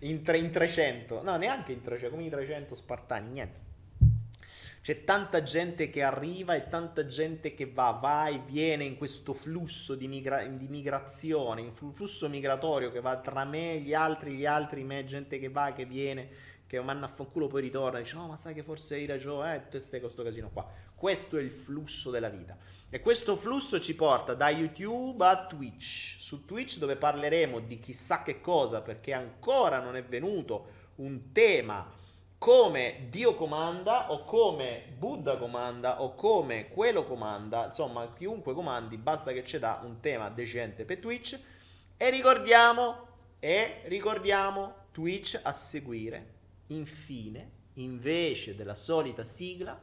in, 0.08 0.22
tre, 0.22 0.38
in 0.38 0.50
300, 0.50 1.22
no 1.22 1.36
neanche 1.36 1.72
in 1.72 1.82
300, 1.82 2.10
come 2.10 2.22
in 2.24 2.30
300 2.30 2.74
spartani, 2.74 3.28
niente. 3.28 3.69
C'è 4.82 5.04
tanta 5.04 5.42
gente 5.42 5.90
che 5.90 6.02
arriva 6.02 6.54
e 6.54 6.68
tanta 6.68 7.04
gente 7.04 7.52
che 7.52 7.70
va, 7.70 7.90
va 7.90 8.28
e 8.28 8.40
viene 8.46 8.84
in 8.84 8.96
questo 8.96 9.34
flusso 9.34 9.94
di, 9.94 10.08
migra- 10.08 10.46
di 10.46 10.68
migrazione, 10.68 11.60
in 11.60 11.74
flusso 11.74 12.30
migratorio 12.30 12.90
che 12.90 13.02
va 13.02 13.18
tra 13.18 13.44
me, 13.44 13.78
gli 13.80 13.92
altri, 13.92 14.36
gli 14.36 14.46
altri, 14.46 14.82
me, 14.82 15.04
gente 15.04 15.38
che 15.38 15.50
va, 15.50 15.72
che 15.72 15.84
viene, 15.84 16.28
che 16.66 16.80
manna 16.80 17.04
a 17.04 17.08
fanculo 17.08 17.46
poi 17.46 17.60
ritorna 17.60 17.98
e 17.98 18.02
dice 18.02 18.16
no 18.16 18.28
ma 18.28 18.36
sai 18.36 18.54
che 18.54 18.62
forse 18.62 18.94
hai 18.94 19.04
ragione, 19.04 19.54
eh, 19.54 19.62
tutte 19.64 19.80
ste 19.80 20.00
questo 20.00 20.22
casino 20.22 20.48
qua. 20.50 20.66
Questo 20.94 21.36
è 21.36 21.42
il 21.42 21.50
flusso 21.50 22.10
della 22.10 22.30
vita. 22.30 22.56
E 22.88 23.00
questo 23.00 23.36
flusso 23.36 23.80
ci 23.80 23.94
porta 23.94 24.32
da 24.32 24.48
YouTube 24.48 25.26
a 25.26 25.46
Twitch. 25.46 26.16
Su 26.18 26.46
Twitch 26.46 26.78
dove 26.78 26.96
parleremo 26.96 27.60
di 27.60 27.78
chissà 27.78 28.22
che 28.22 28.40
cosa 28.40 28.80
perché 28.80 29.12
ancora 29.12 29.78
non 29.78 29.94
è 29.94 30.02
venuto 30.02 30.78
un 30.96 31.32
tema 31.32 31.98
come 32.40 33.08
Dio 33.10 33.34
comanda 33.34 34.10
o 34.12 34.24
come 34.24 34.94
Buddha 34.96 35.36
comanda 35.36 36.00
o 36.00 36.14
come 36.14 36.70
quello 36.70 37.04
comanda, 37.04 37.66
insomma 37.66 38.14
chiunque 38.14 38.54
comandi 38.54 38.96
basta 38.96 39.30
che 39.32 39.44
ci 39.44 39.58
dà 39.58 39.82
un 39.84 40.00
tema 40.00 40.30
decente 40.30 40.86
per 40.86 41.00
Twitch 41.00 41.38
e 41.98 42.08
ricordiamo, 42.08 43.08
e 43.38 43.82
ricordiamo 43.88 44.86
Twitch 44.90 45.38
a 45.42 45.52
seguire, 45.52 46.32
infine, 46.68 47.50
invece 47.74 48.54
della 48.54 48.74
solita 48.74 49.22
sigla, 49.22 49.78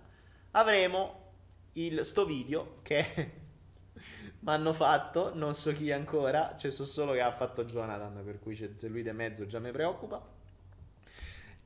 avremo 0.50 1.34
il, 1.74 2.04
sto 2.04 2.26
video 2.26 2.80
che 2.82 3.06
mi 4.40 4.52
hanno 4.52 4.74
fatto, 4.74 5.32
non 5.36 5.54
so 5.54 5.72
chi 5.74 5.92
ancora, 5.92 6.56
cioè 6.58 6.72
so 6.72 6.86
solo 6.86 7.12
che 7.12 7.22
ha 7.22 7.32
fatto 7.32 7.66
Jonathan, 7.66 8.20
per 8.26 8.40
cui 8.40 8.56
c'è 8.56 8.72
lui 8.88 9.04
di 9.04 9.12
mezzo 9.12 9.46
già 9.46 9.60
mi 9.60 9.70
preoccupa 9.70 10.37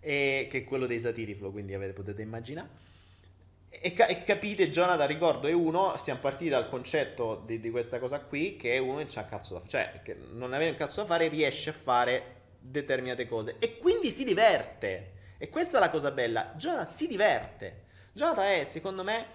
e, 0.02 0.48
che 0.50 0.58
è 0.58 0.64
quello 0.66 0.86
dei 0.86 1.00
Satiriflow, 1.00 1.52
quindi 1.52 1.74
avete, 1.74 1.94
potete 1.94 2.22
immaginare. 2.22 2.90
E, 3.70 3.94
ca- 3.94 4.08
e, 4.08 4.24
capite, 4.24 4.70
Jonathan, 4.70 5.08
ricordo, 5.08 5.48
è 5.48 5.54
uno, 5.54 5.96
siamo 5.96 6.20
partiti 6.20 6.50
dal 6.50 6.68
concetto 6.68 7.42
di, 7.46 7.62
di 7.62 7.70
questa 7.70 8.00
cosa 8.00 8.20
qui, 8.20 8.58
che 8.58 8.74
è 8.74 8.78
uno 8.80 8.98
che 8.98 9.06
c'ha 9.08 9.26
cazzo 9.26 9.54
da 9.54 9.60
fare, 9.62 9.70
cioè, 9.70 10.02
che 10.04 10.18
non 10.34 10.52
avendo 10.52 10.74
un 10.74 10.78
cazzo 10.78 11.02
da 11.02 11.08
fare, 11.08 11.30
riesce 11.30 11.70
a 11.70 11.74
fare 11.74 12.40
determinate 12.60 13.28
cose. 13.28 13.56
E 13.60 13.78
quindi 13.78 14.12
si 14.12 14.26
diverte. 14.26 15.14
E 15.38 15.48
questa 15.50 15.78
è 15.78 15.80
la 15.80 15.90
cosa 15.90 16.12
bella. 16.12 16.54
Jonathan 16.58 16.86
si 16.86 17.08
diverte. 17.08 17.84
Jonathan 18.12 18.46
è, 18.46 18.64
secondo 18.66 19.04
me, 19.04 19.26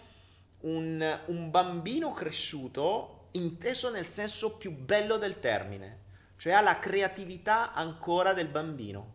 un, 0.60 1.20
un 1.26 1.50
bambino 1.50 2.12
cresciuto, 2.12 3.28
inteso 3.32 3.90
nel 3.90 4.04
senso 4.04 4.56
più 4.56 4.70
bello 4.70 5.16
del 5.16 5.40
termine. 5.40 6.04
Cioè 6.36 6.52
ha 6.52 6.60
la 6.60 6.78
creatività 6.78 7.72
ancora 7.72 8.34
del 8.34 8.48
bambino. 8.48 9.14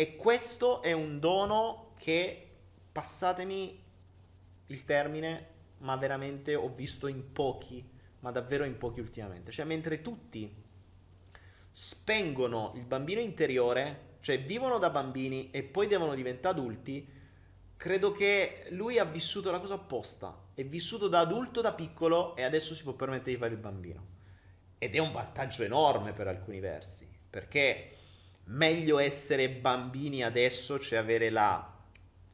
E 0.00 0.14
questo 0.14 0.80
è 0.80 0.92
un 0.92 1.18
dono 1.18 1.94
che, 1.98 2.50
passatemi 2.92 3.82
il 4.66 4.84
termine, 4.84 5.46
ma 5.78 5.96
veramente 5.96 6.54
ho 6.54 6.72
visto 6.72 7.08
in 7.08 7.32
pochi, 7.32 7.84
ma 8.20 8.30
davvero 8.30 8.62
in 8.62 8.78
pochi 8.78 9.00
ultimamente. 9.00 9.50
Cioè, 9.50 9.64
mentre 9.64 10.00
tutti 10.00 10.54
spengono 11.72 12.74
il 12.76 12.84
bambino 12.84 13.18
interiore, 13.18 14.18
cioè 14.20 14.40
vivono 14.40 14.78
da 14.78 14.90
bambini 14.90 15.50
e 15.50 15.64
poi 15.64 15.88
devono 15.88 16.14
diventare 16.14 16.56
adulti, 16.56 17.04
credo 17.76 18.12
che 18.12 18.66
lui 18.70 19.00
ha 19.00 19.04
vissuto 19.04 19.50
la 19.50 19.58
cosa 19.58 19.74
opposta. 19.74 20.44
È 20.54 20.64
vissuto 20.64 21.08
da 21.08 21.18
adulto 21.18 21.60
da 21.60 21.72
piccolo 21.72 22.36
e 22.36 22.44
adesso 22.44 22.76
si 22.76 22.84
può 22.84 22.92
permettere 22.92 23.32
di 23.32 23.36
fare 23.36 23.52
il 23.52 23.58
bambino. 23.58 24.06
Ed 24.78 24.94
è 24.94 24.98
un 24.98 25.10
vantaggio 25.10 25.64
enorme 25.64 26.12
per 26.12 26.28
alcuni 26.28 26.60
versi, 26.60 27.12
perché 27.28 27.96
meglio 28.48 28.98
essere 28.98 29.50
bambini 29.50 30.22
adesso, 30.22 30.78
cioè 30.78 30.98
avere 30.98 31.30
la, 31.30 31.74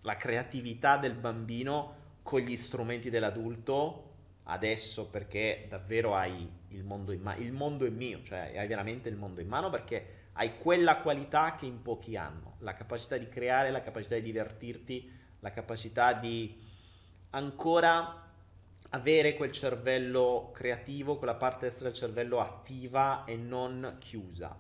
la 0.03 0.17
creatività 0.17 0.97
del 0.97 1.15
bambino 1.15 2.03
con 2.23 2.41
gli 2.41 2.57
strumenti 2.57 3.11
dell'adulto 3.11 4.13
adesso 4.45 5.07
perché 5.09 5.67
davvero 5.69 6.15
hai 6.15 6.49
il 6.69 6.85
mondo 6.85 7.13
in 7.13 7.23
mano, 7.23 7.41
il 7.41 7.53
mondo 7.53 7.87
è 7.87 7.91
mio, 7.91 8.23
cioè 8.23 8.53
hai 8.57 8.67
veramente 8.67 9.09
il 9.09 9.17
mondo 9.17 9.41
in 9.41 9.49
mano 9.49 9.71
perché 9.71 10.23
hai 10.33 10.59
quella 10.59 10.99
qualità 10.99 11.55
che 11.55 11.67
in 11.67 11.81
pochi 11.83 12.17
hanno, 12.17 12.57
la 12.59 12.75
capacità 12.75 13.17
di 13.17 13.29
creare, 13.29 13.71
la 13.71 13.83
capacità 13.83 14.17
di 14.17 14.23
divertirti, 14.23 15.11
la 15.41 15.51
capacità 15.51 16.13
di 16.13 16.61
ancora 17.31 18.23
avere 18.91 19.35
quel 19.35 19.53
cervello 19.53 20.51
creativo, 20.53 21.17
quella 21.17 21.35
parte 21.35 21.67
destra 21.67 21.87
del 21.87 21.97
cervello 21.97 22.41
attiva 22.41 23.25
e 23.25 23.37
non 23.37 23.97
chiusa. 23.99 24.57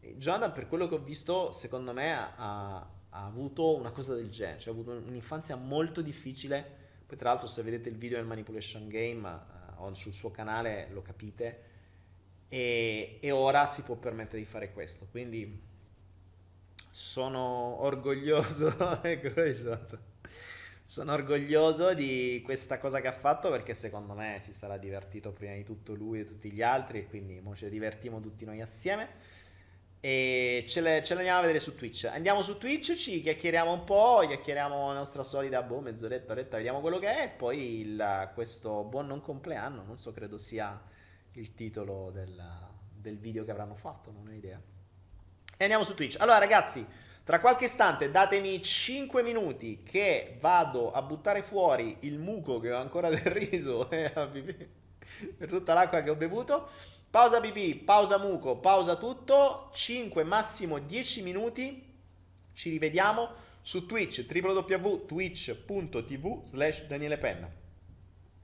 Jonathan, 0.00 0.52
per 0.52 0.68
quello 0.68 0.88
che 0.88 0.94
ho 0.94 1.02
visto, 1.02 1.52
secondo 1.52 1.92
me 1.92 2.12
ha, 2.12 2.78
ha 3.10 3.24
avuto 3.24 3.74
una 3.76 3.90
cosa 3.90 4.14
del 4.14 4.30
genere, 4.30 4.58
cioè 4.58 4.72
ha 4.72 4.76
avuto 4.76 4.92
un'infanzia 4.92 5.56
molto 5.56 6.00
difficile. 6.00 6.76
Poi, 7.06 7.16
tra 7.16 7.30
l'altro, 7.30 7.48
se 7.48 7.62
vedete 7.62 7.88
il 7.88 7.96
video 7.96 8.18
del 8.18 8.26
Manipulation 8.26 8.88
Game 8.88 9.26
uh, 9.78 9.92
sul 9.94 10.12
suo 10.12 10.30
canale 10.30 10.88
lo 10.92 11.02
capite. 11.02 11.64
E, 12.48 13.18
e, 13.20 13.30
ora 13.30 13.66
si 13.66 13.82
può 13.82 13.96
permettere 13.96 14.38
di 14.38 14.46
fare 14.46 14.72
questo. 14.72 15.06
Quindi 15.10 15.62
sono 16.90 17.82
orgoglioso. 17.82 18.74
ecco 19.02 19.40
esatto. 19.40 20.06
Sono 20.84 21.12
orgoglioso 21.12 21.92
di 21.92 22.40
questa 22.42 22.78
cosa 22.78 23.00
che 23.00 23.08
ha 23.08 23.12
fatto 23.12 23.50
perché 23.50 23.74
secondo 23.74 24.14
me 24.14 24.38
si 24.40 24.54
sarà 24.54 24.78
divertito 24.78 25.32
prima 25.32 25.52
di 25.52 25.62
tutto 25.62 25.92
lui 25.92 26.20
e 26.20 26.24
tutti 26.24 26.50
gli 26.50 26.62
altri 26.62 27.00
e 27.00 27.06
quindi 27.06 27.42
ci 27.54 27.68
divertiamo 27.68 28.20
tutti 28.20 28.46
noi 28.46 28.62
assieme. 28.62 29.36
E 30.00 30.64
ce 30.68 30.80
le, 30.80 31.02
ce 31.02 31.14
andiamo 31.14 31.38
a 31.38 31.40
vedere 31.40 31.58
su 31.58 31.74
Twitch. 31.74 32.04
Andiamo 32.04 32.42
su 32.42 32.56
Twitch, 32.56 32.94
ci 32.94 33.20
chiacchieriamo 33.20 33.72
un 33.72 33.84
po', 33.84 34.22
chiacchieriamo 34.26 34.88
la 34.88 34.94
nostra 34.94 35.22
solita 35.22 35.62
boh, 35.62 35.80
mezz'oretta, 35.80 36.32
oretta, 36.32 36.56
vediamo 36.56 36.80
quello 36.80 36.98
che 36.98 37.08
è. 37.08 37.22
E 37.24 37.28
poi 37.28 37.80
il, 37.80 38.30
questo 38.34 38.84
buon 38.84 39.06
non 39.06 39.20
compleanno, 39.20 39.82
non 39.82 39.98
so, 39.98 40.12
credo 40.12 40.38
sia 40.38 40.80
il 41.32 41.54
titolo 41.54 42.10
del, 42.10 42.40
del 42.92 43.18
video 43.18 43.44
che 43.44 43.50
avranno 43.50 43.74
fatto, 43.74 44.12
non 44.12 44.28
ho 44.28 44.32
idea. 44.32 44.60
E 45.56 45.64
andiamo 45.64 45.82
su 45.82 45.94
Twitch. 45.94 46.16
Allora, 46.20 46.38
ragazzi, 46.38 46.86
tra 47.24 47.40
qualche 47.40 47.64
istante 47.64 48.10
datemi 48.10 48.62
5 48.62 49.22
minuti 49.22 49.82
che 49.82 50.38
vado 50.40 50.92
a 50.92 51.02
buttare 51.02 51.42
fuori 51.42 51.98
il 52.00 52.18
muco 52.18 52.60
che 52.60 52.72
ho 52.72 52.78
ancora 52.78 53.08
del 53.10 53.20
riso 53.20 53.90
eh, 53.90 54.10
per 55.36 55.48
tutta 55.48 55.74
l'acqua 55.74 56.02
che 56.02 56.10
ho 56.10 56.16
bevuto. 56.16 56.70
Pausa 57.10 57.40
pipì, 57.40 57.74
pausa 57.74 58.18
muco, 58.18 58.56
pausa 58.56 58.96
tutto, 58.96 59.70
5 59.72 60.24
massimo 60.24 60.78
10 60.78 61.22
minuti, 61.22 61.82
ci 62.52 62.68
rivediamo 62.68 63.30
su 63.62 63.86
Twitch, 63.86 64.26
www.twitch.tv 64.30 66.44
slash 66.44 66.86
Daniele 66.86 67.16
Penna. 67.16 67.50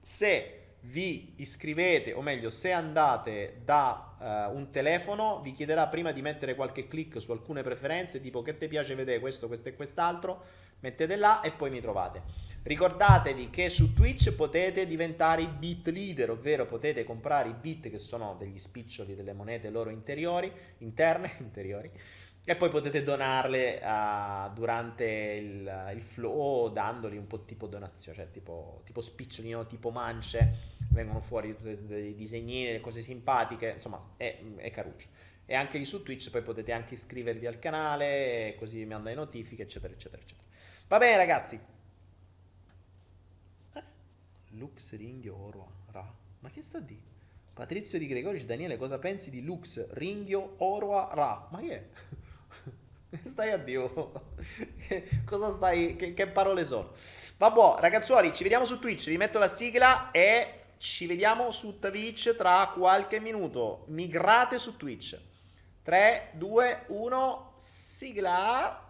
Se 0.01 0.61
vi 0.81 1.35
iscrivete, 1.37 2.15
o 2.15 2.23
meglio, 2.23 2.49
se 2.49 2.73
andate 2.73 3.61
da 3.65 4.49
uh, 4.51 4.57
un 4.57 4.71
telefono, 4.71 5.43
vi 5.43 5.53
chiederà 5.53 5.89
prima 5.89 6.13
di 6.13 6.23
mettere 6.23 6.55
qualche 6.55 6.89
clic 6.89 7.21
su 7.21 7.33
alcune 7.33 7.63
preferenze, 7.63 8.19
tipo 8.21 8.41
che 8.41 8.57
ti 8.57 8.69
piace 8.69 8.95
vedere? 8.95 9.21
Questo, 9.21 9.47
questo 9.47 9.69
e 9.69 9.75
quest'altro, 9.75 10.43
mettete 10.81 11.17
là 11.17 11.41
e 11.41 11.53
poi 11.53 11.71
mi 11.71 11.81
trovate. 11.81 12.23
Ricordatevi 12.65 13.51
che 13.51 13.69
su 13.69 13.93
Twitch 13.93 14.33
potete 14.33 14.87
diventare 14.87 15.43
i 15.43 15.49
bit 15.49 15.89
leader, 15.89 16.31
ovvero 16.31 16.65
potete 16.65 17.05
comprare 17.05 17.51
i 17.51 17.55
bit 17.55 17.91
che 17.91 17.99
sono 17.99 18.37
degli 18.39 18.59
spiccioli 18.59 19.15
delle 19.15 19.35
monete 19.35 19.69
loro 19.69 19.91
interiori, 19.91 20.51
interne, 20.79 21.31
interiori, 21.41 21.91
e 22.47 22.57
poi 22.57 22.71
potete 22.71 23.03
donarle 23.03 23.81
uh, 23.83 24.53
durante 24.55 25.05
il, 25.05 25.93
il, 25.95 26.03
flow 26.03 26.71
dandoli 26.71 27.17
un 27.17 27.27
po' 27.27 27.45
tipo 27.45 27.67
donazione, 27.67 28.17
cioè 28.17 28.31
tipo, 28.31 28.81
tipo 28.85 29.01
spicciolino, 29.01 29.67
tipo 29.67 29.91
mance, 29.91 30.77
vengono 30.91 31.21
fuori 31.21 31.55
dei 31.59 32.15
disegnini, 32.15 32.67
delle 32.67 32.81
cose 32.81 33.03
simpatiche, 33.03 33.73
insomma 33.73 34.15
è, 34.17 34.39
è 34.57 34.71
caruccio. 34.71 35.09
E 35.47 35.55
anche 35.55 35.77
lì 35.77 35.85
su 35.85 36.03
Twitch 36.03 36.31
poi 36.31 36.43
potete 36.43 36.73
anche 36.73 36.95
iscrivervi 36.95 37.47
al 37.47 37.59
canale, 37.59 38.55
così 38.59 38.79
mi 38.79 38.87
mandano 38.87 39.09
le 39.09 39.15
notifiche, 39.15 39.63
eccetera, 39.63 39.93
eccetera, 39.93 40.21
eccetera. 40.23 40.44
Va 40.87 40.99
bene 40.99 41.17
ragazzi. 41.17 41.59
Eh, 43.75 43.83
Lux 44.51 44.95
Ringhio 44.97 45.37
Oro 45.37 45.73
Ra. 45.91 46.13
Ma 46.41 46.51
che 46.51 46.63
sta 46.63 46.79
di? 46.79 47.01
Patrizio 47.55 47.99
Di 47.99 48.07
Gregorici, 48.07 48.47
Daniele, 48.47 48.77
cosa 48.77 48.99
pensi 48.99 49.31
di 49.31 49.43
Lux 49.43 49.91
Ringhio 49.93 50.57
Oro 50.59 51.15
Ra? 51.15 51.49
Ma 51.51 51.61
che 51.61 51.75
è? 51.75 51.89
Stai 53.23 53.53
a 53.53 53.57
Dio. 53.57 54.13
cosa 55.25 55.51
stai? 55.53 55.95
Che, 55.95 56.15
che 56.15 56.27
parole 56.27 56.65
sono? 56.65 56.91
Vabbè, 57.37 57.81
ragazzuoli, 57.81 58.35
ci 58.35 58.43
vediamo 58.43 58.65
su 58.65 58.79
Twitch. 58.81 59.09
Vi 59.09 59.17
metto 59.17 59.39
la 59.39 59.47
sigla 59.47 60.11
e 60.11 60.63
ci 60.79 61.07
vediamo 61.07 61.51
su 61.51 61.79
Twitch 61.79 62.35
tra 62.35 62.73
qualche 62.75 63.21
minuto. 63.21 63.85
Migrate 63.89 64.59
su 64.59 64.77
Twitch. 64.77 65.19
3, 65.83 66.31
2, 66.33 66.85
1, 66.89 67.53
sigla. 67.57 68.83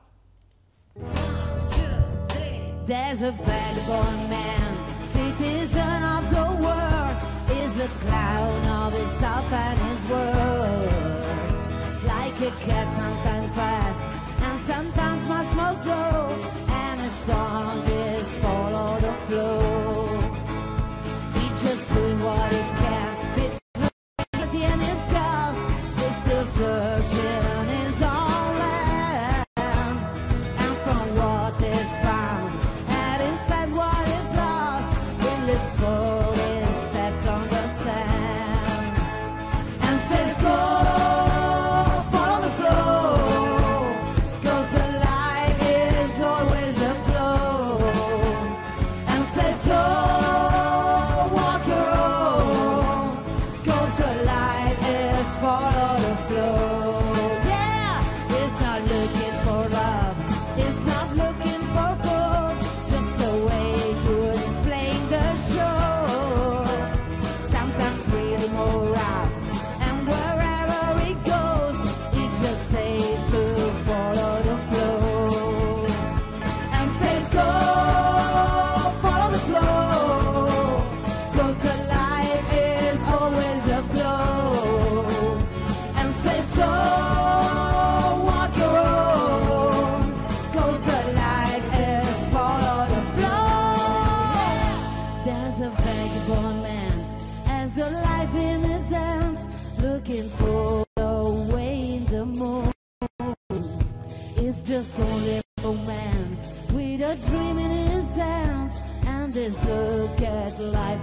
There's 2.87 3.23
a 3.23 3.31
vagabond 3.33 4.29
man, 4.29 4.89
citizen 5.05 6.03
of 6.03 6.29
the 6.29 6.45
world, 6.63 7.17
is 7.63 7.79
a 7.79 7.89
clown 8.05 8.67
of 8.85 8.93
his 8.93 9.23
and 9.23 9.79
his 9.89 10.11
words. 10.11 11.63
Like 12.05 12.39
a 12.43 12.51
cat, 12.67 12.93
sometimes 12.93 13.55
fast, 13.55 14.03
and 14.43 14.61
sometimes 14.61 15.27
much 15.29 15.55
more 15.57 15.77
slow. 15.77 16.54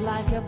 like 0.02 0.32
a 0.32 0.41